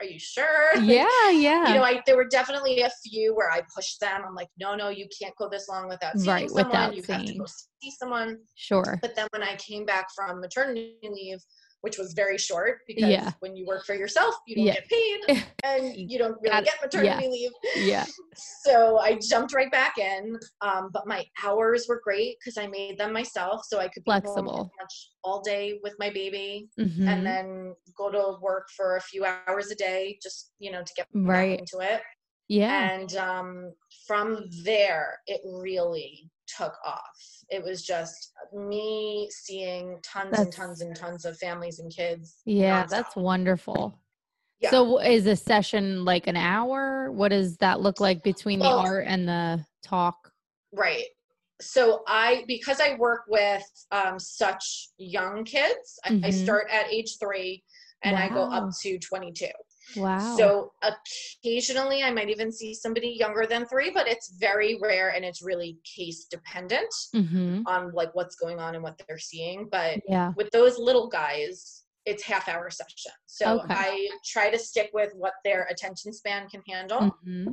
are 0.00 0.06
you 0.06 0.18
sure? 0.18 0.70
Like, 0.76 0.84
yeah, 0.88 1.30
yeah. 1.30 1.68
You 1.68 1.74
know, 1.74 1.82
I 1.82 2.02
there 2.06 2.16
were 2.16 2.26
definitely 2.26 2.80
a 2.82 2.90
few 3.06 3.34
where 3.34 3.50
I 3.50 3.60
pushed 3.74 4.00
them. 4.00 4.22
I'm 4.26 4.34
like, 4.34 4.48
no, 4.58 4.74
no, 4.74 4.88
you 4.88 5.06
can't 5.20 5.34
go 5.36 5.48
this 5.50 5.68
long 5.68 5.88
without 5.88 6.16
seeing 6.18 6.26
Right, 6.34 6.48
someone. 6.48 6.66
without 6.68 6.96
you 6.96 7.02
have 7.08 7.20
to 7.20 7.26
seeing. 7.26 7.38
go 7.38 7.46
see 7.46 7.90
someone. 7.98 8.38
sure. 8.54 8.98
But 9.02 9.14
then 9.14 9.26
when 9.32 9.42
I 9.42 9.56
came 9.56 9.84
back 9.84 10.06
from 10.16 10.40
maternity 10.40 10.96
leave, 11.02 11.38
which 11.84 11.98
was 11.98 12.14
very 12.14 12.38
short 12.38 12.78
because 12.86 13.10
Yeah. 13.10 13.32
when 13.40 13.54
you 13.54 13.66
work 13.66 13.84
for 13.84 13.94
yourself, 13.94 14.34
you 14.46 14.56
don't 14.56 14.64
Yeah. 14.64 14.74
get 14.74 14.88
paid 14.88 15.20
and 15.64 15.94
you 15.94 16.16
don't 16.18 16.38
really 16.40 16.64
get 16.64 16.80
maternity 16.82 17.28
leave. 17.28 17.50
Yeah. 17.76 18.06
So 18.62 18.96
I 18.98 19.18
jumped 19.20 19.52
right 19.54 19.70
back 19.70 19.98
in. 19.98 20.38
Um, 20.62 20.88
but 20.94 21.06
my 21.06 21.26
hours 21.44 21.84
were 21.86 22.00
great 22.02 22.38
because 22.40 22.56
I 22.56 22.66
made 22.68 22.96
them 22.96 23.12
myself. 23.12 23.66
So 23.68 23.78
I 23.80 23.88
could 23.88 24.02
be 24.04 24.10
Flexible. 24.12 24.70
all 25.24 25.42
day 25.42 25.78
with 25.82 25.94
my 25.98 26.08
baby 26.08 26.68
Mhm. 26.78 27.06
and 27.06 27.26
then 27.26 27.74
go 27.98 28.10
to 28.10 28.38
work 28.40 28.66
for 28.76 28.96
a 28.96 29.00
few 29.02 29.26
hours 29.26 29.70
a 29.70 29.74
day 29.74 30.18
just 30.22 30.52
you 30.58 30.70
know 30.72 30.82
to 30.82 30.92
get 30.96 31.06
back 31.12 31.28
Right. 31.36 31.58
into 31.60 31.78
it 31.92 32.00
yeah. 32.48 32.90
and 32.92 33.16
um, 33.16 33.72
from 34.06 34.26
there 34.64 35.18
it 35.26 35.40
really 35.44 36.30
took 36.46 36.74
off 36.84 37.00
it 37.50 37.62
was 37.62 37.82
just 37.84 38.32
me 38.52 39.28
seeing 39.30 39.98
tons 40.02 40.38
and 40.38 40.52
tons 40.52 40.80
and 40.80 40.94
tons 40.96 41.24
of 41.24 41.36
families 41.38 41.78
and 41.78 41.94
kids 41.94 42.36
Yeah, 42.44 42.84
nonstop. 42.84 42.88
that's 42.90 43.16
wonderful. 43.16 43.98
Yeah. 44.60 44.70
So 44.70 44.98
is 45.00 45.26
a 45.26 45.36
session 45.36 46.04
like 46.04 46.26
an 46.26 46.36
hour? 46.36 47.10
What 47.12 47.28
does 47.28 47.56
that 47.58 47.80
look 47.80 48.00
like 48.00 48.22
between 48.22 48.60
Well- 48.60 48.82
the 48.82 48.88
art 48.88 49.04
and 49.06 49.28
the 49.28 49.64
talk? 49.82 50.32
right 50.72 51.04
so 51.60 52.02
i 52.08 52.42
because 52.48 52.80
i 52.80 52.94
work 52.94 53.22
with 53.28 53.62
um, 53.92 54.18
such 54.18 54.88
young 54.98 55.44
kids 55.44 56.00
I, 56.04 56.08
I 56.08 56.12
Mhm. 56.30 56.42
start 56.42 56.66
at 56.72 56.92
age 56.92 57.16
three 57.20 57.62
and 58.02 58.16
i 58.16 58.28
go 58.28 58.42
up 58.42 58.70
to 58.82 58.98
22 58.98 59.46
Wow. 59.96 60.36
So 60.36 60.72
occasionally 60.82 62.02
I 62.02 62.10
might 62.10 62.28
even 62.30 62.50
see 62.50 62.74
somebody 62.74 63.08
younger 63.08 63.46
than 63.46 63.66
three, 63.66 63.90
but 63.90 64.08
it's 64.08 64.36
very 64.38 64.78
rare 64.80 65.10
and 65.10 65.24
it's 65.24 65.42
really 65.42 65.78
case 65.84 66.26
dependent 66.30 66.92
hmm 67.12 67.62
on 67.66 67.92
like 67.92 68.14
what's 68.14 68.36
going 68.36 68.58
on 68.58 68.74
and 68.74 68.82
what 68.82 69.00
they're 69.06 69.18
seeing. 69.18 69.68
But 69.70 70.00
Yeah. 70.08 70.32
with 70.36 70.50
those 70.50 70.78
little 70.78 71.08
guys, 71.08 71.84
it's 72.06 72.22
half 72.22 72.48
hour 72.48 72.68
session. 72.70 73.12
So 73.26 73.60
Okay. 73.60 73.74
I 73.74 74.08
try 74.26 74.50
to 74.50 74.58
stick 74.58 74.90
with 74.92 75.12
what 75.14 75.34
their 75.44 75.64
attention 75.70 76.12
span 76.12 76.48
can 76.48 76.62
handle. 76.68 77.10
hmm 77.24 77.52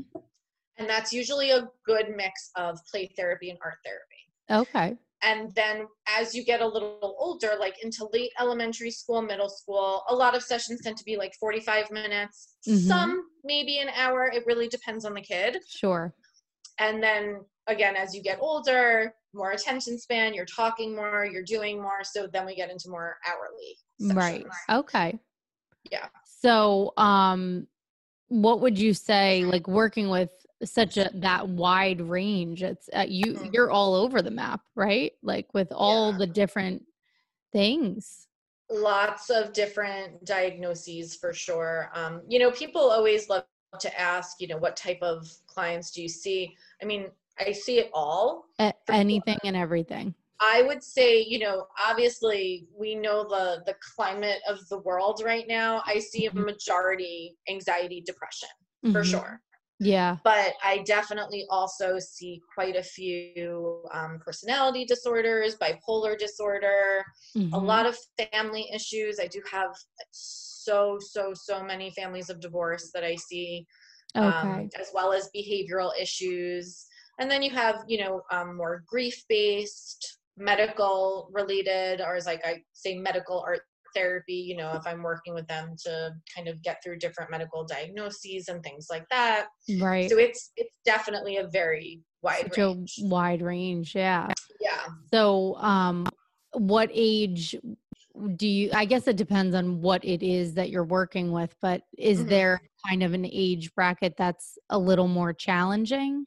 And 0.77 0.89
that's 0.89 1.13
usually 1.13 1.51
a 1.51 1.69
good 1.85 2.07
mix 2.15 2.49
of 2.55 2.79
play 2.89 3.11
therapy 3.15 3.49
and 3.49 3.59
art 3.63 3.77
therapy. 3.85 4.67
Okay. 4.69 4.97
And 5.23 5.53
then 5.55 5.87
as 6.07 6.33
you 6.33 6.43
get 6.43 6.61
a 6.61 6.67
little 6.67 7.15
older, 7.19 7.51
like 7.59 7.83
into 7.83 8.09
late 8.11 8.31
elementary 8.39 8.89
school, 8.91 9.21
middle 9.21 9.49
school, 9.49 10.03
a 10.09 10.15
lot 10.15 10.35
of 10.35 10.41
sessions 10.43 10.81
tend 10.81 10.97
to 10.97 11.03
be 11.03 11.15
like 11.15 11.33
45 11.39 11.91
minutes, 11.91 12.55
Mhm. 12.67 12.87
some 12.87 13.29
maybe 13.43 13.79
an 13.79 13.89
hour. 13.89 14.31
It 14.33 14.45
really 14.45 14.67
depends 14.67 15.05
on 15.05 15.13
the 15.13 15.21
kid. 15.21 15.57
Sure. 15.67 16.13
And 16.79 17.03
then 17.03 17.45
again, 17.67 17.95
as 17.95 18.15
you 18.15 18.23
get 18.23 18.39
older, 18.41 19.13
more 19.33 19.51
attention 19.51 19.99
span, 19.99 20.33
you're 20.33 20.45
talking 20.45 20.95
more, 20.95 21.25
you're 21.25 21.43
doing 21.43 21.81
more. 21.81 22.03
So 22.03 22.27
then 22.27 22.45
we 22.45 22.55
get 22.55 22.71
into 22.71 22.89
more 22.89 23.17
hourly. 23.27 23.77
Right. 24.15 24.45
Okay. 24.69 25.19
Yeah. 25.91 26.07
So, 26.25 26.93
um, 26.97 27.67
what 28.29 28.61
would 28.61 28.79
you 28.79 28.93
say, 28.93 29.45
like 29.45 29.67
working 29.67 30.09
with 30.09 30.31
such 30.63 30.97
a 30.97 31.09
that 31.15 31.47
wide 31.47 32.01
range? 32.01 32.63
It's 32.63 32.89
uh, 32.93 33.05
you. 33.07 33.33
Mhm. 33.33 33.53
You're 33.53 33.71
all 33.71 33.95
over 33.95 34.21
the 34.21 34.31
map, 34.31 34.61
right? 34.75 35.13
Like 35.23 35.53
with 35.53 35.71
all 35.71 36.11
Yeah. 36.11 36.17
the 36.19 36.27
different 36.27 36.85
things. 37.51 38.27
Lots 38.69 39.29
of 39.29 39.51
different 39.53 40.23
diagnoses 40.25 41.15
for 41.15 41.33
sure. 41.33 41.89
Um, 41.93 42.21
you 42.27 42.39
know, 42.39 42.51
people 42.51 42.81
always 42.81 43.29
love 43.29 43.43
to 43.79 43.99
ask, 43.99 44.39
you 44.39 44.47
know, 44.47 44.57
what 44.57 44.75
type 44.77 44.99
of 45.01 45.29
clients 45.47 45.91
do 45.91 46.01
you 46.01 46.07
see? 46.09 46.55
I 46.81 46.85
mean, 46.85 47.11
I 47.39 47.51
see 47.51 47.79
it 47.79 47.89
all. 47.93 48.45
A- 48.59 48.73
For- 48.85 48.93
anything 48.93 49.39
and 49.43 49.55
everything. 49.55 50.13
I 50.39 50.63
would 50.63 50.83
say, 50.83 51.21
you 51.21 51.37
know, 51.39 51.67
obviously 51.85 52.67
we 52.75 52.95
know 52.95 53.23
the 53.27 53.61
the 53.65 53.75
climate 53.95 54.39
of 54.47 54.67
the 54.69 54.79
world 54.79 55.21
right 55.23 55.47
now. 55.47 55.83
I 55.85 55.99
see 55.99 56.25
a 56.25 56.31
Mhm. 56.31 56.45
majority 56.45 57.37
anxiety, 57.47 58.01
depression 58.01 58.49
for 58.91 59.01
Mhm. 59.01 59.05
sure. 59.05 59.41
Yeah. 59.81 60.19
But 60.23 60.53
I 60.63 60.79
definitely 60.83 61.45
also 61.49 61.97
see 61.99 62.41
quite 62.53 62.75
a 62.75 62.83
few 62.83 63.83
um, 63.91 64.19
personality 64.23 64.85
disorders, 64.85 65.57
bipolar 65.57 66.17
disorder, 66.17 67.03
a 67.53 67.59
Mhm. 67.59 67.59
lot 67.59 67.87
of 67.87 67.97
family 68.31 68.69
issues. 68.73 69.19
I 69.19 69.27
do 69.27 69.41
have 69.51 69.71
so 70.11 70.97
so 70.99 71.33
so 71.33 71.63
many 71.63 71.89
families 71.91 72.29
of 72.29 72.39
divorce 72.39 72.91
that 72.93 73.03
I 73.03 73.15
see, 73.15 73.65
Okay. 74.15 74.69
um, 74.69 74.69
as 74.79 74.89
well 74.93 75.11
as 75.13 75.29
behavioral 75.35 75.91
issues. 75.99 76.85
And 77.19 77.29
then 77.31 77.41
you 77.41 77.51
have 77.51 77.83
you 77.87 77.99
know 78.03 78.21
um, 78.31 78.55
more 78.57 78.83
grief 78.87 79.23
based, 79.27 80.19
medical 80.37 81.29
related, 81.33 82.01
or 82.01 82.15
as 82.15 82.27
like 82.27 82.45
I 82.45 82.63
say, 82.73 82.95
medical 82.97 83.39
art 83.41 83.61
therapy. 83.93 84.33
You 84.33 84.57
know, 84.57 84.73
if 84.73 84.85
I'm 84.85 85.01
working 85.03 85.33
with 85.33 85.47
them 85.47 85.75
to 85.83 86.11
kind 86.35 86.47
of 86.47 86.61
get 86.61 86.81
through 86.83 86.97
different 86.99 87.31
medical 87.31 87.63
diagnoses 87.65 88.47
and 88.47 88.63
things 88.63 88.87
like 88.89 89.07
that. 89.09 89.47
right. 89.79 90.09
So 90.09 90.17
it's 90.17 90.51
it's 90.57 90.73
definitely 90.85 91.37
a 91.37 91.47
very 91.47 92.01
wide 92.21 92.41
Such 92.53 92.57
range. 92.57 92.95
a 93.01 93.05
wide 93.07 93.41
range. 93.41 93.95
Yeah. 93.95 94.27
yeah. 94.59 94.85
So, 95.13 95.55
um, 95.57 96.05
what 96.53 96.89
age 96.93 97.55
do 98.35 98.47
you? 98.47 98.71
I 98.73 98.85
guess 98.85 99.07
it 99.07 99.15
depends 99.15 99.55
on 99.55 99.81
what 99.81 100.03
it 100.03 100.21
is 100.23 100.53
that 100.55 100.69
you're 100.69 100.83
working 100.83 101.31
with, 101.31 101.55
but 101.61 101.83
is 101.97 102.21
Mhm. 102.21 102.29
there 102.29 102.61
kind 102.87 103.03
of 103.03 103.13
an 103.13 103.25
age 103.25 103.73
bracket 103.73 104.15
that's 104.17 104.57
a 104.69 104.77
little 104.77 105.07
more 105.07 105.33
challenging? 105.33 106.25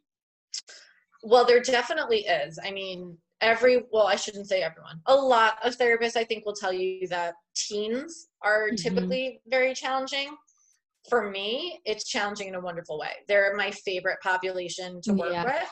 Well, 1.23 1.45
there 1.45 1.61
definitely 1.61 2.27
is. 2.27 2.59
I 2.62 2.71
mean, 2.71 3.19
every 3.41 3.82
well, 3.93 4.07
I 4.07 4.16
shouldn't 4.16 4.49
say 4.49 4.62
everyone. 4.62 5.01
A 5.07 5.14
lot 5.14 5.59
of 5.64 5.76
therapists, 5.76 6.16
I 6.16 6.24
think, 6.24 6.45
will 6.47 6.55
tell 6.55 6.72
you 6.72 7.07
that 7.09 7.35
teens 7.55 8.28
are 8.43 8.70
Mhm. 8.70 8.76
typically 8.76 9.41
very 9.47 9.74
challenging. 9.74 10.37
For 11.11 11.30
me, 11.30 11.80
it's 11.85 12.05
challenging 12.09 12.49
in 12.49 12.55
a 12.55 12.61
wonderful 12.61 12.99
way. 12.99 13.12
They're 13.28 13.55
my 13.57 13.70
favorite 13.70 14.18
population 14.22 15.01
to 15.03 15.12
work 15.12 15.32
Yeah. 15.32 15.45
with. 15.45 15.68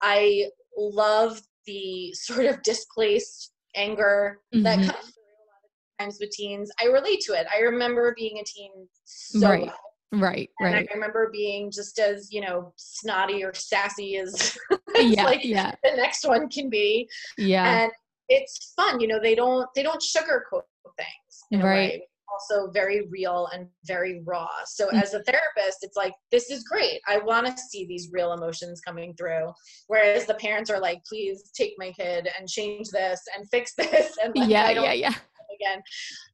I 0.00 0.50
love 0.76 1.40
the 1.66 2.12
sort 2.14 2.46
of 2.46 2.62
displaced 2.62 3.52
anger 3.74 4.40
that 4.52 4.78
Mhm. 4.78 4.86
comes 4.86 5.12
through 5.14 5.22
a 5.22 5.44
lot 5.50 5.64
of 5.64 5.98
times 5.98 6.18
with 6.20 6.30
teens. 6.30 6.70
I 6.80 6.86
relate 6.86 7.20
to 7.22 7.34
it. 7.34 7.46
I 7.52 7.58
remember 7.60 8.14
being 8.16 8.38
a 8.38 8.44
teen 8.44 8.88
so 9.04 9.48
Right. 9.50 9.66
well. 9.66 9.93
Right. 10.12 10.48
And 10.60 10.74
Right. 10.74 10.88
I 10.90 10.94
remember 10.94 11.28
being 11.32 11.70
just 11.70 11.98
as, 11.98 12.28
you 12.32 12.40
know, 12.40 12.72
snotty 12.76 13.42
or 13.44 13.52
sassy 13.54 14.16
as, 14.18 14.56
Yeah. 14.96 15.24
like 15.24 15.44
yeah. 15.44 15.74
the 15.82 15.96
next 15.96 16.26
one 16.26 16.48
can 16.48 16.70
be. 16.70 17.08
Yeah. 17.36 17.82
And 17.84 17.92
it's 18.28 18.72
fun, 18.76 19.00
you 19.00 19.08
know, 19.08 19.20
they 19.20 19.34
don't 19.34 19.66
they 19.74 19.82
don't 19.82 20.02
sugarcoat 20.02 20.62
things 20.96 21.62
Right. 21.62 22.00
Also 22.32 22.70
very 22.72 23.06
real 23.10 23.48
and 23.52 23.68
very 23.86 24.22
raw. 24.24 24.48
So 24.66 24.88
Mm. 24.88 25.02
as 25.02 25.14
a 25.14 25.22
therapist, 25.24 25.78
it's 25.82 25.96
like, 25.96 26.14
this 26.32 26.50
is 26.50 26.64
great. 26.64 27.00
I 27.06 27.18
want 27.18 27.46
to 27.46 27.56
see 27.58 27.84
these 27.86 28.08
real 28.12 28.32
emotions 28.32 28.80
coming 28.80 29.14
through. 29.14 29.52
Whereas 29.88 30.26
the 30.26 30.34
parents 30.34 30.70
are 30.70 30.80
like, 30.80 30.98
please 31.08 31.50
take 31.56 31.74
my 31.78 31.92
kid 31.92 32.28
and 32.38 32.48
change 32.48 32.88
this 32.90 33.20
and 33.36 33.48
fix 33.50 33.74
this. 33.76 34.16
And 34.22 34.34
like, 34.36 34.48
yeah. 34.48 34.70
Yeah. 34.70 34.92
Yeah. 34.92 35.14
again 35.60 35.82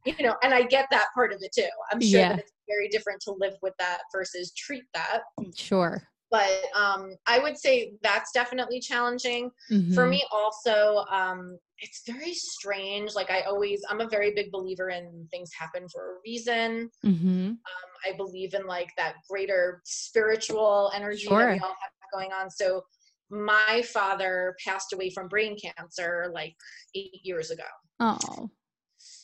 you 0.06 0.24
know 0.24 0.34
and 0.42 0.54
i 0.54 0.62
get 0.62 0.86
that 0.90 1.06
part 1.14 1.30
of 1.32 1.38
it 1.42 1.52
too 1.54 1.68
i'm 1.92 2.00
sure 2.00 2.20
Yeah. 2.20 2.28
that 2.30 2.38
it's 2.38 2.52
very 2.70 2.88
different 2.88 3.20
to 3.22 3.32
live 3.38 3.54
with 3.62 3.74
that 3.78 4.00
versus 4.14 4.52
treat 4.54 4.84
that 4.94 5.20
Sure. 5.56 6.02
but 6.30 6.52
um 6.74 7.02
i 7.26 7.38
would 7.38 7.58
say 7.58 7.92
that's 8.02 8.30
definitely 8.32 8.80
challenging 8.80 9.50
for 9.94 10.04
Mhm. 10.06 10.10
me 10.10 10.24
also 10.30 11.04
um 11.10 11.58
it's 11.78 12.02
very 12.06 12.34
strange 12.34 13.14
like 13.14 13.30
i 13.30 13.40
always 13.42 13.80
i'm 13.90 14.00
a 14.00 14.08
very 14.08 14.32
big 14.34 14.48
believer 14.52 14.88
in 14.90 15.26
things 15.32 15.50
happen 15.58 15.88
for 15.92 16.02
a 16.12 16.14
reason 16.24 16.90
Mhm. 17.04 17.48
um, 17.72 17.90
i 18.06 18.12
believe 18.16 18.54
in 18.54 18.64
like 18.66 18.90
that 18.96 19.14
greater 19.28 19.80
spiritual 19.84 20.90
energy 20.94 21.28
that 21.28 21.54
we 21.54 21.60
all 21.60 21.76
have 21.82 21.92
going 22.12 22.32
on 22.32 22.50
so 22.50 22.82
my 23.30 23.82
father 23.94 24.56
passed 24.66 24.92
away 24.92 25.08
from 25.10 25.28
brain 25.28 25.56
cancer 25.56 26.30
like 26.34 26.54
eight 26.94 27.20
years 27.24 27.50
ago 27.50 27.70
Oh. 28.02 28.50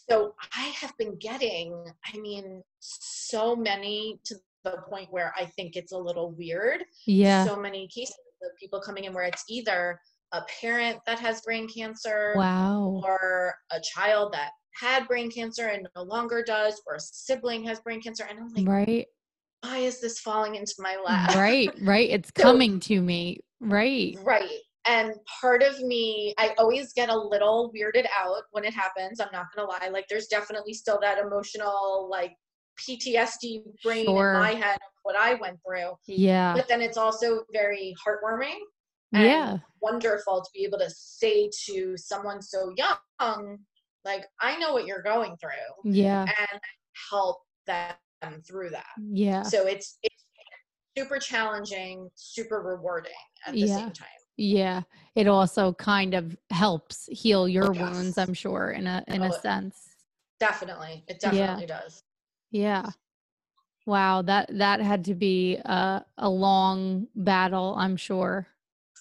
So 0.09 0.35
I 0.57 0.65
have 0.81 0.97
been 0.99 1.17
getting, 1.19 1.85
I 2.13 2.19
mean, 2.19 2.63
so 2.81 3.57
many 3.57 4.21
to 4.25 4.37
the 4.65 4.79
point 4.89 5.09
where 5.11 5.33
I 5.37 5.47
think 5.47 5.77
it's 5.77 5.93
a 5.93 5.99
little 5.99 6.33
weird. 6.33 6.85
Yeah. 7.07 7.45
So 7.45 7.57
many 7.57 7.89
cases 7.89 8.17
of 8.43 8.51
people 8.59 8.81
coming 8.81 9.05
in 9.05 9.13
where 9.15 9.25
it's 9.25 9.45
either 9.49 9.99
a 10.33 10.43
parent 10.61 10.99
that 11.07 11.19
has 11.21 11.41
brain 11.43 11.69
cancer 11.69 12.35
wow. 12.37 13.01
or 13.05 13.55
a 13.71 13.81
child 13.81 14.33
that 14.33 14.51
had 14.75 15.07
brain 15.09 15.31
cancer 15.31 15.69
and 15.69 15.89
no 15.97 16.03
longer 16.03 16.43
does, 16.45 16.81
or 16.87 16.97
a 16.97 17.01
sibling 17.01 17.65
has 17.65 17.81
brain 17.81 18.01
cancer. 18.03 18.27
And 18.29 18.39
I'm 18.39 18.49
like, 18.49 18.69
Right. 18.69 19.07
why 19.63 19.79
is 19.79 20.01
this 20.01 20.21
falling 20.21 20.57
into 20.57 20.75
my 20.79 20.97
lap? 21.05 21.35
Right. 21.35 21.71
Right. 21.81 22.11
It's 22.11 22.31
So- 22.37 22.43
coming 22.43 22.81
to 22.81 23.01
me. 23.01 23.41
Right. 23.61 24.17
Right. 24.23 24.61
And 24.89 25.14
part 25.41 25.62
of 25.62 25.80
me, 25.80 26.34
I 26.39 26.55
always 26.59 26.93
get 26.93 27.09
a 27.09 27.16
little 27.18 27.72
weirded 27.76 28.07
out 28.16 28.43
when 28.53 28.64
it 28.64 28.72
happens. 28.72 29.20
I'm 29.20 29.28
not 29.32 29.47
going 29.55 29.66
to 29.66 29.72
lie. 29.72 29.89
Like, 29.91 30.07
there's 30.09 30.28
definitely 30.28 30.74
still 30.74 30.99
that 31.03 31.18
emotional, 31.18 32.09
like, 32.11 32.32
PTSD 32.78 33.62
brain 33.82 34.05
Sure. 34.05 34.34
in 34.34 34.41
my 34.41 34.51
head 34.53 34.74
of 34.76 34.93
what 35.03 35.16
I 35.16 35.34
went 35.34 35.59
through. 35.66 35.93
Yeah. 36.07 36.53
But 36.55 36.68
then 36.68 36.82
it's 36.82 36.97
also 36.99 37.43
very 37.53 37.95
heartwarming 38.07 38.59
and 39.12 39.24
Yeah. 39.24 39.59
wonderful 39.80 40.43
to 40.43 40.51
be 40.53 40.64
able 40.64 40.78
to 40.78 40.91
say 40.91 41.51
to 41.66 41.97
someone 41.97 42.43
so 42.43 42.72
young, 42.76 43.59
like, 44.05 44.24
I 44.41 44.57
know 44.59 44.72
what 44.72 44.87
you're 44.87 45.03
going 45.03 45.37
through, 45.39 45.91
Yeah. 45.93 46.26
and 46.39 46.61
help 47.11 47.39
them 47.66 47.95
through 48.47 48.70
that. 48.70 48.87
Yeah. 49.11 49.43
So 49.43 49.66
it's, 49.66 49.99
it's 50.03 50.26
super 50.97 51.18
challenging, 51.18 52.09
super 52.14 52.61
rewarding 52.62 53.12
at 53.47 53.55
the 53.55 53.61
Yeah. 53.61 53.76
same 53.78 53.93
time. 53.93 54.09
Yeah. 54.37 54.82
It 55.14 55.26
also 55.28 55.72
kind 55.72 56.14
of 56.14 56.37
helps 56.51 57.09
heal 57.11 57.49
your 57.49 57.72
Yes. 57.72 57.82
wounds, 57.82 58.18
I'm 58.18 58.34
sure, 58.34 58.70
in 58.70 58.87
a 58.87 59.03
in 59.09 59.22
Oh, 59.22 59.26
a 59.26 59.32
sense. 59.32 59.89
Definitely. 60.39 61.05
It 61.09 61.18
Yeah. 61.22 61.30
definitely 61.30 61.66
does. 61.66 62.03
Yeah. 62.51 62.91
Wow, 63.87 64.22
that 64.22 64.51
that 64.59 64.80
had 64.80 65.05
to 65.07 65.14
be 65.14 65.57
a 65.57 66.05
a 66.18 66.28
long 66.28 67.07
battle, 67.14 67.74
I'm 67.78 67.97
sure. 67.97 68.47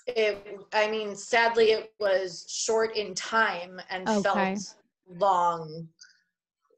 It 0.08 0.60
I 0.74 0.90
mean, 0.90 1.16
sadly 1.16 1.72
it 1.72 1.94
was 2.00 2.46
short 2.48 2.96
in 2.96 3.14
time 3.16 3.82
and 3.90 4.08
Okay. 4.08 4.22
felt 4.22 4.76
long 5.10 5.90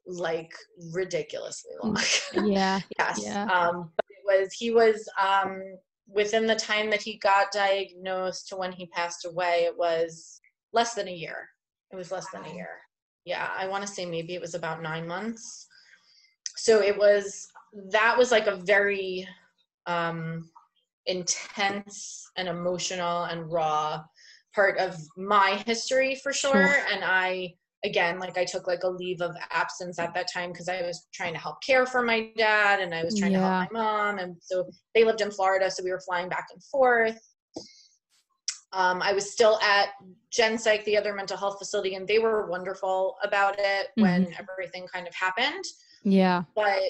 like 0.05 0.53
ridiculously 0.93 1.74
long. 1.84 1.97
Yeah. 2.34 2.80
yes. 2.97 3.22
yeah. 3.22 3.43
Um 3.43 3.91
but 3.95 4.05
it 4.10 4.24
was 4.26 4.53
he 4.53 4.72
was 4.72 5.08
um 5.22 5.62
within 6.08 6.47
the 6.47 6.55
time 6.55 6.89
that 6.89 7.01
he 7.01 7.18
got 7.18 7.51
diagnosed 7.51 8.47
to 8.49 8.55
when 8.55 8.72
he 8.72 8.86
passed 8.88 9.26
away, 9.26 9.66
it 9.66 9.78
was 9.78 10.39
less 10.74 10.93
than 10.93 11.08
a 11.08 11.14
year. 11.14 11.49
It 11.91 11.95
was 11.95 12.12
less 12.12 12.30
than 12.32 12.45
a 12.45 12.53
year. 12.53 12.70
Yeah, 13.26 13.49
I 13.58 13.68
want 13.68 13.86
to 13.86 13.91
say 13.91 14.05
maybe 14.05 14.36
it 14.36 14.41
was 14.41 14.55
about 14.55 14.82
9 14.82 15.08
months. 15.08 15.68
So 16.55 16.82
it 16.82 16.97
was 16.97 17.47
that 17.91 18.18
was 18.18 18.32
like 18.32 18.47
a 18.47 18.55
very 18.55 19.28
um 19.86 20.49
intense 21.05 22.30
and 22.38 22.47
emotional 22.47 23.24
and 23.26 23.51
raw 23.51 24.03
part 24.55 24.78
of 24.78 24.97
my 25.18 25.64
history 25.66 26.16
for. 26.16 26.34
Sure. 26.34 26.80
and 26.91 27.03
i 27.03 27.53
again 27.84 28.20
like 28.20 28.38
i 28.38 28.44
took 28.44 28.68
like 28.68 28.84
a 28.84 28.90
leave 28.90 29.22
of 29.22 29.36
absence 29.52 30.00
at 30.00 30.14
that 30.14 30.28
time 30.32 30.52
because 30.52 30.68
i 30.68 30.82
was 30.82 31.08
trying 31.14 31.34
to 31.34 31.40
help 31.40 31.62
care 31.62 31.86
for 31.86 32.02
my 32.02 32.30
dad 32.38 32.80
and 32.80 32.94
i 32.94 33.04
was 33.04 33.18
trying 33.18 33.32
to 33.34 33.40
help 33.40 33.72
my 33.72 33.80
mom 33.80 34.18
and 34.18 34.36
so 34.42 34.68
they 34.96 35.04
lived 35.04 35.22
in 35.22 35.30
florida 35.30 35.70
so 35.70 35.84
we 35.84 35.92
were 35.92 36.00
flying 36.00 36.30
back 36.30 36.48
and 36.52 36.64
forth. 36.64 37.20
Um, 38.74 39.02
i 39.02 39.14
was 39.14 39.32
still 39.32 39.60
at 39.62 39.90
gen 40.32 40.58
psych 40.58 40.84
the 40.86 40.98
other 40.98 41.14
mental 41.14 41.38
health 41.38 41.60
facility 41.60 41.96
and 41.96 42.08
they 42.08 42.20
were 42.20 42.50
wonderful 42.50 43.16
about 43.24 43.56
it 43.60 43.88
when 43.96 44.28
everything 44.40 44.88
kind 44.92 45.08
of 45.08 45.14
happened. 45.14 45.64
Yeah. 46.04 46.44
but 46.56 46.82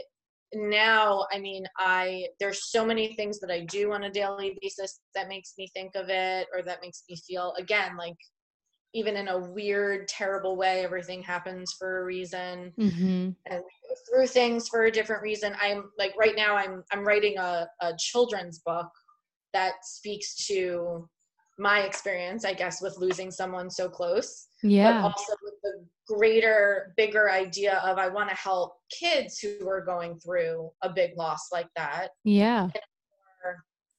now 0.53 1.25
i 1.33 1.37
mean 1.37 1.65
i 1.77 2.25
there's 2.39 2.71
so 2.71 2.85
many 2.85 3.13
things 3.15 3.37
that 3.39 3.51
i 3.51 3.65
do 3.65 3.91
on 3.91 4.05
a 4.05 4.09
daily 4.09 4.57
basis 4.61 5.01
that 5.13 5.27
makes 5.27 5.53
me 5.57 5.69
think 5.73 5.93
of 5.95 6.07
it 6.07 6.47
or 6.55 6.61
that 6.61 6.79
makes 6.81 7.03
me 7.09 7.17
feel 7.27 7.53
again 7.57 7.97
like 7.97 8.15
even 8.93 9.15
in 9.17 9.27
a 9.27 9.37
weird 9.37 10.07
terrible 10.07 10.55
way 10.55 10.83
everything 10.83 11.21
happens 11.21 11.73
for 11.77 12.01
a 12.01 12.05
reason 12.05 12.73
Mhm. 12.77 13.35
and 13.45 13.63
we 13.63 13.89
go 13.89 13.95
through 14.09 14.27
things 14.27 14.67
for 14.67 14.85
a 14.85 14.91
different 14.91 15.21
reason 15.21 15.55
i'm 15.61 15.91
like 15.97 16.13
right 16.17 16.35
now 16.35 16.55
i'm 16.55 16.83
i'm 16.91 17.05
writing 17.05 17.37
a, 17.37 17.67
a 17.81 17.93
children's 17.97 18.59
book 18.59 18.89
that 19.53 19.73
speaks 19.83 20.47
to 20.47 21.07
my 21.59 21.81
experience 21.81 22.45
i 22.45 22.53
guess 22.53 22.81
with 22.81 22.97
losing 22.97 23.31
someone 23.31 23.69
so 23.69 23.89
close 23.89 24.47
Yeah. 24.63 25.01
but 25.01 25.03
also 25.07 25.33
with 25.43 25.55
the 25.63 25.85
greater, 26.07 26.93
bigger 26.95 27.29
idea 27.29 27.79
of 27.83 27.97
I 27.97 28.07
want 28.07 28.29
to 28.29 28.35
help 28.35 28.77
kids 28.97 29.39
who 29.39 29.67
are 29.67 29.81
going 29.83 30.17
through 30.21 30.71
a 30.81 30.89
big 30.89 31.11
loss 31.17 31.49
like 31.51 31.67
that, 31.75 32.11
Yeah. 32.23 32.69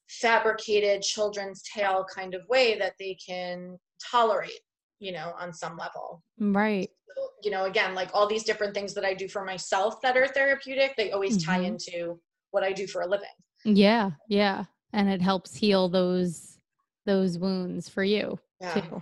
fabricated 0.07 1.03
children's 1.03 1.61
tale 1.61 2.03
kind 2.13 2.33
of 2.33 2.41
way 2.49 2.77
that 2.79 2.93
they 2.99 3.15
can 3.25 3.77
tolerate, 4.11 4.59
you 4.99 5.11
know, 5.11 5.33
on 5.39 5.53
some 5.53 5.77
level. 5.77 6.23
Right. 6.39 6.89
So, 7.15 7.29
you 7.43 7.51
know, 7.51 7.65
again, 7.65 7.95
like 7.95 8.09
all 8.13 8.27
these 8.27 8.43
different 8.43 8.73
things 8.73 8.93
that 8.93 9.05
I 9.05 9.13
do 9.13 9.27
for 9.27 9.43
myself 9.43 10.01
that 10.01 10.15
are 10.17 10.27
therapeutic, 10.27 10.95
they 10.95 11.11
always 11.11 11.43
tie 11.43 11.59
Mhm. 11.59 11.65
into 11.65 12.19
what 12.51 12.63
I 12.63 12.71
do 12.71 12.87
for 12.87 13.01
a 13.01 13.07
living. 13.07 13.27
Yeah. 13.65 14.11
Yeah. 14.27 14.65
And 14.93 15.09
it 15.09 15.21
helps 15.21 15.55
heal 15.55 15.89
those 15.89 16.57
those 17.05 17.37
wounds 17.39 17.89
for 17.89 18.03
you 18.03 18.37
Yeah, 18.61 18.81
too. 18.81 19.01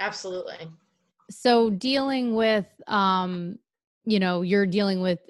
absolutely. 0.00 0.68
So 1.30 1.70
dealing 1.70 2.34
with 2.34 2.66
um 2.86 3.58
you 4.04 4.18
know, 4.18 4.42
you're 4.42 4.66
dealing 4.66 5.00
with 5.00 5.20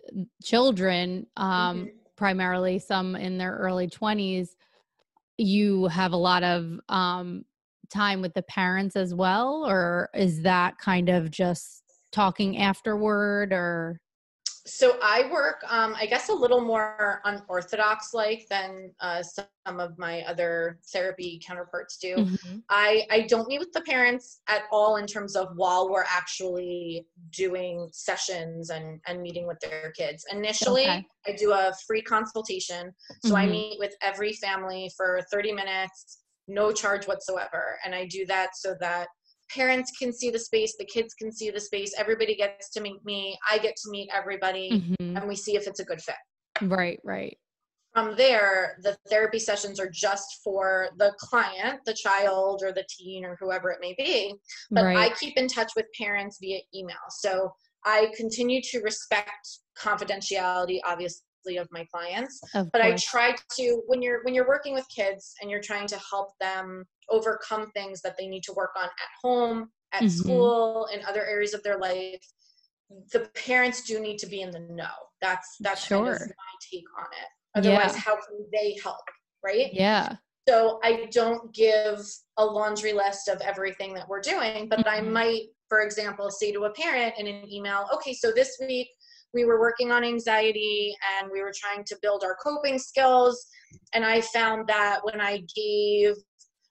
children, 0.42 1.26
um, 1.36 1.76
Mhm. 1.76 1.90
primarily 2.16 2.78
some 2.78 3.14
in 3.16 3.36
their 3.36 3.54
early 3.56 3.86
20s, 3.86 4.56
you 5.36 5.88
have 5.88 6.12
a 6.12 6.16
lot 6.16 6.42
of 6.42 6.80
um, 6.88 7.44
time 7.92 8.20
with 8.22 8.34
the 8.34 8.42
parents 8.42 8.96
as 8.96 9.14
well? 9.14 9.64
Or 9.68 10.10
is 10.14 10.42
that 10.42 10.78
kind 10.78 11.08
of 11.08 11.30
just 11.30 11.82
talking 12.12 12.58
afterward 12.58 13.52
or? 13.52 14.00
so 14.64 14.96
I 15.02 15.28
work, 15.32 15.60
um, 15.68 15.94
I 15.96 16.06
guess, 16.06 16.28
a 16.28 16.32
little 16.32 16.60
more 16.60 17.20
unorthodox 17.24 18.14
like 18.14 18.46
than 18.48 18.94
uh, 19.00 19.20
some 19.22 19.46
of 19.66 19.98
my 19.98 20.22
other 20.22 20.78
therapy 20.92 21.40
counterparts 21.44 21.96
do. 21.96 22.16
Mhm. 22.20 22.62
I 22.68 23.06
I 23.10 23.22
don't 23.22 23.48
meet 23.48 23.58
with 23.58 23.72
the 23.72 23.80
parents 23.80 24.40
at 24.46 24.62
all 24.70 24.96
in 24.96 25.06
terms 25.06 25.34
of 25.34 25.48
while 25.56 25.90
we're 25.90 26.04
actually 26.04 27.08
doing 27.30 27.88
sessions 27.92 28.70
and 28.70 29.00
and 29.08 29.20
meeting 29.20 29.48
with 29.48 29.58
their 29.60 29.90
kids. 29.96 30.24
Initially, 30.30 30.84
Okay. 30.84 31.08
I 31.26 31.32
do 31.32 31.52
a 31.52 31.72
free 31.86 32.02
consultation, 32.02 32.94
so 33.20 33.34
I 33.36 33.46
Mhm. 33.46 33.50
meet 33.50 33.78
with 33.80 33.94
every 34.00 34.32
family 34.34 34.90
for 34.96 35.20
30 35.32 35.52
minutes, 35.52 36.21
no 36.48 36.72
charge 36.72 37.06
whatsoever, 37.06 37.78
and 37.84 37.94
I 37.94 38.06
do 38.06 38.26
that 38.26 38.50
so 38.56 38.74
that 38.80 39.08
parents 39.50 39.92
can 39.98 40.12
see 40.12 40.30
the 40.30 40.38
space, 40.38 40.76
the 40.78 40.84
kids 40.84 41.14
can 41.14 41.32
see 41.32 41.50
the 41.50 41.60
space, 41.60 41.94
everybody 41.96 42.34
gets 42.34 42.70
to 42.70 42.80
meet 42.80 43.04
me, 43.04 43.38
I 43.50 43.58
get 43.58 43.76
to 43.76 43.90
meet 43.90 44.08
everybody, 44.12 44.70
Mhm. 45.00 45.16
and 45.16 45.28
we 45.28 45.36
see 45.36 45.56
if 45.56 45.66
it's 45.66 45.80
a 45.80 45.84
good 45.84 46.02
fit 46.02 46.16
Right, 46.62 46.98
right. 47.04 47.38
from 47.92 48.16
there, 48.16 48.78
the 48.82 48.96
therapy 49.10 49.38
sessions 49.38 49.78
are 49.78 49.90
just 49.90 50.40
for 50.42 50.88
the 50.96 51.12
client, 51.18 51.80
the 51.84 51.92
child, 51.94 52.62
or 52.64 52.72
the 52.72 52.86
teen, 52.88 53.24
or 53.24 53.36
whoever 53.38 53.70
it 53.70 53.80
may 53.80 53.94
be. 53.98 54.34
But 54.70 54.86
I 54.86 55.10
keep 55.20 55.36
in 55.36 55.48
touch 55.48 55.72
with 55.76 55.86
parents 55.98 56.38
via 56.40 56.60
email. 56.74 56.96
So 57.10 57.52
I 57.84 58.10
continue 58.16 58.62
to 58.62 58.80
respect 58.80 59.58
confidentiality, 59.76 60.78
obviously, 60.86 61.26
of 61.50 61.68
my 61.70 61.84
clients. 61.92 62.40
Of 62.54 62.70
But 62.72 62.82
I 62.82 62.96
try 62.96 63.34
to 63.56 63.82
when 63.86 64.02
you're 64.02 64.22
when 64.24 64.34
you're 64.34 64.48
working 64.48 64.74
with 64.74 64.86
kids 64.94 65.34
and 65.40 65.50
you're 65.50 65.60
trying 65.60 65.86
to 65.88 65.98
help 66.10 66.30
them 66.40 66.84
overcome 67.10 67.70
things 67.72 68.00
that 68.02 68.16
they 68.18 68.26
need 68.26 68.42
to 68.44 68.52
work 68.52 68.70
on 68.76 68.84
at 68.84 69.10
home, 69.22 69.70
at 69.92 70.02
Mhm. 70.02 70.10
school, 70.10 70.86
in 70.92 71.04
other 71.04 71.24
areas 71.26 71.54
of 71.54 71.62
their 71.62 71.78
life. 71.78 72.24
The 73.12 73.30
parents 73.34 73.82
do 73.84 74.00
need 74.00 74.18
to 74.18 74.26
be 74.26 74.42
in 74.42 74.50
the 74.50 74.60
know. 74.60 74.94
That's 75.20 75.56
that's 75.60 75.88
kind 75.88 76.06
of 76.08 76.20
my 76.20 76.54
take 76.70 76.84
on 76.98 77.06
it. 77.06 77.28
Otherwise, 77.54 77.94
Yeah. 77.94 78.00
how 78.00 78.14
can 78.16 78.46
they 78.52 78.76
help? 78.82 79.04
Right. 79.42 79.72
Yeah. 79.72 80.16
So 80.48 80.80
I 80.82 81.06
don't 81.12 81.54
give 81.54 82.04
a 82.36 82.44
laundry 82.44 82.92
list 82.92 83.28
of 83.28 83.40
everything 83.40 83.94
that 83.94 84.08
we're 84.08 84.20
doing, 84.20 84.68
but 84.68 84.86
I 84.88 85.00
Mhm. 85.00 85.12
might, 85.12 85.46
for 85.68 85.82
example, 85.82 86.30
say 86.30 86.50
to 86.52 86.64
a 86.64 86.72
parent 86.72 87.14
in 87.16 87.26
an 87.28 87.48
email, 87.50 87.88
okay, 87.94 88.12
so 88.12 88.32
this 88.32 88.56
week 88.60 88.88
we 89.34 89.44
were 89.44 89.60
working 89.60 89.90
on 89.92 90.04
anxiety 90.04 90.94
and 91.18 91.30
we 91.32 91.42
were 91.42 91.52
trying 91.54 91.84
to 91.84 91.96
build 92.02 92.24
our 92.24 92.36
coping 92.42 92.78
skills. 92.78 93.46
And 93.94 94.04
I 94.04 94.20
found 94.20 94.68
that 94.68 95.00
when 95.02 95.20
I 95.20 95.42
gave 95.54 96.14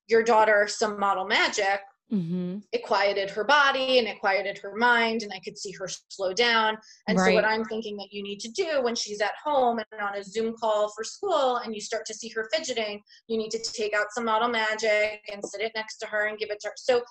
your 0.08 0.24
daughter 0.24 0.68
some 0.68 1.00
model 1.00 1.26
magic, 1.26 1.82
Mhm. 2.12 2.62
it 2.74 2.84
quieted 2.84 3.30
her 3.30 3.46
body 3.46 3.98
and 3.98 4.06
it 4.06 4.20
quieted 4.20 4.58
her 4.58 4.76
mind 4.76 5.24
and 5.24 5.32
i 5.32 5.40
could 5.40 5.58
see 5.58 5.72
her 5.72 5.88
slow 6.10 6.34
down 6.34 6.78
and 7.08 7.18
so 7.18 7.34
what 7.34 7.46
i'm 7.46 7.64
thinking 7.64 7.96
that 7.96 8.10
you 8.12 8.22
need 8.22 8.38
to 8.38 8.50
do 8.50 8.82
when 8.84 8.96
she's 8.96 9.22
at 9.22 9.32
home 9.42 9.80
and 9.80 10.02
on 10.02 10.16
a 10.16 10.24
zoom 10.24 10.54
call 10.58 10.90
for 10.90 11.06
school 11.06 11.56
and 11.64 11.74
you 11.74 11.80
start 11.80 12.06
to 12.06 12.14
see 12.14 12.28
her 12.28 12.50
fidgeting 12.54 13.02
you 13.28 13.38
need 13.38 13.50
to 13.50 13.60
take 13.60 13.96
out 13.96 14.08
some 14.12 14.26
model 14.26 14.50
magic 14.50 15.22
and 15.32 15.42
sit 15.46 15.62
it 15.62 15.72
next 15.74 16.00
to 16.00 16.06
her 16.06 16.26
and 16.26 16.38
give 16.38 16.52
it 16.52 16.60
to 16.60 16.68
her 16.68 16.74
so 16.76 17.02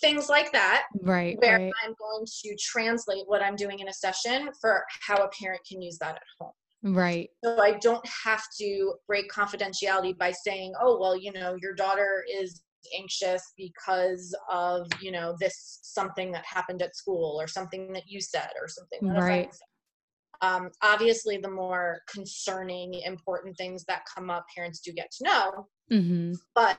things 0.00 0.28
like 0.28 0.52
that 0.52 0.84
Right, 1.02 1.36
where 1.40 1.58
right. 1.58 1.72
i'm 1.84 1.94
going 1.98 2.26
to 2.42 2.56
translate 2.58 3.24
what 3.26 3.42
i'm 3.42 3.56
doing 3.56 3.78
in 3.80 3.88
a 3.88 3.92
session 3.92 4.50
for 4.60 4.84
how 5.06 5.16
a 5.16 5.28
parent 5.28 5.60
can 5.68 5.80
use 5.82 5.98
that 5.98 6.16
at 6.16 6.22
home 6.38 6.52
Right. 6.82 7.30
so 7.42 7.60
I 7.60 7.72
don't 7.80 8.06
have 8.24 8.44
to 8.60 8.94
break 9.08 9.30
confidentiality 9.30 10.16
by 10.16 10.30
saying, 10.30 10.72
oh, 10.80 10.98
well, 11.00 11.16
you 11.16 11.32
know, 11.32 11.56
your 11.60 11.74
daughter 11.74 12.24
is 12.32 12.62
anxious 12.96 13.42
because 13.56 14.34
of, 14.50 14.86
you 15.00 15.10
know, 15.10 15.34
this 15.40 15.80
something 15.82 16.30
that 16.32 16.44
happened 16.44 16.82
at 16.82 16.94
school 16.94 17.40
or 17.40 17.48
something 17.48 17.92
that 17.92 18.04
you 18.06 18.20
said 18.20 18.50
or 18.60 18.68
something 18.68 19.00
that 19.02 19.18
Right. 19.20 19.52
said. 19.52 20.48
Um, 20.48 20.70
obviously, 20.82 21.38
the 21.38 21.50
more 21.50 22.02
concerning, 22.08 22.94
important 22.94 23.56
things 23.56 23.84
that 23.86 24.02
come 24.14 24.30
up, 24.30 24.44
parents 24.54 24.80
do 24.80 24.92
get 24.92 25.10
to 25.12 25.24
know, 25.24 25.68
Mhm. 25.90 26.36
but 26.54 26.78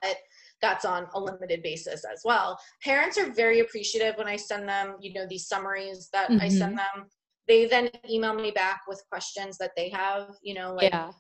that's 0.61 0.85
on 0.85 1.07
a 1.13 1.19
limited 1.19 1.61
basis 1.63 2.03
as 2.11 2.21
well. 2.25 2.57
Parents 2.83 3.17
are 3.17 3.31
very 3.31 3.59
appreciative 3.59 4.15
when 4.17 4.27
I 4.27 4.35
send 4.35 4.67
them, 4.67 4.95
you 4.99 5.13
know, 5.13 5.25
these 5.29 5.47
summaries 5.47 6.09
that 6.13 6.31
I 6.31 6.47
Mhm. 6.47 6.51
send 6.57 6.77
them. 6.77 7.09
They 7.47 7.65
then 7.65 7.89
email 8.09 8.33
me 8.33 8.51
back 8.51 8.81
with 8.87 9.01
questions 9.09 9.57
that 9.59 9.71
they 9.75 9.89
have, 9.89 10.35
you 10.41 10.53
know, 10.53 10.73
like 10.73 10.91
Yeah. 10.91 11.11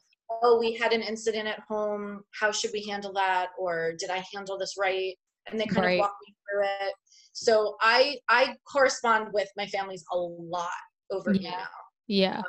oh, 0.43 0.59
we 0.59 0.73
had 0.73 0.91
an 0.91 1.01
incident 1.01 1.47
at 1.47 1.61
home. 1.69 2.21
How 2.37 2.51
should 2.51 2.71
we 2.73 2.83
handle 2.85 3.13
that? 3.13 3.49
Or 3.57 3.93
did 3.97 4.09
I 4.09 4.25
handle 4.33 4.57
this 4.57 4.75
right? 4.77 5.15
And 5.45 5.57
they 5.59 5.65
kind 5.65 5.85
Right. 5.85 5.93
of 5.93 5.99
walk 5.99 6.15
me 6.27 6.35
through 6.51 6.65
it. 6.87 6.93
So 7.31 7.77
I 7.81 8.19
I 8.27 8.57
correspond 8.69 9.31
with 9.31 9.49
my 9.55 9.67
families 9.67 10.03
a 10.11 10.17
lot 10.17 10.69
over 11.11 11.33
Yeah. 11.33 11.39
email. 11.51 11.67
Yeah. 12.07 12.39
Um, 12.39 12.43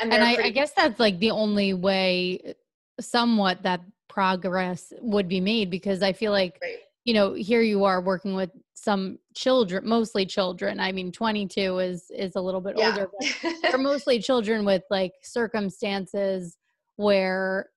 And 0.00 0.12
and 0.12 0.22
I, 0.24 0.44
I 0.44 0.50
guess 0.50 0.72
that's 0.72 1.00
like 1.00 1.18
the 1.18 1.32
only 1.32 1.74
way, 1.74 2.54
somewhat, 3.00 3.62
that 3.64 3.80
progress 4.14 4.92
would 5.00 5.28
be 5.28 5.40
made 5.40 5.70
because 5.70 6.00
I 6.02 6.12
feel 6.12 6.30
like, 6.30 6.60
great. 6.60 6.78
you 7.04 7.12
know, 7.14 7.34
here 7.34 7.62
you 7.62 7.84
are 7.84 8.00
working 8.00 8.34
with 8.36 8.50
some 8.74 9.18
children, 9.34 9.86
mostly 9.86 10.24
children. 10.24 10.78
I 10.78 10.92
mean, 10.92 11.10
22 11.10 11.78
is 11.80 12.10
is 12.10 12.36
a 12.36 12.40
little 12.40 12.60
bit 12.60 12.76
Yeah. 12.76 12.86
older, 12.86 13.10
but 13.18 13.52
they're 13.62 13.78
mostly 13.78 14.20
children 14.20 14.64
with 14.64 14.84
like 14.88 15.12
circumstances 15.22 16.56
where 16.96 17.70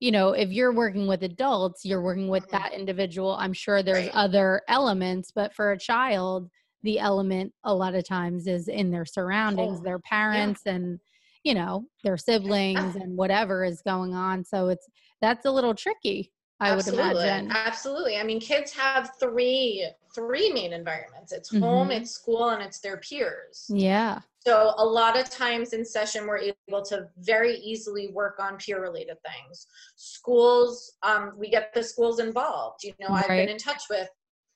you 0.00 0.10
know 0.10 0.30
if 0.32 0.50
you're 0.50 0.72
working 0.72 1.06
with 1.06 1.22
adults 1.22 1.84
you're 1.84 2.02
working 2.02 2.28
with 2.28 2.44
Mhm. 2.44 2.50
that 2.52 2.72
individual 2.74 3.36
i'm 3.38 3.52
sure 3.52 3.82
there's 3.82 4.06
Right. 4.06 4.14
other 4.14 4.62
elements 4.68 5.30
but 5.30 5.54
for 5.54 5.72
a 5.72 5.78
child 5.78 6.50
the 6.82 6.98
element 6.98 7.52
a 7.64 7.74
lot 7.74 7.94
of 7.94 8.06
times 8.06 8.46
is 8.46 8.68
in 8.68 8.90
their 8.90 9.04
surroundings 9.06 9.80
their 9.82 9.98
parents 9.98 10.62
and 10.66 11.00
you 11.44 11.54
know 11.54 11.84
their 12.04 12.16
siblings 12.16 12.96
and 12.96 13.16
whatever 13.16 13.64
is 13.64 13.82
going 13.82 14.14
on 14.14 14.44
so 14.44 14.68
it's 14.68 14.86
that's 15.20 15.44
a 15.46 15.50
little 15.50 15.74
tricky 15.74 16.32
i 16.60 16.70
would 16.70 16.80
absolutely. 16.80 17.22
imagine 17.28 17.50
Absolutely. 17.52 18.16
I 18.18 18.22
mean, 18.22 18.40
kids 18.40 18.70
have 18.72 19.12
three 19.18 19.86
three 20.14 20.52
main 20.52 20.72
environments. 20.72 21.30
It's 21.32 21.48
home, 21.56 21.88
Mhm. 21.90 21.96
it's 22.00 22.10
school, 22.10 22.48
and 22.50 22.60
it's 22.62 22.80
their 22.80 22.96
peers. 22.98 23.66
yeah 23.68 24.20
So 24.40 24.72
a 24.78 24.84
lot 24.84 25.18
of 25.20 25.28
times 25.30 25.72
in 25.72 25.84
session, 25.84 26.26
we're 26.26 26.42
able 26.68 26.82
to 26.86 27.08
very 27.18 27.54
easily 27.70 28.08
work 28.08 28.36
on 28.40 28.56
peer 28.56 28.80
related 28.80 29.18
things. 29.28 29.66
Schools, 29.96 30.96
um, 31.02 31.32
we 31.36 31.48
get 31.50 31.72
the 31.74 31.82
schools 31.82 32.18
involved. 32.20 32.82
You 32.82 32.94
know, 33.00 33.08
I've 33.10 33.28
been 33.28 33.48
in 33.50 33.58
touch 33.58 33.82
with 33.90 34.08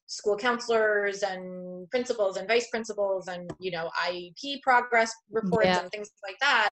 school 0.07 0.37
counselors 0.37 1.23
and 1.23 1.89
principals 1.91 2.37
and 2.39 2.47
vice 2.49 2.69
principals 2.71 3.29
and, 3.29 3.51
you 3.61 3.71
know, 3.71 3.91
IEP 4.07 4.61
progress 4.63 5.13
reports 5.31 5.67
Yeah. 5.67 5.81
and 5.81 5.91
things 5.91 6.11
like 6.27 6.39
that. 6.41 6.69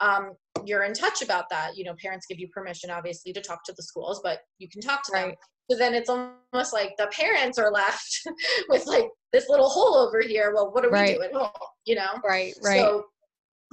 Um, 0.00 0.32
you're 0.64 0.84
in 0.84 0.94
touch 0.94 1.22
about 1.22 1.44
that. 1.50 1.76
You 1.76 1.84
know, 1.84 1.94
parents 2.02 2.26
give 2.26 2.38
you 2.38 2.48
permission, 2.48 2.90
obviously, 2.90 3.32
to 3.32 3.40
talk 3.40 3.64
to 3.64 3.74
the 3.76 3.82
schools, 3.82 4.20
but 4.22 4.40
you 4.58 4.68
can 4.68 4.80
talk 4.80 5.02
to 5.04 5.12
them. 5.12 5.34
So 5.70 5.76
then 5.78 5.94
it's 5.94 6.10
almost 6.10 6.72
like 6.72 6.96
the 6.98 7.06
parents 7.08 7.58
are 7.58 7.70
left 7.70 8.20
with 8.68 8.86
like 8.86 9.08
this 9.32 9.48
little 9.48 9.68
hole 9.68 9.94
over 9.96 10.20
here. 10.20 10.52
Well, 10.54 10.72
what 10.72 10.82
do 10.82 10.90
Right. 10.90 11.10
we 11.10 11.14
do 11.16 11.22
at 11.22 11.32
home? 11.32 11.50
You 11.84 11.94
know? 11.96 12.20
right 12.24 12.54
right 12.62 12.80
So 12.80 13.04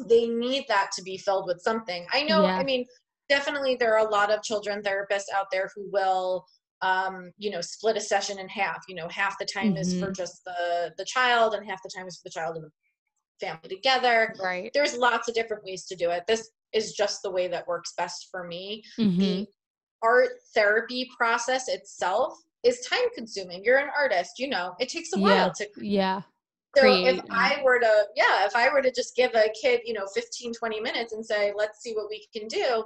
they 0.08 0.28
need 0.28 0.66
that 0.68 0.92
to 0.96 1.02
be 1.02 1.18
filled 1.18 1.48
with 1.48 1.62
something. 1.62 2.06
I 2.14 2.24
know, 2.24 2.44
Yeah. 2.44 2.58
I 2.58 2.64
mean, 2.64 2.86
definitely 3.30 3.76
there 3.76 3.98
are 3.98 4.08
a 4.08 4.10
lot 4.12 4.32
of 4.32 4.44
children 4.44 4.82
therapists 4.84 5.26
out 5.36 5.48
there 5.52 5.70
who 5.76 5.90
will 5.92 6.46
um, 6.84 7.32
you 7.38 7.50
know, 7.50 7.62
split 7.62 7.98
a 7.98 8.02
session 8.02 8.38
in 8.38 8.48
half. 8.48 8.84
You 8.88 8.94
know, 8.96 9.08
half 9.10 9.36
the 9.40 9.46
time 9.46 9.76
is 9.78 10.00
for 10.00 10.10
Mhm. 10.10 10.16
just 10.16 10.44
the 10.46 10.94
the 10.98 11.06
child 11.06 11.56
and 11.56 11.66
half 11.68 11.82
the 11.82 11.90
time 11.90 12.08
is 12.08 12.18
for 12.18 12.22
the 12.26 12.30
child 12.30 12.56
and 12.56 12.66
the 12.66 12.70
family 13.40 13.70
together. 13.70 14.34
right 14.42 14.72
There's 14.74 14.98
lots 14.98 15.28
of 15.28 15.36
different 15.36 15.64
ways 15.64 15.86
to 15.86 15.96
do 15.96 16.10
it. 16.12 16.24
This 16.28 16.50
is 16.74 16.94
just 16.94 17.22
the 17.24 17.32
way 17.32 17.48
that 17.48 17.68
works 17.68 17.94
best 17.98 18.28
for 18.32 18.46
me. 18.48 18.84
Mhm. 18.98 19.18
The 19.20 19.48
art 20.02 20.30
therapy 20.54 21.10
process 21.18 21.68
itself 21.68 22.38
is 22.64 22.82
time 22.82 23.10
consuming. 23.16 23.64
You're 23.64 23.78
an 23.78 23.90
artist, 23.96 24.40
you 24.40 24.50
know, 24.50 24.76
it 24.80 24.90
takes 24.90 25.14
a 25.14 25.20
Yeah. 25.20 25.24
while 25.24 25.52
to 25.54 25.70
yeah 25.78 26.22
so 26.76 26.82
create 26.84 27.16
if 27.16 27.22
I 27.32 27.62
were 27.64 27.80
to, 27.80 28.08
yeah, 28.16 28.46
if 28.46 28.56
I 28.56 28.70
were 28.70 28.82
to 28.82 28.92
just 28.92 29.16
give 29.16 29.34
a 29.34 29.50
kid, 29.60 29.82
you 29.86 29.94
know, 29.94 30.06
15, 30.14 30.54
20 30.54 30.80
minutes 30.80 31.14
and 31.14 31.26
say, 31.26 31.52
let's 31.56 31.82
see 31.82 31.94
what 31.94 32.08
we 32.10 32.28
can 32.36 32.48
do, 32.48 32.86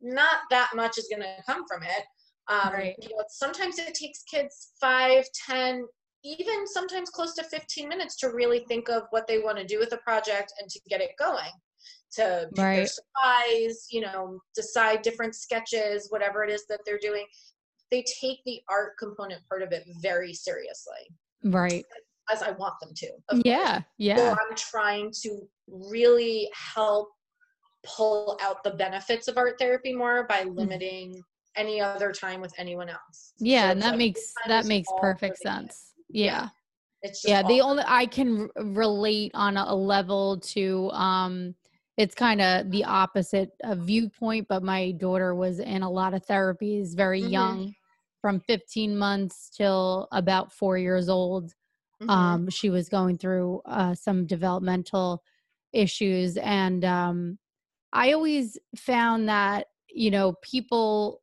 not 0.00 0.40
that 0.50 0.70
much 0.76 0.98
is 0.98 1.08
going 1.08 1.22
to 1.22 1.42
come 1.44 1.66
from 1.66 1.82
it. 1.82 2.04
Um, 2.46 2.72
Right. 2.72 2.94
You 3.00 3.08
know, 3.10 3.24
sometimes 3.28 3.78
it 3.78 3.94
takes 3.94 4.22
kids 4.22 4.72
five, 4.80 5.24
10, 5.46 5.86
even 6.24 6.66
sometimes 6.66 7.10
close 7.10 7.34
to 7.34 7.44
15 7.44 7.88
minutes 7.88 8.16
to 8.18 8.28
really 8.28 8.64
think 8.68 8.88
of 8.88 9.02
what 9.10 9.26
they 9.26 9.38
want 9.38 9.58
to 9.58 9.64
do 9.64 9.78
with 9.78 9.90
the 9.90 9.98
project 9.98 10.52
and 10.60 10.68
to 10.68 10.80
get 10.88 11.00
it 11.00 11.10
going. 11.18 11.50
To 12.16 12.46
pick 12.54 12.56
their 12.56 12.86
supplies, 12.86 13.86
you 13.90 14.00
know, 14.00 14.40
decide 14.54 15.02
different 15.02 15.34
sketches, 15.34 16.06
whatever 16.10 16.42
it 16.42 16.50
is 16.50 16.64
that 16.68 16.80
they're 16.84 16.98
doing. 17.00 17.24
They 17.90 18.04
take 18.20 18.38
the 18.44 18.60
art 18.68 18.92
component 18.98 19.46
part 19.48 19.62
of 19.62 19.72
it 19.72 19.84
very 20.02 20.32
seriously. 20.34 21.08
right 21.44 21.84
as 22.30 22.42
I 22.42 22.50
want 22.52 22.74
them 22.80 22.90
to. 22.94 23.08
Yeah. 23.44 23.72
course. 23.72 23.84
Yeah. 23.98 24.16
So 24.16 24.30
I'm 24.30 24.56
trying 24.56 25.12
to 25.22 25.48
really 25.66 26.50
help 26.54 27.08
pull 27.86 28.38
out 28.42 28.62
the 28.64 28.72
benefits 28.72 29.28
of 29.28 29.36
art 29.38 29.58
therapy 29.58 29.94
more 29.94 30.24
by 30.26 30.40
Mm-hmm. 30.42 30.58
limiting 30.58 31.22
any 31.56 31.80
other 31.80 32.12
time 32.12 32.40
with 32.40 32.52
anyone 32.58 32.88
else. 32.88 33.32
Yeah, 33.38 33.66
So 33.66 33.70
and 33.72 33.82
that 33.82 33.88
like, 33.90 33.98
makes 33.98 34.34
that 34.46 34.66
makes 34.66 34.88
perfect 35.00 35.38
sense. 35.38 35.87
Yeah. 36.08 36.48
It's 37.02 37.22
just 37.22 37.36
Yeah, 37.36 37.42
the 37.42 37.60
only 37.62 37.84
I 37.86 38.06
can 38.06 38.50
r- 38.56 38.64
relate 38.64 39.32
on 39.34 39.56
a, 39.56 39.64
a 39.68 39.76
level 39.76 40.40
to 40.40 40.90
um 40.92 41.54
it's 41.98 42.14
kind 42.14 42.40
of 42.42 42.70
the 42.70 42.84
opposite 42.84 43.52
uh, 43.64 43.74
viewpoint, 43.76 44.48
but 44.48 44.62
my 44.62 44.92
daughter 44.92 45.34
was 45.34 45.60
in 45.60 45.82
a 45.82 45.90
lot 45.90 46.14
of 46.14 46.24
therapies 46.26 46.96
very 46.96 47.20
Mhm. 47.20 47.22
young 47.22 47.74
from 48.22 48.40
15 48.40 48.96
months 48.98 49.50
till 49.50 50.08
about 50.12 50.52
4 50.52 50.78
years 50.78 51.08
old. 51.08 51.54
Mhm. 52.00 52.38
Um 52.38 52.50
she 52.50 52.70
was 52.70 52.88
going 52.88 53.18
through 53.18 53.62
uh 53.66 53.94
some 53.94 54.26
developmental 54.26 55.24
issues 55.72 56.36
and 56.38 56.84
um 56.84 57.38
I 57.92 58.12
always 58.12 58.58
found 58.76 59.28
that, 59.30 59.68
you 59.90 60.10
know, 60.12 60.34
people 60.42 61.22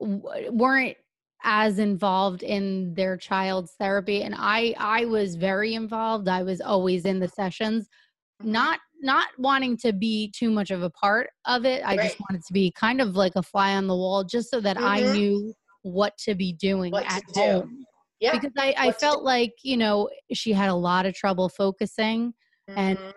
w- 0.00 0.50
weren't 0.52 0.96
as 1.42 1.78
involved 1.78 2.42
in 2.42 2.94
their 2.94 3.16
child's 3.16 3.72
therapy 3.78 4.22
and 4.22 4.34
I 4.36 4.74
I 4.78 5.04
was 5.06 5.36
very 5.36 5.74
involved. 5.74 6.28
I 6.28 6.42
was 6.42 6.60
always 6.60 7.04
in 7.04 7.18
the 7.18 7.28
sessions, 7.28 7.88
not 8.42 8.80
not 9.02 9.28
wanting 9.38 9.76
to 9.78 9.92
be 9.92 10.30
too 10.36 10.50
much 10.50 10.70
of 10.70 10.82
a 10.82 10.90
part 10.90 11.30
of 11.46 11.64
it. 11.64 11.82
I 11.84 11.96
just 11.96 12.18
wanted 12.20 12.44
to 12.44 12.52
be 12.52 12.70
kind 12.72 13.00
of 13.00 13.16
like 13.16 13.32
a 13.36 13.42
fly 13.42 13.74
on 13.74 13.86
the 13.86 13.96
wall 13.96 14.24
just 14.24 14.50
so 14.50 14.60
that 14.60 14.76
I 14.78 15.00
Mhm. 15.00 15.12
knew 15.12 15.54
what 15.82 16.16
to 16.18 16.34
be 16.34 16.52
doing 16.52 16.92
What 16.92 17.06
at 17.10 17.22
do. 17.32 17.40
home. 17.40 17.86
yeah. 18.20 18.32
Because 18.32 18.52
I, 18.58 18.74
I 18.76 18.86
what 18.88 19.00
felt 19.00 19.22
like, 19.24 19.54
you 19.62 19.78
know, 19.78 20.10
she 20.32 20.52
had 20.52 20.68
a 20.68 20.74
lot 20.74 21.06
of 21.06 21.14
trouble 21.14 21.48
focusing 21.48 22.34
and 22.76 22.98
Mhm. 22.98 23.14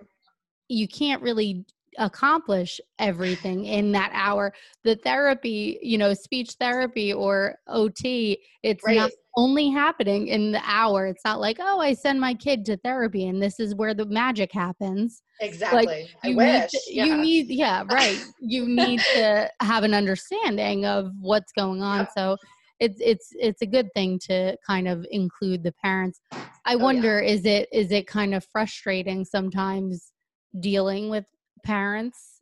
you 0.70 0.88
can't 0.88 1.22
really 1.22 1.66
accomplish 1.98 2.80
everything 3.00 3.66
in 3.66 3.92
that 3.92 4.12
hour 4.14 4.54
the 4.84 4.96
therapy 4.98 5.80
you 5.82 5.98
know 5.98 6.14
speech 6.14 6.52
therapy 6.60 7.14
or 7.14 7.56
ot 7.68 8.38
it's 8.64 8.84
not 8.88 9.12
only 9.36 9.70
happening 9.70 10.28
in 10.28 10.52
the 10.52 10.62
hour 10.64 11.08
it's 11.08 11.24
not 11.26 11.40
like 11.40 11.58
oh 11.60 11.80
i 11.80 11.94
send 11.94 12.20
my 12.20 12.34
kid 12.34 12.64
to 12.66 12.78
therapy 12.78 13.28
and 13.28 13.42
this 13.42 13.60
is 13.60 13.74
where 13.76 13.94
the 13.94 14.06
magic 14.06 14.52
happens 14.52 15.24
exactly. 15.42 16.08
I 16.24 16.28
you 16.28 16.38
wish. 16.38 16.48
need 16.62 16.70
to, 16.70 16.80
yeah. 16.94 17.06
you 17.06 17.18
need 17.18 17.48
yeah 17.50 17.84
right 17.90 18.24
you 18.40 18.66
need 18.68 19.00
to 19.16 19.50
have 19.62 19.84
an 19.84 19.94
understanding 19.94 20.86
of 20.86 21.12
what's 21.20 21.52
going 21.52 21.82
on 21.82 22.00
Yep. 22.00 22.10
so 22.16 22.38
it's 22.80 22.98
it's 23.00 23.30
it's 23.40 23.62
a 23.62 23.66
good 23.68 23.88
thing 23.94 24.20
to 24.28 24.56
kind 24.66 24.88
of 24.88 25.06
include 25.12 25.64
the 25.64 25.72
parents 25.84 26.20
i 26.32 26.74
Oh, 26.74 26.78
yeah. 26.78 26.84
wonder 26.84 27.20
is 27.20 27.46
it 27.46 27.70
is 27.72 27.92
it 27.92 28.08
kind 28.08 28.34
of 28.36 28.46
frustrating 28.52 29.26
sometimes 29.26 30.12
dealing 30.60 31.10
with 31.10 31.26
parents 31.64 32.42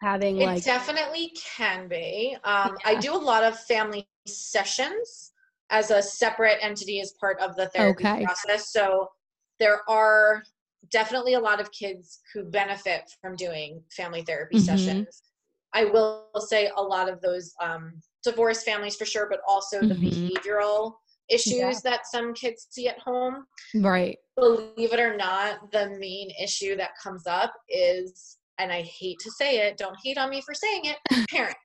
having 0.00 0.38
It 0.38 0.44
like 0.44 0.64
definitely 0.64 1.32
can 1.36 1.88
be. 1.88 2.36
Um, 2.44 2.76
I 2.84 2.94
do 3.00 3.14
a 3.14 3.16
lot 3.16 3.44
of 3.44 3.58
family 3.60 4.06
sessions 4.26 5.32
as 5.70 5.90
a 5.90 6.00
separate 6.02 6.58
entity 6.62 7.00
as 7.00 7.12
part 7.20 7.40
of 7.40 7.56
the 7.56 7.66
therapy 7.68 8.04
Okay. 8.04 8.24
process. 8.24 8.72
So 8.72 9.08
there 9.58 9.88
are 9.88 10.42
definitely 10.90 11.34
a 11.34 11.40
lot 11.40 11.60
of 11.60 11.70
kids 11.72 12.20
who 12.32 12.44
benefit 12.44 13.02
from 13.20 13.36
doing 13.36 13.82
family 13.90 14.22
therapy 14.22 14.56
Mhm. 14.56 14.64
sessions. 14.66 15.22
I 15.74 15.84
will 15.84 16.28
say 16.38 16.70
a 16.76 16.82
lot 16.82 17.08
of 17.08 17.20
those 17.20 17.52
um, 17.60 18.00
divorced 18.22 18.64
families 18.64 18.96
for 18.96 19.04
sure, 19.04 19.28
but 19.28 19.40
also 19.46 19.80
the 19.84 19.94
Mhm. 19.94 20.30
behavioral 20.30 20.94
issues 21.28 21.54
Yeah. 21.58 21.72
that 21.84 22.06
some 22.06 22.32
kids 22.34 22.66
see 22.70 22.88
at 22.88 22.98
home 22.98 23.44
right 23.76 24.18
believe 24.36 24.92
it 24.92 25.00
or 25.00 25.16
not, 25.16 25.70
the 25.72 25.90
main 25.98 26.30
issue 26.40 26.76
that 26.76 26.90
comes 27.02 27.26
up 27.26 27.52
is, 27.68 28.38
and 28.58 28.70
I 28.72 28.82
hate 28.82 29.18
to 29.20 29.30
say 29.32 29.66
it, 29.66 29.76
don't 29.76 29.96
hate 30.04 30.16
on 30.16 30.30
me 30.30 30.40
for 30.42 30.54
saying 30.54 30.82
it, 30.84 30.96
parents. 31.30 31.58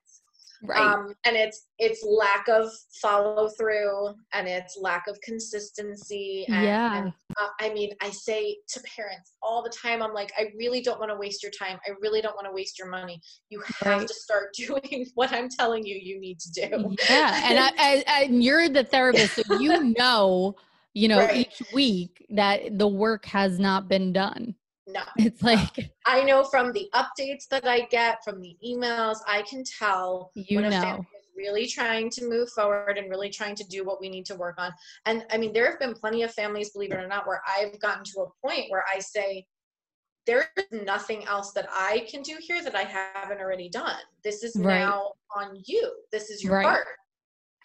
right 0.62 0.80
Um, 0.84 1.14
and 1.24 1.36
it's 1.36 1.66
it's 1.78 2.04
lack 2.04 2.48
of 2.48 2.70
follow 3.00 3.48
through 3.58 4.14
and 4.32 4.48
it's 4.48 4.76
lack 4.80 5.04
of 5.06 5.20
consistency. 5.20 6.46
And, 6.48 6.64
Yeah. 6.64 6.96
and, 7.04 7.12
uh, 7.40 7.48
I 7.60 7.72
mean, 7.72 7.90
I 8.00 8.10
say 8.10 8.56
to 8.68 8.80
parents 8.96 9.34
all 9.42 9.62
the 9.62 9.70
time, 9.70 10.02
I'm 10.02 10.12
like, 10.12 10.32
I 10.38 10.46
really 10.56 10.80
don't 10.80 10.98
want 10.98 11.10
to 11.10 11.16
waste 11.16 11.42
your 11.42 11.52
time. 11.52 11.78
I 11.86 11.92
really 12.00 12.20
don't 12.20 12.34
want 12.34 12.46
to 12.46 12.52
waste 12.52 12.78
your 12.78 12.88
money. 12.88 13.20
You 13.50 13.62
have 13.82 13.98
Right. 13.98 14.08
to 14.08 14.14
start 14.14 14.54
doing 14.56 15.06
what 15.14 15.32
I'm 15.32 15.48
telling 15.48 15.84
you 15.84 15.98
you 16.00 16.20
need 16.20 16.38
to 16.40 16.50
do. 16.52 16.96
yeah 17.08 17.40
and 17.44 17.58
I, 17.58 17.70
I, 17.78 18.24
and 18.24 18.42
you're 18.42 18.68
the 18.68 18.84
therapist 18.84 19.36
so 19.36 19.42
you 19.46 19.94
know 19.98 20.54
you 20.92 21.08
know 21.08 21.18
Right. 21.18 21.36
each 21.36 21.62
week 21.72 22.24
that 22.30 22.78
the 22.78 22.86
work 22.88 23.24
has 23.26 23.58
not 23.58 23.88
been 23.88 24.12
done 24.12 24.54
No. 24.86 25.02
it's 25.16 25.42
like 25.42 25.90
I 26.06 26.22
know 26.22 26.44
from 26.44 26.72
the 26.72 26.88
updates 26.94 27.48
that 27.50 27.66
I 27.66 27.80
get 27.90 28.22
from 28.24 28.40
the 28.40 28.56
emails, 28.66 29.16
I 29.26 29.42
can 29.42 29.64
tell 29.64 30.30
you 30.34 30.60
know 30.60 31.04
really 31.36 31.66
trying 31.66 32.10
to 32.10 32.28
move 32.28 32.50
forward 32.50 32.98
and 32.98 33.10
really 33.10 33.30
trying 33.30 33.54
to 33.56 33.64
do 33.64 33.84
what 33.84 34.00
we 34.00 34.08
need 34.08 34.26
to 34.26 34.36
work 34.36 34.56
on. 34.58 34.72
And 35.06 35.24
I 35.30 35.38
mean, 35.38 35.52
there 35.52 35.70
have 35.70 35.78
been 35.78 35.94
plenty 35.94 36.22
of 36.22 36.32
families, 36.32 36.70
believe 36.70 36.92
it 36.92 36.96
or 36.96 37.08
not, 37.08 37.26
where 37.26 37.42
I've 37.46 37.78
gotten 37.80 38.04
to 38.04 38.20
a 38.20 38.46
point 38.46 38.70
where 38.70 38.84
I 38.92 38.98
say, 39.00 39.46
there 40.26 40.48
is 40.56 40.64
nothing 40.70 41.26
else 41.26 41.52
that 41.52 41.68
I 41.70 42.06
can 42.10 42.22
do 42.22 42.38
here 42.40 42.62
that 42.64 42.74
I 42.74 42.84
haven't 42.84 43.40
already 43.40 43.68
done. 43.68 44.00
This 44.22 44.42
is 44.42 44.56
Right. 44.56 44.78
now 44.80 45.12
on 45.36 45.62
you. 45.66 45.92
This 46.12 46.30
is 46.30 46.42
your 46.42 46.54
Right. 46.54 46.66
part. 46.66 46.86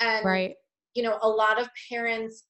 And 0.02 0.26
right 0.26 0.56
you 0.94 1.04
know, 1.04 1.18
a 1.22 1.30
lot 1.30 1.62
of 1.62 1.70
parents, 1.90 2.46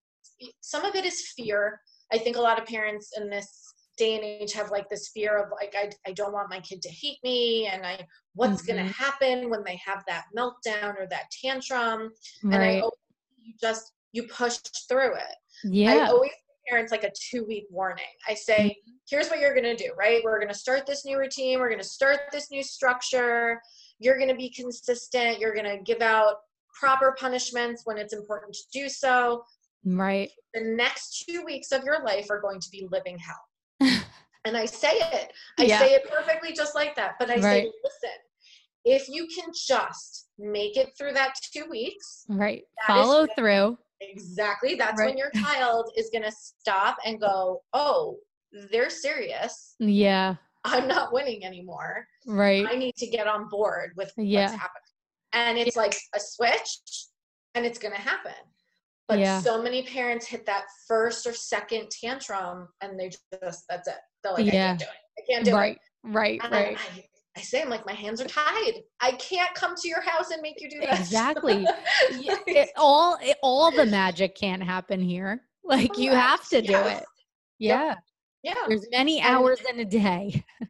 some 0.62 0.86
of 0.86 0.96
it 0.96 1.06
is 1.06 1.32
fear. 1.36 1.82
I 2.12 2.18
think 2.18 2.38
a 2.38 2.42
lot 2.42 2.60
of 2.60 2.66
parents 2.66 3.12
in 3.18 3.30
this 3.30 3.74
day 3.98 4.16
and 4.16 4.24
age 4.24 4.54
have 4.54 4.72
like 4.72 4.90
this 4.90 5.10
fear 5.10 5.38
of 5.38 5.52
like, 5.52 5.76
I, 5.78 5.92
I 6.08 6.14
don't 6.14 6.34
want 6.34 6.50
my 6.50 6.60
kid 6.62 6.82
to 6.84 6.90
hate 6.90 7.20
me 7.24 7.68
and 7.68 7.86
I, 7.86 8.06
what's 8.40 8.62
going 8.62 8.80
Mhm. 8.80 8.88
to 8.88 8.94
happen 8.94 9.50
when 9.50 9.64
they 9.66 9.76
have 9.86 10.04
that 10.08 10.26
meltdown 10.36 10.98
or 10.98 11.06
that 11.08 11.30
tantrum. 11.44 12.14
And 12.44 12.56
I 12.64 12.80
always, 12.80 12.98
you 13.38 13.54
just, 13.60 13.92
you 14.14 14.24
push 14.28 14.58
through 14.88 15.14
it. 15.16 15.36
yeah 15.66 15.92
I 15.92 16.10
always 16.10 16.32
give 16.32 16.56
parents 16.70 16.92
like 16.92 17.04
a 17.04 17.12
two 17.30 17.44
week 17.46 17.66
warning. 17.70 18.06
I 18.28 18.34
say, 18.34 18.60
Mm-hmm. 18.70 18.92
here's 19.10 19.28
what 19.30 19.40
you're 19.40 19.54
going 19.54 19.76
to 19.76 19.76
do, 19.76 19.92
right? 19.98 20.24
We're 20.24 20.40
going 20.40 20.48
to 20.54 20.62
start 20.68 20.86
this 20.86 21.04
new 21.06 21.18
routine. 21.20 21.60
We're 21.60 21.68
going 21.70 21.82
to 21.82 21.88
start 22.00 22.20
this 22.32 22.50
new 22.50 22.64
structure. 22.64 23.62
You're 24.00 24.18
going 24.18 24.30
to 24.30 24.36
be 24.36 24.50
consistent. 24.50 25.40
You're 25.40 25.54
going 25.54 25.66
to 25.78 25.84
give 25.84 26.02
out 26.02 26.36
proper 26.80 27.14
punishments 27.20 27.82
when 27.86 27.98
it's 27.98 28.14
important 28.14 28.54
to 28.54 28.62
do 28.72 28.88
so. 28.88 29.44
right 29.84 30.32
The 30.54 30.62
next 30.62 31.26
two 31.28 31.44
weeks 31.44 31.72
of 31.74 31.84
your 31.84 32.02
life 32.06 32.28
are 32.30 32.40
going 32.40 32.62
to 32.62 32.70
be 32.72 32.88
living 32.90 33.18
hell. 33.20 33.44
And 34.46 34.56
I 34.56 34.66
say 34.66 34.94
it, 34.94 35.34
I 35.58 35.64
Yeah. 35.66 35.80
say 35.80 35.94
it 35.96 36.10
perfectly 36.10 36.54
just 36.54 36.74
like 36.74 36.96
that. 36.96 37.16
But 37.20 37.30
I 37.30 37.36
say, 37.42 37.64
listen, 37.84 38.18
if 38.90 39.08
you 39.08 39.28
can 39.28 39.50
just 39.54 40.30
make 40.40 40.76
it 40.78 40.90
through 40.98 41.14
that 41.14 41.34
two 41.54 41.66
weeks, 41.70 42.26
right 42.30 42.64
follow 42.88 43.28
through 43.38 43.78
exactly, 44.02 44.76
that's 44.76 45.00
Right. 45.00 45.10
when 45.10 45.18
your 45.18 45.30
child 45.32 45.92
is 45.98 46.10
going 46.12 46.24
to 46.24 46.32
stop 46.32 46.98
and 47.06 47.20
go, 47.20 47.62
oh, 47.74 48.18
they're 48.72 48.90
serious. 48.90 49.76
yeah 49.80 50.36
I'm 50.66 50.88
not 50.88 51.14
winning 51.14 51.46
anymore. 51.46 52.06
right 52.28 52.66
I 52.70 52.76
need 52.76 52.96
to 52.98 53.08
get 53.08 53.28
on 53.28 53.48
board 53.50 53.92
with 53.96 54.12
Yeah. 54.18 54.42
what's 54.42 54.54
happening. 54.54 54.84
And 55.34 55.58
it's 55.58 55.76
like 55.78 55.96
a 56.16 56.20
switch 56.20 56.80
and 57.56 57.66
it's 57.66 57.78
going 57.80 57.94
to 57.94 58.02
happen. 58.02 58.34
But 59.08 59.20
Yeah. 59.20 59.42
so 59.42 59.62
many 59.62 59.84
parents 59.84 60.26
hit 60.28 60.46
that 60.48 60.66
first 60.88 61.26
or 61.28 61.34
second 61.34 61.90
tantrum 61.92 62.68
and 62.82 63.00
they 63.00 63.10
just, 63.10 63.64
that's 63.70 63.88
it. 63.88 63.96
They're 64.24 64.34
like, 64.34 64.46
I 64.48 64.52
Yeah. 64.52 64.68
can't 64.68 64.80
do 64.80 64.86
it. 64.86 65.22
I 65.22 65.32
can't 65.32 65.46
do 65.46 65.54
right 65.56 65.76
it. 65.76 65.82
right 66.10 66.40
And 66.44 66.52
right 66.54 66.78
I, 66.78 67.06
I 67.40 67.42
say, 67.42 67.62
I'm 67.62 67.70
like, 67.70 67.86
my 67.86 67.94
hands 67.94 68.20
are 68.20 68.28
tied. 68.28 68.82
I 69.00 69.14
can't 69.14 69.54
come 69.56 69.74
to 69.76 69.88
your 69.88 70.02
house 70.02 70.32
and 70.32 70.42
make 70.42 70.60
you 70.60 70.70
do 70.70 70.80
this. 70.82 71.00
Exactly. 71.00 71.66
It, 72.12 72.70
all 72.76 73.18
it, 73.22 73.38
all 73.42 73.72
the 73.72 73.86
magic 73.86 74.36
can't 74.36 74.62
happen 74.62 75.02
here 75.02 75.44
like 75.64 75.98
you 75.98 76.12
have 76.12 76.48
to 76.50 76.62
Correct. 76.62 76.68
do 76.68 76.74
Yes. 76.74 77.02
it 77.02 77.06
yeah 77.60 77.96
yeah. 78.44 78.54
there's 78.68 78.88
many 78.92 79.20
And- 79.20 79.30
hours 79.30 79.60
in 79.70 79.80
a 79.80 79.86
day 79.86 80.44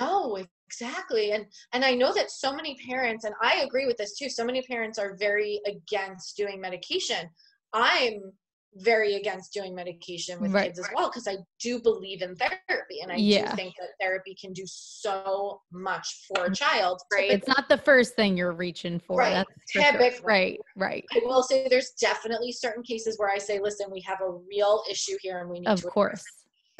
No, 0.00 0.38
exactly. 0.68 1.32
And 1.32 1.44
and 1.72 1.84
I 1.84 1.94
know 1.94 2.12
that 2.14 2.30
so 2.30 2.54
many 2.54 2.76
parents, 2.88 3.24
and 3.24 3.34
I 3.42 3.62
agree 3.66 3.86
with 3.86 3.96
this 3.96 4.16
too, 4.16 4.28
so 4.28 4.44
many 4.44 4.62
parents 4.62 4.96
are 4.98 5.16
very 5.18 5.60
against 5.66 6.36
doing 6.36 6.60
medication. 6.60 7.28
I'm 7.72 8.32
very 8.76 9.14
against 9.16 9.52
doing 9.52 9.74
medication 9.74 10.40
with 10.40 10.52
Right. 10.52 10.64
kids 10.66 10.78
as 10.78 10.88
well 10.94 11.08
because 11.10 11.28
I 11.28 11.36
do 11.60 11.80
believe 11.80 12.22
in 12.22 12.34
therapy 12.36 13.00
and 13.02 13.12
I 13.12 13.16
Yeah. 13.16 13.50
do 13.50 13.56
think 13.56 13.74
that 13.78 13.90
therapy 14.00 14.34
can 14.40 14.52
do 14.52 14.64
so 14.66 15.60
much 15.70 16.26
for 16.26 16.46
a 16.46 16.50
mm, 16.50 16.54
child. 16.56 17.00
right 17.12 17.30
it's 17.30 17.48
not 17.48 17.68
the 17.68 17.76
first 17.76 18.14
thing 18.14 18.36
you're 18.36 18.52
reaching 18.52 18.98
for 18.98 19.18
Right. 19.18 19.34
that's 19.34 19.50
for 19.72 20.10
sure. 20.10 20.20
Right 20.24 20.58
right 20.76 21.04
I 21.14 21.20
will 21.24 21.42
say 21.42 21.68
there's 21.68 21.90
definitely 22.00 22.52
certain 22.52 22.82
cases 22.82 23.18
where 23.18 23.30
I 23.30 23.36
say, 23.38 23.60
listen, 23.60 23.90
we 23.90 24.00
have 24.02 24.20
a 24.22 24.30
real 24.30 24.82
issue 24.90 25.16
here 25.20 25.40
and 25.40 25.50
we 25.50 25.60
need 25.60 25.66
to 25.66 25.72
of 25.72 25.82
to 25.82 25.90
course 25.90 26.24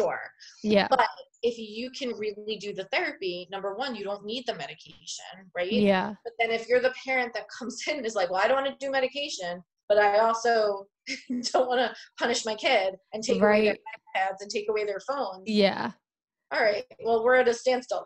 Sure. 0.01 0.21
yeah 0.63 0.89
But 0.89 1.07
if 1.43 1.59
you 1.59 1.91
can 1.91 2.11
really 2.17 2.57
do 2.57 2.73
the 2.73 2.85
therapy, 2.85 3.47
number 3.51 3.75
one, 3.75 3.95
you 3.95 4.05
don't 4.05 4.25
need 4.25 4.45
the 4.47 4.55
medication, 4.55 5.25
right? 5.55 5.71
yeah 5.71 6.15
But 6.25 6.33
then 6.39 6.51
if 6.51 6.69
you're 6.69 6.81
the 6.81 6.95
parent 7.05 7.35
that 7.35 7.47
comes 7.57 7.83
in 7.89 7.99
and 7.99 8.07
is 8.07 8.15
like, 8.15 8.31
well, 8.31 8.41
I 8.43 8.49
don't 8.49 8.63
want 8.65 8.79
to 8.81 8.87
do 8.87 8.91
medication, 8.91 9.63
but 9.89 9.99
I 9.99 10.19
also 10.21 10.87
don't 11.53 11.69
want 11.69 11.81
to 11.81 11.95
punish 12.19 12.45
my 12.45 12.55
kid 12.55 12.95
and 13.13 13.23
take 13.23 13.41
away 13.41 13.65
their 13.65 13.75
iPads 14.17 14.37
and 14.41 14.51
take 14.51 14.69
away 14.69 14.85
their 14.85 15.01
phones. 15.01 15.43
Yeah. 15.47 15.93
All 16.53 16.61
right. 16.61 16.85
Well, 17.05 17.25
we're 17.25 17.37
at 17.37 17.49
a 17.49 17.55
standstill 17.55 18.05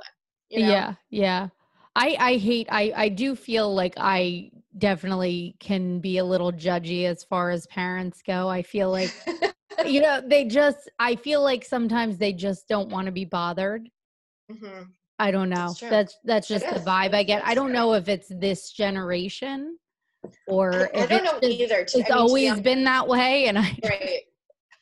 then. 0.51 0.61
You 0.61 0.66
know? 0.66 0.72
Yeah. 0.72 0.94
Yeah. 1.11 1.49
I 1.97 2.16
I 2.18 2.36
hate 2.36 2.68
I 2.70 2.92
I 2.94 3.09
do 3.09 3.34
feel 3.34 3.74
like 3.74 3.94
I 3.97 4.51
definitely 4.78 5.57
can 5.59 6.01
be 6.01 6.18
a 6.18 6.24
little 6.24 6.53
judgy 6.53 7.05
as 7.05 7.24
far 7.24 7.51
as 7.51 7.66
parents 7.68 8.22
go. 8.24 8.49
I 8.49 8.62
feel 8.62 8.90
like 8.90 9.11
you 9.86 10.01
know, 10.01 10.20
they 10.24 10.44
just 10.44 10.90
I 10.99 11.16
feel 11.16 11.42
like 11.42 11.64
sometimes 11.64 12.18
they 12.18 12.32
just 12.32 12.68
don't 12.68 12.90
want 12.90 13.07
to 13.07 13.12
be 13.12 13.24
bothered. 13.24 13.88
hmm 14.51 14.82
I 15.18 15.30
don't 15.30 15.49
know. 15.49 15.68
That's. 15.80 15.80
That's 15.80 16.18
that's 16.24 16.49
just 16.49 16.68
the 16.68 16.80
vibe 16.80 17.14
I 17.14 17.22
get. 17.22 17.42
I 17.47 17.55
don't 17.55 17.68
true. 17.68 17.74
know 17.74 17.94
if 17.94 18.09
it's 18.09 18.28
this 18.28 18.70
generation 18.70 19.78
or 20.47 20.91
I, 20.97 21.03
I 21.03 21.07
don't 21.07 21.12
it's 21.12 21.24
know 21.33 21.41
just- 21.41 21.61
either. 21.61 21.85
To, 21.85 21.99
it's 21.99 22.11
I 22.11 22.14
mean, 22.14 22.18
always 22.18 22.61
been 22.61 22.85
that 22.85 23.07
way 23.07 23.47
and 23.47 23.59
I 23.59 23.79
right. 23.85 24.20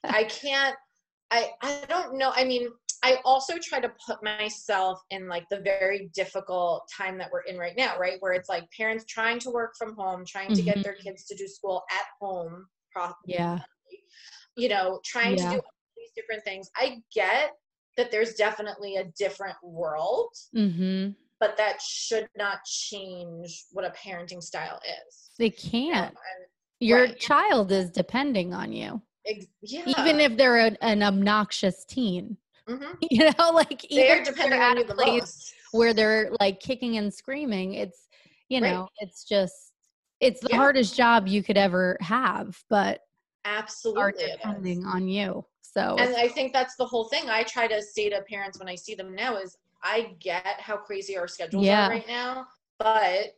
I 0.05 0.25
can't. 0.25 0.77
I 1.31 1.51
I 1.63 1.85
don't 1.89 2.17
know. 2.19 2.33
I 2.37 2.45
mean, 2.45 2.69
I 3.03 3.19
also 3.25 3.55
try 3.59 3.81
to 3.81 3.93
put 4.07 4.23
myself 4.23 5.01
in 5.11 5.29
like 5.29 5.45
the 5.51 5.61
very 5.61 6.11
difficult 6.15 6.89
time 6.95 7.19
that 7.19 7.31
we're 7.33 7.43
in 7.43 7.59
right 7.59 7.77
now, 7.77 7.99
right? 7.99 8.17
Where 8.21 8.33
it's 8.33 8.49
like 8.49 8.65
parents 8.77 9.05
trying 9.07 9.39
to 9.41 9.51
work 9.51 9.75
from 9.79 9.95
home, 9.97 10.25
trying 10.27 10.55
to 10.55 10.63
get 10.63 10.79
Mhm. 10.79 10.83
their 10.85 10.95
kids 10.95 11.25
to 11.27 11.35
do 11.37 11.47
school 11.47 11.83
at 11.91 12.07
home, 12.21 12.67
pro- 12.93 13.13
Yeah. 13.27 13.59
you 14.57 14.69
know, 14.69 15.01
trying 15.05 15.37
Yeah. 15.37 15.45
to 15.51 15.57
do 15.57 15.63
all 15.63 15.73
these 15.97 16.13
different 16.17 16.45
things. 16.45 16.71
I 16.77 17.03
get 17.15 17.53
that 17.97 18.11
there's 18.11 18.35
definitely 18.35 18.97
a 18.97 19.05
different 19.19 19.57
world, 19.63 20.35
Mhm. 20.55 21.15
But 21.45 21.59
that 21.59 21.79
should 21.83 22.27
not 22.39 22.65
change 22.65 23.67
what 23.71 23.85
a 23.85 23.91
parenting 23.91 24.43
style 24.43 24.81
is. 25.07 25.31
They 25.39 25.51
can't. 25.51 26.09
And 26.09 26.17
Your 26.81 27.01
right. 27.01 27.21
child 27.21 27.71
is 27.71 27.91
depending 27.91 28.55
on 28.55 28.73
you. 28.73 29.03
ex- 29.27 29.45
yeah, 29.61 29.83
Even 29.99 30.21
if 30.21 30.39
they're 30.39 30.69
a, 30.69 30.77
an 30.81 31.03
obnoxious 31.03 31.85
teen. 31.85 32.39
Mhm. 32.69 32.97
You 33.11 33.31
know, 33.39 33.51
like 33.51 33.85
they're 33.91 34.23
even 34.23 34.25
depending 34.25 34.59
they're 34.59 34.71
on 34.71 34.79
at 34.79 34.79
you 34.79 34.85
a 34.85 34.89
the 34.89 34.95
place 34.95 35.21
most. 35.21 35.55
where 35.73 35.93
they're 35.93 36.31
like 36.41 36.61
kicking 36.61 36.97
and 36.97 37.13
screaming, 37.13 37.75
it's 37.75 38.09
you 38.49 38.63
Right. 38.63 38.73
know, 38.73 38.89
it's 39.01 39.25
just 39.25 39.73
it's 40.21 40.41
the 40.41 40.49
Yeah. 40.49 40.57
hardest 40.57 40.97
job 40.97 41.29
you 41.29 41.43
could 41.43 41.59
ever 41.59 41.99
have, 42.01 42.59
but 42.71 43.01
Absolutely, 43.45 44.25
is. 44.25 44.33
depending 44.33 44.87
on 44.87 45.09
you. 45.09 45.45
So 45.61 45.97
and 45.99 46.15
i 46.17 46.29
think 46.29 46.53
that's 46.53 46.77
the 46.77 46.87
whole 46.87 47.09
thing 47.09 47.29
i 47.29 47.43
try 47.43 47.67
to 47.67 47.83
say 47.83 48.09
to 48.09 48.23
parents 48.31 48.59
when 48.61 48.69
i 48.69 48.75
see 48.77 48.95
them 48.95 49.15
now 49.15 49.37
is 49.37 49.57
i 49.85 50.15
get 50.21 50.61
how 50.61 50.77
crazy 50.77 51.17
our 51.17 51.29
schedules 51.29 51.65
Yeah. 51.65 51.87
are 51.87 51.91
right 51.91 52.09
now 52.09 52.47
but 52.79 53.37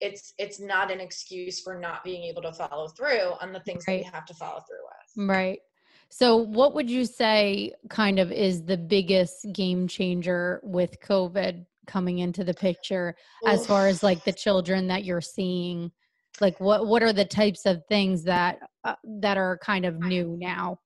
it's 0.00 0.34
it's 0.38 0.60
not 0.60 0.90
an 0.90 1.00
excuse 1.00 1.60
for 1.60 1.78
not 1.78 2.04
being 2.04 2.22
able 2.24 2.42
to 2.42 2.52
follow 2.52 2.88
through 2.88 3.32
on 3.40 3.52
the 3.52 3.60
things 3.60 3.84
that 3.86 3.92
Right. 3.92 4.04
we 4.04 4.10
have 4.12 4.26
to 4.26 4.34
follow 4.34 4.60
through 4.68 4.84
with 4.84 5.28
Right. 5.28 5.60
So, 6.10 6.36
what 6.36 6.74
would 6.74 6.88
you 6.90 7.04
say 7.04 7.72
kind 7.90 8.18
of 8.18 8.32
is 8.32 8.64
the 8.64 8.76
biggest 8.76 9.46
game 9.52 9.86
changer 9.88 10.60
with 10.62 11.00
COVID 11.00 11.66
coming 11.86 12.20
into 12.20 12.44
the 12.44 12.54
picture 12.54 13.14
as 13.46 13.66
far 13.66 13.86
as 13.86 14.02
like 14.02 14.24
the 14.24 14.32
children 14.32 14.86
that 14.88 15.04
you're 15.04 15.20
seeing? 15.20 15.90
Like, 16.40 16.58
what 16.60 16.86
what 16.86 17.02
are 17.02 17.12
the 17.12 17.24
types 17.24 17.66
of 17.66 17.82
things 17.88 18.22
that 18.24 18.58
uh, 18.84 18.94
that 19.20 19.36
are 19.36 19.58
kind 19.58 19.84
of 19.84 19.98
new 19.98 20.36
now? 20.38 20.78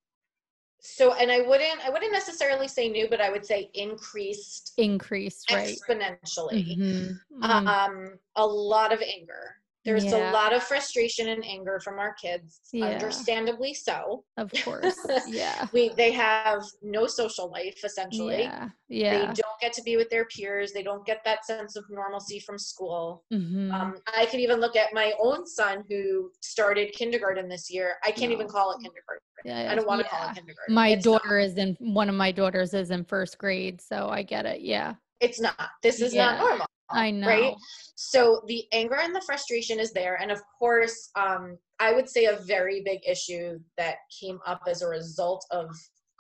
So 0.82 1.14
and 1.14 1.30
i 1.30 1.40
wouldn't 1.40 1.80
i 1.86 1.90
wouldn't 1.90 2.12
necessarily 2.12 2.66
say 2.66 2.88
new 2.88 3.08
but 3.08 3.20
i 3.20 3.30
would 3.30 3.46
say 3.46 3.70
increased 3.74 4.72
Increased, 4.76 5.50
right? 5.50 5.78
exponentially 5.78 6.76
Mhm, 6.76 7.18
mhm. 7.40 7.66
um 7.66 8.18
a 8.36 8.44
lot 8.46 8.92
of 8.92 9.00
anger 9.00 9.56
there's 9.84 10.04
Yeah. 10.04 10.30
a 10.30 10.32
lot 10.32 10.52
of 10.52 10.62
frustration 10.62 11.28
and 11.28 11.44
anger 11.44 11.80
from 11.80 11.98
our 11.98 12.14
kids 12.14 12.60
Yeah. 12.72 12.86
understandably 12.86 13.74
so 13.74 14.24
of 14.36 14.50
course. 14.64 14.96
Yeah. 15.26 15.66
we 15.72 15.90
they 15.90 16.12
have 16.12 16.62
no 16.82 17.06
social 17.06 17.50
life 17.50 17.80
essentially 17.84 18.42
Yeah. 18.42 18.68
yeah. 18.88 19.18
they 19.20 19.26
don't 19.26 19.60
get 19.60 19.72
to 19.74 19.82
be 19.82 19.96
with 19.96 20.08
their 20.10 20.24
peers 20.26 20.72
they 20.72 20.82
don't 20.82 21.04
get 21.04 21.22
that 21.24 21.44
sense 21.44 21.76
of 21.76 21.84
normalcy 21.90 22.38
from 22.40 22.58
school 22.58 23.24
mhm. 23.32 23.72
um, 23.72 23.94
i 24.16 24.26
could 24.26 24.40
even 24.40 24.60
look 24.60 24.76
at 24.76 24.92
my 24.92 25.12
own 25.20 25.46
son 25.46 25.84
who 25.88 26.30
started 26.40 26.92
kindergarten 26.92 27.48
this 27.48 27.70
year 27.70 27.96
i 28.04 28.10
can't 28.10 28.32
even 28.32 28.46
call 28.48 28.72
it 28.72 28.76
kindergarten 28.82 29.22
Yeah, 29.44 29.70
i 29.70 29.74
don't 29.74 29.86
want 29.86 30.02
to 30.02 30.08
call 30.08 30.28
it 30.28 30.34
kindergarten 30.34 30.74
My 30.74 30.88
It's 30.90 31.04
not. 31.04 31.22
daughter 31.22 31.38
is 31.38 31.56
in 31.56 31.76
one 31.80 32.08
of 32.08 32.14
my 32.14 32.30
daughters 32.32 32.74
is 32.74 32.90
in 32.90 33.04
first 33.04 33.38
grade, 33.38 33.80
so 33.80 34.08
I 34.08 34.22
get 34.22 34.46
it. 34.46 34.60
Yeah. 34.60 34.94
It's 35.22 35.40
not 35.40 35.70
this 35.82 36.00
is 36.00 36.12
Yeah. 36.12 36.32
not 36.32 36.38
normal 36.40 36.66
I 36.90 37.10
know. 37.10 37.28
right 37.28 37.54
so 37.94 38.42
the 38.48 38.66
anger 38.72 38.96
and 38.96 39.14
the 39.14 39.22
frustration 39.22 39.78
is 39.80 39.92
there 39.92 40.16
and 40.20 40.30
of 40.30 40.40
course 40.58 41.10
um, 41.16 41.56
i 41.78 41.92
would 41.92 42.08
say 42.08 42.24
a 42.26 42.36
very 42.40 42.82
big 42.82 43.00
issue 43.06 43.58
that 43.78 43.96
came 44.20 44.40
up 44.46 44.62
as 44.66 44.82
a 44.82 44.88
result 44.88 45.46
of 45.50 45.68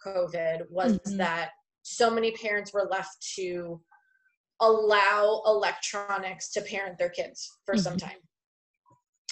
covid 0.06 0.62
was 0.70 0.98
Mhm. 1.00 1.18
that 1.18 1.50
so 1.82 2.08
many 2.10 2.30
parents 2.32 2.72
were 2.72 2.88
left 2.90 3.16
to 3.36 3.82
allow 4.60 5.42
electronics 5.46 6.50
to 6.52 6.62
parent 6.62 6.96
their 6.96 7.10
kids 7.10 7.50
for 7.66 7.76
some 7.76 7.94
Mhm. 7.94 8.00
time 8.08 8.20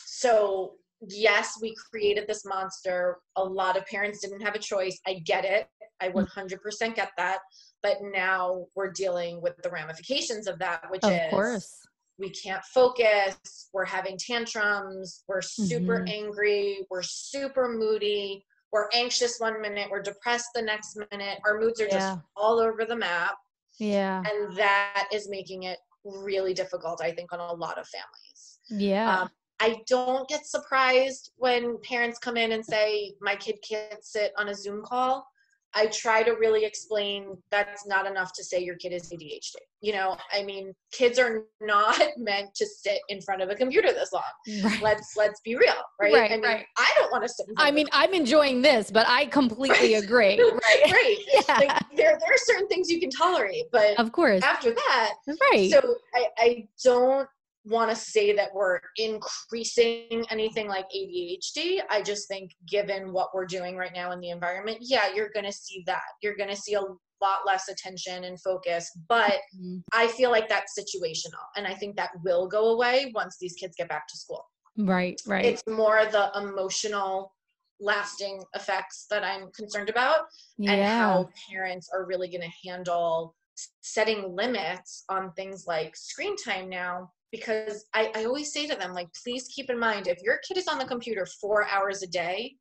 so 0.05 0.77
yes 1.09 1.59
we 1.62 1.75
created 1.91 2.27
this 2.27 2.45
monster 2.45 3.18
a 3.37 3.45
lot 3.45 3.77
of 3.77 3.87
parents 3.87 4.21
didn't 4.21 4.41
have 4.43 4.55
a 4.55 4.59
choice 4.59 4.99
i 5.07 5.14
get 5.25 5.45
it 5.45 5.68
i 6.01 6.09
Mm. 6.09 6.14
100% 6.14 6.95
get 6.97 7.11
that 7.16 7.41
but 7.83 7.99
now 8.03 8.66
we're 8.74 8.91
dealing 8.91 9.41
with 9.41 9.57
the 9.62 9.70
ramifications 9.70 10.47
of 10.47 10.59
that 10.59 10.85
which 10.91 11.03
Of 11.05 11.12
is 11.12 11.31
course. 11.31 11.87
we 12.18 12.31
can't 12.31 12.64
focus 12.64 13.68
we're 13.72 13.85
having 13.85 14.16
tantrums 14.18 15.24
we're 15.28 15.43
super 15.43 16.01
Mhm. 16.01 16.11
angry 16.11 16.87
we're 16.91 17.03
super 17.03 17.68
moody 17.68 18.45
we're 18.72 18.89
anxious 18.93 19.39
one 19.41 19.61
minute 19.61 19.89
we're 19.91 20.03
depressed 20.03 20.49
the 20.55 20.62
next 20.62 20.97
minute 21.11 21.39
our 21.45 21.59
moods 21.59 21.81
are 21.81 21.89
just 21.89 22.18
all 22.37 22.59
over 22.61 22.85
the 22.85 22.97
map 22.97 23.37
Yeah. 23.78 24.22
and 24.28 24.57
that 24.57 25.09
is 25.12 25.28
making 25.28 25.64
it 25.64 25.78
really 26.05 26.55
difficult 26.55 27.03
i 27.03 27.11
think 27.12 27.33
on 27.33 27.41
a 27.41 27.53
lot 27.53 27.78
of 27.78 27.87
families 27.89 28.61
Yeah. 28.70 29.22
um, 29.22 29.31
i 29.61 29.83
don't 29.87 30.28
get 30.28 30.47
surprised 30.47 31.33
when 31.37 31.78
parents 31.83 32.18
come 32.18 32.37
in 32.37 32.53
and 32.53 32.64
say 32.64 33.14
my 33.20 33.37
kid 33.37 33.59
can't 33.68 34.05
sit 34.05 34.33
on 34.39 34.49
a 34.49 34.55
zoom 34.55 34.83
call 34.83 35.26
i 35.75 35.87
try 35.87 36.23
to 36.23 36.33
really 36.33 36.64
explain 36.64 37.37
that's 37.51 37.87
not 37.87 38.07
enough 38.07 38.33
to 38.33 38.45
say 38.45 38.62
your 38.62 38.77
kid 38.77 38.93
is 38.93 39.11
adhd 39.12 39.55
you 39.81 39.93
know 39.93 40.16
i 40.33 40.43
mean 40.43 40.73
kids 40.93 41.18
are 41.18 41.45
not 41.61 42.01
meant 42.16 42.55
to 42.55 42.66
sit 42.66 42.99
in 43.09 43.21
front 43.21 43.43
of 43.43 43.49
a 43.51 43.55
computer 43.55 43.93
this 43.93 44.12
long 44.12 44.23
right. 44.64 44.83
let's 44.83 45.12
let's 45.16 45.41
be 45.41 45.55
real 45.57 45.75
right, 46.01 46.12
Right, 46.12 46.31
i 46.33 46.35
mean 46.35 46.45
right. 46.45 46.66
i 46.79 46.93
don't 46.99 47.11
want 47.11 47.23
to 47.23 47.29
sit 47.29 47.47
in 47.49 47.55
front 47.55 47.68
I 47.68 47.73
mean, 47.73 47.87
I'm 47.93 48.14
enjoying 48.14 48.62
this, 48.62 48.91
but 48.91 49.07
I 49.09 49.27
completely 49.27 49.95
agree. 49.95 50.39
Right. 50.51 50.93
right 50.93 51.16
Yeah. 51.49 51.59
like 51.59 51.83
there 51.97 52.18
there 52.18 52.33
are 52.33 52.39
certain 52.39 52.66
things 52.68 52.91
you 52.91 53.01
can 53.01 53.11
tolerate 53.11 53.64
but 53.73 53.99
of 53.99 54.12
course. 54.12 54.43
after 54.43 54.73
that 54.73 55.14
Right. 55.53 55.71
so 55.71 55.97
I, 56.14 56.27
I 56.39 56.68
don't 56.85 57.29
want 57.65 57.91
to 57.91 57.97
say 57.97 58.35
that 58.35 58.55
we're 58.55 58.81
increasing 58.97 60.25
anything 60.31 60.69
like 60.69 60.87
ADHD. 60.95 61.81
I 61.91 62.03
just 62.03 62.27
think 62.29 62.53
given 62.67 63.13
what 63.13 63.35
we're 63.35 63.47
doing 63.47 63.77
right 63.77 63.93
now 63.95 64.13
in 64.13 64.21
the 64.21 64.31
environment, 64.31 64.79
yeah, 64.81 65.13
you're 65.15 65.31
going 65.31 65.47
to 65.47 65.53
see 65.53 65.83
that. 65.87 66.03
You're 66.23 66.37
going 66.37 66.51
to 66.51 66.57
see 66.57 66.75
a 66.75 66.81
lot 66.81 67.41
less 67.47 67.69
attention 67.69 68.25
and 68.25 68.41
focus, 68.41 68.91
but 69.09 69.41
Mhm. 69.55 69.83
I 69.93 70.09
feel 70.09 70.31
like 70.31 70.49
that's 70.49 70.79
situational 70.79 71.45
and 71.57 71.67
I 71.67 71.75
think 71.75 71.97
that 71.97 72.13
will 72.25 72.47
go 72.49 72.71
away 72.71 73.13
once 73.15 73.37
these 73.39 73.55
kids 73.55 73.77
get 73.77 73.89
back 73.89 74.09
to 74.09 74.17
school. 74.17 74.47
Right. 74.79 75.21
Right. 75.27 75.45
It's 75.45 75.63
more 75.67 76.07
the 76.07 76.31
emotional 76.35 77.35
lasting 77.79 78.43
effects 78.55 79.07
that 79.11 79.23
I'm 79.25 79.51
concerned 79.53 79.91
about 79.91 80.29
and 80.59 80.83
how 80.83 81.29
parents 81.51 81.91
are 81.93 82.07
really 82.07 82.29
going 82.29 82.43
to 82.43 82.69
handle 82.69 83.35
setting 83.83 84.35
limits 84.35 85.05
on 85.11 85.33
things 85.33 85.67
like 85.67 85.95
screen 85.97 86.37
time 86.37 86.69
now 86.69 87.11
because 87.33 87.85
I, 87.95 88.11
I 88.14 88.24
always 88.24 88.53
say 88.53 88.66
to 88.66 88.76
them 88.76 88.93
like 88.93 89.09
please 89.22 89.49
keep 89.55 89.70
in 89.70 89.78
mind 89.78 90.07
if 90.09 90.22
your 90.22 90.39
kid 90.47 90.57
is 90.57 90.68
on 90.68 90.78
the 90.78 90.85
computer 90.85 91.26
four 91.41 91.66
hours 91.68 92.03
a 92.03 92.07
day 92.07 92.57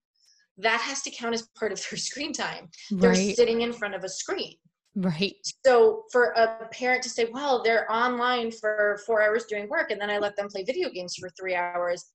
that 0.57 0.81
has 0.81 1.01
to 1.03 1.11
count 1.11 1.33
as 1.33 1.47
part 1.57 1.71
of 1.71 1.79
their 1.89 1.97
screen 2.09 2.33
time 2.33 2.69
they're 2.91 3.15
sitting 3.15 3.61
in 3.61 3.73
front 3.73 3.95
of 3.95 4.03
a 4.03 4.09
screen 4.09 4.55
Right. 4.95 5.35
so 5.65 6.03
for 6.11 6.31
a 6.31 6.67
parent 6.71 7.03
to 7.03 7.09
say 7.09 7.27
well 7.31 7.63
they're 7.63 7.89
online 7.91 8.51
for 8.51 8.99
four 9.05 9.21
hours 9.21 9.45
doing 9.45 9.69
work 9.69 9.91
and 9.91 10.01
then 10.01 10.09
i 10.09 10.17
let 10.17 10.35
them 10.35 10.47
play 10.49 10.63
video 10.63 10.89
games 10.89 11.15
for 11.15 11.29
three 11.39 11.55
hours 11.55 12.11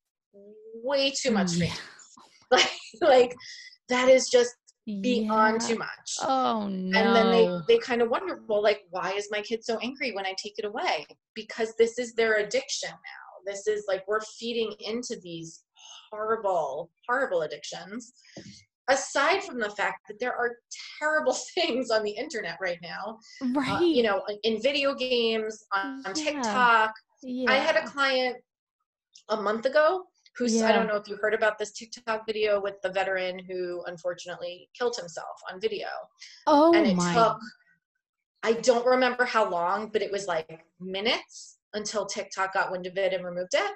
way 0.83 1.11
too 1.11 1.31
much 1.31 1.53
mm, 1.53 1.69
Yeah. 1.69 1.75
like 2.51 2.71
like 3.01 3.37
that 3.89 4.09
is 4.09 4.29
just 4.29 4.55
beyond 4.87 5.63
Yeah. 5.63 5.69
too 5.69 5.79
much 5.79 6.17
Oh 6.21 6.69
no. 6.69 6.99
and 6.99 7.17
then 7.17 7.31
they 7.31 7.49
they 7.69 7.79
kind 7.79 8.03
of 8.03 8.11
wonder 8.11 8.41
well 8.47 8.63
like 8.63 8.83
why 8.91 9.13
is 9.13 9.29
my 9.31 9.41
kid 9.41 9.65
so 9.65 9.79
angry 9.83 10.13
when 10.13 10.27
i 10.27 10.35
take 10.43 10.59
it 10.59 10.65
away 10.67 11.07
because 11.35 11.73
this 11.79 11.99
is 11.99 12.13
their 12.15 12.37
addiction 12.37 12.91
now 12.91 13.51
this 13.53 13.67
is 13.67 13.85
like 13.89 14.05
we're 14.07 14.21
feeding 14.39 14.75
into 14.81 15.17
these 15.23 15.65
horrible 16.11 16.91
horrible 17.09 17.43
addictions 17.43 18.13
aside 18.91 19.43
from 19.43 19.59
the 19.59 19.71
fact 19.71 20.01
that 20.09 20.21
there 20.21 20.35
are 20.37 20.57
terrible 21.01 21.33
things 21.55 21.91
on 21.91 22.03
the 22.03 22.11
internet 22.11 22.59
right 22.61 22.79
now 22.83 23.19
right. 23.55 23.71
uh, 23.71 23.81
you 23.81 24.03
know 24.03 24.23
in 24.43 24.61
video 24.61 24.95
games 24.95 25.65
on, 25.75 26.03
on 26.07 26.13
Yeah. 26.15 26.25
tiktok 26.25 26.93
yeah. 27.23 27.51
i 27.51 27.55
had 27.57 27.77
a 27.77 27.87
client 27.87 28.37
a 29.31 29.37
month 29.41 29.65
ago 29.65 30.05
who's 30.37 30.61
I 30.61 30.73
don't 30.73 30.87
know 30.87 30.97
if 30.97 31.09
you 31.09 31.17
heard 31.17 31.35
about 31.35 31.59
this 31.59 31.73
TikTok 31.73 32.27
video 32.27 32.61
with 32.61 32.75
the 32.83 32.91
veteran 32.91 33.39
who 33.39 33.83
unfortunately 33.87 34.69
killed 34.77 34.97
himself 34.97 35.37
on 35.53 35.61
video. 35.61 35.87
Oh 36.47 36.75
and 36.75 36.87
it 36.87 36.97
my. 36.97 37.15
took 37.15 37.39
I 38.43 38.53
don't 38.53 38.87
remember 38.87 39.25
how 39.25 39.49
long, 39.49 39.89
but 39.89 40.03
it 40.03 40.13
was 40.13 40.27
like 40.27 40.67
minutes 40.79 41.59
until 41.73 42.05
TikTok 42.05 42.53
got 42.53 42.71
wind 42.71 42.87
of 42.87 42.99
it 42.99 43.15
and 43.15 43.25
removed 43.25 43.55
it. 43.55 43.73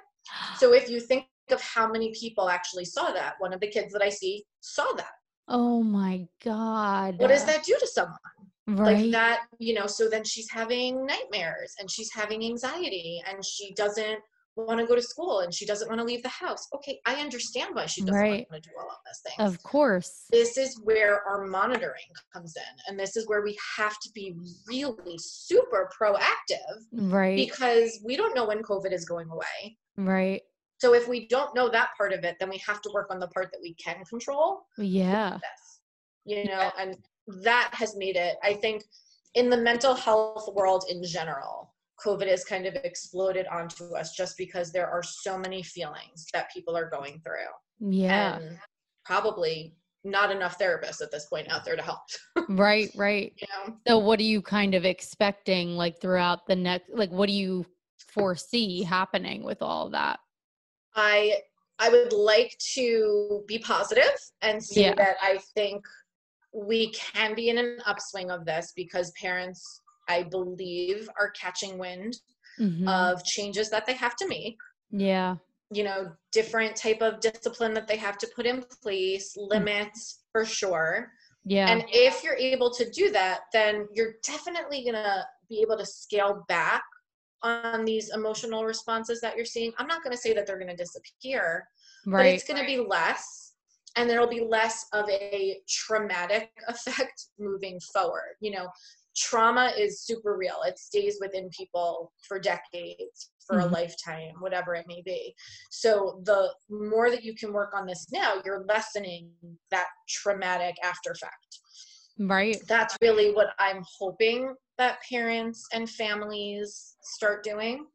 So 0.57 0.73
if 0.73 0.89
you 0.89 0.99
think 0.99 1.25
of 1.49 1.59
how 1.59 1.91
many 1.91 2.13
people 2.13 2.49
actually 2.49 2.85
saw 2.85 3.11
that, 3.11 3.33
one 3.39 3.51
of 3.51 3.59
the 3.61 3.67
kids 3.67 3.91
that 3.93 4.03
I 4.03 4.09
see 4.09 4.43
saw 4.59 4.93
that. 4.93 5.11
oh 5.47 5.81
my 5.81 6.27
God. 6.45 7.17
What 7.17 7.29
does 7.29 7.45
that 7.45 7.63
do 7.63 7.75
to 7.79 7.87
someone? 7.87 8.17
Right. 8.67 8.97
Like 8.97 9.11
that, 9.11 9.47
you 9.57 9.73
know, 9.73 9.87
so 9.87 10.07
then 10.07 10.23
she's 10.23 10.47
having 10.51 11.03
nightmares 11.07 11.73
and 11.79 11.89
she's 11.89 12.13
having 12.13 12.45
anxiety 12.45 13.23
and 13.27 13.43
she 13.43 13.73
doesn't 13.73 14.19
want 14.55 14.79
to 14.79 14.85
go 14.85 14.95
to 14.95 15.01
school 15.01 15.39
and 15.39 15.53
she 15.53 15.65
doesn't 15.65 15.87
want 15.87 15.99
to 15.99 16.05
leave 16.05 16.23
the 16.23 16.29
house. 16.29 16.67
Okay, 16.75 16.99
I 17.05 17.15
understand 17.21 17.75
why 17.75 17.85
she 17.85 18.01
doesn't 18.01 18.15
Right. 18.15 18.47
want 18.49 18.63
to 18.63 18.69
do 18.69 18.75
all 18.77 18.89
of 18.89 18.97
those 19.05 19.19
things. 19.35 19.55
Of 19.55 19.63
course. 19.63 20.25
this 20.31 20.57
is 20.57 20.79
where 20.83 21.23
our 21.23 21.45
monitoring 21.45 22.11
comes 22.33 22.55
in 22.55 22.63
and 22.87 22.99
this 22.99 23.15
is 23.15 23.27
where 23.27 23.41
we 23.41 23.57
have 23.77 23.97
to 23.99 24.09
be 24.13 24.35
really 24.67 25.17
super 25.17 25.89
proactive 25.99 26.85
Right. 26.91 27.35
because 27.35 27.99
we 28.05 28.15
don't 28.15 28.35
know 28.35 28.45
when 28.45 28.61
covid 28.61 28.91
is 28.91 29.05
going 29.05 29.29
away 29.29 29.77
Right. 29.97 30.41
so 30.79 30.93
if 30.93 31.07
we 31.07 31.27
don't 31.27 31.55
know 31.55 31.69
that 31.69 31.89
part 31.97 32.13
of 32.13 32.23
it 32.23 32.35
then 32.39 32.49
we 32.49 32.57
have 32.67 32.81
to 32.83 32.91
work 32.93 33.07
on 33.11 33.19
the 33.19 33.27
part 33.29 33.51
that 33.51 33.59
we 33.61 33.73
can 33.75 34.03
control 34.05 34.65
Yeah. 34.77 35.37
this 35.41 35.79
you 36.25 36.45
know 36.45 36.71
and 36.77 36.95
that 37.43 37.69
has 37.73 37.95
made 37.95 38.15
it 38.15 38.37
i 38.43 38.53
think 38.53 38.83
in 39.35 39.49
the 39.49 39.57
mental 39.57 39.93
health 39.95 40.49
world 40.53 40.83
in 40.89 41.03
general 41.03 41.73
covid 42.05 42.27
has 42.27 42.43
kind 42.45 42.65
of 42.65 42.75
exploded 42.83 43.45
onto 43.47 43.95
us 43.95 44.15
just 44.15 44.37
because 44.37 44.71
there 44.71 44.89
are 44.89 45.03
so 45.03 45.37
many 45.37 45.61
feelings 45.63 46.25
that 46.33 46.51
people 46.53 46.75
are 46.75 46.89
going 46.89 47.21
through 47.23 47.89
Yeah. 47.91 48.37
and 48.37 48.57
probably 49.05 49.75
not 50.05 50.31
enough 50.31 50.57
therapists 50.57 51.01
at 51.01 51.11
this 51.11 51.25
point 51.25 51.49
out 51.51 51.65
there 51.65 51.75
to 51.75 51.81
help 51.81 51.99
right. 52.49 52.89
Right. 52.95 53.33
you 53.41 53.47
know 53.67 53.75
So 53.87 53.97
what 53.97 54.19
are 54.19 54.23
you 54.23 54.41
kind 54.41 54.73
of 54.75 54.85
expecting 54.85 55.75
like 55.75 55.99
throughout 55.99 56.47
the 56.47 56.55
next 56.55 56.89
like 56.93 57.11
what 57.11 57.27
do 57.27 57.33
you 57.33 57.65
foresee 58.07 58.81
happening 58.83 59.43
with 59.43 59.61
all 59.61 59.89
that? 59.89 60.19
i 60.95 61.35
i 61.79 61.89
would 61.89 62.13
like 62.13 62.57
to 62.75 63.43
be 63.47 63.59
positive 63.59 64.15
and 64.41 64.63
see 64.63 64.83
Yeah. 64.83 64.95
that 64.95 65.17
i 65.21 65.37
think 65.53 65.85
we 66.53 66.91
can 66.91 67.35
be 67.35 67.49
in 67.49 67.57
an 67.59 67.77
upswing 67.85 68.31
of 68.31 68.45
this 68.45 68.73
because 68.75 69.11
parents 69.11 69.81
i 70.09 70.23
believe 70.23 71.09
are 71.19 71.31
catching 71.31 71.77
wind 71.77 72.13
Mhm. 72.59 72.89
of 72.89 73.23
changes 73.23 73.69
that 73.69 73.85
they 73.85 73.93
have 73.93 74.15
to 74.17 74.27
make 74.27 74.57
yeah. 74.91 75.35
you 75.71 75.83
know 75.83 76.11
different 76.33 76.75
type 76.75 77.01
of 77.01 77.21
discipline 77.21 77.73
that 77.75 77.87
they 77.87 77.95
have 77.95 78.17
to 78.17 78.27
put 78.35 78.45
in 78.45 78.63
place 78.83 79.27
limits 79.37 80.23
for 80.33 80.43
sure 80.45 81.11
Yeah. 81.45 81.69
And 81.71 81.85
if 82.07 82.21
you're 82.23 82.35
able 82.53 82.69
to 82.79 82.85
do 82.91 83.05
that, 83.11 83.39
then 83.53 83.87
you're 83.95 84.15
definitely 84.33 84.83
going 84.83 84.99
to 85.09 85.25
be 85.51 85.61
able 85.65 85.77
to 85.77 85.85
scale 85.85 86.43
back 86.47 86.83
on 87.41 87.85
these 87.85 88.09
emotional 88.13 88.65
responses 88.65 89.21
that 89.21 89.35
you're 89.37 89.45
seeing. 89.55 89.71
I'm 89.77 89.87
not 89.87 90.03
going 90.03 90.15
to 90.15 90.21
say 90.21 90.33
that 90.33 90.45
they're 90.45 90.59
going 90.63 90.75
to 90.77 90.83
disappear, 90.85 91.67
right. 92.05 92.23
but 92.23 92.25
it's 92.33 92.43
going 92.49 92.59
to 92.59 92.65
be 92.67 92.79
less 92.95 93.53
and 93.95 94.07
there'll 94.07 94.27
be 94.27 94.45
less 94.57 94.85
of 94.93 95.09
a 95.09 95.57
traumatic 95.67 96.51
effect 96.67 97.17
moving 97.39 97.79
forward. 97.93 98.35
You 98.41 98.51
know, 98.51 98.67
trauma 99.19 99.73
is 99.77 100.01
super 100.01 100.37
real. 100.37 100.61
It 100.65 100.79
stays 100.79 101.17
within 101.19 101.49
people 101.49 102.13
for 102.27 102.39
decades, 102.39 103.31
for 103.45 103.57
Mhm. 103.57 103.63
a 103.63 103.67
lifetime, 103.67 104.35
whatever 104.39 104.75
it 104.75 104.87
may 104.87 105.01
be. 105.01 105.35
So 105.71 106.21
the 106.23 106.55
more 106.69 107.09
that 107.09 107.23
you 107.23 107.35
can 107.35 107.51
work 107.51 107.73
on 107.73 107.85
this 107.85 108.09
now, 108.11 108.41
you're 108.45 108.63
lessening 108.65 109.33
that 109.71 109.87
traumatic 110.07 110.75
after 110.83 111.11
effect. 111.11 111.59
right. 112.17 112.57
That's 112.67 112.97
really 113.01 113.33
what 113.33 113.53
I'm 113.59 113.81
hoping 113.97 114.53
that 114.77 115.01
parents 115.09 115.65
and 115.71 115.89
families 115.89 116.97
start 117.01 117.43
doing 117.43 117.87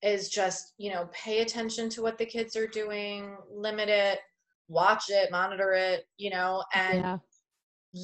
is 0.00 0.28
just, 0.28 0.74
you 0.78 0.92
know, 0.92 1.08
pay 1.12 1.40
attention 1.40 1.88
to 1.90 2.02
what 2.02 2.18
the 2.18 2.26
kids 2.26 2.54
are 2.56 2.68
doing, 2.68 3.36
limit 3.50 3.88
it, 3.88 4.20
watch 4.68 5.10
it, 5.10 5.30
monitor 5.32 5.72
it, 5.72 6.06
you 6.18 6.30
know, 6.30 6.64
and 6.72 6.98
yeah. 7.00 7.18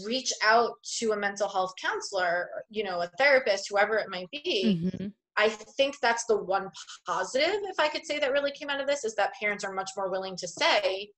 Reach 0.04 0.32
out 0.42 0.72
to 0.98 1.12
a 1.12 1.16
mental 1.16 1.48
health 1.48 1.72
counselor, 1.80 2.48
you 2.70 2.84
know, 2.84 3.00
a 3.02 3.10
therapist, 3.18 3.68
whoever 3.68 3.96
it 3.98 4.08
might 4.08 4.30
be. 4.30 4.90
Mhm. 4.94 5.12
I 5.36 5.48
think 5.48 5.96
that's 6.00 6.24
the 6.26 6.36
one 6.36 6.70
positive, 7.06 7.60
if 7.64 7.78
I 7.78 7.88
could 7.88 8.06
say, 8.06 8.18
that 8.18 8.32
really 8.32 8.52
came 8.52 8.70
out 8.70 8.80
of 8.80 8.86
this 8.86 9.04
is 9.04 9.14
that 9.16 9.32
parents 9.40 9.64
are 9.64 9.72
much 9.72 9.90
more 9.96 10.10
willing 10.10 10.36
to 10.36 10.48
say, 10.48 11.10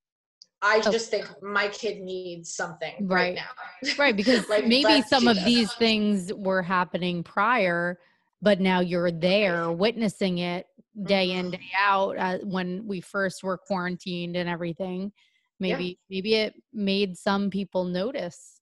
I 0.62 0.80
Oh. 0.84 0.90
just 0.90 1.10
think 1.10 1.26
my 1.42 1.68
kid 1.68 2.00
needs 2.00 2.54
something 2.54 2.94
Right. 3.06 3.08
right, 3.08 3.34
now. 3.34 3.92
Right, 3.98 4.16
because 4.16 4.48
Like, 4.48 4.66
maybe 4.66 5.02
some 5.02 5.28
of 5.28 5.36
these 5.44 5.72
things 5.74 6.32
were 6.32 6.62
happening 6.62 7.22
prior, 7.22 8.00
but 8.40 8.58
now 8.60 8.80
you're 8.80 9.10
there 9.10 9.70
witnessing 9.70 10.38
it 10.38 10.66
day 11.04 11.32
in 11.32 11.48
Mhm. 11.48 11.52
day 11.52 11.70
out 11.78 12.16
uh, 12.16 12.38
when 12.38 12.86
we 12.86 13.02
first 13.02 13.44
were 13.44 13.58
quarantined 13.58 14.34
and 14.34 14.48
everything. 14.48 15.12
Yeah. 15.58 15.76
Maybe 15.76 15.98
maybe 16.08 16.34
it 16.34 16.54
made 16.72 17.18
some 17.18 17.50
people 17.50 17.84
notice. 17.84 18.55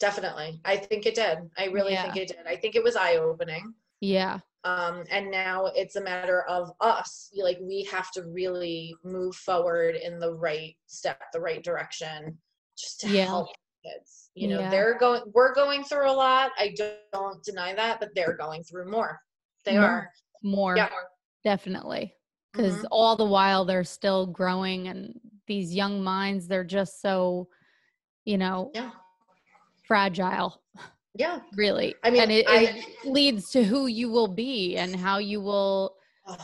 Definitely. 0.00 0.60
I 0.64 0.76
think 0.76 1.06
it 1.06 1.14
did. 1.14 1.38
I 1.56 1.66
really 1.66 1.92
Yeah. 1.92 2.02
think 2.12 2.16
it 2.16 2.28
did. 2.28 2.46
I 2.46 2.56
think 2.56 2.74
it 2.76 2.84
was 2.84 2.96
eye 2.96 3.16
opening. 3.16 3.74
Yeah. 4.00 4.40
Um, 4.64 5.04
and 5.10 5.30
now 5.30 5.66
it's 5.66 5.96
a 5.96 6.00
matter 6.00 6.42
of 6.42 6.70
us. 6.80 7.30
Like 7.34 7.58
we 7.60 7.84
have 7.84 8.10
to 8.12 8.24
really 8.24 8.94
move 9.04 9.36
forward 9.36 9.94
in 9.96 10.18
the 10.18 10.34
right 10.34 10.76
step, 10.86 11.22
the 11.32 11.40
right 11.40 11.62
direction, 11.62 12.36
just 12.76 13.00
to 13.00 13.06
Yeah. 13.08 13.26
help 13.26 13.48
kids. 13.84 14.30
You 14.34 14.48
know, 14.48 14.58
Yeah. 14.60 14.70
they're 14.70 14.98
going. 14.98 15.22
We're 15.32 15.54
going 15.54 15.84
through 15.84 16.10
a 16.10 16.12
lot. 16.12 16.52
I 16.58 16.74
don't 17.12 17.42
deny 17.44 17.74
that, 17.74 18.00
but 18.00 18.14
they're 18.14 18.36
going 18.36 18.64
through 18.64 18.90
more. 18.90 19.20
They 19.64 19.76
More. 19.76 19.84
are. 19.84 20.12
More 20.42 20.76
Yeah. 20.76 20.90
definitely. 21.42 22.14
Because 22.52 22.82
Mhm. 22.82 22.88
all 22.90 23.16
the 23.16 23.24
while 23.24 23.64
they're 23.64 23.84
still 23.84 24.26
growing 24.26 24.88
and 24.88 25.20
these 25.46 25.74
young 25.74 26.02
minds, 26.02 26.48
they're 26.48 26.64
just 26.64 27.00
so, 27.00 27.48
you 28.24 28.36
know, 28.36 28.70
Yeah. 28.74 28.90
Fragile. 29.86 30.60
Yeah. 31.14 31.40
really 31.56 31.94
I 32.04 32.10
mean, 32.10 32.22
and 32.22 32.32
it, 32.32 32.46
I- 32.48 32.62
it 33.04 33.10
leads 33.10 33.50
to 33.52 33.64
who 33.64 33.86
you 33.86 34.10
will 34.10 34.28
be 34.28 34.76
and 34.76 34.94
how 34.94 35.18
you 35.18 35.40
will 35.40 35.94
Oh, 36.28 36.36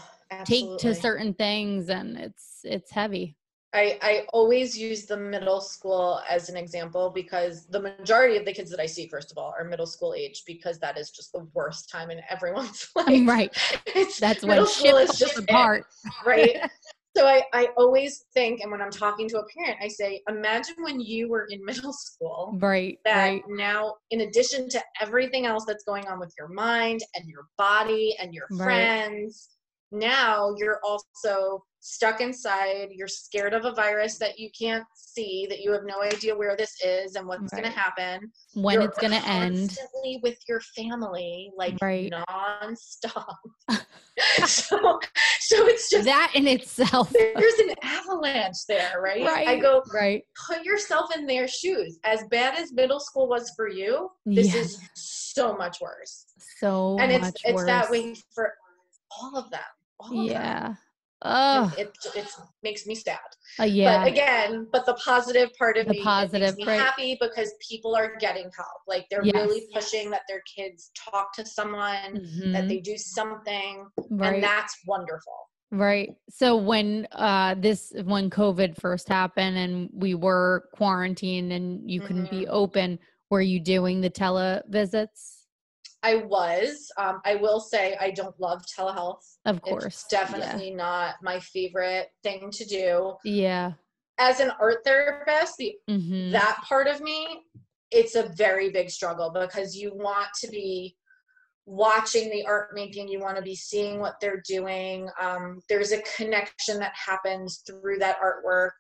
take 0.44 0.78
to 0.78 0.94
certain 0.94 1.34
things 1.34 1.88
and 1.88 2.16
it's 2.16 2.60
it's 2.64 2.90
heavy 2.90 3.36
I, 3.74 3.98
I 4.02 4.26
always 4.34 4.78
use 4.78 5.06
the 5.06 5.16
middle 5.16 5.60
school 5.60 6.20
as 6.28 6.50
an 6.50 6.56
example 6.58 7.10
because 7.10 7.66
the 7.68 7.80
majority 7.80 8.36
of 8.36 8.44
the 8.44 8.52
kids 8.52 8.70
that 8.70 8.78
I 8.80 8.84
see, 8.84 9.08
first 9.08 9.32
of 9.32 9.38
all, 9.38 9.54
are 9.58 9.64
middle 9.64 9.86
school 9.86 10.12
age 10.12 10.42
because 10.46 10.78
that 10.80 10.98
is 10.98 11.10
just 11.10 11.32
the 11.32 11.48
worst 11.54 11.88
time 11.88 12.10
in 12.10 12.20
everyone's 12.28 12.88
life. 12.96 13.26
right 13.26 13.50
It's, 13.86 14.20
that's 14.20 14.42
when 14.42 14.50
middle 14.50 14.66
school 14.66 14.98
shit 14.98 15.08
is 15.08 15.18
just 15.18 15.38
it, 15.38 15.44
apart 15.48 15.86
right? 16.26 16.56
so 17.16 17.26
I, 17.26 17.42
I 17.52 17.68
always 17.76 18.24
think, 18.32 18.60
and 18.60 18.70
when 18.70 18.80
I'm 18.80 18.90
talking 18.90 19.28
to 19.30 19.38
a 19.40 19.44
parent, 19.56 19.78
I 19.82 19.88
say, 19.88 20.22
imagine 20.28 20.76
when 20.80 21.00
you 21.00 21.28
were 21.28 21.46
in 21.50 21.64
middle 21.64 21.92
school 21.92 22.56
right 22.60 22.98
that 23.04 23.16
right 23.16 23.42
now, 23.48 23.94
in 24.10 24.22
addition 24.22 24.68
to 24.70 24.82
everything 25.00 25.46
else 25.46 25.64
that's 25.66 25.84
going 25.84 26.06
on 26.08 26.18
with 26.18 26.32
your 26.38 26.48
mind 26.48 27.00
and 27.14 27.28
your 27.28 27.46
body 27.58 28.16
and 28.20 28.32
your 28.32 28.46
Right. 28.50 28.64
friends, 28.64 29.50
now 29.90 30.54
you're 30.56 30.80
also 30.84 31.62
stuck 31.82 32.20
inside. 32.20 32.88
You're 32.92 33.08
scared 33.08 33.52
of 33.52 33.64
a 33.64 33.72
virus 33.72 34.16
that 34.18 34.38
you 34.38 34.48
can't 34.58 34.84
see, 34.94 35.46
that 35.50 35.60
you 35.60 35.72
have 35.72 35.82
no 35.84 36.00
idea 36.00 36.34
where 36.34 36.56
this 36.56 36.72
is 36.82 37.16
and 37.16 37.26
what's 37.26 37.52
going 37.52 37.64
to 37.64 37.70
happen. 37.70 38.32
when 38.54 38.74
You're 38.74 38.84
it's 38.84 38.98
gonna 38.98 39.22
end 39.26 39.68
constantly 39.70 40.20
with 40.22 40.38
your 40.48 40.60
family, 40.76 41.50
like 41.56 41.76
Right. 41.82 42.12
nonstop. 42.12 43.34
so, 44.46 45.00
so 45.40 45.66
it's 45.66 45.90
just 45.90 46.04
that 46.04 46.32
in 46.34 46.46
itself 46.46 47.12
there's 47.12 47.58
an 47.58 47.74
avalanche 47.82 48.64
there, 48.68 49.00
right? 49.02 49.24
right? 49.26 49.48
I 49.48 49.58
go, 49.58 49.82
right 49.92 50.22
put 50.48 50.64
yourself 50.64 51.14
in 51.16 51.26
their 51.26 51.48
shoes. 51.48 51.98
As 52.04 52.24
bad 52.30 52.58
as 52.58 52.72
middle 52.72 53.00
school 53.00 53.28
was 53.28 53.50
for 53.56 53.68
you, 53.68 54.10
this 54.26 54.54
Yeah. 54.54 54.60
is 54.60 54.78
so 54.94 55.56
much 55.56 55.80
worse. 55.80 56.26
so 56.60 56.96
and 57.00 57.10
it's 57.10 57.32
it's 57.44 57.54
worse 57.54 57.66
that 57.66 57.90
way 57.90 58.14
for 58.34 58.52
all 59.10 59.36
of 59.36 59.50
them. 59.50 59.60
All 60.00 60.20
of 60.20 60.28
them. 60.28 60.78
Oh 61.24 61.72
It, 61.78 61.88
it, 62.04 62.16
it 62.16 62.28
makes 62.62 62.86
me 62.86 62.94
sad. 62.94 63.18
uh, 63.60 63.64
yeah 63.64 64.02
But 64.02 64.08
again, 64.12 64.66
but 64.72 64.86
the 64.86 64.94
positive 64.94 65.50
part 65.58 65.76
of 65.76 65.86
The 65.86 65.92
me 65.92 65.98
it 65.98 66.04
positive, 66.04 66.54
makes 66.54 66.56
me 66.56 66.64
right. 66.66 66.80
happy 66.80 67.18
because 67.20 67.52
people 67.68 67.94
are 67.94 68.16
getting 68.16 68.50
help. 68.56 68.68
Like 68.86 69.06
they're 69.10 69.24
Yes. 69.24 69.34
really 69.34 69.66
pushing 69.72 70.10
that 70.10 70.22
their 70.28 70.42
kids 70.42 70.90
talk 71.10 71.32
to 71.34 71.44
someone, 71.46 72.20
that 72.52 72.64
Mhm. 72.64 72.68
they 72.68 72.80
do 72.80 72.96
something, 72.96 73.86
right 74.10 74.34
and 74.34 74.42
that's 74.42 74.76
wonderful. 74.86 75.48
Right. 75.70 76.14
So 76.28 76.56
when 76.56 77.08
uh 77.12 77.54
this 77.54 77.92
when 78.04 78.28
COVID 78.28 78.76
first 78.78 79.08
happened 79.08 79.56
and 79.56 79.88
we 79.92 80.14
were 80.14 80.68
quarantined 80.74 81.50
and 81.52 81.90
you 81.90 82.00
couldn't 82.02 82.30
be 82.30 82.46
Mm-hmm. 82.46 82.54
open, 82.54 82.98
were 83.30 83.40
you 83.40 83.58
doing 83.58 84.00
the 84.02 84.10
televisits? 84.10 85.41
I 86.02 86.16
was. 86.16 86.90
Um, 86.96 87.20
I 87.24 87.36
will 87.36 87.60
say 87.60 87.96
I 88.00 88.10
don't 88.10 88.38
love 88.40 88.64
telehealth. 88.66 89.36
Of 89.44 89.62
course. 89.62 89.84
It's 89.84 90.06
definitely 90.08 90.70
yeah. 90.70 90.76
not 90.76 91.14
my 91.22 91.38
favorite 91.38 92.08
thing 92.22 92.50
to 92.52 92.64
do. 92.64 93.14
Yeah. 93.24 93.72
As 94.18 94.40
an 94.40 94.52
art 94.60 94.78
therapist, 94.84 95.56
the 95.58 95.74
mm-hmm. 95.88 96.32
that 96.32 96.60
part 96.68 96.86
of 96.86 97.00
me, 97.00 97.44
it's 97.90 98.14
a 98.14 98.30
very 98.36 98.70
big 98.70 98.90
struggle 98.90 99.30
because 99.30 99.76
you 99.76 99.92
want 99.94 100.28
to 100.40 100.48
be 100.48 100.96
watching 101.64 102.30
the 102.30 102.44
art 102.44 102.70
making 102.74 103.06
you 103.06 103.20
want 103.20 103.36
to 103.36 103.42
be 103.42 103.54
seeing 103.54 104.00
what 104.00 104.16
they're 104.20 104.42
doing 104.48 105.08
um, 105.20 105.60
there's 105.68 105.92
a 105.92 106.02
connection 106.16 106.78
that 106.78 106.92
happens 106.94 107.62
through 107.64 107.98
that 107.98 108.16
artwork 108.20 108.72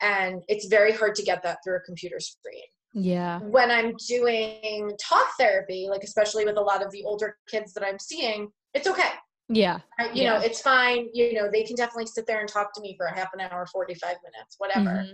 and 0.00 0.42
it's 0.48 0.66
very 0.66 0.92
hard 0.92 1.14
to 1.14 1.22
get 1.22 1.42
that 1.42 1.58
through 1.62 1.76
a 1.76 1.80
computer 1.80 2.18
screen 2.18 2.62
yeah. 2.92 3.38
when 3.40 3.70
i'm 3.70 3.94
doing 4.08 4.90
talk 5.00 5.26
therapy 5.38 5.86
like 5.88 6.02
especially 6.02 6.44
with 6.44 6.56
a 6.56 6.60
lot 6.60 6.84
of 6.84 6.90
the 6.92 7.02
older 7.04 7.36
kids 7.48 7.72
that 7.72 7.84
i'm 7.84 7.98
seeing 7.98 8.50
it's 8.74 8.86
okay. 8.86 9.10
Yeah. 9.48 9.80
You 9.98 10.22
yeah. 10.22 10.30
know 10.30 10.44
it's 10.44 10.60
fine. 10.60 11.08
You 11.12 11.34
know 11.34 11.50
they 11.50 11.62
can 11.62 11.76
definitely 11.76 12.06
sit 12.06 12.26
there 12.26 12.40
and 12.40 12.48
talk 12.48 12.72
to 12.74 12.80
me 12.80 12.94
for 12.96 13.06
a 13.06 13.14
half 13.14 13.28
an 13.34 13.40
hour 13.40 13.66
45 13.66 14.16
minutes 14.22 14.56
whatever. 14.58 14.90
Mm-hmm. 14.90 15.12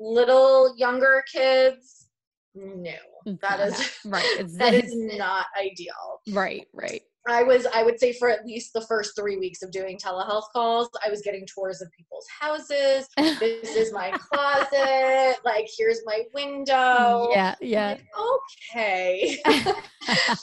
little 0.00 0.74
younger 0.76 1.22
kids 1.32 2.08
no. 2.54 2.92
That 3.42 3.60
is 3.60 3.98
right. 4.06 4.46
that 4.56 4.72
is 4.72 4.92
not 5.16 5.46
ideal. 5.60 6.22
Right 6.30 6.66
right 6.72 7.02
i 7.28 7.42
was 7.42 7.66
i 7.74 7.82
would 7.82 7.98
say 7.98 8.12
for 8.12 8.28
at 8.28 8.44
least 8.44 8.72
the 8.72 8.80
first 8.82 9.12
three 9.16 9.36
weeks 9.36 9.62
of 9.62 9.70
doing 9.70 9.98
telehealth 9.98 10.44
calls 10.52 10.88
i 11.04 11.10
was 11.10 11.22
getting 11.22 11.46
tours 11.46 11.80
of 11.80 11.88
people's 11.96 12.26
houses 12.40 13.08
this 13.38 13.76
is 13.76 13.92
my 13.92 14.10
closet 14.10 15.36
like 15.44 15.68
here's 15.76 16.00
my 16.04 16.22
window 16.34 17.28
yeah 17.32 17.54
yeah 17.60 17.88
like, 17.90 18.04
okay 18.76 19.38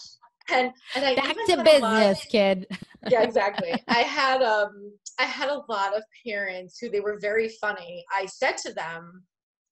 and 0.52 0.72
and 0.96 1.06
I 1.06 1.16
back 1.16 1.36
to 1.48 1.64
business, 1.64 2.26
kid. 2.26 2.68
yeah, 3.10 3.22
exactly. 3.22 3.74
I 3.88 4.00
had 4.00 4.42
um 4.42 4.94
I 5.20 5.24
had 5.24 5.50
a 5.50 5.62
lot 5.70 5.96
of 5.96 6.04
parents 6.26 6.78
who 6.80 6.90
they 6.90 7.00
were 7.00 7.18
very 7.20 7.50
funny. 7.62 8.04
I 8.16 8.26
said 8.26 8.58
to 8.60 8.74
them, 8.74 9.24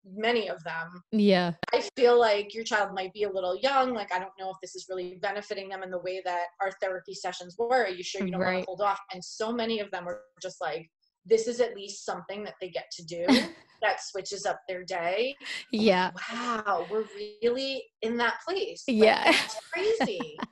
many 0.06 0.50
of 0.50 0.64
them. 0.64 1.02
Yeah. 1.12 1.54
I 1.74 1.82
feel 1.96 2.20
like 2.20 2.54
your 2.54 2.64
child 2.64 2.94
might 2.94 3.14
be 3.14 3.24
a 3.24 3.30
little 3.30 3.58
young. 3.58 3.94
Like, 3.94 4.14
I 4.14 4.20
don't 4.20 4.34
know 4.40 4.50
if 4.50 4.58
this 4.62 4.76
is 4.76 4.88
really 4.90 5.18
benefiting 5.22 5.70
them 5.70 5.84
in 5.84 5.92
the 5.92 6.00
way 6.00 6.22
that 6.26 6.46
our 6.62 6.72
therapy 6.82 7.14
sessions 7.14 7.56
were. 7.58 7.86
Are 7.86 7.90
you 7.90 8.04
sure 8.04 8.26
you 8.26 8.32
don't 8.32 8.42
right. 8.42 8.54
want 8.54 8.64
to 8.64 8.68
hold 8.68 8.82
off? 8.82 9.00
And 9.14 9.24
so 9.24 9.52
many 9.52 9.80
of 9.80 9.90
them 9.92 10.06
were 10.06 10.22
just 10.42 10.60
like, 10.62 10.90
this 11.26 11.48
is 11.48 11.60
at 11.60 11.76
least 11.76 12.06
something 12.06 12.44
that 12.44 12.56
they 12.60 12.70
get 12.70 12.92
to 12.92 13.06
do 13.06 13.26
that 13.82 14.02
switches 14.02 14.46
up 14.46 14.60
their 14.68 14.84
day. 14.84 15.36
Yeah. 15.72 16.12
Wow, 16.32 16.86
we're 16.92 17.06
really 17.42 17.84
in 18.02 18.18
that 18.18 18.36
place. 18.48 18.84
Like, 18.88 18.98
yeah. 18.98 19.36
crazy. 19.72 20.38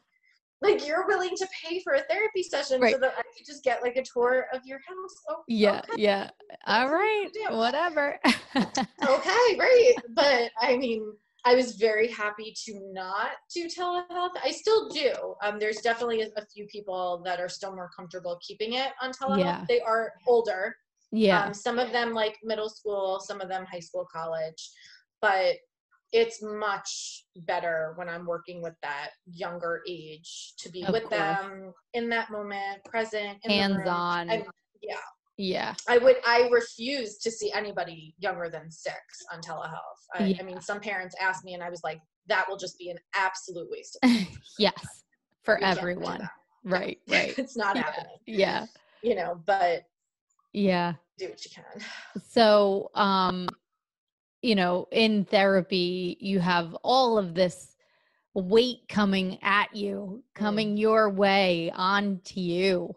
like 0.61 0.87
you're 0.87 1.07
willing 1.07 1.35
to 1.35 1.47
pay 1.63 1.81
for 1.81 1.93
a 1.93 2.01
therapy 2.03 2.43
session 2.43 2.81
right. 2.81 2.93
so 2.93 2.99
that 2.99 3.13
I 3.17 3.21
could 3.35 3.45
just 3.45 3.63
get 3.63 3.81
like 3.81 3.95
a 3.95 4.03
tour 4.03 4.45
of 4.53 4.61
your 4.65 4.79
house. 4.87 5.15
Oh, 5.29 5.43
yeah, 5.47 5.81
okay. 5.89 6.01
yeah. 6.01 6.29
All 6.67 6.89
right, 6.89 7.27
whatever. 7.49 8.19
okay, 8.55 9.57
right. 9.57 9.93
But 10.13 10.51
I 10.59 10.77
mean, 10.77 11.13
I 11.45 11.55
was 11.55 11.75
very 11.75 12.07
happy 12.07 12.53
to 12.65 12.79
not 12.93 13.31
do 13.53 13.67
telehealth. 13.67 14.31
I 14.43 14.51
still 14.51 14.89
do. 14.89 15.11
Um, 15.43 15.57
there's 15.59 15.77
definitely 15.77 16.21
a, 16.21 16.27
a, 16.37 16.45
few 16.53 16.67
people 16.67 17.21
that 17.25 17.39
are 17.39 17.49
still 17.49 17.73
more 17.73 17.89
comfortable 17.97 18.39
keeping 18.45 18.73
it 18.73 18.91
on 19.01 19.11
telehealth. 19.11 19.39
Yeah. 19.39 19.65
They 19.67 19.81
are 19.81 20.13
older. 20.27 20.75
Yeah. 21.11 21.45
Um, 21.45 21.53
some 21.53 21.79
of 21.79 21.91
them 21.91 22.13
like 22.13 22.37
middle 22.43 22.69
school, 22.69 23.19
some 23.19 23.41
of 23.41 23.49
them 23.49 23.65
high 23.65 23.79
school, 23.79 24.07
college. 24.13 24.71
But 25.21 25.55
it's 26.11 26.41
much 26.41 27.25
better 27.47 27.93
when 27.95 28.09
I'm 28.09 28.25
working 28.25 28.61
with 28.61 28.73
that 28.81 29.09
younger 29.25 29.81
age 29.87 30.53
to 30.59 30.69
be 30.69 30.83
of 30.83 30.93
with 30.93 31.03
course. 31.03 31.19
them 31.19 31.73
in 31.93 32.09
that 32.09 32.31
moment, 32.31 32.83
present, 32.85 33.37
hands 33.45 33.87
on. 33.87 34.29
yeah. 34.81 34.95
Yeah. 35.37 35.73
I 35.87 35.97
would 35.97 36.17
I 36.25 36.49
refuse 36.51 37.17
to 37.19 37.31
see 37.31 37.51
anybody 37.51 38.13
younger 38.19 38.49
than 38.49 38.69
six 38.69 38.95
on 39.33 39.41
telehealth. 39.41 39.79
I, 40.13 40.25
yeah. 40.25 40.37
I 40.39 40.43
mean 40.43 40.61
some 40.61 40.79
parents 40.79 41.15
asked 41.19 41.43
me 41.43 41.55
and 41.55 41.63
I 41.63 41.69
was 41.69 41.81
like, 41.83 41.99
that 42.27 42.47
will 42.47 42.57
just 42.57 42.77
be 42.77 42.89
an 42.89 42.97
absolute 43.15 43.67
waste 43.71 43.97
of 44.03 44.09
time. 44.09 44.27
yes. 44.59 45.03
For 45.43 45.59
you 45.59 45.65
everyone. 45.65 46.29
Right, 46.63 46.99
right. 47.09 47.33
it's 47.39 47.57
not 47.57 47.75
yeah. 47.75 47.81
happening. 47.81 48.17
Yeah. 48.27 48.65
You 49.01 49.15
know, 49.15 49.41
but 49.45 49.83
yeah. 50.53 50.93
Do 51.17 51.29
what 51.29 51.43
you 51.43 51.51
can. 51.51 51.83
So 52.29 52.91
um 52.93 53.47
you 54.41 54.55
know, 54.55 54.87
in 54.91 55.25
therapy, 55.25 56.17
you 56.19 56.39
have 56.39 56.73
all 56.83 57.17
of 57.17 57.33
this 57.33 57.75
weight 58.33 58.87
coming 58.89 59.37
at 59.41 59.75
you, 59.75 60.23
coming 60.33 60.75
mm. 60.75 60.79
your 60.79 61.09
way 61.09 61.71
onto 61.75 62.39
you. 62.39 62.95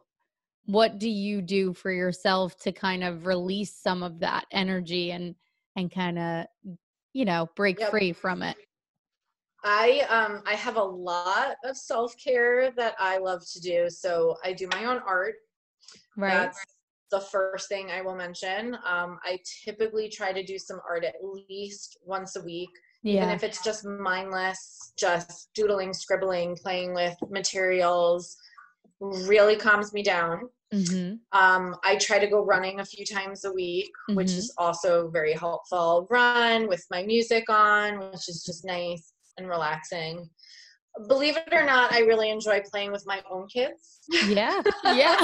What 0.66 0.98
do 0.98 1.08
you 1.08 1.42
do 1.42 1.74
for 1.74 1.92
yourself 1.92 2.56
to 2.60 2.72
kind 2.72 3.04
of 3.04 3.26
release 3.26 3.74
some 3.74 4.02
of 4.02 4.20
that 4.20 4.46
energy 4.50 5.10
and 5.10 5.34
and 5.76 5.90
kind 5.90 6.18
of 6.18 6.46
you 7.12 7.24
know 7.24 7.50
break 7.56 7.80
yep. 7.80 7.90
free 7.90 8.12
from 8.12 8.42
it? 8.42 8.56
I 9.62 10.06
um 10.08 10.42
I 10.46 10.54
have 10.54 10.76
a 10.76 10.82
lot 10.82 11.56
of 11.64 11.76
self-care 11.76 12.70
that 12.72 12.94
I 12.98 13.18
love 13.18 13.42
to 13.52 13.60
do. 13.60 13.90
So 13.90 14.36
I 14.42 14.52
do 14.54 14.68
my 14.72 14.86
own 14.86 15.00
art. 15.06 15.34
Right. 16.16 16.30
That's 16.30 16.64
the 17.15 17.20
first 17.20 17.69
thing 17.69 17.91
I 17.91 18.03
will 18.03 18.16
mention. 18.16 18.74
Um, 18.74 19.19
I 19.23 19.39
typically 19.65 20.09
try 20.09 20.32
to 20.32 20.43
do 20.43 20.59
some 20.59 20.81
art 20.89 21.05
at 21.05 21.15
least 21.23 21.99
once 22.05 22.35
a 22.35 22.43
week. 22.43 22.70
Yeah. 23.05 23.19
Even 23.19 23.31
if 23.31 23.45
it's 23.45 23.62
just 23.62 23.85
mindless, 23.85 24.93
just 24.99 25.51
doodling, 25.55 25.93
scribbling, 25.93 26.57
playing 26.57 26.93
with 26.93 27.15
materials, 27.31 28.36
really 29.01 29.57
calms 29.57 29.93
me 29.93 30.03
down. 30.03 30.49
Mm-hmm. 30.73 31.39
Um, 31.39 31.77
I 31.85 31.97
try 31.97 32.19
to 32.19 32.27
go 32.27 32.45
running 32.45 32.81
a 32.81 32.85
few 32.85 33.07
times 33.07 33.45
a 33.45 33.53
week, 33.53 33.91
mm-hmm. 34.09 34.16
which 34.16 34.32
is 34.32 34.53
also 34.59 35.09
very 35.11 35.35
helpful. 35.35 36.09
Run 36.11 36.66
with 36.66 36.85
my 36.91 37.05
music 37.05 37.45
on, 37.49 38.01
which 38.11 38.28
is 38.28 38.43
just 38.45 38.65
nice 38.65 39.12
and 39.39 39.49
relaxing 39.49 40.28
believe 41.08 41.36
it 41.36 41.52
or 41.52 41.64
not, 41.64 41.92
I 41.92 42.00
really 42.00 42.30
enjoy 42.30 42.62
playing 42.70 42.92
with 42.92 43.04
my 43.06 43.20
own 43.30 43.48
kids. 43.48 44.00
Yeah, 44.26 44.62
yeah. 44.84 45.16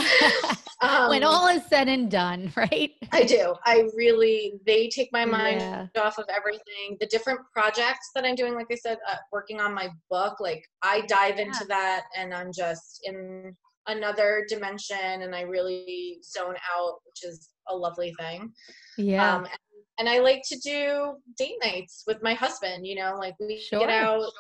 um, 0.80 1.08
when 1.10 1.22
all 1.22 1.46
is 1.48 1.64
said 1.66 1.88
and 1.88 2.10
done, 2.10 2.52
right? 2.56 2.90
I 3.12 3.22
do. 3.22 3.54
I 3.64 3.88
really, 3.94 4.54
they 4.66 4.88
take 4.88 5.10
my 5.12 5.24
mind 5.24 5.60
yeah. 5.60 5.86
off 6.02 6.18
of 6.18 6.26
everything. 6.34 6.96
The 6.98 7.06
different 7.06 7.40
projects 7.52 8.10
that 8.14 8.24
I'm 8.24 8.34
doing, 8.34 8.54
like 8.54 8.66
I 8.70 8.74
said, 8.74 8.98
uh, 9.08 9.16
working 9.32 9.60
on 9.60 9.74
my 9.74 9.88
book, 10.10 10.40
like 10.40 10.64
I 10.82 11.02
dive 11.02 11.36
yeah. 11.36 11.44
into 11.46 11.64
that 11.66 12.04
and 12.16 12.34
I'm 12.34 12.50
just 12.52 13.00
in 13.04 13.54
another 13.86 14.44
dimension 14.48 15.22
and 15.22 15.34
I 15.34 15.42
really 15.42 16.18
zone 16.24 16.56
out, 16.76 16.98
which 17.06 17.30
is 17.30 17.50
a 17.68 17.76
lovely 17.76 18.12
thing. 18.18 18.52
Yeah. 18.98 19.36
Um, 19.36 19.44
and, 19.44 19.58
and 19.98 20.08
I 20.08 20.18
like 20.18 20.42
to 20.48 20.58
do 20.58 21.14
date 21.38 21.56
nights 21.62 22.04
with 22.06 22.22
my 22.22 22.34
husband, 22.34 22.86
you 22.86 22.96
know, 22.96 23.16
like 23.18 23.34
we 23.38 23.60
sure. 23.60 23.80
get 23.80 23.90
out. 23.90 24.20
Sure 24.20 24.30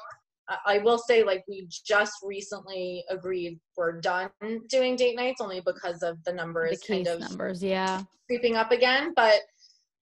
I 0.66 0.78
will 0.78 0.98
say, 0.98 1.22
like, 1.22 1.44
we 1.48 1.68
just 1.86 2.14
recently 2.24 3.04
agreed 3.08 3.60
we're 3.76 4.00
done 4.00 4.30
doing 4.68 4.96
date 4.96 5.16
nights 5.16 5.40
only 5.40 5.62
because 5.64 6.02
of 6.02 6.22
the 6.24 6.32
numbers 6.32 6.80
the 6.80 6.94
kind 6.94 7.06
of 7.06 7.20
numbers, 7.20 7.62
yeah, 7.62 8.02
creeping 8.26 8.56
up 8.56 8.72
again. 8.72 9.12
But 9.14 9.40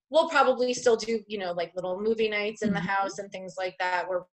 we'll 0.09 0.29
probably 0.29 0.73
still 0.73 0.95
do, 0.95 1.19
you 1.27 1.37
know, 1.37 1.51
like 1.51 1.71
little 1.75 2.01
movie 2.01 2.29
nights 2.29 2.61
in 2.61 2.69
mm-hmm. 2.69 2.75
the 2.75 2.81
house 2.81 3.19
and 3.19 3.31
things 3.31 3.55
like 3.57 3.75
that 3.79 4.09
where 4.09 4.23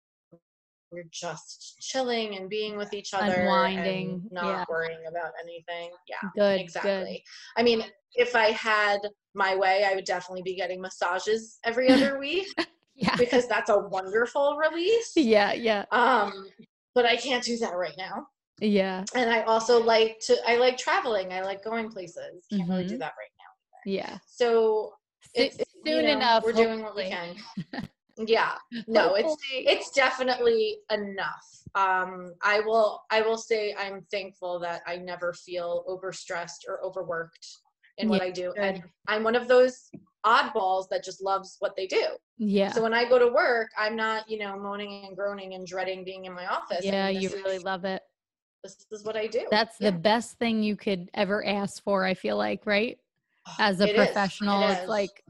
we're 0.90 1.04
just 1.10 1.76
chilling 1.80 2.36
and 2.36 2.48
being 2.48 2.76
with 2.76 2.94
each 2.94 3.12
other, 3.12 3.34
unwinding, 3.34 4.22
not 4.30 4.44
yeah. 4.44 4.64
worrying 4.68 5.04
about 5.08 5.32
anything. 5.42 5.90
Yeah, 6.08 6.28
good, 6.34 6.60
exactly. 6.60 7.22
Good. 7.24 7.60
I 7.60 7.62
mean, 7.62 7.84
if 8.14 8.34
I 8.34 8.52
had 8.52 9.00
my 9.34 9.56
way, 9.56 9.84
I 9.84 9.94
would 9.94 10.04
definitely 10.04 10.42
be 10.42 10.56
getting 10.56 10.80
massages 10.80 11.58
every 11.64 11.88
other 11.92 12.18
week 12.18 12.48
yeah. 12.96 13.16
because 13.16 13.46
that's 13.46 13.70
a 13.70 13.78
wonderful 13.78 14.56
release. 14.56 15.12
Yeah, 15.16 15.52
yeah. 15.52 15.84
Um, 15.92 16.48
but 16.94 17.04
I 17.04 17.16
can't 17.16 17.44
do 17.44 17.56
that 17.58 17.74
right 17.76 17.94
now. 17.98 18.26
Yeah. 18.60 19.04
And 19.14 19.30
I 19.30 19.42
also 19.42 19.82
like 19.82 20.18
to 20.26 20.36
I 20.46 20.56
like 20.56 20.78
traveling. 20.78 21.32
I 21.32 21.42
like 21.42 21.62
going 21.62 21.90
places. 21.90 22.46
Can't 22.50 22.62
mm-hmm. 22.62 22.70
really 22.70 22.84
do 22.84 22.94
mm-hmm. 22.94 23.00
that 23.00 23.12
right 23.18 23.32
now. 23.38 23.90
Either. 23.90 23.96
Yeah. 23.96 24.18
So 24.26 24.94
it's, 25.34 25.56
soon 25.56 25.66
you 25.84 26.02
know, 26.02 26.08
enough. 26.08 26.44
We're 26.44 26.52
hopefully. 26.52 26.66
doing 26.66 26.82
what 26.82 26.96
we 26.96 27.08
can. 27.08 27.88
yeah. 28.26 28.52
No, 28.86 29.14
it's 29.14 29.36
it's 29.52 29.90
definitely 29.90 30.78
enough. 30.90 31.46
Um, 31.74 32.32
I 32.42 32.60
will 32.60 33.02
I 33.10 33.20
will 33.20 33.36
say 33.36 33.74
I'm 33.78 34.06
thankful 34.10 34.58
that 34.60 34.80
I 34.86 34.96
never 34.96 35.34
feel 35.34 35.84
overstressed 35.86 36.66
or 36.66 36.82
overworked 36.82 37.46
in 37.98 38.08
what 38.08 38.22
I 38.22 38.30
do. 38.30 38.52
Good. 38.56 38.62
And 38.62 38.82
I'm 39.06 39.22
one 39.22 39.36
of 39.36 39.48
those 39.48 39.90
oddballs 40.26 40.88
that 40.90 41.04
just 41.04 41.22
loves 41.22 41.56
what 41.60 41.76
they 41.76 41.86
do. 41.86 42.04
Yeah. 42.36 42.72
So 42.72 42.82
when 42.82 42.92
I 42.92 43.08
go 43.08 43.18
to 43.18 43.28
work, 43.28 43.70
I'm 43.78 43.96
not, 43.96 44.28
you 44.28 44.38
know, 44.38 44.58
moaning 44.58 45.04
and 45.06 45.16
groaning 45.16 45.54
and 45.54 45.66
dreading 45.66 46.04
being 46.04 46.24
in 46.24 46.34
my 46.34 46.46
office. 46.46 46.84
Yeah, 46.84 47.08
you 47.08 47.30
really 47.30 47.56
is, 47.56 47.64
love 47.64 47.84
it. 47.84 48.02
This 48.62 48.84
is 48.90 49.04
what 49.04 49.16
I 49.16 49.28
do. 49.28 49.46
That's 49.50 49.76
yeah. 49.80 49.90
the 49.90 49.96
best 49.96 50.38
thing 50.38 50.62
you 50.62 50.76
could 50.76 51.08
ever 51.14 51.44
ask 51.46 51.82
for, 51.82 52.04
I 52.04 52.14
feel 52.14 52.36
like, 52.36 52.66
right? 52.66 52.98
As 53.60 53.80
a 53.80 53.88
it 53.88 53.94
professional, 53.94 54.62
it 54.64 54.72
it's 54.72 54.88
like 54.88 55.22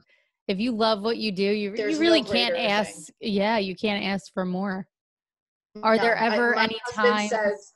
if 0.48 0.58
you 0.58 0.72
love 0.72 1.02
what 1.02 1.18
you 1.18 1.32
do, 1.32 1.42
you, 1.42 1.74
you 1.76 1.98
really 1.98 2.22
no 2.22 2.30
can't 2.32 2.56
ask. 2.56 2.94
Thing. 2.94 3.14
Yeah, 3.20 3.58
you 3.58 3.76
can't 3.76 4.02
ask 4.04 4.32
for 4.32 4.46
more. 4.46 4.86
Are 5.82 5.96
no, 5.96 6.02
there 6.02 6.16
ever 6.16 6.56
I, 6.56 6.64
any 6.64 6.78
times? 6.94 7.30
Says, 7.30 7.72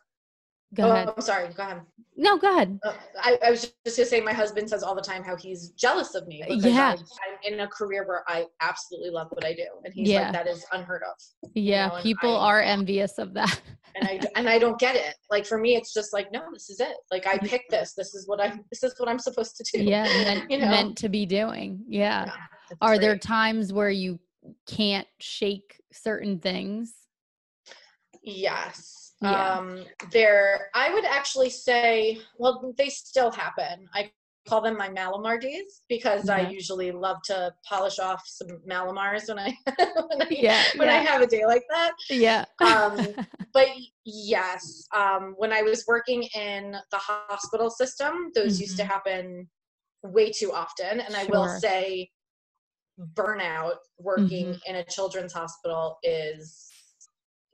Go 0.74 0.84
oh, 0.84 0.92
ahead. 0.92 1.08
I'm 1.16 1.22
sorry. 1.22 1.48
Go 1.52 1.62
ahead. 1.64 1.80
No, 2.16 2.36
go 2.38 2.54
ahead. 2.54 2.78
Uh, 2.84 2.92
I, 3.20 3.38
I 3.46 3.50
was 3.50 3.72
just 3.84 3.96
gonna 3.96 4.06
say 4.06 4.20
my 4.20 4.32
husband 4.32 4.68
says 4.68 4.82
all 4.82 4.94
the 4.94 5.00
time 5.00 5.24
how 5.24 5.36
he's 5.36 5.70
jealous 5.70 6.14
of 6.14 6.28
me 6.28 6.44
because 6.46 6.64
Yeah. 6.64 6.94
I'm 6.94 7.52
in 7.52 7.60
a 7.60 7.66
career 7.66 8.06
where 8.06 8.24
I 8.28 8.46
absolutely 8.60 9.10
love 9.10 9.28
what 9.30 9.44
I 9.44 9.52
do, 9.54 9.66
and 9.84 9.92
he's 9.92 10.08
Yeah. 10.08 10.24
like 10.24 10.32
that 10.32 10.46
is 10.46 10.64
unheard 10.72 11.02
of, 11.02 11.50
Yeah, 11.54 11.88
know, 11.88 12.02
people 12.02 12.36
I- 12.36 12.46
are 12.50 12.60
envious 12.60 13.18
of 13.18 13.34
that. 13.34 13.60
and 13.96 14.06
I 14.06 14.20
and 14.36 14.48
I 14.48 14.58
don't 14.58 14.78
get 14.78 14.96
it. 14.96 15.14
Like 15.30 15.46
for 15.46 15.58
me, 15.58 15.76
it's 15.76 15.92
just 15.92 16.12
like 16.12 16.30
no, 16.30 16.42
this 16.52 16.70
is 16.70 16.78
it. 16.78 16.96
Like 17.10 17.26
I 17.26 17.38
picked 17.38 17.70
this. 17.70 17.94
This 17.94 18.14
is 18.14 18.28
what 18.28 18.40
I. 18.40 18.52
This 18.70 18.84
is 18.84 18.94
what 18.98 19.08
I'm 19.08 19.18
supposed 19.18 19.56
to 19.56 19.78
do. 19.78 19.82
yeah, 19.82 20.04
meant, 20.24 20.50
you 20.50 20.58
know? 20.58 20.68
meant 20.68 20.98
to 20.98 21.08
be 21.08 21.26
doing. 21.26 21.80
Yeah. 21.88 22.26
Yeah, 22.26 22.76
Are 22.80 22.98
there 22.98 23.18
times 23.18 23.72
where 23.72 23.90
you 23.90 24.20
can't 24.68 25.08
shake 25.18 25.80
certain 25.92 26.38
things? 26.38 26.94
Yes. 28.22 28.99
Yeah. 29.22 29.58
Um, 29.58 29.84
there, 30.12 30.70
I 30.74 30.92
would 30.94 31.04
actually 31.04 31.50
say, 31.50 32.18
well, 32.38 32.74
they 32.78 32.88
still 32.88 33.30
happen. 33.30 33.86
I 33.94 34.10
call 34.48 34.62
them 34.62 34.76
my 34.78 34.88
Mallomar 34.88 35.38
days 35.38 35.82
because 35.88 36.28
I 36.30 36.40
usually 36.40 36.90
love 36.90 37.18
to 37.24 37.52
polish 37.68 37.98
off 37.98 38.22
some 38.26 38.48
Mallomars 38.68 39.28
when 39.28 39.38
I 39.38 39.56
when 40.08 40.22
I, 40.22 40.26
Yeah, 40.30 40.64
when 40.76 40.88
I 40.88 40.94
have 40.94 41.20
a 41.20 41.26
day 41.26 41.44
like 41.44 41.64
that. 41.70 41.92
Yeah. 42.08 42.44
Um, 42.64 43.14
But 43.52 43.66
yes, 44.04 44.86
um, 44.94 45.34
when 45.36 45.52
I 45.52 45.62
was 45.62 45.84
working 45.88 46.22
in 46.36 46.76
the 46.92 46.98
hospital 46.98 47.68
system, 47.68 48.30
those 48.34 48.60
used 48.60 48.76
to 48.76 48.84
Mhm. 48.84 48.88
happen 48.88 49.50
way 50.04 50.30
too 50.30 50.52
often. 50.52 51.00
And 51.00 51.16
I 51.16 51.24
will 51.24 51.48
say, 51.48 52.10
burnout 53.14 53.76
working 53.98 54.46
Mhm. 54.46 54.60
in 54.66 54.76
a 54.76 54.84
children's 54.84 55.32
hospital 55.32 55.98
is 56.04 56.68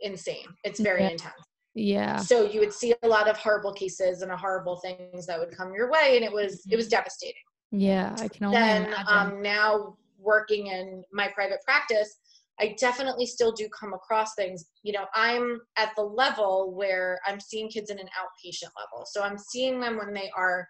insane. 0.00 0.46
It's 0.64 0.80
very 0.80 1.02
Yeah. 1.04 1.10
intense. 1.12 1.34
Yeah. 1.76 2.16
So 2.16 2.42
you 2.42 2.60
would 2.60 2.72
see 2.72 2.94
a 3.02 3.06
lot 3.06 3.28
of 3.28 3.36
horrible 3.36 3.72
cases 3.72 4.22
and 4.22 4.32
horrible 4.32 4.76
things 4.76 5.26
that 5.26 5.38
would 5.38 5.54
come 5.54 5.74
your 5.74 5.90
way, 5.90 6.16
and 6.16 6.24
it 6.24 6.32
was 6.32 6.66
it 6.70 6.74
was 6.74 6.88
devastating. 6.88 7.42
Yeah. 7.70 8.16
I 8.18 8.28
can 8.28 8.46
only 8.46 8.58
Then 8.58 8.86
imagine. 8.86 9.06
um, 9.08 9.42
now 9.42 9.96
working 10.18 10.68
in 10.68 11.04
my 11.12 11.28
private 11.28 11.58
practice, 11.64 12.16
I 12.58 12.74
definitely 12.80 13.26
still 13.26 13.52
do 13.52 13.68
come 13.68 13.92
across 13.92 14.34
things. 14.34 14.64
You 14.82 14.94
know, 14.94 15.04
I'm 15.14 15.60
at 15.76 15.90
the 15.96 16.02
level 16.02 16.72
where 16.74 17.20
I'm 17.26 17.38
seeing 17.40 17.68
kids 17.68 17.90
in 17.90 17.98
an 17.98 18.06
outpatient 18.06 18.70
level, 18.80 19.04
so 19.04 19.22
I'm 19.22 19.36
seeing 19.36 19.78
them 19.78 19.98
when 19.98 20.14
they 20.14 20.30
are 20.34 20.66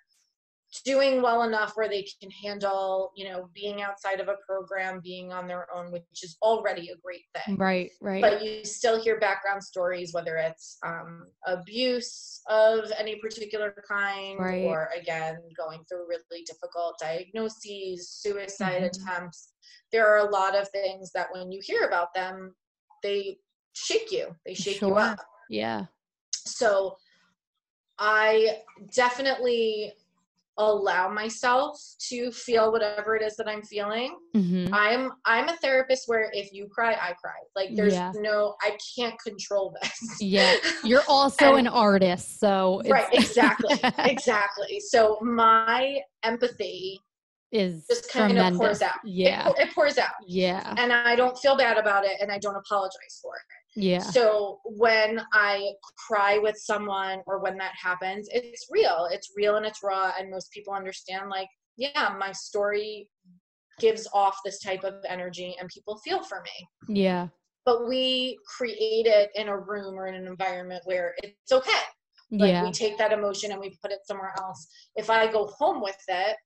doing 0.85 1.23
well 1.23 1.43
enough 1.43 1.73
where 1.77 1.89
they 1.89 2.07
can 2.21 2.31
handle, 2.31 3.13
you 3.17 3.29
know, 3.29 3.49
being 3.55 3.83
outside 3.83 4.21
of 4.21 4.29
a 4.29 4.37
program, 4.47 5.01
being 5.03 5.33
on 5.33 5.47
their 5.47 5.67
own, 5.75 5.91
which 5.93 6.03
is 6.23 6.37
already 6.43 6.91
a 6.91 6.97
great 6.97 7.25
thing 7.35 7.57
right. 7.57 7.91
Right. 8.01 8.21
but 8.21 8.43
you 8.45 8.65
still 8.65 9.01
hear 9.01 9.19
background 9.19 9.63
stories 9.63 10.13
whether 10.13 10.37
it's 10.37 10.79
um, 10.85 11.27
abuse 11.47 12.41
of 12.49 12.91
any 12.99 13.17
particular 13.17 13.75
kind 13.89 14.39
Right. 14.39 14.65
or 14.65 14.91
again 14.99 15.39
going 15.57 15.85
through 15.89 16.07
really 16.09 16.43
difficult 16.45 16.99
diagnoses 17.01 18.09
suicide 18.09 18.83
Mhm. 18.83 18.87
attempts 18.87 19.53
there 19.93 20.07
are 20.07 20.27
a 20.27 20.31
lot 20.31 20.55
of 20.57 20.69
things 20.71 21.13
that 21.13 21.33
when 21.33 21.53
you 21.53 21.61
hear 21.63 21.85
about 21.87 22.13
them 22.15 22.55
they 23.03 23.39
shake 23.75 24.11
you 24.11 24.35
they 24.45 24.55
shake 24.55 24.81
you 24.81 24.95
up 24.95 25.19
yeah. 25.49 25.85
so 26.33 26.97
i 27.99 28.63
definitely 28.95 29.93
allow 30.59 31.09
myself 31.09 31.79
to 32.09 32.31
feel 32.33 32.73
whatever 32.73 33.15
it 33.15 33.23
is 33.23 33.37
that 33.37 33.47
i'm 33.49 33.63
feeling 33.63 34.17
hmm 34.35 34.67
I'm 34.73 35.13
I'm 35.25 35.49
a 35.49 35.57
therapist 35.57 36.05
where 36.07 36.31
if 36.33 36.53
you 36.53 36.69
cry, 36.69 36.93
I 36.93 37.13
cry. 37.15 37.33
Like 37.55 37.71
there's 37.75 37.95
Yeah. 37.95 38.13
no 38.17 38.55
I 38.63 38.77
can't 38.97 39.15
control 39.21 39.75
this. 39.81 40.21
Yeah. 40.21 40.55
You're 40.85 41.03
also 41.09 41.57
And- 41.57 41.67
an 41.67 41.73
artist, 41.73 42.39
so 42.41 42.83
right, 42.89 43.07
exactly. 43.13 43.79
exactly. 43.99 44.81
So 44.81 45.19
my 45.23 46.01
empathy 46.23 47.01
is 47.53 47.87
just 47.89 48.11
kind 48.13 48.33
tremendous. 48.33 48.61
of 48.61 48.67
pours 48.67 48.83
out. 48.83 48.99
Yeah. 49.05 49.45
pour- 49.45 49.61
It, 49.61 49.75
pours 49.75 49.99
out. 49.99 50.11
Yeah. 50.27 50.75
And 50.77 50.93
I 50.93 51.15
don't 51.17 51.39
feel 51.39 51.57
bad 51.57 51.79
about 51.79 52.05
it 52.05 52.17
and 52.21 52.31
I 52.31 52.39
don't 52.39 52.57
apologize 52.57 53.19
for 53.23 53.33
it. 53.37 53.43
Yeah. 53.77 53.99
So 53.99 54.61
when 54.65 55.21
I 55.33 55.73
cry 56.09 56.39
with 56.39 56.57
someone 56.57 57.21
or 57.27 57.39
when 57.41 57.59
that 57.59 57.73
happens, 57.81 58.29
it's 58.33 58.67
real. 58.71 59.07
It's 59.13 59.33
real 59.37 59.57
and 59.57 59.67
it's 59.67 59.81
raw 59.85 60.13
and 60.19 60.31
most 60.31 60.51
people 60.51 60.73
understand 60.73 61.29
like, 61.29 61.49
yeah, 61.77 62.15
my 62.19 62.33
story 62.33 63.09
gives 63.79 64.09
off 64.15 64.39
this 64.45 64.61
type 64.61 64.83
of 64.85 64.95
energy 65.07 65.55
and 65.61 65.69
people 65.69 65.99
feel 65.99 66.23
for 66.23 66.43
me. 66.43 66.97
Yeah. 67.03 67.29
but 67.67 67.87
we 67.89 68.39
create 68.57 69.07
it 69.07 69.29
in 69.35 69.49
a 69.49 69.59
room 69.59 69.95
or 69.99 70.07
in 70.07 70.15
an 70.15 70.27
environment 70.27 70.81
where 70.85 71.15
it's 71.23 71.51
okay. 71.53 71.83
Like 72.31 72.53
Yeah. 72.53 72.63
we 72.65 72.71
take 72.71 72.97
that 72.99 73.13
emotion 73.13 73.51
and 73.51 73.61
we 73.61 73.77
put 73.83 73.91
it 73.93 73.99
somewhere 74.05 74.33
else. 74.39 74.67
If 74.95 75.11
I 75.11 75.31
go 75.31 75.47
home 75.59 75.83
with 75.83 75.99
it, 76.09 76.37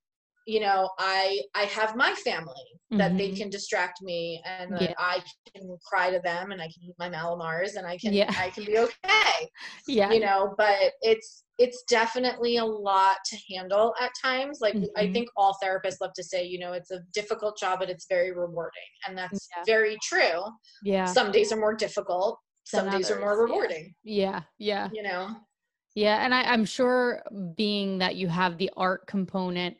you 0.50 0.60
know, 0.60 0.90
I 0.98 1.40
I 1.54 1.64
have 1.78 1.94
my 1.96 2.12
family 2.14 2.66
that 3.00 3.16
they 3.16 3.28
Mhm. 3.30 3.36
can 3.38 3.50
distract 3.50 4.02
me 4.02 4.42
and 4.44 4.72
Yeah. 4.80 4.94
I 4.98 5.22
can 5.54 5.62
cry 5.88 6.10
to 6.10 6.20
them 6.30 6.50
and 6.52 6.60
I 6.60 6.66
can 6.66 6.82
eat 6.82 6.96
my 6.98 7.08
Mallomars 7.08 7.76
and 7.76 7.86
I 7.86 7.96
can 7.98 8.12
Yeah. 8.12 8.32
I 8.36 8.50
can 8.50 8.64
be 8.64 8.76
okay. 8.78 9.48
Yeah. 9.86 10.12
You 10.12 10.20
know, 10.20 10.54
but 10.58 10.92
it's 11.02 11.44
it's 11.58 11.82
definitely 11.88 12.56
a 12.56 12.64
lot 12.64 13.16
to 13.30 13.36
handle 13.54 13.94
at 14.00 14.10
times. 14.22 14.58
Like 14.60 14.74
I 14.96 15.04
Mhm. 15.06 15.12
think 15.14 15.28
all 15.36 15.56
therapists 15.62 16.00
love 16.00 16.14
to 16.14 16.24
say, 16.24 16.44
you 16.44 16.58
know, 16.58 16.72
it's 16.72 16.90
a 16.90 17.00
difficult 17.12 17.58
job, 17.58 17.78
but 17.80 17.90
it's 17.90 18.06
very 18.08 18.32
rewarding. 18.32 18.90
And 19.06 19.16
that's 19.16 19.48
Yeah. 19.56 19.62
very 19.74 19.96
true 20.02 20.40
Yeah. 20.82 21.04
some 21.04 21.30
days 21.32 21.52
are 21.52 21.60
more 21.66 21.74
difficult 21.74 22.38
some 22.64 22.86
Than 22.86 22.94
days 22.96 23.10
are 23.10 23.20
more 23.20 23.36
rewarding 23.44 23.94
Yeah. 24.04 24.42
Yeah. 24.58 24.88
you 24.92 25.02
know 25.02 25.22
Yeah. 25.94 26.24
And 26.24 26.32
I, 26.34 26.42
I'm 26.52 26.64
sure 26.64 27.22
being 27.56 27.98
that 27.98 28.14
you 28.16 28.28
have 28.28 28.58
the 28.58 28.70
art 28.76 29.06
component, 29.06 29.76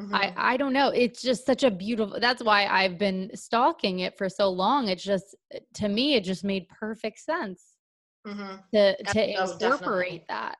Mhm. 0.00 0.14
I, 0.14 0.32
I 0.36 0.56
don't 0.56 0.72
know. 0.72 0.88
It's 0.90 1.20
just 1.22 1.44
such 1.44 1.64
a 1.64 1.70
beautiful 1.70 2.20
that's 2.20 2.42
why 2.42 2.66
I've 2.66 2.98
been 2.98 3.30
stalking 3.34 4.00
it 4.00 4.16
for 4.16 4.28
so 4.28 4.48
long. 4.48 4.88
It's 4.88 5.02
just 5.02 5.34
to 5.74 5.88
me, 5.88 6.14
it 6.14 6.24
just 6.24 6.44
made 6.44 6.68
perfect 6.68 7.18
sense 7.18 7.74
Mhm. 8.26 8.62
to 8.72 8.96
to 8.96 9.26
no, 9.32 9.42
incorporate 9.42 9.58
definitely. 9.58 10.24
that. 10.28 10.56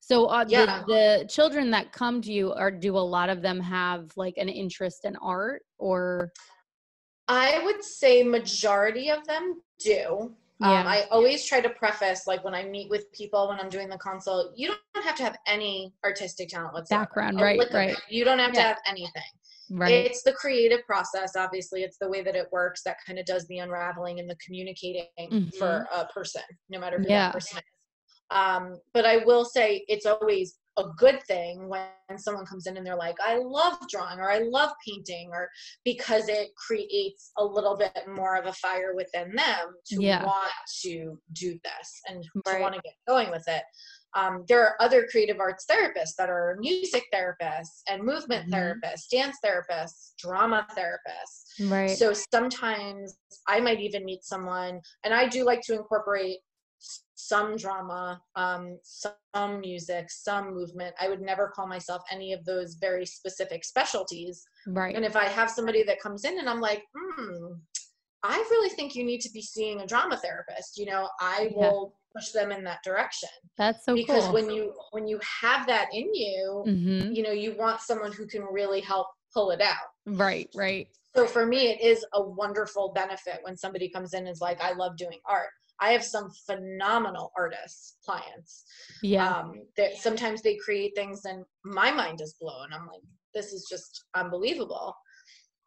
So 0.00 0.26
uh, 0.26 0.44
Yeah. 0.48 0.84
the, 0.86 0.92
the 0.92 1.28
children 1.28 1.70
that 1.72 1.90
come 1.92 2.22
to 2.22 2.32
you 2.32 2.52
are 2.52 2.70
do 2.70 2.96
a 2.96 3.00
lot 3.00 3.28
of 3.28 3.42
them 3.42 3.58
have 3.58 4.12
like 4.16 4.34
an 4.36 4.48
interest 4.48 5.04
in 5.04 5.16
art 5.16 5.62
or 5.78 6.32
i 7.26 7.60
would 7.64 7.82
say 7.82 8.22
majority 8.22 9.10
of 9.10 9.26
them 9.26 9.60
do 9.80 10.32
Yeah. 10.60 10.80
um, 10.80 10.86
i 10.86 11.04
always 11.10 11.44
try 11.44 11.60
to 11.60 11.68
preface 11.68 12.26
like 12.26 12.42
when 12.44 12.54
i 12.54 12.64
meet 12.64 12.88
with 12.88 13.10
people 13.12 13.48
when 13.48 13.60
i'm 13.60 13.68
doing 13.68 13.88
the 13.88 13.98
consult 13.98 14.52
you 14.56 14.68
don't 14.94 15.04
have 15.04 15.16
to 15.16 15.22
have 15.22 15.36
any 15.46 15.92
artistic 16.04 16.48
talent 16.48 16.72
whatsoever 16.72 17.04
Background, 17.04 17.40
right, 17.40 17.58
lick 17.58 17.68
of 17.68 17.74
right. 17.74 17.96
you 18.08 18.24
don't 18.24 18.38
have 18.38 18.52
to 18.52 18.62
have 18.62 18.78
anything 18.86 19.22
right? 19.70 19.92
it's 19.92 20.22
the 20.22 20.32
creative 20.32 20.84
process 20.86 21.36
obviously 21.36 21.82
it's 21.82 21.98
the 21.98 22.08
way 22.08 22.22
that 22.22 22.34
it 22.36 22.46
works 22.52 22.82
that 22.84 22.96
kind 23.06 23.18
of 23.18 23.26
does 23.26 23.46
the 23.48 23.58
unraveling 23.58 24.18
and 24.20 24.30
the 24.30 24.36
communicating 24.44 25.50
for 25.58 25.86
a 25.94 26.06
person 26.06 26.42
no 26.70 26.78
matter 26.78 26.96
who 26.98 27.02
Mm-hmm. 27.04 27.10
Yeah. 27.10 27.26
that 27.26 27.34
person 27.34 27.58
is 27.58 27.64
um, 28.30 28.76
but 28.94 29.04
i 29.06 29.18
will 29.18 29.44
say 29.44 29.84
it's 29.88 30.06
always 30.06 30.58
a 30.78 30.84
good 30.98 31.22
thing 31.22 31.68
when 31.68 31.88
someone 32.18 32.44
comes 32.44 32.66
in 32.66 32.76
and 32.76 32.86
they're 32.86 32.96
like 32.96 33.16
i 33.24 33.38
love 33.38 33.78
drawing 33.90 34.18
or 34.18 34.30
i 34.30 34.38
love 34.40 34.70
painting 34.86 35.30
or 35.32 35.48
because 35.84 36.28
it 36.28 36.48
creates 36.56 37.32
a 37.38 37.44
little 37.44 37.76
bit 37.76 37.98
more 38.14 38.36
of 38.36 38.46
a 38.46 38.52
fire 38.52 38.94
within 38.94 39.34
them 39.34 39.74
to 39.86 40.02
Yeah. 40.02 40.22
want 40.24 40.52
to 40.82 41.18
do 41.32 41.58
this 41.64 42.00
and 42.08 42.22
to 42.22 42.30
Right. 42.52 42.60
want 42.60 42.74
to 42.74 42.80
get 42.82 42.94
going 43.08 43.30
with 43.30 43.44
it 43.48 43.62
um, 44.14 44.44
there 44.48 44.62
are 44.62 44.80
other 44.80 45.06
creative 45.10 45.40
arts 45.40 45.66
therapists 45.70 46.14
that 46.16 46.30
are 46.30 46.56
music 46.58 47.04
therapists 47.12 47.82
and 47.88 48.02
movement 48.02 48.50
Mhm. 48.50 48.54
therapists, 48.80 49.08
dance 49.10 49.36
therapists, 49.44 50.14
drama 50.16 50.66
therapists. 50.70 51.44
right. 51.70 51.90
So 51.90 52.14
sometimes 52.32 53.18
I 53.46 53.60
might 53.60 53.78
even 53.80 54.06
meet 54.06 54.24
someone, 54.24 54.80
and 55.04 55.12
I 55.12 55.28
do 55.28 55.44
like 55.44 55.60
to 55.62 55.74
incorporate 55.74 56.38
some 56.78 57.56
drama, 57.56 58.20
um, 58.36 58.78
some 58.82 59.60
music, 59.60 60.10
some 60.10 60.54
movement. 60.54 60.94
I 61.00 61.08
would 61.08 61.20
never 61.20 61.48
call 61.48 61.66
myself 61.66 62.02
any 62.10 62.32
of 62.32 62.44
those 62.44 62.74
very 62.74 63.06
specific 63.06 63.64
specialties. 63.64 64.44
right. 64.66 64.94
And 64.94 65.04
if 65.04 65.16
I 65.16 65.24
have 65.24 65.50
somebody 65.50 65.82
that 65.84 66.00
comes 66.00 66.24
in 66.24 66.38
and 66.38 66.48
I'm 66.48 66.60
like, 66.60 66.82
hmm, 66.94 67.52
I 68.22 68.36
really 68.50 68.70
think 68.70 68.94
you 68.94 69.04
need 69.04 69.20
to 69.22 69.30
be 69.30 69.42
seeing 69.42 69.80
a 69.80 69.86
drama 69.86 70.16
therapist, 70.16 70.78
you 70.78 70.86
know, 70.86 71.08
I 71.20 71.50
Yeah. 71.50 71.56
will 71.58 71.96
push 72.14 72.30
them 72.32 72.50
in 72.50 72.64
that 72.64 72.82
direction 72.82 73.28
That's 73.58 73.84
so 73.84 73.94
because 73.94 74.24
cool. 74.24 74.32
when 74.32 74.50
you 74.50 74.72
when 74.92 75.06
you 75.06 75.20
have 75.42 75.66
that 75.66 75.88
in 75.92 76.14
you 76.14 76.62
hmm 76.64 77.12
you 77.12 77.22
know 77.22 77.30
you 77.30 77.54
want 77.58 77.80
someone 77.82 78.10
who 78.10 78.26
can 78.26 78.42
really 78.50 78.80
help 78.80 79.06
pull 79.34 79.50
it 79.50 79.60
out 79.60 79.88
Right, 80.06 80.48
right. 80.54 80.88
so 81.14 81.26
for 81.26 81.44
me 81.44 81.68
it 81.72 81.82
is 81.82 82.06
a 82.14 82.22
wonderful 82.22 82.92
benefit 82.94 83.40
when 83.42 83.54
somebody 83.54 83.90
comes 83.90 84.14
in 84.14 84.20
and 84.20 84.28
is 84.30 84.40
like 84.40 84.58
i 84.62 84.72
love 84.72 84.96
doing 84.96 85.18
art 85.26 85.50
i 85.80 85.90
have 85.90 86.04
some 86.04 86.30
phenomenal 86.46 87.32
artists 87.36 87.96
clients 88.04 88.64
Yeah. 89.02 89.38
um 89.40 89.52
that 89.76 89.96
sometimes 89.96 90.42
they 90.42 90.56
create 90.56 90.92
things 90.94 91.24
and 91.24 91.44
my 91.64 91.90
mind 91.90 92.20
is 92.20 92.34
blown 92.40 92.72
i'm 92.72 92.86
like 92.86 93.02
this 93.34 93.52
is 93.52 93.66
just 93.70 94.04
unbelievable 94.14 94.94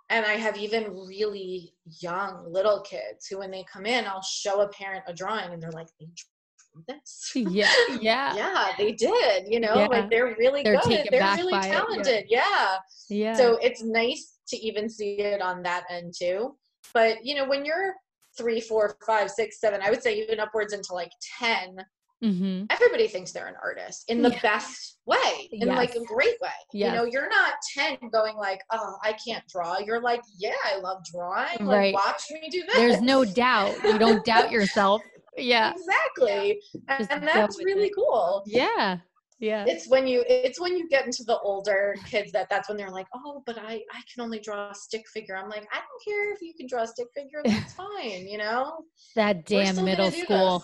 and 0.09 0.25
i 0.25 0.33
have 0.33 0.57
even 0.57 0.91
really 1.07 1.73
young 2.01 2.45
little 2.51 2.81
kids 2.81 3.27
who 3.27 3.39
when 3.39 3.51
they 3.51 3.63
come 3.71 3.85
in 3.85 4.05
i'll 4.05 4.21
show 4.23 4.61
a 4.61 4.67
parent 4.69 5.03
a 5.07 5.13
drawing 5.13 5.51
and 5.53 5.61
they're 5.61 5.71
like 5.71 5.87
they 5.99 6.05
drew 6.05 6.83
this. 6.87 7.31
Yeah, 7.35 7.71
yeah, 7.99 8.35
yeah, 8.35 8.67
they 8.77 8.91
did. 8.91 9.45
You 9.47 9.59
know, 9.59 9.73
Yeah. 9.75 9.87
like 9.87 10.09
they're 10.09 10.35
really 10.37 10.61
They're 10.63 10.79
good. 10.79 11.07
They're 11.11 11.35
really 11.35 11.51
by 11.51 11.65
it, 11.65 11.67
yeah. 11.67 11.73
talented. 11.79 12.25
yeah. 12.29 12.75
yeah. 13.09 13.33
So 13.33 13.57
it's 13.57 13.83
nice 13.83 14.37
to 14.49 14.57
even 14.57 14.87
see 14.87 15.15
it 15.19 15.41
on 15.41 15.63
that 15.63 15.85
end 15.89 16.13
too. 16.17 16.55
But 16.93 17.25
you 17.25 17.35
know, 17.35 17.47
when 17.49 17.65
you're 17.65 17.93
three, 18.39 18.61
four, 18.61 18.97
five, 19.05 19.29
six, 19.29 19.59
seven, 19.59 19.81
I 19.83 19.89
would 19.91 20.01
say 20.01 20.19
even 20.19 20.39
upwards 20.39 20.73
into 20.73 20.93
like 20.93 21.11
ten, 21.39 21.77
hmm 22.21 22.63
everybody 22.69 23.07
thinks 23.07 23.31
they're 23.31 23.47
an 23.47 23.55
artist 23.63 23.99
in 24.09 24.21
the 24.21 24.29
Yeah. 24.31 24.41
best 24.41 24.99
way, 25.05 25.47
in 25.51 25.67
like 25.69 25.95
a 25.95 26.03
great 26.05 26.37
way. 26.41 26.57
You 26.73 26.91
know, 26.91 27.05
you're 27.05 27.29
not 27.29 27.53
ten 27.75 27.97
going 28.11 28.35
like, 28.35 28.61
oh, 28.71 28.95
I 29.03 29.13
can't 29.13 29.43
draw. 29.47 29.77
You're 29.79 30.01
like, 30.01 30.21
yeah, 30.37 30.61
I 30.65 30.77
love 30.79 30.99
drawing. 31.13 31.57
Like, 31.59 31.77
Right. 31.77 31.93
watch 31.93 32.23
me 32.31 32.49
do 32.49 32.61
this. 32.67 32.75
There's 32.75 33.01
no 33.01 33.23
doubt. 33.25 33.75
You 33.85 33.97
don't 33.99 34.23
doubt 34.25 34.51
yourself. 34.51 35.01
Yeah, 35.37 35.71
exactly, 35.71 36.61
and, 36.89 37.07
and 37.11 37.23
that's 37.25 37.57
really 37.63 37.87
it. 37.87 37.95
cool. 37.95 38.43
yeah, 38.45 38.97
yeah. 39.39 39.65
it's 39.67 39.87
when 39.87 40.07
you 40.07 40.23
it's 40.27 40.59
when 40.59 40.77
you 40.77 40.87
get 40.89 41.05
into 41.05 41.23
the 41.23 41.37
older 41.39 41.95
kids 42.05 42.31
that 42.31 42.47
that's 42.49 42.67
when 42.67 42.77
they're 42.77 42.91
like 42.91 43.07
oh 43.15 43.41
but 43.45 43.57
i 43.57 43.73
i 43.91 44.01
can 44.13 44.21
only 44.21 44.39
draw 44.39 44.69
a 44.69 44.75
stick 44.75 45.03
figure 45.13 45.35
i'm 45.35 45.49
like 45.49 45.67
i 45.73 45.77
don't 45.77 46.03
care 46.05 46.33
if 46.33 46.41
you 46.41 46.53
can 46.53 46.67
draw 46.67 46.83
a 46.83 46.87
stick 46.87 47.07
figure 47.15 47.41
that's 47.45 47.73
fine 47.73 48.27
you 48.27 48.37
know 48.37 48.83
That 49.15 49.45
damn 49.45 49.83
middle 49.83 50.11
school. 50.11 50.63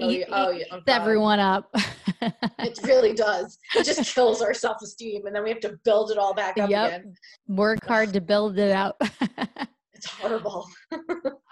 Oh, 0.00 0.06
oh 0.06 0.08
yeah, 0.08 0.24
oh, 0.30 0.50
yeah. 0.50 0.64
oh, 0.72 0.80
everyone 0.88 1.38
up. 1.38 1.70
it 2.22 2.78
really 2.84 3.12
does 3.14 3.58
it 3.76 3.84
just 3.84 4.14
kills 4.14 4.40
our 4.40 4.54
self-esteem 4.54 5.26
and 5.26 5.36
then 5.36 5.44
we 5.44 5.50
have 5.50 5.60
to 5.60 5.78
build 5.84 6.10
it 6.10 6.18
all 6.18 6.34
back 6.34 6.58
up 6.58 6.70
Yep. 6.70 6.88
again 6.88 7.14
Work 7.48 7.84
hard 7.86 8.12
to 8.14 8.20
build 8.20 8.58
it 8.58 8.72
up. 8.72 9.00
it's 9.92 10.06
horrible 10.06 10.66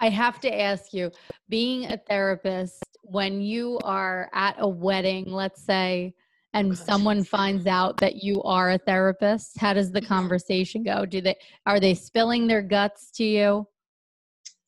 I 0.01 0.09
have 0.09 0.41
to 0.41 0.61
ask 0.61 0.95
you, 0.95 1.11
being 1.51 1.85
a 1.93 1.99
therapist, 1.99 2.83
when 3.03 3.43
you 3.43 3.79
are 3.85 4.31
at 4.33 4.57
a 4.59 4.67
wedding, 4.67 5.31
let's 5.31 5.63
say, 5.63 6.15
and 6.53 6.71
Gosh. 6.71 6.79
someone 6.79 7.25
finds 7.25 7.67
out 7.67 7.99
that 8.01 8.23
you 8.23 8.43
are 8.43 8.71
a 8.73 8.79
therapist, 8.79 9.59
how 9.59 9.73
does 9.73 9.93
the 9.93 10.01
conversation 10.01 10.83
go? 10.83 11.07
Do 11.07 11.21
they 11.21 11.37
are 11.67 11.81
they 11.81 11.95
spilling 11.95 12.47
their 12.47 12.63
guts 12.63 13.11
to 13.13 13.25
you? 13.25 13.67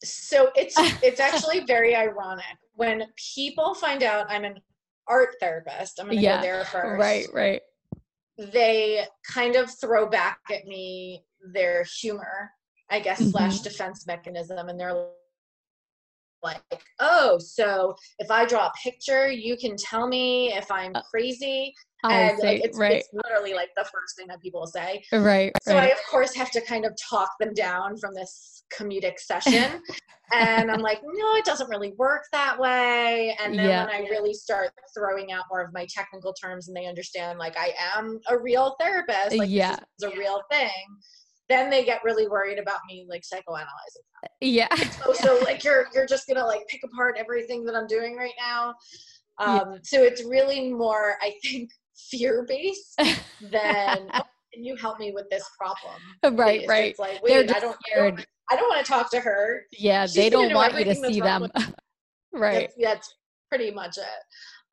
so 0.04 0.50
it's 0.56 0.74
it's 1.02 1.20
actually 1.20 1.60
very 1.60 1.94
ironic 1.94 2.44
when 2.74 3.04
people 3.36 3.72
find 3.72 4.02
out 4.02 4.26
i'm 4.28 4.42
an 4.44 4.58
art 5.06 5.36
therapist 5.38 6.00
i'm 6.00 6.08
gonna 6.08 6.20
Yeah, 6.20 6.38
go 6.38 6.42
there 6.42 6.64
first 6.64 7.00
Right, 7.00 7.26
right. 7.32 7.62
they 8.36 9.04
kind 9.32 9.54
of 9.54 9.70
throw 9.70 10.08
back 10.08 10.38
at 10.50 10.66
me 10.66 11.24
their 11.52 11.84
humor, 12.00 12.50
I 12.90 12.98
guess, 13.00 13.30
slash 13.30 13.60
Mhm. 13.60 13.64
defense 13.64 14.06
mechanism. 14.06 14.68
And 14.68 14.78
they're 14.78 15.08
like, 16.42 16.62
oh, 17.00 17.38
so 17.38 17.94
if 18.18 18.30
I 18.30 18.44
draw 18.46 18.66
a 18.66 18.72
picture, 18.82 19.30
you 19.30 19.56
can 19.56 19.76
tell 19.76 20.08
me 20.08 20.52
if 20.52 20.70
I'm 20.70 20.94
Uh, 20.94 21.02
crazy. 21.10 21.74
I 22.04 22.22
and 22.22 22.38
see. 22.38 22.46
like, 22.46 22.64
it's, 22.64 22.78
right, 22.78 22.96
it's 22.96 23.08
literally 23.12 23.54
like 23.54 23.70
the 23.76 23.84
first 23.84 24.16
thing 24.16 24.26
that 24.28 24.40
people 24.42 24.66
say. 24.66 25.02
right, 25.12 25.52
So 25.62 25.76
I, 25.76 25.86
of 25.86 25.98
course, 26.10 26.34
have 26.34 26.50
to 26.50 26.60
kind 26.60 26.84
of 26.84 26.92
talk 27.08 27.30
them 27.38 27.54
down 27.54 27.96
from 27.98 28.12
this 28.14 28.64
comedic 28.76 29.18
session. 29.20 29.80
and 30.32 30.70
I'm 30.70 30.80
like, 30.80 31.00
no, 31.04 31.34
it 31.36 31.44
doesn't 31.44 31.68
really 31.70 31.92
work 31.98 32.22
that 32.32 32.58
way. 32.58 33.36
And 33.40 33.56
then 33.56 33.68
Yeah. 33.68 33.86
when 33.86 33.94
I 33.94 34.00
really 34.10 34.34
start 34.34 34.72
throwing 34.96 35.30
out 35.30 35.44
more 35.50 35.60
of 35.60 35.72
my 35.72 35.86
technical 35.94 36.32
terms 36.32 36.66
and 36.68 36.76
they 36.76 36.86
understand, 36.86 37.38
like, 37.38 37.56
I 37.56 37.72
am 37.96 38.18
a 38.28 38.36
real 38.38 38.74
therapist, 38.80 39.36
like, 39.36 39.50
Yeah. 39.50 39.76
this 39.98 40.10
is 40.10 40.14
a 40.14 40.18
real 40.18 40.42
thing, 40.50 40.70
then 41.52 41.70
they 41.70 41.84
get 41.84 42.02
really 42.02 42.26
worried 42.26 42.58
about 42.58 42.80
me, 42.88 43.06
like, 43.08 43.22
psychoanalyzing. 43.22 44.28
yeah. 44.40 44.68
Oh, 45.04 45.12
so 45.12 45.38
like 45.44 45.62
you're 45.62 45.86
you're 45.94 46.06
just 46.06 46.26
gonna 46.26 46.46
like 46.46 46.66
pick 46.68 46.80
apart 46.84 47.16
everything 47.18 47.64
that 47.66 47.74
I'm 47.74 47.86
doing 47.86 48.16
right 48.16 48.34
now. 48.40 48.74
Yeah. 49.40 49.58
Um, 49.58 49.78
so 49.82 50.02
it's 50.02 50.24
really 50.24 50.72
more, 50.72 51.16
I 51.20 51.34
think, 51.42 51.70
fear 52.10 52.44
based 52.48 52.96
than 53.40 54.08
oh, 54.14 54.22
can 54.52 54.64
you 54.64 54.76
help 54.76 54.98
me 54.98 55.12
with 55.12 55.28
this 55.30 55.44
problem? 55.58 56.36
right, 56.36 56.66
right. 56.68 56.90
It's 56.90 56.98
like, 56.98 57.22
wait, 57.22 57.50
I 57.50 57.60
don't, 57.60 57.76
I 57.94 57.98
don't, 57.98 58.26
I 58.50 58.56
don't 58.56 58.68
want 58.68 58.84
to 58.84 58.90
talk 58.90 59.10
to 59.12 59.20
her. 59.20 59.62
Yeah, 59.72 60.06
she's 60.06 60.14
they 60.14 60.30
don't 60.30 60.52
want 60.52 60.78
you 60.78 60.84
to 60.84 60.94
see 60.94 61.20
them. 61.20 61.48
right. 62.32 62.70
That's, 62.70 62.74
that's 62.80 63.14
pretty 63.48 63.70
much 63.70 63.98
it. 63.98 64.04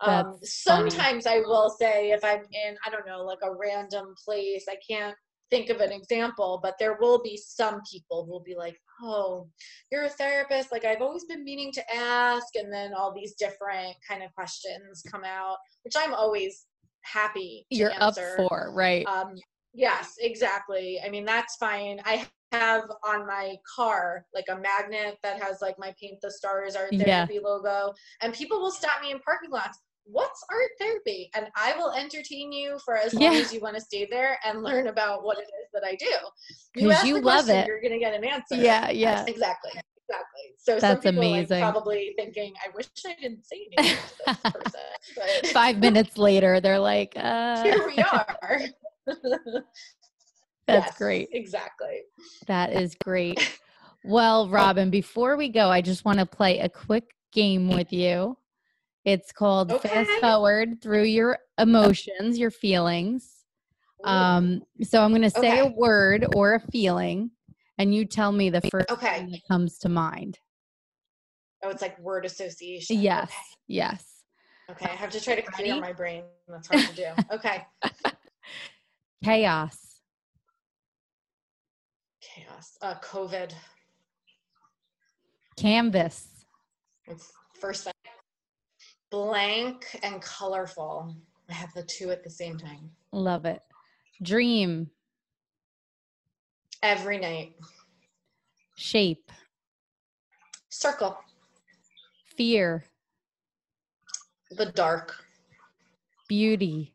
Um, 0.01 0.38
That's 0.39 0.64
funny. 0.64 0.89
sometimes 0.89 1.27
I 1.27 1.39
will 1.39 1.69
say 1.69 2.11
if 2.11 2.23
I'm 2.23 2.39
in, 2.39 2.77
I 2.85 2.89
don't 2.89 3.06
know, 3.06 3.23
like 3.23 3.39
a 3.43 3.53
random 3.53 4.15
place, 4.23 4.65
I 4.69 4.77
can't 4.89 5.15
think 5.49 5.69
of 5.69 5.81
an 5.81 5.91
example, 5.91 6.59
but 6.61 6.76
there 6.80 6.97
will 6.99 7.21
be 7.21 7.38
some 7.38 7.81
people 7.89 8.26
who 8.26 8.31
will 8.31 8.43
be 8.43 8.55
like, 8.55 8.77
oh, 9.01 9.47
you're 9.91 10.05
a 10.05 10.09
therapist. 10.09 10.71
Like 10.71 10.85
I've 10.85 11.01
always 11.01 11.26
been 11.26 11.43
meaning 11.43 11.71
to 11.73 11.95
ask. 11.95 12.55
And 12.55 12.71
then 12.71 12.93
all 12.93 13.13
these 13.13 13.34
different 13.35 13.95
kind 14.07 14.23
of 14.23 14.34
questions 14.34 15.03
come 15.09 15.23
out, 15.23 15.57
which 15.84 15.95
I'm 15.97 16.13
always 16.13 16.65
happy 17.01 17.65
to 17.71 17.77
You're 17.77 17.93
up 17.99 18.15
for, 18.15 18.71
right. 18.73 19.05
Um, 19.07 19.35
yes, 19.73 20.15
exactly. 20.19 20.99
I 21.05 21.09
mean, 21.09 21.26
that's 21.26 21.55
fine. 21.55 21.99
I 22.05 22.27
have 22.51 22.84
on 23.05 23.27
my 23.27 23.55
car 23.76 24.26
like 24.34 24.45
a 24.49 24.55
magnet 24.55 25.17
that 25.23 25.41
has 25.41 25.61
like 25.61 25.76
my 25.77 25.93
Paint 26.01 26.19
the 26.21 26.31
Stars 26.31 26.76
Art 26.76 26.91
Yeah. 26.91 27.26
Therapy 27.26 27.39
logo, 27.43 27.93
and 28.21 28.34
people 28.34 28.59
will 28.59 28.71
stop 28.71 29.01
me 29.01 29.11
in 29.11 29.19
parking 29.19 29.51
lots. 29.51 29.80
What's 30.05 30.43
art 30.49 30.69
therapy? 30.80 31.30
And 31.35 31.47
I 31.55 31.76
will 31.77 31.91
entertain 31.91 32.51
you 32.51 32.80
for 32.84 32.97
as 32.97 33.13
long 33.13 33.23
Yeah. 33.34 33.39
as 33.39 33.53
you 33.53 33.59
want 33.59 33.76
to 33.76 33.81
stay 33.81 34.07
there 34.09 34.39
and 34.43 34.63
learn 34.63 34.88
about 34.88 35.23
what 35.23 35.38
it 35.38 35.41
is 35.43 35.69
that 35.73 35.84
I 35.85 35.95
do. 35.95 36.11
'Cause 36.77 36.91
ask 36.91 37.05
you 37.05 37.15
the 37.15 37.21
love 37.21 37.45
question, 37.45 37.55
it. 37.57 37.67
You're 37.67 37.81
going 37.81 37.93
to 37.93 37.99
get 37.99 38.13
an 38.13 38.23
answer. 38.23 38.55
yeah, 38.55 38.89
yeah. 38.89 39.26
Exactly. 39.27 39.71
Exactly. 39.71 40.55
So 40.57 40.80
That's 40.80 41.03
some 41.03 41.13
people 41.13 41.19
amazing. 41.23 41.61
are 41.61 41.65
like 41.67 41.73
probably 41.73 42.13
thinking, 42.17 42.53
I 42.65 42.69
wish 42.76 42.88
I 43.05 43.13
didn't 43.21 43.45
say 43.45 43.67
anything 43.71 43.97
to 44.07 44.13
this 44.26 44.38
person. 44.53 44.80
But 45.15 45.45
Five 45.53 45.77
minutes 45.77 46.17
later, 46.17 46.59
they're 46.59 46.80
like, 46.80 47.13
uh, 47.15 47.63
here 47.63 47.85
we 47.85 48.01
are. 48.01 48.61
that's 50.67 50.85
Yes, 50.88 50.97
great. 50.97 51.30
Exactly. 51.31 52.01
That 52.47 52.73
is 52.73 52.95
great. 52.95 53.39
Well, 54.03 54.49
Robin, 54.49 54.89
before 54.89 55.35
we 55.38 55.49
go, 55.49 55.69
I 55.69 55.81
just 55.81 56.05
want 56.05 56.19
to 56.19 56.26
play 56.26 56.59
a 56.59 56.69
quick 56.69 57.11
game 57.31 57.69
with 57.69 57.91
you. 57.93 58.38
It's 59.05 59.31
called 59.31 59.80
Fast 59.81 60.09
Forward 60.19 60.81
Through 60.81 61.03
Your 61.03 61.39
Emotions, 61.57 62.38
Your 62.38 62.51
Feelings. 62.51 63.35
Um, 64.03 64.61
so 64.84 65.01
I'm 65.03 65.11
going 65.11 65.21
to 65.23 65.30
say 65.30 65.59
a 65.59 65.65
word 65.67 66.26
or 66.35 66.55
a 66.55 66.59
feeling, 66.59 67.31
and 67.77 67.93
you 67.93 68.05
tell 68.05 68.31
me 68.31 68.49
the 68.49 68.61
first 68.61 68.91
Okay. 68.91 69.19
thing 69.19 69.31
that 69.31 69.41
comes 69.47 69.77
to 69.80 69.89
mind. 69.89 70.39
Oh, 71.63 71.69
it's 71.69 71.81
like 71.81 71.99
word 71.99 72.26
association. 72.26 72.99
Yes, 72.99 73.31
yes. 73.67 74.23
Okay. 74.69 74.85
Okay. 74.85 74.93
I 74.93 74.95
have 74.95 75.09
to 75.11 75.19
try 75.21 75.35
to 75.35 75.41
clear 75.41 75.80
my 75.80 75.93
brain. 75.93 76.23
That's 76.47 76.67
hard 76.67 76.88
to 76.88 76.95
do. 76.95 77.07
Okay. 77.34 77.65
Chaos, 79.23 79.99
Chaos. 82.21 82.77
Uh, 82.81 82.95
COVID. 83.03 83.51
canvas, 85.57 86.45
It's 87.05 87.34
first. 87.59 87.89
Blank 89.11 89.99
and 90.03 90.22
colorful. 90.22 91.15
I 91.49 91.53
have 91.53 91.73
the 91.73 91.84
two 91.84 92.11
at 92.11 92.23
the 92.23 92.30
same 92.30 92.57
time. 92.57 92.91
love 93.11 93.45
it. 93.45 93.61
Dream, 94.22 94.90
Every 96.84 97.18
night. 97.18 97.56
shape, 98.76 99.31
Circle. 100.69 101.18
fear, 102.38 102.86
The 104.52 104.68
dark. 104.68 105.15
beauty, 106.27 106.94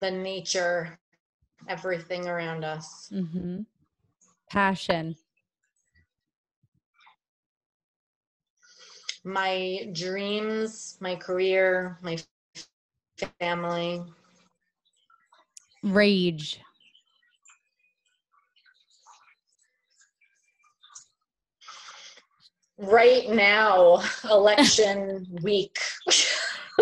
The 0.00 0.10
nature. 0.10 0.98
Everything 1.68 2.26
around 2.28 2.64
us. 2.64 3.08
hmm 3.10 3.60
passion, 4.50 5.16
My 9.26 9.88
dreams, 9.92 10.96
my 11.00 11.16
career, 11.16 11.98
my 12.00 12.16
family. 13.40 14.00
rage, 15.82 16.60
Right 22.78 23.28
now, 23.30 24.00
election 24.30 25.26
week. 25.42 25.80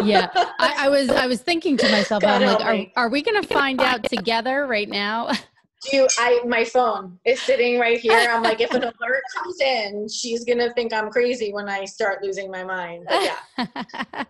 yeah 0.03 0.29
I, 0.59 0.87
I 0.87 0.89
was 0.89 1.09
i 1.09 1.27
was 1.27 1.41
thinking 1.41 1.77
to 1.79 1.89
myself 1.89 2.21
God 2.21 2.43
i'm 2.43 2.47
like 2.49 2.61
are, 2.97 3.05
are 3.05 3.09
we 3.09 3.23
gonna 3.23 3.45
find 3.45 3.81
out 3.81 4.03
together 4.05 4.67
right 4.67 4.89
now 4.89 5.31
Do 5.91 6.09
I 6.19 6.41
my 6.47 6.65
phone 6.65 7.19
is 7.25 7.43
sitting 7.43 7.79
right 7.79 7.99
here. 8.01 8.29
I'm 8.31 8.43
like, 8.43 8.61
if 8.61 8.73
an 8.73 8.83
alert 8.83 9.23
comes 9.37 9.61
in, 9.61 10.09
she's 10.09 10.45
gonna 10.45 10.73
think 10.75 10.93
I'm 10.93 11.11
crazy 11.11 11.53
when 11.53 11.69
I 11.69 11.85
start 11.85 12.23
losing 12.23 12.51
my 12.51 12.65
mind. 12.65 13.07
But 13.09 13.23
yeah, 13.23 14.25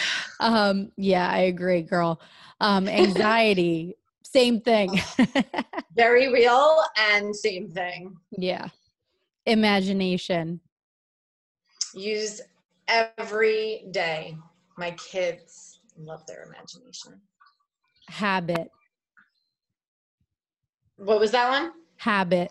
um 0.40 0.90
yeah 0.96 1.28
i 1.30 1.40
agree 1.40 1.82
girl 1.82 2.18
um 2.60 2.88
anxiety 2.88 3.94
same 4.22 4.58
thing 4.62 4.98
very 5.94 6.32
real 6.32 6.78
and 6.96 7.36
same 7.36 7.70
thing. 7.70 8.16
yeah 8.38 8.68
imagination 9.44 10.58
Use 11.94 12.40
every 12.88 13.84
day. 13.92 14.36
My 14.76 14.90
kids 14.92 15.78
love 15.96 16.26
their 16.26 16.44
imagination. 16.44 17.20
Habit. 18.08 18.70
What 20.96 21.20
was 21.20 21.30
that 21.32 21.48
one? 21.48 21.72
Habit. 21.96 22.50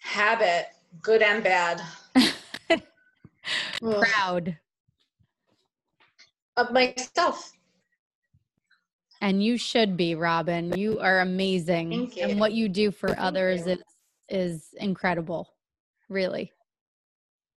Habit, 0.00 0.66
good 1.00 1.22
and 1.22 1.42
bad. 1.42 1.80
Proud. 3.80 4.58
Of 6.56 6.72
myself. 6.72 7.52
And 9.20 9.42
you 9.42 9.56
should 9.56 9.96
be, 9.96 10.14
Robin. 10.16 10.76
You 10.76 10.98
are 10.98 11.20
amazing. 11.20 11.90
Thank 11.90 12.16
you. 12.16 12.24
And 12.24 12.40
what 12.40 12.52
you 12.52 12.68
do 12.68 12.90
for 12.90 13.08
Thank 13.08 13.20
others 13.20 13.66
you. 13.66 13.72
is 13.72 13.82
is 14.28 14.74
incredible. 14.78 15.48
Really. 16.08 16.52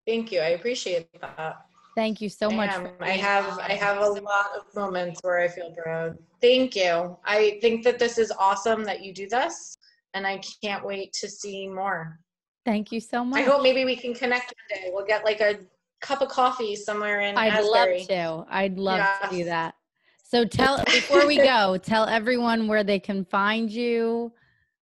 Thank 0.06 0.32
you. 0.32 0.40
I 0.40 0.50
appreciate 0.50 1.08
that. 1.20 1.66
Thank 1.96 2.22
you 2.22 2.30
so 2.30 2.52
I 2.52 2.56
much. 2.56 2.92
I 3.00 3.12
have. 3.12 3.58
I 3.60 3.74
have 3.74 4.02
a 4.02 4.10
lot 4.10 4.48
of 4.58 4.74
moments 4.76 5.22
where 5.24 5.40
I 5.40 5.48
feel 5.48 5.72
proud. 5.72 6.18
Thank 6.42 6.76
you. 6.76 7.18
I 7.24 7.58
think 7.62 7.84
that 7.86 8.00
this 8.00 8.18
is 8.18 8.32
awesome 8.38 8.84
that 8.84 9.02
you 9.04 9.14
do 9.14 9.28
this 9.30 9.78
and 10.14 10.28
I 10.28 10.42
can't 10.64 10.86
wait 10.86 11.14
to 11.14 11.30
see 11.30 11.68
more. 11.68 12.20
Thank 12.66 12.92
you 12.92 13.00
so 13.00 13.24
much. 13.24 13.42
I 13.42 13.44
hope 13.44 13.62
maybe 13.64 13.86
we 13.86 13.96
can 13.96 14.14
connect 14.14 14.54
one 14.72 14.82
day. 14.82 14.90
We'll 14.92 15.06
get 15.06 15.24
like 15.24 15.40
a 15.40 15.60
cup 16.02 16.22
of 16.22 16.30
coffee 16.30 16.76
somewhere 16.76 17.22
in 17.22 17.38
I'd 17.38 17.54
Asbury. 17.54 18.00
love 18.00 18.08
to. 18.08 18.46
I'd 18.50 18.78
love 18.78 19.08
to 19.22 19.30
do 19.30 19.44
that. 19.46 19.76
So 20.24 20.46
tell 20.46 20.84
before 20.92 21.26
we 21.28 21.38
go, 21.38 21.78
tell 21.78 22.06
everyone 22.06 22.68
where 22.68 22.84
they 22.84 23.00
can 23.00 23.24
find 23.26 23.70
you. 23.70 24.34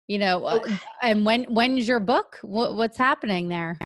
You 0.07 0.19
know, 0.19 0.45
uh, 0.45 0.55
Okay. 0.55 0.77
and 1.01 1.25
when 1.25 1.43
when's 1.45 1.87
your 1.87 1.99
book? 1.99 2.37
What, 2.41 2.75
what's 2.75 2.97
happening 2.97 3.47
there? 3.47 3.77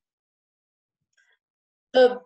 The 1.93 2.19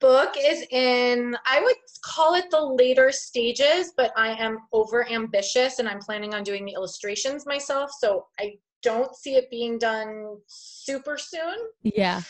book 0.00 0.34
is 0.38 0.64
in, 0.70 1.36
I 1.46 1.60
would 1.60 1.76
call 2.04 2.34
it 2.34 2.50
the 2.50 2.60
later 2.60 3.10
stages, 3.12 3.92
but 3.96 4.12
I 4.16 4.30
am 4.30 4.58
over 4.72 5.08
ambitious 5.10 5.78
and 5.78 5.88
I'm 5.88 6.00
planning 6.00 6.34
on 6.34 6.42
doing 6.42 6.64
the 6.64 6.72
illustrations 6.72 7.46
myself. 7.46 7.90
So 7.98 8.26
I 8.38 8.58
don't 8.82 9.14
see 9.16 9.36
it 9.36 9.50
being 9.50 9.78
done 9.78 10.36
super 10.46 11.16
soon, 11.18 11.56
Yeah. 11.82 12.20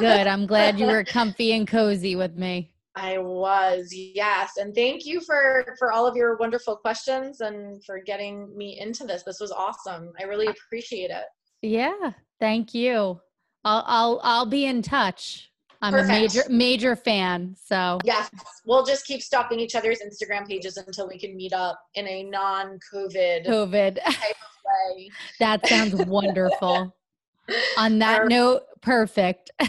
Good. 0.00 0.26
I'm 0.26 0.46
glad 0.46 0.80
you 0.80 0.86
were 0.94 1.04
comfy 1.04 1.52
and 1.52 1.68
cozy 1.68 2.16
with 2.16 2.36
me. 2.36 2.72
I 2.96 3.18
was, 3.18 3.92
yes. 3.92 4.52
And 4.56 4.74
thank 4.74 5.04
you 5.04 5.20
for 5.20 5.76
for 5.78 5.92
all 5.92 6.06
of 6.06 6.16
your 6.16 6.36
wonderful 6.38 6.76
questions 6.76 7.40
and 7.42 7.84
for 7.84 8.00
getting 8.00 8.56
me 8.56 8.78
into 8.80 9.04
this. 9.04 9.22
This 9.22 9.38
was 9.38 9.52
awesome. 9.52 10.12
I 10.18 10.24
really 10.24 10.46
appreciate 10.46 11.10
it. 11.10 11.24
Yeah, 11.62 12.12
thank 12.40 12.74
you. 12.74 13.20
I'll 13.64 13.84
I'll 13.86 14.20
I'll 14.22 14.46
be 14.46 14.64
in 14.64 14.80
touch. 14.80 15.50
I'm 15.82 15.94
a 15.94 16.04
major 16.06 16.42
major 16.48 16.96
fan. 16.96 17.54
So 17.62 17.98
Yes. 18.02 18.30
We'll 18.64 18.84
just 18.84 19.06
keep 19.06 19.22
stalking 19.22 19.60
each 19.60 19.74
other's 19.74 20.00
Instagram 20.00 20.48
pages 20.48 20.78
until 20.78 21.06
we 21.06 21.18
can 21.18 21.36
meet 21.36 21.52
up 21.52 21.78
in 21.94 22.08
a 22.08 22.22
non-COVID 22.24 23.46
COVID. 23.46 23.98
way. 24.66 25.10
that 25.38 25.66
sounds 25.66 25.94
wonderful. 26.06 26.96
On 27.78 27.98
that 27.98 28.20
Our- 28.20 28.28
note, 28.28 28.62
perfect. 28.80 29.50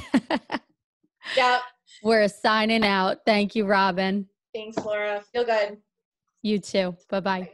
Yeah. 1.36 1.60
We're 2.04 2.28
signing 2.28 2.84
out. 2.84 3.20
Thank 3.26 3.56
you, 3.56 3.66
Robin. 3.66 4.28
Thanks, 4.54 4.78
Laura. 4.78 5.24
Feel 5.34 5.46
good. 5.46 5.78
You 6.42 6.60
too. 6.60 6.96
Bye 7.10 7.20
bye. 7.20 7.52